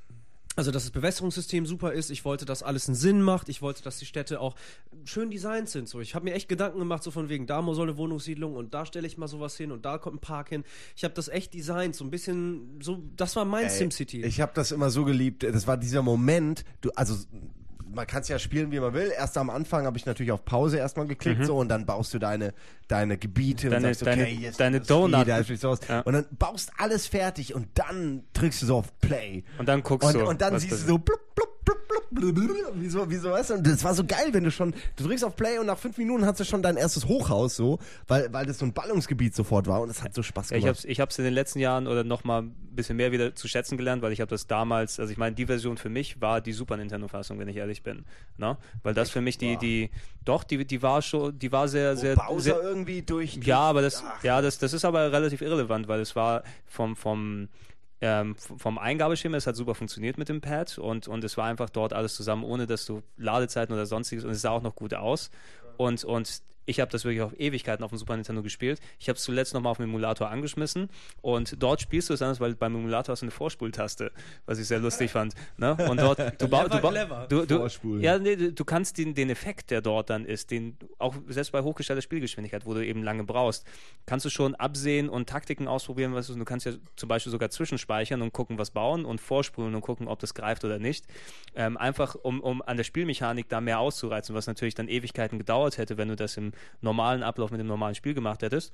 [0.56, 3.84] also dass das Bewässerungssystem super ist, ich wollte, dass alles einen Sinn macht, ich wollte,
[3.84, 4.56] dass die Städte auch
[5.06, 5.90] schön designt sind.
[5.90, 8.74] So, ich habe mir echt Gedanken gemacht, so von wegen, da soll eine Wohnungssiedlung und
[8.74, 10.64] da stelle ich mal sowas hin und da kommt ein Park hin.
[10.96, 14.24] Ich habe das echt designt, so ein bisschen, so, das war mein Ey, SimCity.
[14.24, 15.44] Ich habe das immer so geliebt.
[15.44, 17.16] Das war dieser Moment, du, also
[17.94, 19.12] man kann es ja spielen, wie man will.
[19.16, 22.20] Erst am Anfang habe ich natürlich auf Pause erstmal geklickt so und dann baust du
[22.20, 22.54] deine,
[22.88, 25.28] deine Gebiete Deine- und sagst, okay, deine- hier ist deine Donut-.
[25.88, 26.02] Ja.
[26.02, 29.44] Und dann baust alles fertig und dann drückst du so auf Play.
[29.58, 32.36] Und dann guckst und, du, Und dann siehst du so blub, blub, blub, blub, blub,
[32.36, 34.74] blub, wie so, wie so, weißt du, und das war so geil, wenn du schon,
[34.96, 37.80] du drückst auf Play und nach fünf Minuten hast du schon dein erstes Hochhaus so,
[38.08, 40.64] weil, weil das so ein Ballungsgebiet sofort war und es hat so Spaß Ja, ich
[40.64, 40.78] gemacht.
[40.78, 43.36] habe es ich hab's in den letzten Jahren oder noch mal ein bisschen mehr wieder
[43.36, 46.22] zu schätzen gelernt, weil ich habe das damals, also ich meine, die Version für mich
[46.22, 48.06] war die Super Nintendo-Fassung, wenn ich ehrlich bin.
[48.38, 48.58] Ne?
[48.82, 49.90] Weil das für mich die, die,
[50.26, 53.60] doch, die, die war schon, die war sehr, sehr, Bowser sehr irgendwie durch, durch ja,
[53.60, 57.48] aber das, Ach, ja, das, das ist aber relativ irrelevant, weil es war vom, vom,
[58.04, 61.70] ähm, vom Eingabeschema, es hat super funktioniert mit dem Pad und, und es war einfach
[61.70, 64.94] dort alles zusammen, ohne dass du Ladezeiten oder sonstiges und es sah auch noch gut
[64.94, 65.32] aus.
[65.78, 68.80] Und, und ich habe das wirklich auf Ewigkeiten auf dem Super Nintendo gespielt.
[69.00, 70.90] Ich habe es zuletzt nochmal auf dem Emulator angeschmissen
[71.22, 74.12] und dort spielst du es anders, weil beim Emulator hast du eine Vorspultaste,
[74.46, 75.34] was ich sehr lustig fand.
[75.58, 75.76] Ne?
[75.90, 78.02] Und dort, du, ba du, ba du, du, Vorspulen.
[78.02, 81.62] ja, nee, du kannst den, den Effekt, der dort dann ist, den auch selbst bei
[81.62, 83.66] hochgestellter Spielgeschwindigkeit, wo du eben lange brauchst,
[84.06, 86.14] kannst du schon absehen und Taktiken ausprobieren.
[86.14, 89.76] Was du, du kannst ja zum Beispiel sogar zwischenspeichern und gucken, was bauen und vorspulen
[89.76, 91.06] und gucken, ob das greift oder nicht.
[91.56, 95.78] Ähm, einfach um, um an der Spielmechanik da mehr auszureizen, was natürlich dann Ewigkeiten gedauert
[95.78, 98.74] hätte, wenn du das im normalen Ablauf mit dem normalen Spiel gemacht hättest.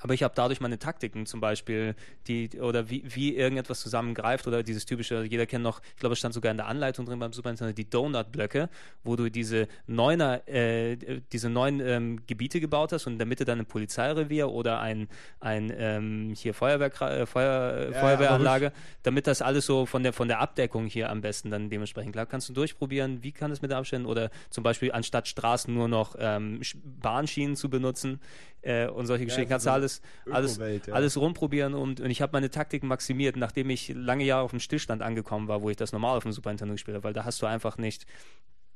[0.00, 1.94] Aber ich habe dadurch meine Taktiken zum Beispiel,
[2.26, 6.18] die, oder wie, wie irgendetwas zusammengreift oder dieses typische, jeder kennt noch, ich glaube, es
[6.18, 8.68] stand sogar in der Anleitung drin beim Super Nintendo, die Donut-Blöcke,
[9.04, 10.96] wo du diese neuner, äh,
[11.32, 15.08] diese neun ähm, Gebiete gebaut hast und in der Mitte dann ein Polizeirevier oder ein,
[15.40, 18.72] ein ähm, hier Feuerwehr, äh, Feuer, äh, Ja, Feuerwehranlage,
[19.02, 22.26] damit das alles so von der, von der Abdeckung hier am besten dann dementsprechend klar.
[22.26, 25.88] Kannst du durchprobieren, wie kann es mit der Abständen oder zum Beispiel anstatt Straßen nur
[25.88, 28.20] noch ähm, Sch- Bahnschienen zu benutzen
[28.62, 29.48] äh, und solche Geschichten.
[29.48, 30.00] Kannst du alles,
[30.30, 30.92] alles, ja.
[30.92, 34.60] alles rumprobieren und, und ich habe meine Taktiken maximiert, nachdem ich lange Jahre auf dem
[34.60, 37.24] Stillstand angekommen war, wo ich das normal auf dem Super Nintendo gespielt habe, weil da
[37.24, 38.06] hast du einfach nicht,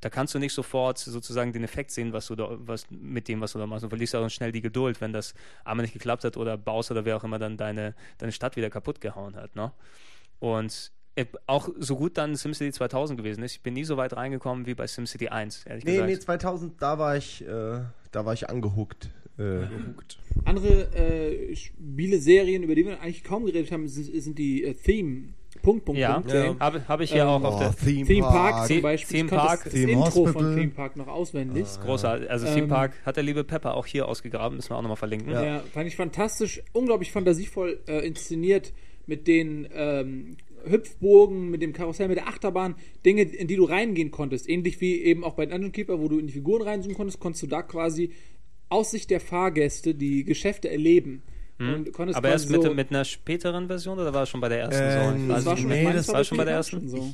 [0.01, 3.41] da kannst du nicht sofort sozusagen den Effekt sehen, was du da, was mit dem,
[3.41, 3.83] was du da machst.
[3.83, 5.33] Du verlierst auch schnell die Geduld, wenn das
[5.63, 8.69] einmal nicht geklappt hat oder Bowser oder wer auch immer dann deine, deine Stadt wieder
[8.69, 9.55] kaputt gehauen hat.
[9.55, 9.71] Ne?
[10.39, 14.15] Und äh, auch so gut dann SimCity 2000 gewesen ist, ich bin nie so weit
[14.15, 16.09] reingekommen wie bei SimCity 1, ehrlich Nee, gesagt.
[16.09, 17.81] nee, 2000, da war ich, äh,
[18.11, 19.09] da war ich angehuckt.
[19.37, 19.67] Äh,
[20.45, 25.29] Andere äh, Spiele-Serien, über die wir eigentlich kaum geredet haben, sind, sind die äh, Theme.
[25.61, 26.31] Punkt, Punkt, ja, Punkt.
[26.33, 26.55] Ja.
[26.59, 28.67] habe hab ich hier Ähm, auch auf der Theme, Theme Park Park.
[28.67, 29.17] zum The- Beispiel.
[29.17, 30.55] Theme Park, das, das Theme Intro von Hospital.
[30.55, 31.65] Theme Park noch auswendig.
[31.83, 32.29] großartig.
[32.29, 34.97] Also Ähm, Theme Park hat der liebe Pepper auch hier ausgegraben, müssen wir auch nochmal
[34.97, 35.31] verlinken.
[35.31, 35.61] Ja.
[35.73, 38.73] fand ich fantastisch, unglaublich fantasievoll äh, inszeniert
[39.07, 40.35] mit den ähm,
[40.67, 42.75] Hüpfburgen, mit dem Karussell, mit der Achterbahn,
[43.05, 44.49] Dinge, in die du reingehen konntest.
[44.49, 47.43] Ähnlich wie eben auch bei Dungeon Keeper, wo du in die Figuren reinzoomen konntest, konntest
[47.43, 48.11] du da quasi
[48.69, 51.23] aus Sicht der Fahrgäste die Geschäfte erleben.
[51.57, 52.25] Und konntest Hm.
[52.25, 54.83] Aber erst mit, so, mit einer späteren Version oder war es schon bei der ersten?
[54.83, 55.33] Ähm, so?
[55.33, 56.79] Das war schon, nee, das war schon bei der ersten?
[56.81, 57.13] schon so.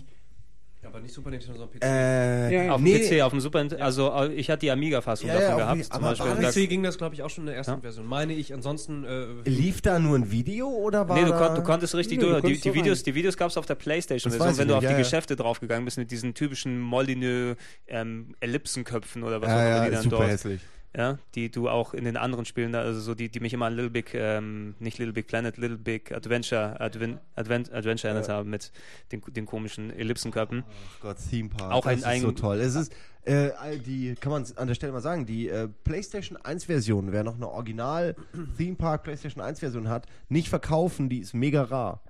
[0.83, 1.83] aber nicht Super Nintendo, sondern PC.
[1.85, 2.71] Äh, Ja, ja.
[2.73, 5.39] Auf nee, dem PC, auf dem Super Nintendo, also äh, ich hatte die Amiga-Fassung Ja,
[5.39, 7.55] davon gehabt, die- zum aber da- PC ging das, glaube ich, auch schon in der
[7.57, 7.79] ersten Ja.
[7.81, 8.07] Version.
[8.07, 11.61] Meine ich, ansonsten äh, lief da nur ein Video oder war Nee, du, kon du
[11.61, 12.35] konntest richtig du durch.
[12.37, 13.03] Die, konntest die so Videos, rein.
[13.05, 14.31] die Videos gab es auf der Playstation.
[14.31, 14.95] Das Version, weiß wenn du auf die.
[15.01, 17.57] Geschäfte draufgegangen bist mit diesen typischen Molyneux
[17.87, 20.29] ähm, Ellipsenköpfen oder was auch ja, immer ja, die dann super dort.
[20.29, 20.61] hässlich.
[20.95, 23.73] Ja, die du auch in den anderen Spielen, also so die, die mich immer an
[23.73, 28.49] Little Big, ähm, nicht Little Big Planet, Little Big Adventure, Advent, Advent, Adventure erinnert haben
[28.49, 28.71] mit
[29.11, 30.63] den, den komischen Ellipsenköpfen.
[30.67, 31.71] Oh Gott, Theme Park.
[31.71, 32.59] Auch das ein- ist so toll.
[32.59, 32.93] Es ist,
[33.23, 33.51] äh,
[33.85, 37.35] die, kann man an der Stelle mal sagen, die äh, PlayStation 1 Version, wer noch
[37.35, 38.15] eine Original
[38.57, 42.01] Theme Park PlayStation 1 Version hat, nicht verkaufen, die ist mega rar.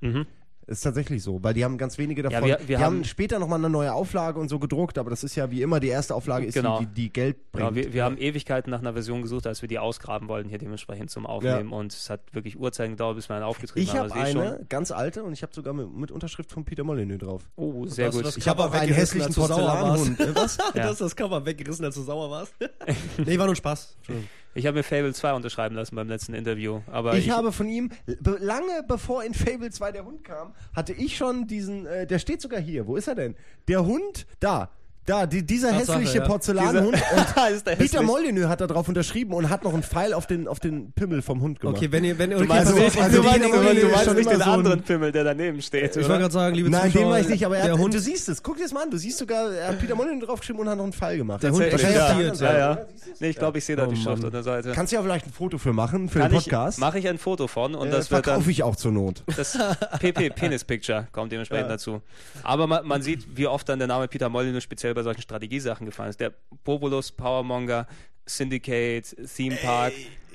[0.72, 2.42] Ist tatsächlich so, weil die haben ganz wenige davon.
[2.42, 2.46] Mhm.
[2.46, 5.24] wir- wir die haben, haben- später nochmal eine neue Auflage und so gedruckt, aber das
[5.24, 6.80] ist ja wie immer die erste Auflage ist Genau.
[6.80, 7.70] die, die, Geld bringt.
[7.70, 10.60] Ja, wir, wir haben Ewigkeiten nach einer Version gesucht, als wir die ausgraben wollten, hier
[10.60, 11.74] dementsprechend zum Aufnehmen.
[11.74, 14.10] Und es hat wirklich Uhrzeiten gedauert, bis wir einen aufgetrieben ich haben.
[14.12, 16.84] habe Also eh eine ganz alte und ich habe sogar mit, mit Unterschrift von Peter
[16.86, 17.42] Molyneux drauf.
[17.58, 18.26] Oh, sehr du gut.
[18.28, 20.18] das Ich habe auch einen hässlichen Porzellanhund.
[20.36, 20.56] Was?
[20.58, 22.54] Du hast das Cover weggerissen, als du sauer warst.
[23.18, 23.96] nee, war nur Spaß.
[23.98, 24.30] Entschuldigung.
[24.54, 26.82] Ich habe mir Fable 2 unterschreiben lassen beim letzten Interview.
[26.92, 31.16] Aber Ich, habe von ihm, lange bevor in Fable 2 der Hund kam, hatte ich
[31.16, 32.88] schon diesen, äh, der steht sogar hier.
[32.88, 33.36] Wo ist er denn?
[33.68, 34.72] Der Hund, da.
[35.12, 36.26] Da, die, dieser Tatsache, hässliche ja.
[36.26, 36.96] Porzellanhund.
[36.96, 38.02] Dieser- Und Ist Peter?
[38.02, 41.22] Molyneux hat da drauf unterschrieben und hat noch einen Pfeil auf den, auf den Pimmel
[41.22, 41.76] vom Hund gemacht.
[41.78, 43.88] Okay, wenn ihr, wenn ihr, okay, meinst- also also du meinst- du meinst- Molyneux du
[43.88, 45.96] ist meinst schon nicht den so anderen Pimmel, der daneben steht.
[45.98, 47.80] Ich wollte gerade sagen, liebe Nein, Zuschauer, den meine ich nicht, aber er der hat,
[47.80, 49.96] Hund, du siehst es, guck dir das mal an, du siehst sogar, er hat Peter
[49.96, 51.44] Molyneux draufgeschrieben und hat noch einen Pfeil gemacht.
[51.44, 52.34] Der Hund der ja, ja.
[52.36, 52.88] Seite.
[53.20, 54.72] Nee, ich glaube, ich sehe da die Oh, Schrift an der Seite.
[54.74, 56.80] Kannst du ja vielleicht ein Foto für machen, für Kann den Podcast.
[56.80, 59.24] mache ich ein Foto von und das wird dann verkaufe ich auch zur Not.
[59.36, 59.58] das
[60.00, 62.02] PP Penis Picture kommt dementsprechend dazu.
[62.44, 65.86] Aber man, man sieht, wie oft dann der Name Peter Molyneux speziell bei solchen Strategiesachen
[65.86, 66.20] gefallen ist.
[66.20, 66.34] Der
[66.64, 67.88] Populus, Powermonger,
[68.26, 69.94] Syndicate, Theme Park,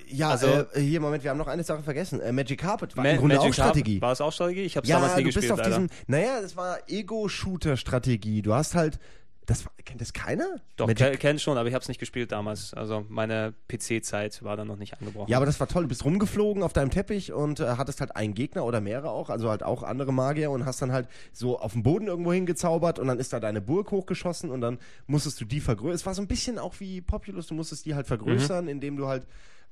[0.08, 2.20] Ja, Also- äh, hier, Moment, wir haben noch eine Sache vergessen.
[2.20, 4.00] Äh, Magic Carpet war Ma im Grunde Magic auch Strategie.
[4.00, 4.60] War es auch Strategie?
[4.62, 5.68] Ich habe es ja, damals nie du bist gespielt, auf leider.
[5.70, 8.42] diesem, naja, das war Ego-Shooter-Strategie.
[8.42, 8.98] Du hast halt,
[9.46, 10.60] das war, kennt das keiner?
[10.76, 12.74] Doch, Magic ke- kenn schon, aber ich habe es nicht gespielt damals.
[12.74, 15.30] Also meine PC-Zeit war dann noch nicht angebrochen.
[15.30, 15.82] Ja, aber das war toll.
[15.84, 19.30] Du bist rumgeflogen auf deinem Teppich und äh, hattest halt einen Gegner oder mehrere auch,
[19.30, 22.98] also halt auch andere Magier und hast dann halt so auf dem Boden irgendwo hingezaubert
[22.98, 25.94] und dann ist da deine Burg hochgeschossen und dann musstest du die vergrößern.
[25.94, 28.70] Es war so ein bisschen auch wie Populous, du musstest die halt vergrößern, Mhm.
[28.70, 29.26] indem du halt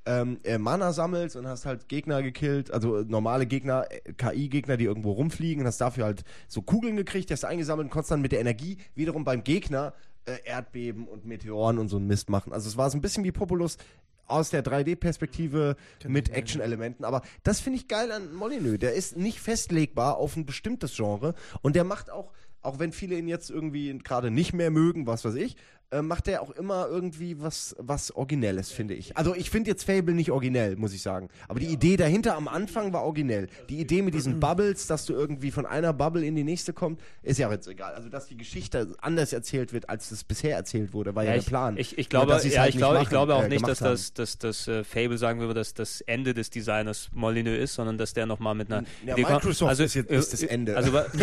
[0.06, 4.76] ähm, äh, Mana sammelst und hast halt Gegner gekillt, also äh, normale Gegner, äh, KI-Gegner,
[4.76, 7.90] die irgendwo rumfliegen und hast dafür halt so Kugeln gekriegt, die hast du eingesammelt und
[7.90, 9.94] konntest dann mit der Energie wiederum beim Gegner
[10.26, 12.52] äh, Erdbeben und Meteoren und so ein Mist machen.
[12.52, 13.78] Also es war so ein bisschen wie Populous
[14.26, 15.76] aus der 3D-Perspektive
[16.06, 17.04] mit Action-Elementen.
[17.04, 18.78] Aber das finde ich geil an Molyneux.
[18.78, 22.32] Der ist nicht festlegbar auf ein bestimmtes Genre und der macht auch,
[22.62, 25.56] auch wenn viele ihn jetzt irgendwie gerade nicht mehr mögen, was weiß ich,
[25.94, 29.16] äh, macht der auch immer irgendwie was, was Originelles, finde ich.
[29.16, 31.28] Also ich finde jetzt Fable nicht originell, muss ich sagen.
[31.48, 33.48] Aber die Idee dahinter am Anfang war originell.
[33.68, 37.00] Die Idee mit diesen Bubbles, dass du irgendwie von einer Bubble in die nächste kommst,
[37.22, 37.94] ist ja jetzt egal.
[37.94, 41.32] Also dass die Geschichte anders erzählt wird, als es bisher erzählt wurde, war ja, Ja,
[41.34, 41.76] der ich, Plan.
[41.76, 43.90] Ich, ich glaube, ja, halt ich, glaube, ich machen, glaube auch äh, nicht, dass haben.
[43.92, 47.98] das, dass das äh, Fable, sagen wir, dass das Ende des Designers Molyneux ist, sondern
[47.98, 49.16] dass der nochmal mit einer Ja.
[49.16, 50.76] Microsoft ist jetzt- ist das äh, Ende.
[50.76, 51.04] Also, äh,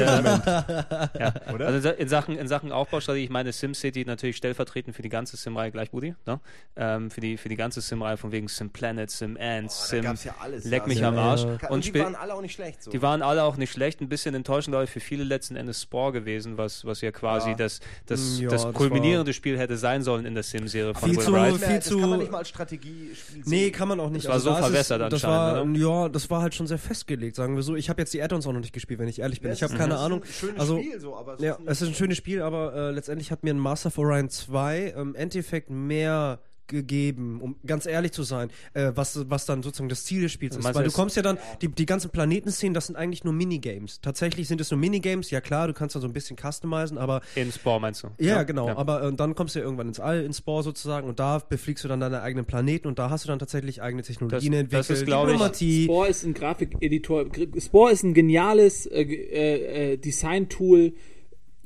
[1.19, 5.37] ja, also in Sachen, in Sachen Aufbaustrategie, ich meine SimCity natürlich stellvertretend für die ganze
[5.37, 6.39] Sim-Reihe gleich, Budi, ne?
[6.75, 10.03] ähm, für, die, für die ganze Sim-Reihe von wegen Sim Planet, Sim Ants, da Sim
[10.03, 10.65] gab's ja alles.
[10.65, 10.87] Leck ja.
[10.87, 11.21] mich Ja, am ja.
[11.21, 11.43] Arsch.
[11.43, 12.83] Und Und die waren alle auch nicht schlecht.
[12.83, 12.91] So.
[12.91, 15.81] die waren alle auch nicht schlecht, ein bisschen enttäuschend, glaube ich, für viele letzten Endes
[15.81, 17.55] Spore gewesen, was, was ja quasi Ja.
[17.55, 21.17] das, das, Ja, das das kulminierende Spiel hätte sein sollen in der Sim-Serie von Viel
[21.17, 21.53] Will zu- Wright.
[21.53, 23.71] das, viel das zu- kann man nicht mal als Strategiespiel Nee, sehen.
[23.71, 24.25] kann man auch nicht.
[24.25, 26.67] Das war so da ist es- verwässert das war, anscheinend, Ja, das war halt schon
[26.67, 27.75] sehr festgelegt, sagen wir so.
[27.75, 29.49] Ich habe jetzt die Add-ons auch noch nicht gespielt, wenn ich ehrlich bin.
[29.49, 30.21] Ja, ich habe keine Ahnung.
[30.23, 32.41] Ein schönes Also, Spiel, so, aber es ja, ist ein- es ist ein schönes Spiel,
[32.41, 37.57] aber äh, letztendlich hat mir ein Master of Orion 2 im Endeffekt mehr gegeben, um
[37.65, 40.63] ganz ehrlich zu sein, äh, was, was dann sozusagen das Ziel des Spiels ist.
[40.63, 43.99] Weil du kommst ja dann, die, die ganzen Planetenszenen, das sind eigentlich nur Minigames.
[43.99, 47.19] Tatsächlich sind es nur Minigames, ja klar, du kannst da so ein bisschen customizen, aber
[47.35, 48.07] In Spore meinst du?
[48.19, 48.67] ja, genau.
[48.67, 48.77] Ja.
[48.77, 51.83] Aber äh, dann kommst du ja irgendwann ins All, ins Spore sozusagen, und da befliegst
[51.83, 54.89] du dann deine eigenen Planeten und da hast du dann tatsächlich eigene Technologien Das- entwickelt.
[54.89, 55.83] das ist, glaub ich- Diplomatie.
[55.83, 57.25] Spore ist ein Grafikeditor.
[57.25, 60.93] Gr- Spore ist ein geniales äh, äh, äh, Design-Tool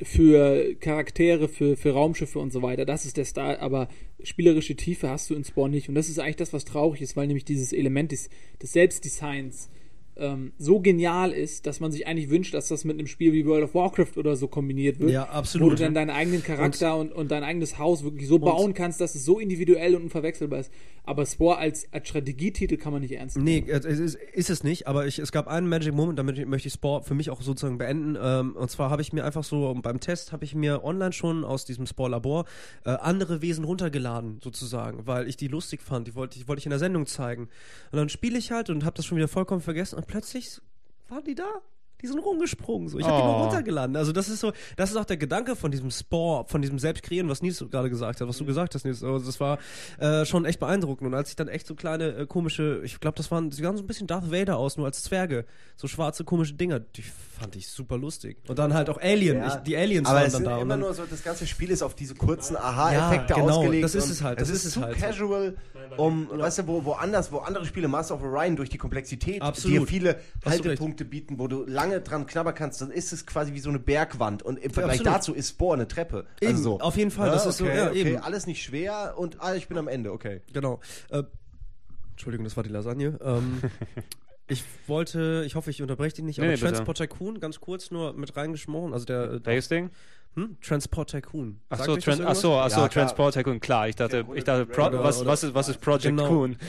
[0.02, 2.86] für Charaktere, für, für Raumschiffe und so weiter.
[2.86, 3.88] Das ist der Style, aber
[4.24, 5.88] spielerische Tiefe hast du in Spore nicht.
[5.88, 8.30] Und das ist eigentlich das, was traurig ist, weil nämlich dieses Element des,
[8.62, 9.70] des Selbstdesigns
[10.18, 13.46] ähm, so genial ist, dass man sich eigentlich wünscht, dass das mit einem Spiel wie
[13.46, 15.12] World of Warcraft oder so kombiniert wird.
[15.12, 15.66] Ja, absolut.
[15.66, 19.02] Wo du dann deinen eigenen Charakter und, und dein eigenes Haus wirklich so bauen kannst,
[19.02, 20.72] dass es so individuell und unverwechselbar ist.
[21.04, 23.68] Aber Spore als, als Strategietitel kann man nicht ernst nehmen.
[23.68, 26.68] Nee, es ist, ist es nicht, aber ich, es gab einen Magic Moment, damit möchte
[26.68, 28.18] ich Spore für mich auch sozusagen beenden.
[28.20, 31.44] Ähm, und zwar habe ich mir einfach so, beim Test habe ich mir online schon
[31.44, 32.46] aus diesem Spore-Labor
[32.86, 36.08] äh, andere Wesen runtergeladen, sozusagen, weil ich die lustig fand.
[36.08, 37.50] Die wollte ich, wollte ich in der Sendung zeigen.
[37.92, 40.62] Und dann spiele ich halt und habe das schon wieder vollkommen vergessen und plötzlich
[41.10, 41.62] waren die da.
[42.06, 42.88] Die sind rumgesprungen.
[42.88, 43.00] So.
[43.00, 43.44] Ich habe die nur Oh.
[43.46, 43.96] runtergeladen.
[43.96, 47.28] Also das ist so, das ist auch der Gedanke von diesem Spore, von diesem Selbstkreieren,
[47.30, 49.04] was Nils gerade gesagt hat, was du gesagt hast, Nils.
[49.04, 49.58] Also das war
[50.00, 51.08] äh, schon echt beeindruckend.
[51.08, 53.76] Und als ich dann echt so kleine äh, komische, ich glaube, das waren, sie sahen
[53.78, 55.46] so ein bisschen Darth Vader aus, nur als Zwerge.
[55.76, 58.38] So schwarze komische Dinger, die fand ich super lustig.
[58.48, 59.38] Und dann halt auch Alien.
[59.38, 59.48] Ja.
[59.48, 60.56] Ich, die Aliens Aber waren dann da.
[60.56, 63.58] Und immer dann, nur so, das ganze Spiel ist auf diese kurzen Aha-Effekte Ja, genau,
[63.60, 63.84] ausgelegt.
[63.84, 65.06] das ist es halt, das Es ist ist es zu halt so.
[65.06, 65.56] casual,
[65.98, 69.82] um, weißt du, wo, woanders, wo andere Spiele Master of Orion durch die Komplexität Absolut.
[69.82, 73.54] dir viele Hast Haltepunkte bieten, wo du lange dran knabbern kannst, dann ist es quasi
[73.54, 74.44] wie so eine Bergwand.
[74.44, 75.16] Und im Vergleich absolut.
[75.16, 76.26] dazu ist Spore eine Treppe.
[76.42, 76.80] Eben, also so.
[76.80, 78.18] auf jeden Fall, das ist so, okay, ja, okay, eben.
[78.18, 80.42] Alles nicht schwer und ah, ich bin am Ende, okay.
[80.54, 80.80] Genau.
[81.10, 81.24] Äh,
[82.12, 83.20] Entschuldigung, das war die Lasagne.
[83.22, 83.62] Ähm,
[84.48, 86.74] ich wollte, ich hoffe, ich unterbreche dich nicht, Nee, aber nee, bitte.
[86.74, 88.94] Transport Tycoon, ganz kurz nur mit reingeschmoren.
[88.94, 89.90] Also der äh, Welches Ding?
[90.36, 90.58] hm?
[90.62, 91.62] Transport Tycoon.
[91.70, 92.88] Ach Sagt so, euch das Tran ach so, ach so Ja.
[92.88, 93.88] Transport Tycoon, klar.
[93.88, 96.28] Ich dachte, ich dachte Pro Oder- was, oder- was, ist, was ist Project Genau.
[96.28, 96.58] Coon?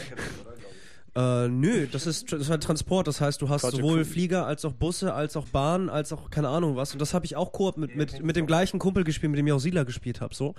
[1.16, 3.06] Äh, nö, das ist, das ist halt Transport.
[3.06, 4.04] Das heißt, du hast Project sowohl Coon.
[4.04, 6.92] Flieger als auch Busse, als auch Bahnen, als auch keine Ahnung was.
[6.92, 9.46] Und das habe ich auch Koop mit, mit, mit dem gleichen Kumpel gespielt, mit dem
[9.46, 10.34] ich auch Sila gespielt habe.
[10.34, 10.54] So.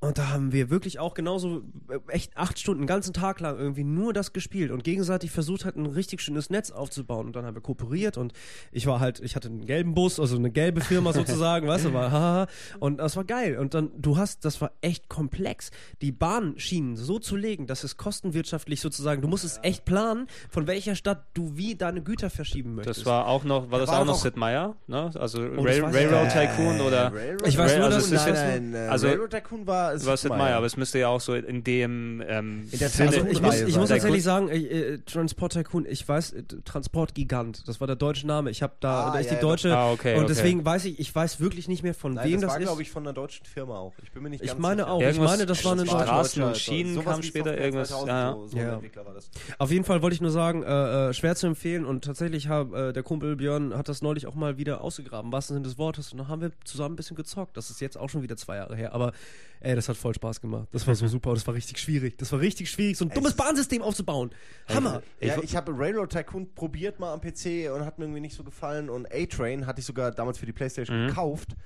[0.00, 3.58] Und da haben wir wirklich auch genauso äh, echt acht Stunden, einen ganzen Tag lang
[3.58, 7.26] irgendwie nur das gespielt und gegenseitig versucht halt ein richtig schönes Netz aufzubauen.
[7.26, 8.32] Und dann haben wir kooperiert und
[8.70, 11.92] ich war halt, ich hatte einen gelben Bus, also eine gelbe Firma sozusagen, weißt du,
[11.92, 12.46] war haha.
[12.78, 13.58] Und das war geil.
[13.58, 17.96] Und dann, du hast, das war echt komplex, die Bahnschienen so zu legen, dass es
[17.96, 22.76] kostenwirtschaftlich sozusagen, du musst es echt planen, von welcher Stadt du wie deine Güter verschieben
[22.76, 23.00] möchtest.
[23.00, 24.76] Das war auch noch, war das war auch noch Sid Meier?
[24.86, 25.10] Ne?
[25.18, 26.28] Also das Rail, Railroad.
[26.30, 29.66] Tycoon oder Railroad Ich weiß nur, also dass- es ist nein, nein, also- Railroad Tycoon
[29.66, 32.78] war es war Sid Meier, aber es müsste ja auch so in dem ähm, In
[32.78, 36.32] der Sinne- Also ich muss, ich muss tatsächlich sagen, äh, äh, Transport Tycoon, ich weiß,
[36.32, 38.50] äh, Transport Gigant, das war der deutsche Name.
[38.50, 40.28] Ich habe da, Ah, da ist ja, die ja, deutsche Ah, okay, und okay.
[40.28, 42.66] deswegen weiß ich, ich weiß wirklich nicht mehr von Nein, wem das das, war, ist.
[42.66, 43.92] glaube ich, von einer deutschen Firma auch.
[44.02, 44.92] Ich bin mir nicht Ich ganz meine sicher.
[44.92, 45.00] auch.
[45.00, 47.88] Ich Irgendwas meine, das war eine war Straßen und Schienen sowas kam wie später irgendwas.
[47.88, 48.32] 2000, Ja.
[48.32, 48.62] So, so Ja.
[48.68, 49.30] ein Entwickler war das.
[49.58, 52.72] Auf jeden Fall wollte ich nur sagen, äh, äh, schwer zu empfehlen und tatsächlich hab,
[52.74, 56.12] äh, der Kumpel Björn hat das neulich auch mal wieder ausgegraben, was Sinne des Wortes
[56.12, 57.56] und dann haben wir zusammen ein bisschen gezockt.
[57.56, 59.12] Das ist jetzt auch schon wieder zwei Jahre her, aber
[59.60, 60.68] ey, das hat voll Spaß gemacht.
[60.72, 62.18] Das war so super, das war richtig schwierig.
[62.18, 64.30] Das war richtig schwierig, so ein dummes Bahnsystem aufzubauen.
[64.68, 65.02] Hammer.
[65.20, 68.44] Ja, ich habe Railroad Tycoon probiert mal am PC und hat mir irgendwie nicht so
[68.44, 68.90] gefallen.
[68.90, 71.08] Und A-Train hatte ich sogar damals für die Playstation Mhm.
[71.08, 71.56] gekauft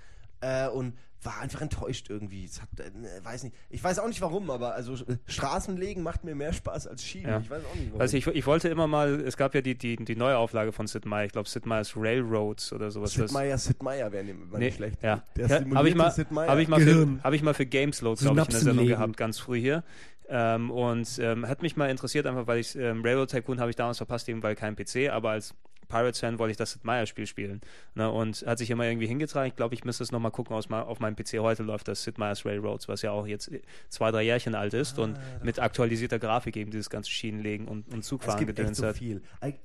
[0.42, 0.94] äh, und
[1.24, 2.44] war einfach enttäuscht irgendwie.
[2.44, 2.90] Es hat, äh,
[3.24, 3.54] weiß nicht.
[3.70, 7.04] Ich weiß auch nicht warum, aber also äh, Straßen legen macht mir mehr Spaß als
[7.04, 7.28] Schienen.
[7.28, 7.38] Ja.
[7.38, 8.00] Ich weiß auch nicht warum.
[8.00, 10.86] Also ich, ich wollte immer mal, es gab ja die, die, die neue Auflage von
[10.88, 13.12] Sid Meier, ich glaube Sid Meier's Railroads oder sowas.
[13.12, 15.02] Sid Meier, Sid Meier wäre immer Nee, nicht schlecht.
[15.02, 15.22] Ja.
[15.36, 16.48] Der ja habe ich mal, Sid Meier.
[16.50, 19.16] hab ich mal für, hab ich mal für Gamesload, glaube ich, in der Sendung gehabt,
[19.16, 19.84] ganz früh hier.
[20.28, 23.76] Ähm, und ähm, hat mich mal interessiert, einfach weil ich ähm, Railroad Tycoon habe ich
[23.76, 25.54] damals verpasst, eben weil kein PC, aber als
[25.92, 27.60] Pirates-Fan wollte ich das Sid Meier-Spiel spielen.
[27.94, 29.48] Ne, und hat sich immer irgendwie hingetragen.
[29.48, 30.58] Ich glaube, ich müsste es nochmal gucken.
[30.68, 33.50] Ma- auf meinem PC heute läuft das Sid Meier's Railroads, was ja auch jetzt
[33.90, 38.00] zwei, drei Jährchen alt ist und mit aktualisierter Grafik eben dieses ganze Schienenlegen und, und
[38.00, 38.96] es Zugfahren gibt echt gedöns so hat.
[38.96, 39.22] viel.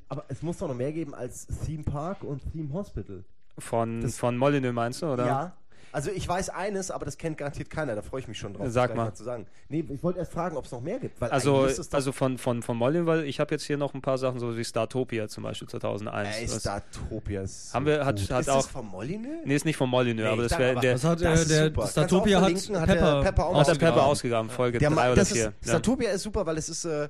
[0.09, 3.23] Aber es muss doch noch mehr geben als Theme Park und Theme Hospital.
[3.57, 5.25] Von, Das- von Molyneux meinst du, oder?
[5.25, 5.57] Ja.
[5.97, 7.95] Also ich weiß eines, aber das kennt garantiert keiner.
[7.95, 8.65] Da freue ich mich schon drauf.
[8.65, 9.13] das Sag gleich mal.
[9.15, 9.47] Zu sagen.
[9.67, 11.19] Nee, ich wollte erst fragen, ob es noch mehr gibt.
[11.19, 14.19] Weil Also, also von, von, von Molyneux, weil ich habe jetzt hier noch ein paar
[14.19, 16.37] Sachen, so wie Startopia zum Beispiel 2001.
[16.37, 18.29] Ey, Was- Startopia ist Haben wir- hat- gut.
[18.29, 19.39] hat ist auch- das von Molyneux?
[19.43, 20.93] Nee, ist nicht von Molyneux, Nee, aber das wäre der.
[20.93, 21.49] Das hat, Das äh, ist
[21.97, 23.73] der auch hat verlinken, hat der Pepper, Pepper auch Hat der.
[23.73, 25.47] Pepper ausgegraben, Folge Der 3 Ma- oder das 4.
[25.59, 27.09] ist, Startopia ist super, weil es ist, äh,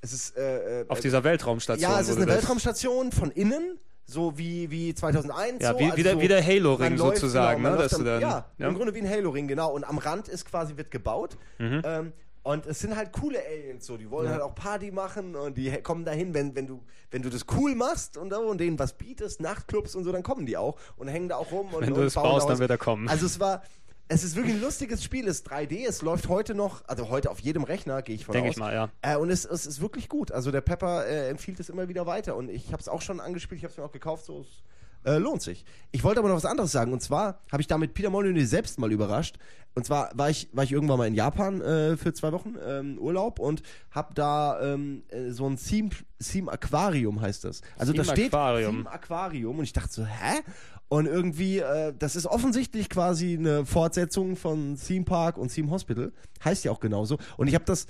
[0.00, 1.88] es ist, äh, äh, Auf dieser Weltraumstation.
[1.88, 5.62] ja, es ist eine Weltraumstation von innen, so wie, wie 2001.
[5.62, 7.96] Ja, so, wie- also wie der- so, wie der Halo-Ring sozusagen, genau, ne, dass du
[7.98, 8.68] am- dann- ja, ja.
[8.68, 9.72] im Grunde wie ein Halo-Ring, genau.
[9.72, 11.36] Und am Rand ist quasi, wird gebaut.
[11.58, 11.82] Mhm.
[11.84, 12.12] Ähm,
[12.42, 15.70] und es sind halt coole Aliens so, die wollen halt auch Party machen und die
[15.82, 19.40] kommen dahin, wenn, wenn, du, wenn du das cool machst und, und denen was bietest,
[19.40, 21.68] Nachtclubs und so, dann kommen die auch und hängen da auch rum.
[21.72, 23.08] Und, Wenn und du es baust, dann wird er kommen.
[23.08, 23.62] Also es war,
[24.08, 27.30] es ist wirklich ein lustiges Spiel, es ist 3D, es läuft heute noch, also heute
[27.30, 28.56] auf jedem Rechner, gehe ich von Denke aus.
[28.56, 28.90] ich mal, ja.
[29.02, 30.30] Äh, und es, es ist wirklich gut.
[30.30, 32.36] Also der Pepper äh, empfiehlt es immer wieder weiter.
[32.36, 34.62] Und ich habe es auch schon angespielt, ich habe es mir auch gekauft, so es
[35.04, 35.64] äh, lohnt sich.
[35.90, 36.92] Ich wollte aber noch was anderes sagen.
[36.92, 39.36] Und zwar habe ich damit Peter Molyneux selbst mal überrascht.
[39.74, 42.96] Und zwar war ich, war ich irgendwann mal in Japan äh, für zwei Wochen ähm,
[42.98, 45.90] Urlaub und habe da ähm, äh, so ein Theme,
[46.20, 47.60] Theme Aquarium heißt das.
[47.76, 48.76] Also da Theme steht Aquarium.
[48.76, 50.40] Theme Aquarium und ich dachte so, hä?
[50.88, 56.12] Und irgendwie, äh, das ist offensichtlich quasi eine Fortsetzung von Theme Park und Theme Hospital.
[56.44, 57.18] Heißt ja auch genauso.
[57.36, 57.86] Und ich habe das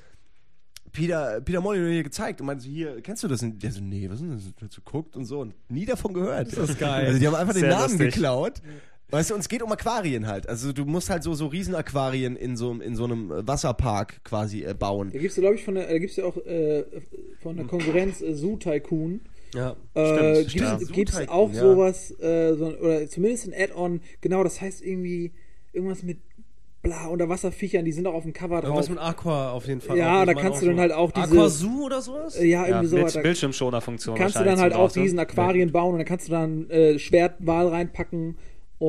[0.92, 3.42] Peter, Peter Molyneux hier gezeigt und meinte so, hier, kennst du das?
[3.42, 4.62] Und der so, nee, was ist denn das?
[4.62, 6.56] Hat so geguckt und so und nie davon gehört.
[6.56, 7.06] Das ist geil.
[7.06, 8.14] Also die haben einfach den Sehr Namen lustig.
[8.14, 8.62] geklaut.
[9.10, 10.48] Weißt du, und es geht um Aquarien halt.
[10.48, 14.72] Also du musst halt so, so Riesenaquarien in so, in so einem Wasserpark quasi äh,
[14.72, 15.10] bauen.
[15.12, 16.84] Da gibt's ja, glaube ich, von der, da gibt's ja auch äh,
[17.40, 19.20] von der Konkurrenz äh, Zoo Tycoon.
[19.54, 19.76] Ja.
[19.94, 20.92] Äh, stimmt.
[20.92, 21.60] gibt Tycoon, auch ja.
[21.60, 25.32] sowas, äh, so, oder zumindest ein Add-on, genau, das heißt irgendwie
[25.72, 26.18] irgendwas mit
[26.82, 28.64] bla, Unterwasserviechern, die sind auch auf dem Cover drauf.
[28.64, 29.96] Irgendwas mit Aqua auf jeden Fall.
[29.96, 30.26] Ja, auch.
[30.26, 32.36] Da kannst du dann so halt auch diese- Aqua Zoo oder sowas?
[32.36, 33.22] Äh, ja, Ja, irgendwie mit sowas.
[33.22, 36.98] Bildschirmschoner-Funktion kannst du dann halt auch diesen Aquarien bauen und dann kannst du dann äh,
[36.98, 38.36] Schwertwal reinpacken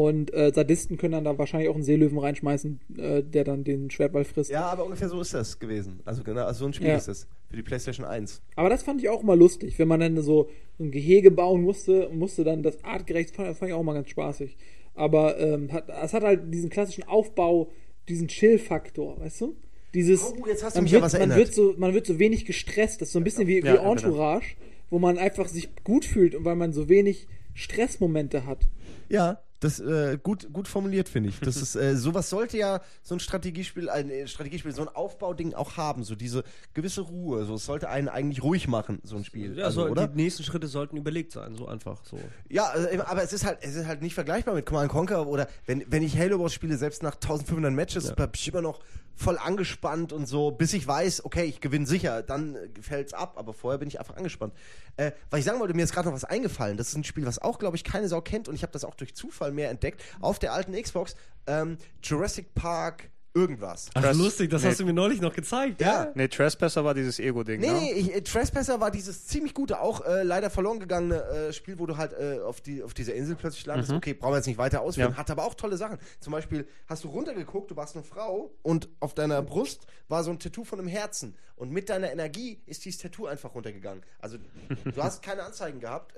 [0.04, 3.90] und äh, Sadisten können dann da wahrscheinlich auch einen Seelöwen reinschmeißen, äh, der dann den
[3.90, 4.52] Schwertwal frisst.
[4.52, 6.02] Ja, aber ungefähr so ist das gewesen.
[6.04, 6.98] Also genau, also so ein Spiel Ja.
[6.98, 7.28] ist das.
[7.50, 8.42] Für die PlayStation 1.
[8.58, 10.50] Aber das fand ich auch mal lustig, wenn man dann so
[10.82, 14.10] ein Gehege bauen musste und musste dann das artgerecht, fand, fand ich auch mal ganz
[14.10, 14.58] spaßig.
[14.96, 17.72] Aber ähm, hat, es hat halt diesen klassischen Aufbau,
[18.10, 19.56] diesen Chill-Faktor, weißt du?
[19.94, 21.38] Dieses, Oh, jetzt hast du man, mich ja wird, was man, erinnert.
[21.38, 23.68] wird so, man wird so wenig gestresst, das ist so ein bisschen wie, Ja, wie
[23.78, 24.56] ja, Entourage,
[24.90, 28.68] wo man einfach sich gut fühlt und weil man so wenig Stressmomente hat.
[29.08, 31.40] Ja, das äh, gut, gut formuliert, finde ich.
[31.40, 35.54] Das ist, äh, sowas sollte ja so ein Strategiespiel, ein äh, Strategiespiel, so ein Aufbauding
[35.54, 37.46] auch haben, so diese gewisse Ruhe.
[37.46, 39.58] So, es sollte einen eigentlich ruhig machen, so ein Spiel.
[39.58, 40.08] Ja, also, so, oder?
[40.08, 42.20] die nächsten Schritte sollten überlegt sein, so einfach so.
[42.50, 45.48] Ja, äh, aber es ist halt, es ist halt nicht vergleichbar mit Command Conquer oder
[45.66, 48.80] wenn, wenn ich Halo Wars spiele, selbst nach 1500 Matches, bin ich immer noch
[49.16, 53.36] voll angespannt und so, bis ich weiß, okay, ich gewinne sicher, dann äh, fällt's ab,
[53.38, 54.54] aber vorher bin ich einfach angespannt.
[54.98, 56.78] Äh, was ich sagen wollte, mir ist gerade noch was eingefallen.
[56.78, 58.84] Das ist ein Spiel, was auch, glaube ich, keine Sau kennt und ich habe das
[58.84, 60.04] auch durch Zufall mehr entdeckt.
[60.22, 61.16] Auf der alten Xbox,
[61.48, 63.90] ähm, Jurassic Park irgendwas.
[63.94, 64.16] Ach, Krass.
[64.18, 64.70] lustig, das Nee.
[64.70, 65.82] hast du mir neulich noch gezeigt.
[65.82, 66.10] Ja.
[66.16, 67.74] Nee, Trespasser war dieses Ego-Ding, Nee, ne?
[67.82, 71.78] nee, ich, äh, Trespasser war dieses ziemlich gute, auch äh, leider verloren gegangene äh, Spiel,
[71.78, 73.92] wo du halt äh, auf, die, auf dieser Insel plötzlich landest.
[73.92, 75.12] Okay, brauchen wir jetzt nicht weiter ausführen.
[75.12, 75.18] Ja.
[75.18, 75.98] Hat aber auch tolle Sachen.
[76.22, 80.32] Zum Beispiel hast du runtergeguckt, du warst eine Frau und auf deiner Brust war so
[80.32, 81.36] ein Tattoo von einem Herzen.
[81.58, 84.02] Und mit deiner Energie ist dieses Tattoo einfach runtergegangen.
[84.20, 84.38] Also
[84.86, 86.14] du hast keine Anzeigen gehabt.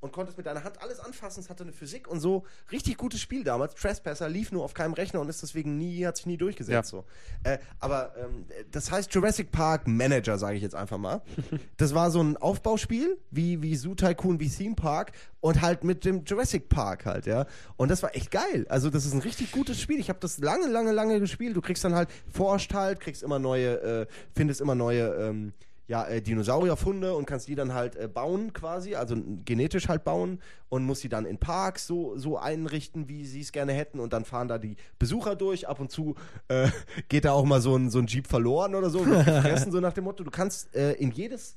[0.00, 1.40] Und konntest mit deiner Hand alles anfassen.
[1.40, 2.44] Es hatte eine Physik und so.
[2.70, 3.74] Richtig gutes Spiel damals.
[3.74, 6.92] Trespasser lief nur auf keinem Rechner und ist deswegen nie, hat sich nie durchgesetzt.
[6.92, 6.98] Ja.
[6.98, 7.04] So.
[7.42, 11.22] Äh, aber ähm, das heißt Jurassic Park Manager, sage ich jetzt einfach mal.
[11.76, 16.04] Das war so ein Aufbauspiel, wie, wie Zoo Tycoon, wie Theme Park und halt mit
[16.04, 17.46] dem Jurassic Park halt, ja.
[17.76, 18.66] Und das war echt geil.
[18.68, 20.00] Also das ist ein richtig gutes Spiel.
[20.00, 21.56] Ich habe das lange, lange, lange gespielt.
[21.56, 25.52] Du kriegst dann halt, forscht halt, kriegst immer neue, äh, findest immer neue, ähm,
[25.88, 30.40] ja, äh, Dinosaurierfunde und kannst die dann halt äh, bauen quasi, also genetisch halt bauen
[30.68, 34.12] und musst die dann in Parks so, so einrichten, wie sie es gerne hätten und
[34.12, 35.66] dann fahren da die Besucher durch.
[35.66, 36.14] Ab und zu
[36.48, 36.68] äh,
[37.08, 39.94] geht da auch mal so ein, so ein Jeep verloren oder so, gefressen, so nach
[39.94, 40.22] dem Motto.
[40.24, 41.56] Du kannst äh, in jedes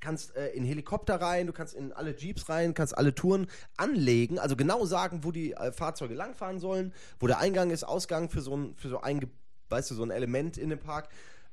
[0.00, 3.46] kannst äh, in Helikopter rein, du kannst in alle Jeeps rein, kannst alle Touren
[3.78, 8.28] anlegen, also genau sagen, wo die äh, Fahrzeuge langfahren sollen, wo der Eingang ist, Ausgang
[8.28, 9.26] für so ein, für so ein,
[9.70, 11.08] weißt du, so ein Element in dem Park.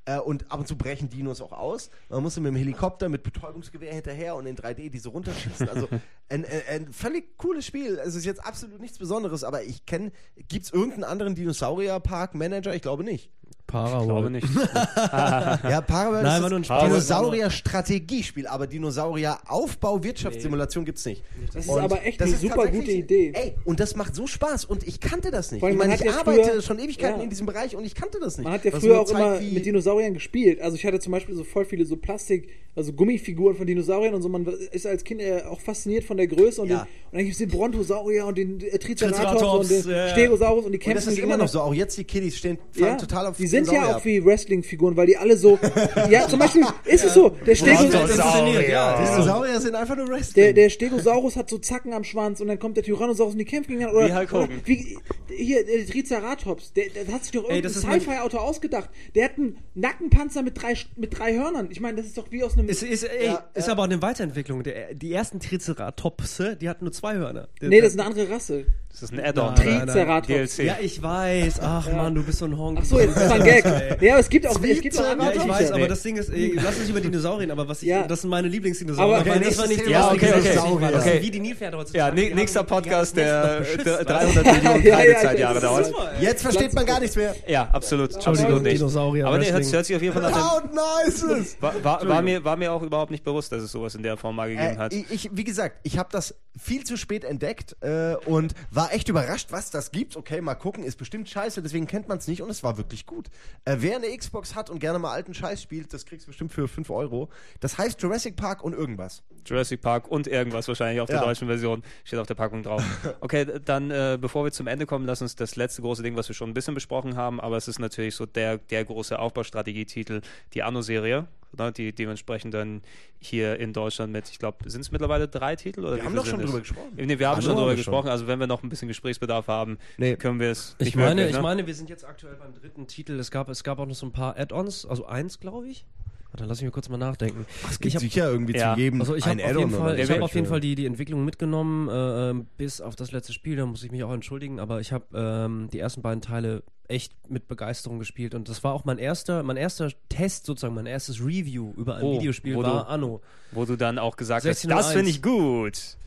[0.06, 1.90] Äh, und ab und zu brechen Dinos auch aus.
[2.10, 5.68] Man muss mit dem Helikopter mit Betäubungsgewehr hinterher und in 3D diese runterschießen.
[5.68, 5.88] Also
[6.30, 7.98] ein, ein, ein völlig cooles Spiel.
[7.98, 10.12] Es ist jetzt absolut nichts Besonderes, aber ich kenne,
[10.48, 12.76] gibt es irgendeinen anderen Dinosaurier-Park-Manager?
[12.76, 13.32] Ich glaube nicht.
[13.68, 14.48] Para Ich glaube nicht.
[14.96, 16.88] Ja, Paraworld Nein, ist ein.
[16.88, 21.24] Dinosaurier-Strategiespiel, aber Dinosaurier-Aufbau-Wirtschaftssimulation gibt's nicht.
[21.54, 23.32] Das ist Und aber echt das eine ist super gute Idee.
[23.34, 25.64] Ey, und das macht so Spaß und ich kannte das nicht.
[25.64, 27.24] Allem, ich meine, ich ja arbeite früher- schon Ewigkeiten ja.
[27.24, 28.46] in diesem Bereich und ich kannte das nicht.
[28.46, 30.62] Man hat ja früher auch immer mit Dinosauriern gespielt.
[30.62, 34.22] Also ich hatte zum Beispiel so voll viele so Plastik, also Gummifiguren von Dinosauriern und
[34.22, 34.30] so.
[34.30, 36.80] Man ist als Kind auch fasziniert von der Größe und, Ja.
[36.80, 40.10] den, und dann gibt es den Brontosaurier und den Triceratops, Triceratops, und den.
[40.10, 41.62] Stegosaurus und die Und kämpfen das ist immer noch so.
[41.62, 42.58] Auch jetzt die Kiddies stehen
[43.00, 44.06] total auf die sind ja Dinosaurier auch ab.
[44.06, 45.58] wie Wrestling-Figuren, weil die alle so.
[46.10, 47.30] ja, zum Beispiel ist es so.
[47.30, 49.02] Der, Stego, Inszeniert, ja.
[49.04, 50.44] Dinosaurier sind einfach nur Wrestling.
[50.46, 53.46] der, der Stegosaurus hat so Zacken am Schwanz und dann kommt der Tyrannosaurus und die
[53.46, 54.00] kämpfen gegeneinander.
[54.00, 54.62] Oder, Wie Hulk Hogan.
[54.66, 54.98] Wie,
[55.36, 58.90] hier, der Triceratops, der, der hat sich doch irgendein Sci-Fi-Autor ausgedacht.
[59.16, 61.68] Der hat einen Nackenpanzer mit drei, mit drei Hörnern.
[61.72, 62.70] Ich meine, das ist doch wie aus einem.
[62.70, 63.74] Ist, ist, ey, Ja, ist ja.
[63.74, 64.64] aber auch eine Weiterentwicklung.
[64.64, 67.48] Der, die ersten Triceratopse, die hatten nur zwei Hörner.
[67.62, 68.66] Der- nee, das ist eine andere Rasse.
[69.02, 69.56] Das ist ein Add-on.
[69.56, 70.28] Triceratops.
[70.56, 70.60] DLC.
[70.68, 71.60] Ja, ich weiß.
[71.62, 72.80] Ach man, du bist so ein Honk.
[72.82, 73.66] Ach so, jetzt ist das ein Gag.
[74.02, 76.30] Ja, es gibt auch, es gibt auch andere Ja, ich weiß, aber das Ding ist,
[76.30, 78.08] ey, lass uns über Dinosaurien, aber was ich, Ja.
[78.08, 79.18] das sind meine Lieblingsdinosaurier.
[79.18, 80.50] Aber- Okay, das war nicht lustige Ja, okay, okay.
[80.52, 81.12] Dinosaurier, das Okay.
[81.14, 82.22] sind wie die Nilpferde heutzutage.
[82.22, 85.54] Ja, Die nächster die Podcast, der Nester der beschützt, 300 Ja, Millionen ja, ja, Kreidezeitjahre
[85.56, 85.88] das dauert.
[85.88, 87.36] ist- Jetzt versteht man gar nichts mehr.
[87.48, 88.16] Ja, absolut.
[88.16, 88.78] Absolut nicht.
[88.78, 91.58] Dinosaurier, Aber nee, hört, sich auf jeden Fall nach dem, noises!
[91.60, 94.16] war, war, war, mir, war mir auch überhaupt nicht bewusst, dass es sowas in der
[94.18, 94.94] Form mal gegeben Äh, hat.
[95.32, 99.72] wie gesagt, ich habe das viel zu spät entdeckt äh, und war echt überrascht, was
[99.72, 100.16] das gibt.
[100.18, 103.06] Okay, mal gucken, ist bestimmt scheiße, deswegen kennt man es nicht und es war wirklich
[103.06, 103.28] gut.
[103.66, 106.52] Äh, wer eine Xbox hat und gerne mal alten Scheiß spielt, das kriegst du bestimmt
[106.52, 107.30] für 5 Euro.
[107.60, 109.24] Das heißt Jurassic Park und irgendwas.
[109.46, 111.24] Jurassic Park und irgendwas wahrscheinlich auf der Ja.
[111.26, 111.84] deutschen Version.
[112.04, 112.84] Steht auf der Packung drauf.
[113.22, 116.28] Okay, dann, äh, bevor wir zum Ende kommen, lass uns das letzte große Ding, was
[116.28, 120.22] wir schon ein bisschen besprochen haben, aber es ist natürlich so der, der große Aufbaustrategietitel,
[120.54, 121.28] die Anno-Serie,
[121.58, 122.82] ne, die dementsprechend dann
[123.20, 125.82] hier in Deutschland mit, ich glaube, sind es mittlerweile drei Titel?
[125.86, 126.92] Oder Wir haben doch schon drüber gesprochen.
[126.96, 128.88] Nee, wir haben Anno schon haben drüber wir gesprochen, also wenn wir noch ein bisschen
[128.88, 130.16] Gesprächsbedarf haben, Nee.
[130.16, 131.42] können wir es Ich nicht meine, wirklich, ich ne?
[131.42, 133.20] meine, wir sind jetzt aktuell beim dritten Titel.
[133.20, 135.86] Es gab, es gab auch noch so ein paar Add-ons, also eins, glaube ich.
[136.32, 137.46] Warte, lass mich mal kurz mal nachdenken.
[137.70, 138.74] Es ich hab, sicher irgendwie Ja.
[138.74, 140.14] zu jedem also ich ein habe auf jeden Add-on Fall, ich so.
[140.16, 143.56] hab auf jeden Fall die, die Entwicklung mitgenommen, äh, ähm, bis auf das letzte Spiel.
[143.56, 147.14] Da muss ich mich auch entschuldigen, aber ich habe ähm, die ersten beiden Teile echt
[147.30, 151.20] mit Begeisterung gespielt und das war auch mein erster, mein erster Test sozusagen, mein erstes
[151.20, 153.22] Review über ein Oh, Videospiel wo war du- Anno.
[153.52, 154.70] Wo du dann auch gesagt hast, 16:01.
[154.70, 155.98] das finde ich gut.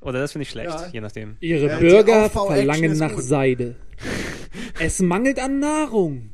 [0.00, 0.86] Oder das finde ich schlecht, Ja.
[0.92, 1.36] je nachdem.
[1.40, 3.24] Ihre Ja, Bürger verlangen nach gut.
[3.24, 3.74] Seide.
[4.78, 6.30] es mangelt an Nahrung.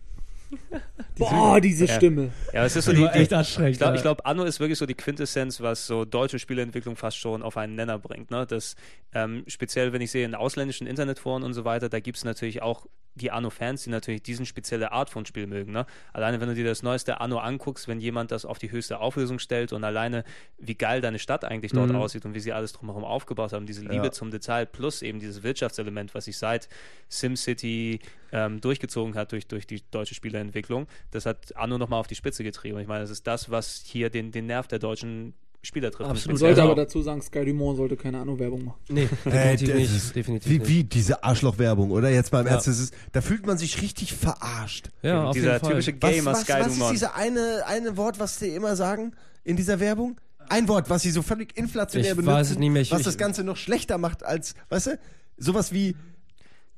[1.19, 2.31] Boah, diese Stimme.
[2.53, 4.87] Ja, es ist so Die die, echt anstrengend, Ich glaube, glaub, Anno ist wirklich so
[4.87, 8.31] die Quintessenz, was so deutsche Spieleentwicklung fast schon auf einen Nenner bringt.
[8.31, 8.47] Ne?
[8.47, 8.75] Das,
[9.13, 12.63] ähm, speziell, wenn ich sehe, in ausländischen Internetforen und so weiter, da gibt es natürlich
[12.63, 12.87] auch
[13.17, 15.71] die Anno-Fans, die natürlich diesen spezielle Art von Spiel mögen.
[15.71, 15.87] Ne?
[16.13, 19.39] Alleine, wenn du dir das neueste Anno anguckst, wenn jemand das auf die höchste Auflösung
[19.39, 20.25] stellt und alleine,
[20.59, 21.95] wie geil deine Stadt eigentlich dort Mhm.
[21.97, 24.11] aussieht und wie sie alles drumherum aufgebaut haben, diese Liebe Ja.
[24.11, 26.69] zum Detail plus eben dieses Wirtschaftselement, was sich seit
[27.09, 28.01] SimCity
[28.33, 32.43] ähm, durchgezogen hat durch, durch die deutsche Spieleentwicklung, das hat Anno nochmal auf die Spitze
[32.45, 32.79] getrieben.
[32.81, 36.11] Ich meine, das ist das, was hier den, den Nerv der deutschen Spieler trifft.
[36.11, 36.27] Absolut.
[36.27, 38.79] Man Speziell sollte Also- aber dazu sagen, Sky Dumont sollte keine Ahnung-Werbung machen.
[38.89, 39.97] Nee, Äh, definitiv das nicht.
[39.97, 40.69] ist- definitiv Wie, nicht.
[40.69, 42.11] wie diese Arschlochwerbung, oder?
[42.11, 42.53] Jetzt mal im Ja.
[42.55, 44.91] Ernst, ist, da fühlt man sich richtig verarscht.
[45.03, 45.71] Ja, auf dieser jeden Fall.
[45.71, 46.93] typische Was, Gamer was, Sky was ist Dumont.
[46.93, 49.13] diese eine, eine Wort, was die immer sagen
[49.45, 50.21] in dieser Werbung?
[50.51, 52.83] Ein Wort, was sie so völlig inflationär Ich benutzen, weiß es nicht mehr.
[52.83, 54.99] Ich- was ich- das Ganze noch schlechter macht als, weißt du,
[55.39, 55.97] sowas wie,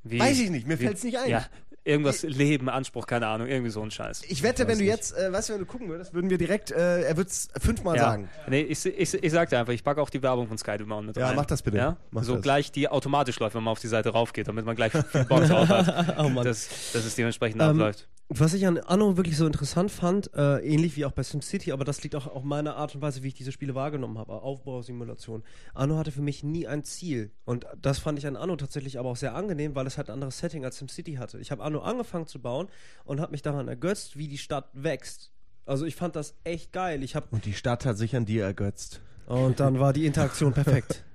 [0.04, 1.28] Wie- weiß ich nicht, mir wie- fällt's nicht ein.
[1.28, 1.44] Ja,
[1.86, 4.22] irgendwas Leben, Anspruch, keine Ahnung, irgendwie so ein Scheiß.
[4.28, 4.92] Ich wette, wenn du nicht.
[4.92, 7.48] jetzt, äh, weißt du, wenn du gucken würdest, würden wir direkt, äh, er wird es
[7.60, 8.02] fünfmal ja.
[8.04, 8.28] sagen.
[8.48, 11.06] Nee, ich, ich, ich sag dir einfach, ich packe auch die Werbung von Sky Dumont
[11.06, 11.36] mit Ja, rein.
[11.36, 11.76] mach das bitte.
[11.78, 11.96] Ja?
[12.10, 12.42] Mach so das.
[12.42, 15.44] gleich die automatisch läuft, wenn man auf die Seite raufgeht, damit man gleich viel Bock
[15.46, 16.16] drauf hat.
[16.18, 16.44] Oh Mann.
[16.44, 18.08] dass, dass es dementsprechend Ähm, abläuft.
[18.28, 21.84] Was ich an Anno wirklich so interessant fand, äh, ähnlich wie auch bei SimCity, aber
[21.84, 25.44] das liegt auch auf meiner Art und Weise, wie ich diese Spiele wahrgenommen habe, Aufbausimulation.
[25.74, 29.10] Anno hatte für mich nie ein Ziel und das fand ich an Anno tatsächlich aber
[29.10, 31.38] auch sehr angenehm, weil es halt ein anderes Setting als SimCity hatte.
[31.38, 32.66] Ich habe Anno angefangen zu bauen
[33.04, 35.30] und habe mich daran ergötzt, wie die Stadt wächst.
[35.64, 37.04] Also ich fand das echt geil.
[37.04, 39.00] Ich habe Und die Stadt hat sich an dir ergötzt.
[39.26, 41.04] und dann war die Interaktion perfekt.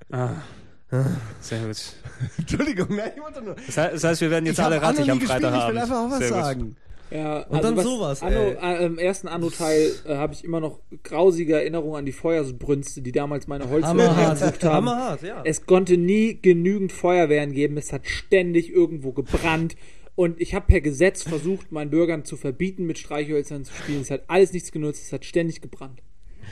[0.93, 1.05] Ah,
[1.39, 1.77] sehr gut.
[2.37, 3.55] Entschuldigung, nein, ich wollte nur.
[3.55, 5.63] Das heißt, wir werden jetzt ich alle rattig am gespielt, Freitagabend.
[5.63, 6.75] ich will einfach auch was Sehr gut.
[7.11, 11.55] Ja, Und dann sowas, Anno, äh, Im ersten Anno-Teil äh, habe ich immer noch grausige
[11.55, 14.87] Erinnerungen an die Feuersbrünste, die damals meine Holzwürmer gesucht haben.
[14.87, 15.41] Hammerhart, ja.
[15.43, 17.77] Es konnte nie genügend Feuerwehren geben.
[17.77, 19.75] Es hat ständig irgendwo gebrannt.
[20.15, 24.01] Und ich habe per Gesetz versucht, meinen Bürgern zu verbieten, mit Streichhölzern zu spielen.
[24.01, 25.03] Es hat alles nichts genutzt.
[25.05, 26.01] Es hat ständig gebrannt.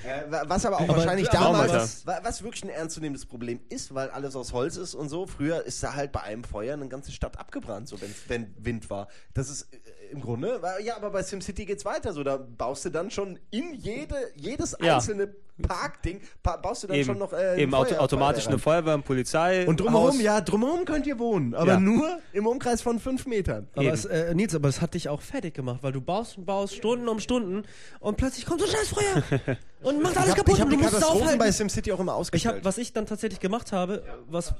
[0.05, 3.59] Äh, wa- was aber auch Aber- wahrscheinlich damals, was, wa- was wirklich ein ernstzunehmendes Problem
[3.69, 5.27] ist, weil alles aus Holz ist und so.
[5.27, 7.97] Früher ist da halt bei einem Feuer eine ganze Stadt abgebrannt, so
[8.29, 9.09] wenn Wind war.
[9.33, 9.77] Das ist äh,
[10.11, 12.13] im Grunde, ja, aber bei SimCity geht's weiter.
[12.13, 14.95] So, da baust du dann schon in jede, jedes Ja.
[14.95, 18.59] einzelne Parkding, pa baust du dann Eben, schon noch äh, eben Feuer- automatisch Feuerwehr eine
[18.59, 19.67] Feuerwehr, eine Polizei.
[19.67, 20.21] Und drumherum, Haus.
[20.21, 21.79] ja, drumherum könnt ihr wohnen, aber Ja.
[21.81, 23.67] nur im Umkreis von fünf Metern.
[23.75, 26.45] Aber es, äh, Nils, aber es hat dich auch fertig gemacht, weil du baust und
[26.45, 27.63] baust Stunden um Stunden
[27.99, 30.71] und plötzlich kommt so ein scheiß Feuer und macht alles Ich habe kaputt hab und
[30.71, 31.39] die du musst es Katastrophen aufhalten.
[31.39, 32.55] bei SimCity auch immer Ich ausgestellt.
[32.59, 34.53] hab, was ich dann tatsächlich gemacht habe, was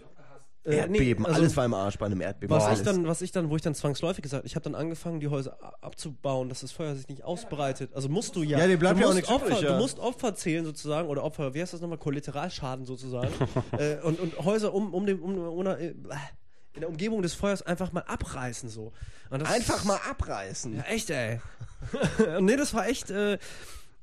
[0.66, 2.56] äh, Erdbeben, nee, also alles war im Arsch bei einem Erdbeben.
[2.56, 2.80] was alles.
[2.80, 5.30] ich dann, was ich dann, wo ich dann zwangsläufig gesagt, ich habe dann angefangen, die
[5.30, 7.94] Häuser abzubauen, dass das Feuer sich nicht ausbreitet.
[7.94, 8.60] Also musst du ja.
[8.60, 9.74] Ja, dir bleibt du ja auch nichts Opfer, übrig, ja.
[9.74, 13.34] Du musst Opfer zählen sozusagen oder Opfer, wie heißt das nochmal, Kollateralschaden sozusagen
[13.78, 15.94] äh, und, und Häuser um, um den, um, um, äh,
[16.74, 18.92] in der Umgebung des Feuers einfach mal abreißen so.
[19.30, 20.76] Einfach mal abreißen.
[20.76, 21.40] Ja, echt, ey.
[22.42, 23.38] nee, das war echt, äh,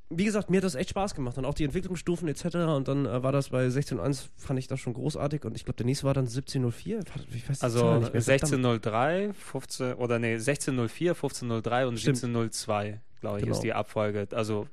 [0.08, 1.36] wie gesagt, mir hat das echt Spaß gemacht.
[1.38, 2.44] Und auch die Entwicklungsstufen etc.
[2.76, 5.44] Und dann äh, war das bei 16.1, fand ich das schon großartig.
[5.44, 7.04] Und ich glaube, der nächste war dann 17.04.
[7.34, 8.22] Ich weiß Also nicht mehr.
[8.22, 8.28] Verdammt.
[8.28, 12.16] 1603, 15, oder nee, 1604, 1503 und Stimmt.
[12.18, 13.56] 1702, glaube ich, Genau.
[13.56, 14.28] ist die Abfolge.
[14.32, 14.68] Also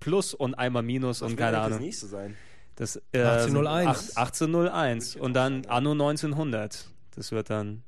[0.00, 1.78] Plus und einmal Minus und keine Das Ahnung.
[1.78, 2.36] nächste sein.
[2.74, 4.12] Das, äh, 1801.
[4.16, 6.88] ach- 1801 und dann Anno 1900.
[7.14, 7.84] Das wird dann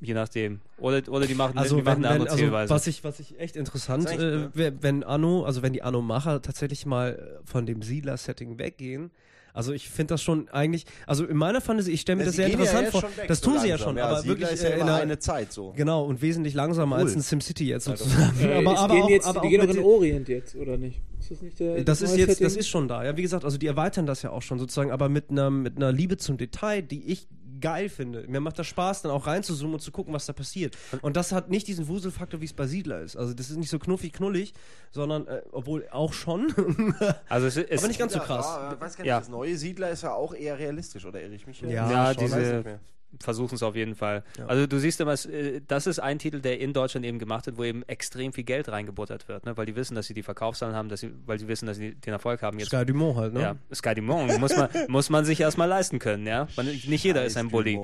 [0.00, 0.60] je nachdem.
[0.78, 2.70] Oder, oder die machen, Also, die machen wenn, eine andere also Zählweise.
[2.70, 6.40] was, ich, was ich echt interessant, ist äh, wär- wenn Anno, also wenn die Anno-Macher
[6.42, 9.10] tatsächlich mal äh, von dem Siedler-Setting weggehen,
[9.54, 12.36] also ich finde das schon eigentlich, also in meiner Fantasie, ich stelle mir Ja, das
[12.36, 13.02] sehr ja interessant jetzt vor.
[13.16, 14.80] weg, das so tun sie ja schon, Ja, aber Siedler wirklich ist ja äh, in
[14.82, 15.72] immer einer, eine Zeit so.
[15.74, 17.08] Genau, und wesentlich langsamer Obwohl.
[17.08, 18.38] als ein SimCity jetzt sozusagen.
[18.40, 20.76] Äh, aber es aber gehen auch, jetzt, aber die gehen doch in Orient jetzt, oder
[20.76, 21.00] nicht?
[21.18, 22.44] Ist das nicht der das ist jetzt, Setting?
[22.44, 23.04] das ist schon da.
[23.04, 25.76] Ja, wie gesagt, also die erweitern das ja auch schon sozusagen, aber mit einer, mit
[25.76, 27.26] einer Liebe zum Detail, die ich
[27.60, 28.26] geil finde.
[28.28, 30.76] Mir macht das Spaß, dann auch reinzuzoomen und zu gucken, was da passiert.
[31.02, 33.16] Und das hat nicht diesen Wuselfaktor, wie es bei Siedler ist.
[33.16, 34.54] Also das ist nicht so knuffig, knullig,
[34.90, 36.52] sondern, äh, obwohl auch schon,
[37.28, 38.46] also es, es, aber nicht ganz so Ja, krass.
[38.46, 39.18] Ja, ich weiß gar nicht, Ja.
[39.18, 41.60] das neue Siedler ist ja auch eher realistisch, oder irre ich mich?
[41.60, 42.80] Ja, Ja, diese- Weiß nicht mehr.
[43.20, 44.24] Versuchen es auf jeden Fall.
[44.36, 44.46] Ja.
[44.46, 47.58] Also du siehst immer, äh, das ist ein Titel, der in Deutschland eben gemacht wird,
[47.58, 49.56] wo eben extrem viel Geld reingebuttert wird, ne?
[49.56, 51.94] weil die wissen, dass sie die Verkaufszahlen haben, dass sie, weil sie wissen, dass sie
[51.94, 52.58] den Erfolg haben.
[52.58, 53.40] Jetzt, Sky Dumont halt, ne?
[53.40, 56.48] ja, Sky Dumont muss man, muss man sich erstmal leisten können, ja.
[56.56, 57.80] Man, nicht jeder ist ein Bully,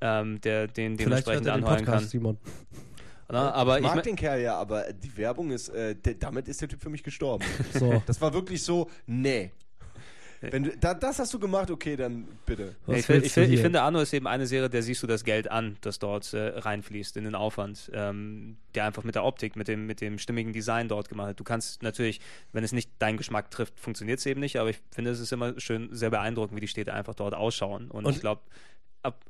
[0.00, 2.08] ähm, der den dementsprechend er anheuern Podcast, kann.
[2.08, 2.38] Simon.
[3.28, 6.46] Na, aber ich ich mag mein- den Kerl ja, aber die Werbung ist, äh, damit
[6.48, 7.44] ist der Typ für mich gestorben.
[7.72, 8.02] So.
[8.06, 9.50] Das war wirklich so, nee.
[10.50, 12.76] Wenn du, da, das hast du gemacht, okay, dann bitte.
[12.86, 15.50] Was ich, ich, ich finde, Anno ist eben eine Serie, der siehst du das Geld
[15.50, 19.68] an, das dort äh, reinfließt in den Aufwand, ähm, der einfach mit der Optik, mit
[19.68, 21.40] dem, mit dem stimmigen Design dort gemacht hat.
[21.40, 22.20] Du kannst natürlich,
[22.52, 25.32] wenn es nicht deinen Geschmack trifft, funktioniert es eben nicht, aber ich finde, es ist
[25.32, 27.90] immer schön, sehr beeindruckend, wie die Städte einfach dort ausschauen.
[27.90, 28.42] Und, Und- ich glaube,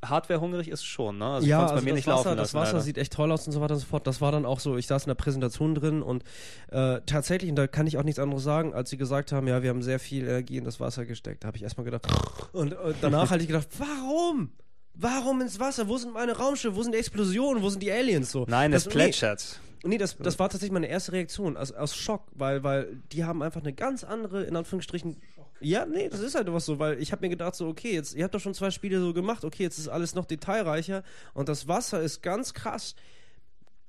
[0.03, 1.25] hardwarehungrig ist es schon, ne?
[1.25, 2.57] Also ja, es also bei mir das nicht Wasser, das lassen.
[2.57, 2.83] Wasser leider.
[2.83, 4.07] sieht echt toll aus und so weiter und so fort.
[4.07, 6.23] Das war dann auch so, ich saß in der Präsentation drin und
[6.71, 9.63] äh, tatsächlich, und da kann ich auch nichts anderes sagen, als sie gesagt haben, ja,
[9.63, 11.43] wir haben sehr viel Energie in das Wasser gesteckt.
[11.43, 12.07] Da habe ich erstmal gedacht,
[12.53, 14.51] und, und danach hatte ich gedacht, warum?
[14.93, 15.87] Warum ins Wasser?
[15.87, 16.75] Wo sind meine Raumschiffe?
[16.75, 17.61] Wo sind die Explosionen?
[17.61, 18.45] Wo sind die Aliens so?
[18.47, 19.59] Nein, es das, plätschert.
[19.83, 23.23] Nee, nee das, das war tatsächlich meine erste Reaktion, aus, aus Schock, weil, weil die
[23.23, 25.17] haben einfach eine ganz andere, in Anführungsstrichen.
[25.59, 28.15] Ja, nee, das ist halt was so, weil ich habe mir gedacht, so, okay, jetzt,
[28.15, 31.03] ihr habt doch schon zwei Spiele so gemacht, okay, jetzt ist alles noch detailreicher
[31.33, 32.95] und das Wasser ist ganz krass.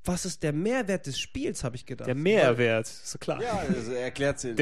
[0.04, 2.06] Was ist der Mehrwert des Spiels, habe ich gedacht.
[2.06, 3.42] Der Mehrwert, so klar.
[3.42, 4.54] Ja, also erklärt sie.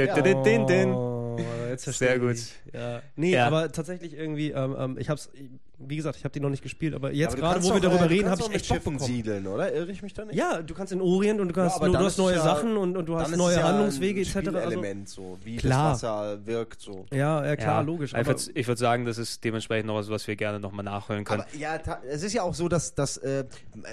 [0.92, 1.36] Oh,
[1.68, 2.34] jetzt Sehr gut.
[2.34, 2.52] ich.
[2.76, 3.02] Ja.
[3.16, 3.46] Nee, Ja.
[3.46, 5.30] aber tatsächlich irgendwie, ähm, ähm, ich hab's,
[5.78, 8.08] wie gesagt, ich habe die noch nicht gespielt, aber jetzt gerade, wo wir darüber äh,
[8.08, 9.12] reden, habe ich echt Bock Schiffen bekommen.
[9.12, 9.72] siedeln, oder?
[9.74, 10.34] Irre ich mich da nicht?
[10.36, 12.76] Ja, du kannst in Orient und du, kannst, aber du, du hast neue ja- Sachen
[12.78, 14.36] und, und du hast neue ja Handlungswege ein etc.
[14.36, 15.92] Also, Spielelement, so, wie Klar.
[15.92, 17.04] das Wasser wirkt, so.
[17.12, 18.14] ja, ja, klar, logisch.
[18.14, 21.42] Ich würde würd sagen, das ist dementsprechend noch was, was wir gerne nochmal nachholen können.
[21.42, 21.78] Aber ja,
[22.08, 23.44] es ist ja auch so, dass, dass äh,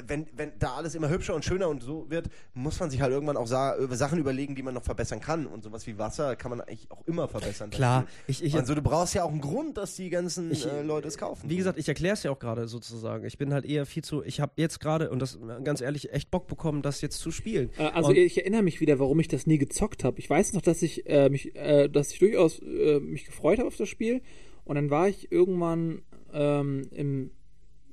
[0.07, 3.11] wenn, wenn da alles immer hübscher und schöner und so wird, muss man sich halt
[3.11, 5.45] irgendwann auch sa über Sachen überlegen, die man noch verbessern kann.
[5.47, 7.69] Und sowas wie Wasser kann man eigentlich auch immer verbessern.
[7.71, 10.81] Klar, ich, ich, also du brauchst ja auch einen Grund, dass die ganzen Ich- äh,
[10.81, 11.49] Leute es kaufen.
[11.49, 13.25] wie gesagt, ich erkläre es ja auch gerade sozusagen.
[13.25, 16.11] Ich bin halt eher viel zu, ich habe jetzt gerade, und das äh, ganz ehrlich,
[16.11, 17.69] echt Bock bekommen, das jetzt zu spielen.
[17.77, 20.17] Äh, Also und, ich erinnere mich wieder, warum ich das nie gezockt habe.
[20.19, 23.67] Ich weiß noch, dass ich äh, mich, äh, dass ich durchaus äh, mich gefreut habe
[23.67, 24.21] auf das Spiel.
[24.65, 26.01] Und dann war ich irgendwann
[26.33, 27.31] ähm, im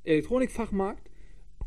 [0.04, 1.09] Elektronikfachmarkt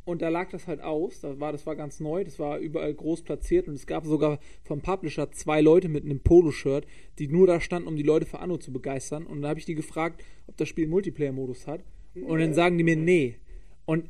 [0.06, 1.22] und da lag das halt aus.
[1.22, 4.40] Da war, das war ganz neu, das war überall groß platziert und es gab sogar
[4.64, 6.86] vom Publisher zwei Leute mit einem Poloshirt,
[7.20, 9.26] die nur da standen, um die Leute für Anno zu begeistern.
[9.26, 11.82] Und da habe ich die gefragt, ob das Spiel Multiplayer-Modus hat.
[12.16, 13.38] Und dann sagen die mir, nee.
[13.86, 14.10] Und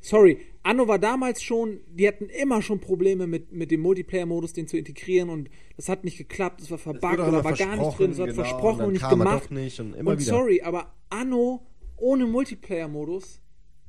[0.00, 4.66] Sorry, Anno war damals schon, die hatten immer schon Probleme mit, mit dem Multiplayer-Modus, den
[4.66, 8.10] zu integrieren und das hat nicht geklappt, es war verbuggt oder war gar nicht drin,
[8.10, 9.50] es hat versprochen, genau, versprochen und und nicht gemacht.
[9.52, 11.62] nicht und und sorry, aber Anno
[11.96, 13.40] ohne Multiplayer-Modus,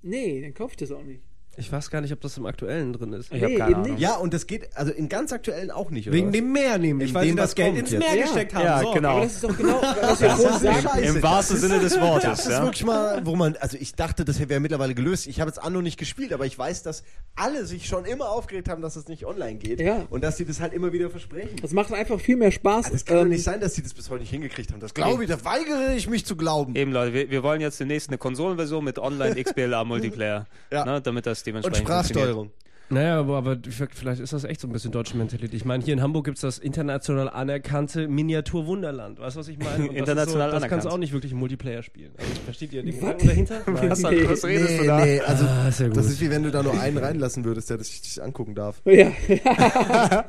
[0.01, 1.21] nee, dann kaufe ich das auch nicht.
[1.57, 3.33] Ich weiß gar nicht, ob das im aktuellen drin ist.
[3.33, 3.91] ich habe nee, keine eben Ahnung.
[3.93, 4.01] nicht.
[4.01, 6.15] Ja, und das geht, also in ganz aktuellen auch nicht, oder?
[6.17, 6.33] Wegen was?
[6.33, 7.99] dem Meer nämlich, In weil dem, sie das was Geld ins jetzt.
[7.99, 8.21] Meer Ja.
[8.23, 8.63] gesteckt haben.
[8.65, 8.91] Ja, so.
[8.93, 9.09] genau.
[9.09, 10.81] Aber das ist doch genau, was wir vorhin ist sagen.
[10.81, 11.15] scheiße.
[11.17, 12.23] Im wahrsten Sinne des Wortes.
[12.29, 12.63] Das ist ja.
[12.63, 15.27] wirklich mal, wo man, also ich dachte, das wäre mittlerweile gelöst.
[15.27, 17.03] Ich habe jetzt Anno nicht gespielt, aber ich weiß, dass
[17.35, 19.79] alle sich schon immer aufgeregt haben, dass es nicht online geht.
[19.81, 20.05] Ja.
[20.09, 21.55] Und dass sie das halt immer wieder versprechen.
[21.61, 22.91] Das macht einfach viel mehr Spaß.
[22.91, 24.79] Das kann doch Ähm, nicht sein, dass sie das bis heute nicht hingekriegt haben.
[24.79, 26.75] Das glaube ich, da weigere ich mich zu glauben.
[26.75, 30.85] Eben, Leute, wir, wir wollen jetzt demnächst eine Konsolenversion mit Online-XBLA-Multiplayer, Ja.
[30.85, 32.51] ne, damit das Und dementsprechend Sprachsteuerung.
[32.89, 35.53] Naja, aber, aber vielleicht ist das echt so ein bisschen deutsche Mentalität.
[35.53, 39.19] Ich meine, hier in Hamburg gibt es das international anerkannte Miniatur-Wunderland.
[39.19, 39.83] Weißt du, was ich meine?
[39.83, 42.11] Und das International ist so, Das kannst du auch nicht wirklich im Multiplayer spielen.
[42.17, 43.61] Also, versteht ihr den Gedanken dahinter?
[43.67, 43.89] Nein.
[43.89, 44.29] Was, Nee.
[44.29, 45.03] was redest du da?
[45.03, 45.97] nee, also Ah, ist ja gut.
[45.97, 48.81] das ist wie wenn du da nur einen reinlassen würdest, der sich das angucken darf.
[48.85, 49.11] ja,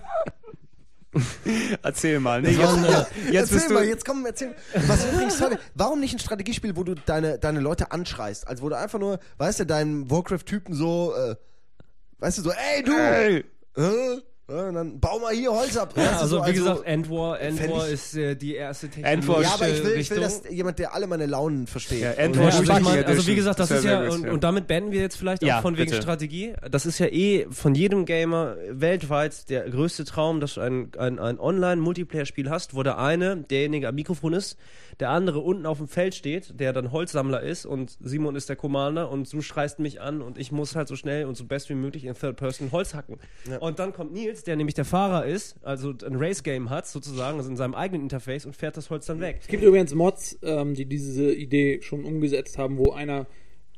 [1.83, 2.43] Erzähl mal.
[2.43, 4.55] Nee, jetzt, jetzt erzähl mal, jetzt komm, erzähl.
[4.87, 5.43] Was übrigens
[5.75, 8.47] warum nicht ein Strategiespiel, wo du deine, deine Leute anschreist?
[8.47, 11.37] Also wo du einfach nur, weißt du, deinen Warcraft-Typen so, äh,
[12.19, 12.93] weißt du, so, ey du!
[12.93, 13.45] Ey,
[13.77, 14.21] Äh?
[14.51, 15.93] Ja, und dann bau mal hier Holz ab.
[15.95, 19.69] Ja, also so, wie gesagt, Endwar, Endwar ist äh, die erste Endwar- technologische ja, aber
[19.69, 22.01] ich will, ich will, dass jemand, der alle meine Launen versteht.
[22.01, 24.25] Ja, Endwar Ja, Endwar aber ich Striking mein, also wie gesagt, das ist ja, und,
[24.25, 24.33] ja.
[24.33, 26.01] und damit beenden wir jetzt vielleicht Ja, auch von wegen bitte.
[26.01, 26.55] Strategie.
[26.71, 31.19] Das ist ja eh von jedem Gamer weltweit der größte Traum, dass du ein, ein,
[31.19, 34.57] ein Online-Multiplayer-Spiel hast, wo der eine, derjenige am Mikrofon ist,
[35.01, 38.57] der andere unten auf dem Feld steht, der dann Holzsammler ist und Simon ist der
[38.57, 41.69] Commander und du schreist mich an und ich muss halt so schnell und so best
[41.69, 43.19] wie möglich in Third Person Holz hacken.
[43.61, 47.51] Und dann kommt Nils, der nämlich der Fahrer ist, also ein Race-Game hat sozusagen, also
[47.51, 49.39] in seinem eigenen Interface und fährt das Holz dann weg.
[49.41, 53.27] Es gibt übrigens Mods, ähm, die diese Idee schon umgesetzt haben, wo einer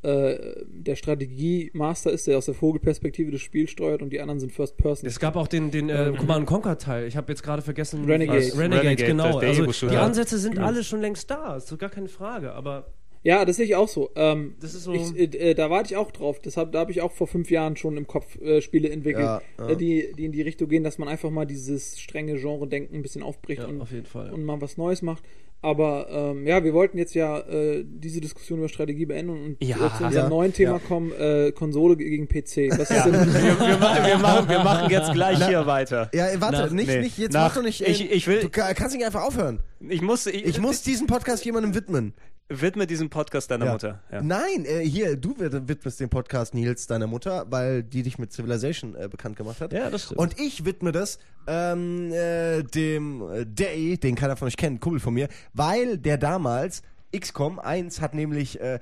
[0.02, 4.50] äh, der Strategie-Master ist, der aus der Vogelperspektive das Spiel steuert und die anderen sind
[4.50, 5.06] First Person.
[5.06, 7.06] Es gab auch den, den äh, Command Conquer Teil.
[7.06, 8.06] Ich habe jetzt gerade vergessen.
[8.06, 8.38] Renegade.
[8.38, 9.38] Renegade, Renegade, genau.
[9.38, 11.56] Also die Ansätze sind alle schon längst da.
[11.56, 12.54] Ist so gar keine Frage.
[12.54, 12.86] Aber
[13.22, 14.10] Ja, das sehe ich auch so.
[14.16, 16.40] Ähm, Das ist so- Ich, äh, äh, da warte ich auch drauf.
[16.40, 19.42] Deshalb, da habe ich auch vor fünf Jahren schon im Kopf äh, Spiele entwickelt, Ja,
[19.58, 19.68] ja.
[19.68, 23.02] Äh, die, die in die Richtung gehen, dass man einfach mal dieses strenge Genre-Denken ein
[23.02, 24.32] bisschen aufbricht ja, und, auf jeden Fall.
[24.32, 25.22] und mal was Neues macht.
[25.62, 29.76] Aber ähm, ja, wir wollten jetzt ja äh, diese Diskussion über Strategie beenden und Ja.
[29.76, 30.28] äh, zu unserem Ja.
[30.30, 30.78] neuen Thema Ja.
[30.78, 32.70] kommen, äh, Konsole gegen PC.
[32.70, 36.10] Was ist denn, wir, wir, machen, wir, machen, wir machen jetzt gleich hier weiter.
[36.14, 37.00] Ja, warte, Nach- nicht, nee.
[37.00, 37.82] nicht, jetzt Nach- mach doch nicht.
[37.82, 39.60] ich- ich will- Du ka- kannst nicht einfach aufhören.
[39.86, 42.14] Ich muss, ich, Ich muss diesen Podcast jemandem widmen.
[42.52, 43.72] Widme diesen Podcast deiner Ja.
[43.72, 44.02] Mutter.
[44.10, 44.22] Ja.
[44.22, 48.32] Nein, äh, hier, du wid- widmest den Podcast Nils deiner Mutter, weil die dich mit
[48.32, 49.72] Civilization äh, bekannt gemacht hat.
[49.72, 50.18] Ja, das stimmt.
[50.18, 54.98] Und ich widme das ähm, äh, dem äh, Day, den keiner von euch kennt, Kumpel
[55.00, 56.82] von mir, weil der damals
[57.16, 58.80] XCOM 1 hat nämlich, äh, äh,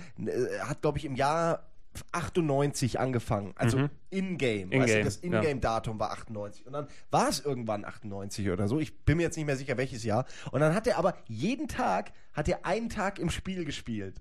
[0.60, 1.67] hat glaube ich im Jahr
[2.12, 4.70] 98 angefangen, also in-game.
[4.70, 6.66] weißt du, In-game, das In-game-Datum war 98.
[6.66, 8.78] Und dann war es irgendwann 98 oder so.
[8.78, 10.26] Ich bin mir jetzt nicht mehr sicher, welches Jahr.
[10.52, 14.20] Und dann hat er aber jeden Tag, hat er einen Tag im Spiel gespielt.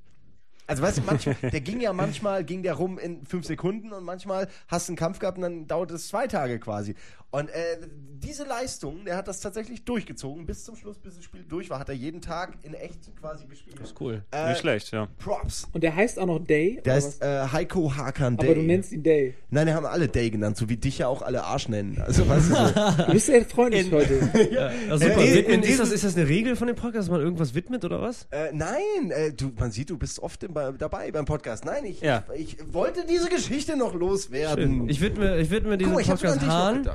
[0.67, 4.03] Also weißt du, manchmal, der ging ja manchmal, ging der rum in fünf Sekunden und
[4.03, 6.95] manchmal hast du einen Kampf gehabt und dann dauert es zwei Tage quasi.
[7.29, 7.77] Und äh,
[8.19, 11.77] diese Leistung, der hat das tatsächlich durchgezogen bis zum Schluss, bis das Spiel durch war,
[11.77, 13.77] hat er jeden Tag in echt quasi gespielt.
[13.79, 14.23] Das ist cool.
[14.31, 15.07] Äh, Nicht schlecht, ja.
[15.19, 15.67] Props.
[15.73, 16.81] Und der heißt auch noch Day.
[16.85, 18.37] Der ist äh, Heiko Hakan?
[18.37, 18.45] Day.
[18.47, 19.35] Aber du nennst ihn Day.
[19.49, 22.01] Nein, der haben alle Day genannt, so wie dich ja auch alle Arsch nennen.
[22.01, 23.03] Also weißt du so.
[23.05, 24.17] Du bist sehr freundlich heute.
[24.51, 25.21] Ja, super.
[25.23, 27.53] in- Widmen, in ist, das, ist das eine Regel von dem Podcast, dass man irgendwas
[27.53, 28.27] widmet oder was?
[28.31, 31.65] Äh, nein, äh, du, man sieht, du bist oft im, bei, dabei beim Podcast.
[31.65, 32.23] Nein, ich, Ja.
[32.35, 34.87] ich, ich wollte diese Geschichte noch loswerden.
[34.89, 36.89] Ich widme, ich widme diesen Guck Podcast Hahn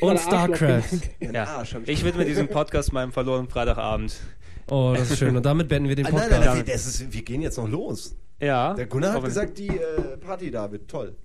[0.00, 0.82] und StarCraft.
[1.20, 1.62] ja.
[1.86, 4.18] Ich widme diesen Podcast meinem verlorenen Freitagabend.
[4.70, 5.36] Oh, das ist schön.
[5.36, 6.46] Und damit beenden wir den Ah, nein, Podcast.
[6.46, 8.14] nein, das ist, wir gehen jetzt noch los.
[8.40, 8.74] Ja.
[8.74, 11.16] Der Gunnar hat gesagt, die äh, Party da wird toll.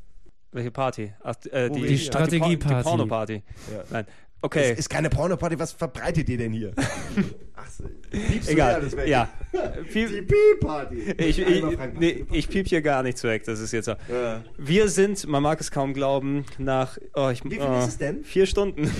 [0.52, 1.14] Welche Party?
[1.24, 2.76] Ach, äh, die, die, Strategieparty.
[2.78, 3.44] Die Porno-Party.
[3.72, 3.84] Ja.
[3.92, 4.06] Nein.
[4.42, 4.72] Okay.
[4.74, 6.74] Ist, ist keine Porno-Party, was verbreitet ihr denn hier?
[7.56, 8.76] Ach, so, piepst du Egal.
[8.76, 9.08] alles weg?
[9.08, 9.30] Ja.
[9.52, 10.96] Die Piep, Piep-Party.
[11.18, 11.64] ich, ich,
[11.98, 13.44] nee, ich piep hier gar nichts weg.
[13.46, 13.94] Das ist jetzt so.
[14.12, 14.44] Ja.
[14.58, 16.98] Wir sind, man mag es kaum glauben, nach.
[17.16, 18.24] Oh, ich, Wie viel oh, ist es denn?
[18.24, 18.92] Vier Stunden.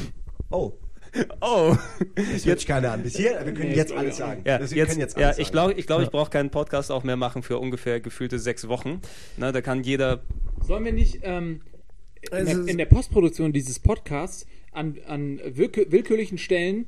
[0.50, 0.74] Oh,
[1.42, 1.76] Oh.
[2.16, 3.04] das sich keiner an.
[3.04, 4.42] Bis hier, wir können Nee, jetzt ich alles sagen.
[4.46, 5.54] Ja, wir jetzt, können jetzt ja alles ich sagen.
[5.54, 9.02] glaube, ich, glaub, ich brauche keinen Podcast auch mehr machen für ungefähr gefühlte sechs Wochen.
[9.38, 10.22] Ne, da kann jeder.
[10.66, 11.62] Sollen wir nicht ähm,
[12.22, 14.46] in, Also der, in der Postproduktion dieses Podcasts
[14.78, 16.88] an, an willkür willkürlichen Stellen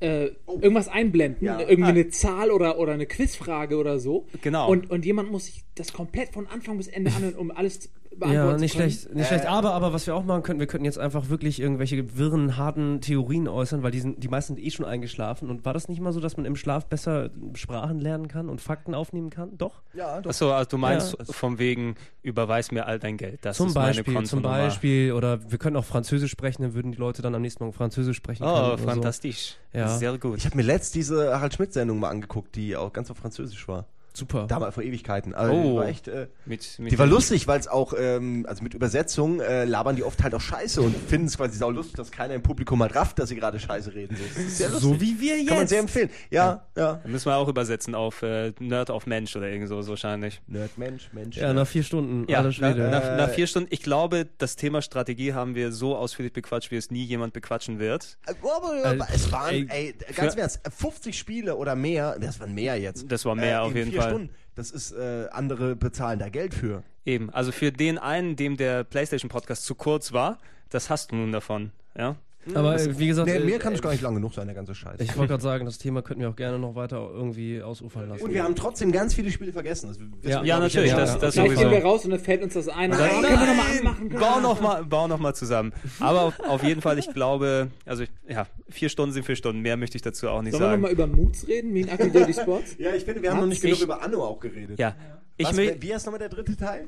[0.00, 1.60] äh, irgendwas einblenden, Ja.
[1.60, 1.94] irgendwie Ah.
[1.94, 4.26] eine Zahl oder, oder eine Quizfrage oder so.
[4.42, 4.68] Genau.
[4.68, 7.88] Und, und jemand muss sich das komplett von Anfang bis Ende anhören, um alles
[8.20, 8.90] Ja, nicht können.
[8.90, 9.46] schlecht, nicht schlecht.
[9.46, 13.00] Aber, aber was wir auch machen könnten, wir könnten jetzt einfach wirklich irgendwelche wirren, harten
[13.00, 15.48] Theorien äußern, weil die, sind, die meisten sind eh schon eingeschlafen.
[15.50, 18.60] Und war das nicht mal so, dass man im Schlaf besser Sprachen lernen kann und
[18.60, 19.56] Fakten aufnehmen kann?
[19.58, 19.82] Doch.
[19.94, 20.30] Ja, doch.
[20.30, 21.24] Achso, also du meinst Ja.
[21.24, 23.44] vom wegen, überweis mir all dein Geld.
[23.44, 24.48] Das zum ist meine Beispiel, zum Kontonummer.
[24.58, 25.12] Beispiel.
[25.12, 28.16] Oder wir können auch Französisch sprechen, dann würden die Leute dann am nächsten Morgen Französisch
[28.18, 28.54] sprechen können.
[28.56, 28.84] Oh, oder so.
[28.84, 29.56] fantastisch.
[29.72, 29.88] Ja.
[29.88, 30.38] Sehr gut.
[30.38, 33.86] Ich habe mir letzt diese Harald Schmidt-Sendung mal angeguckt, die auch ganz auf Französisch war.
[34.14, 34.46] Super.
[34.46, 35.34] Damals vor Ewigkeiten.
[35.34, 35.62] Aber Oh.
[35.62, 36.08] die war echt.
[36.08, 39.96] Äh, mit, mit die war lustig, weil es auch, ähm, also mit Übersetzung äh, labern
[39.96, 42.82] die oft halt auch Scheiße und finden es quasi sau lustig, dass keiner im Publikum
[42.82, 44.16] halt rafft, dass sie gerade Scheiße reden.
[44.48, 45.48] So, so wie wir jetzt.
[45.48, 46.10] Kann man sehr empfehlen.
[46.30, 47.00] Ja, ja.
[47.02, 50.42] Da müssen wir auch übersetzen auf äh, Nerd auf Mensch oder irgend so wahrscheinlich.
[50.46, 51.36] Nerd, Mensch, Mensch.
[51.38, 52.26] ja, nach vier Stunden.
[52.30, 52.88] Ja, alle nach, Schwede.
[52.90, 53.68] nach, Äh, nach vier Stunden.
[53.72, 57.78] Ich glaube, das Thema Strategie haben wir so ausführlich bequatscht, wie es nie jemand bequatschen
[57.78, 58.18] wird.
[58.26, 62.54] Äh, Aber, Äh, es waren, ey, ganz im Ernst, 50 Spiele oder mehr, das waren
[62.54, 63.10] mehr jetzt.
[63.10, 64.10] Das war mehr äh, auf jeden vier Fall.
[64.10, 64.34] Stunden.
[64.54, 66.82] Das ist, äh, andere bezahlen da Geld für.
[67.04, 67.30] Eben.
[67.30, 70.38] Also für den einen, dem der PlayStation Podcast zu kurz war,
[70.70, 71.72] das hast du nun davon.
[71.96, 72.16] Ja.
[72.54, 74.46] Aber äh, wie gesagt, Nee, äh, mir kann es äh, gar nicht lang genug sein,
[74.46, 75.00] der ganze Scheiß.
[75.00, 78.24] Ich wollte gerade sagen, das Thema könnten wir auch gerne noch weiter irgendwie ausufern lassen.
[78.24, 79.88] und wir haben trotzdem ganz viele Spiele vergessen.
[79.88, 80.42] Das wir, Ja.
[80.42, 80.96] Ja, ich, natürlich, ja.
[80.96, 81.70] das- das- Vielleicht sowieso.
[81.70, 82.92] gehen wir raus und dann fällt uns das ein.
[82.92, 84.10] Ah, können wir nochmal anmachen?
[84.10, 85.72] Wir Bau noch noch mal, bau noch mal zusammen.
[86.00, 89.60] Aber auf, auf jeden Fall, ich glaube, also ja, vier Stunden sind vier Stunden.
[89.62, 90.82] Mehr möchte ich dazu auch nicht Sollen wir sagen.
[90.82, 92.74] nochmal über Moods reden, wie in Dirty Sports?
[92.78, 94.78] Ja, ich finde, wir haben noch nicht Ich- genug über Anno auch geredet.
[94.78, 94.94] Ja.
[95.38, 96.86] Ich, Was, wie heißt nochmal der dritte Teil?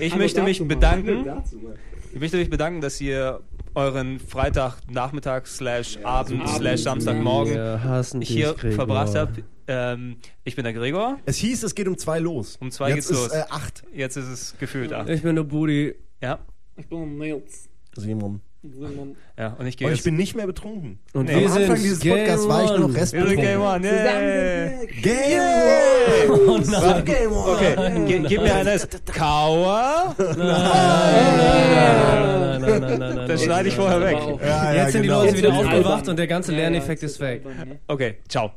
[0.00, 1.24] ich Anno möchte mich bedanken.
[2.12, 3.40] Ich möchte mich bedanken, dass ihr
[3.74, 9.42] euren Freitagnachmittag slash Abend slash Samstagmorgen hier dich, verbracht habt.
[9.68, 11.18] Ähm, ich bin der Gregor.
[11.24, 12.56] Es hieß, es geht um zwei los.
[12.56, 13.32] Um zwei Jetzt geht's ist, los.
[13.32, 13.84] Äh, acht.
[13.94, 15.08] Jetzt ist es gefühlt acht.
[15.08, 15.94] Ich bin der Budi.
[16.20, 16.40] Ja.
[16.76, 17.68] Ich bin Nils.
[17.94, 18.40] Simon.
[19.38, 20.04] Ja, und ich gehe Und ich jetzt.
[20.04, 20.98] bin nicht mehr betrunken.
[21.14, 23.40] Und Nee, Am Anfang dieses Game Podcasts war ich noch restbetrunken.
[23.40, 24.84] Game One, yeah.
[25.00, 26.50] Game One!
[26.50, 27.04] Oh nein.
[27.06, 27.52] Game One!
[27.52, 27.74] Okay,
[28.06, 28.86] ge gib mir eines.
[29.06, 30.14] Kauer.
[30.18, 30.46] Nein, nein,
[32.60, 33.28] nein, nein, nein, nein.
[33.28, 34.18] Das schneide ich vorher weg.
[34.42, 35.22] Ja, ja, Jetzt sind die genau.
[35.22, 37.46] Leute wieder aufgewacht und der ganze Ja, ja, Lerneffekt ist weg.
[37.88, 38.52] Okay, ciao.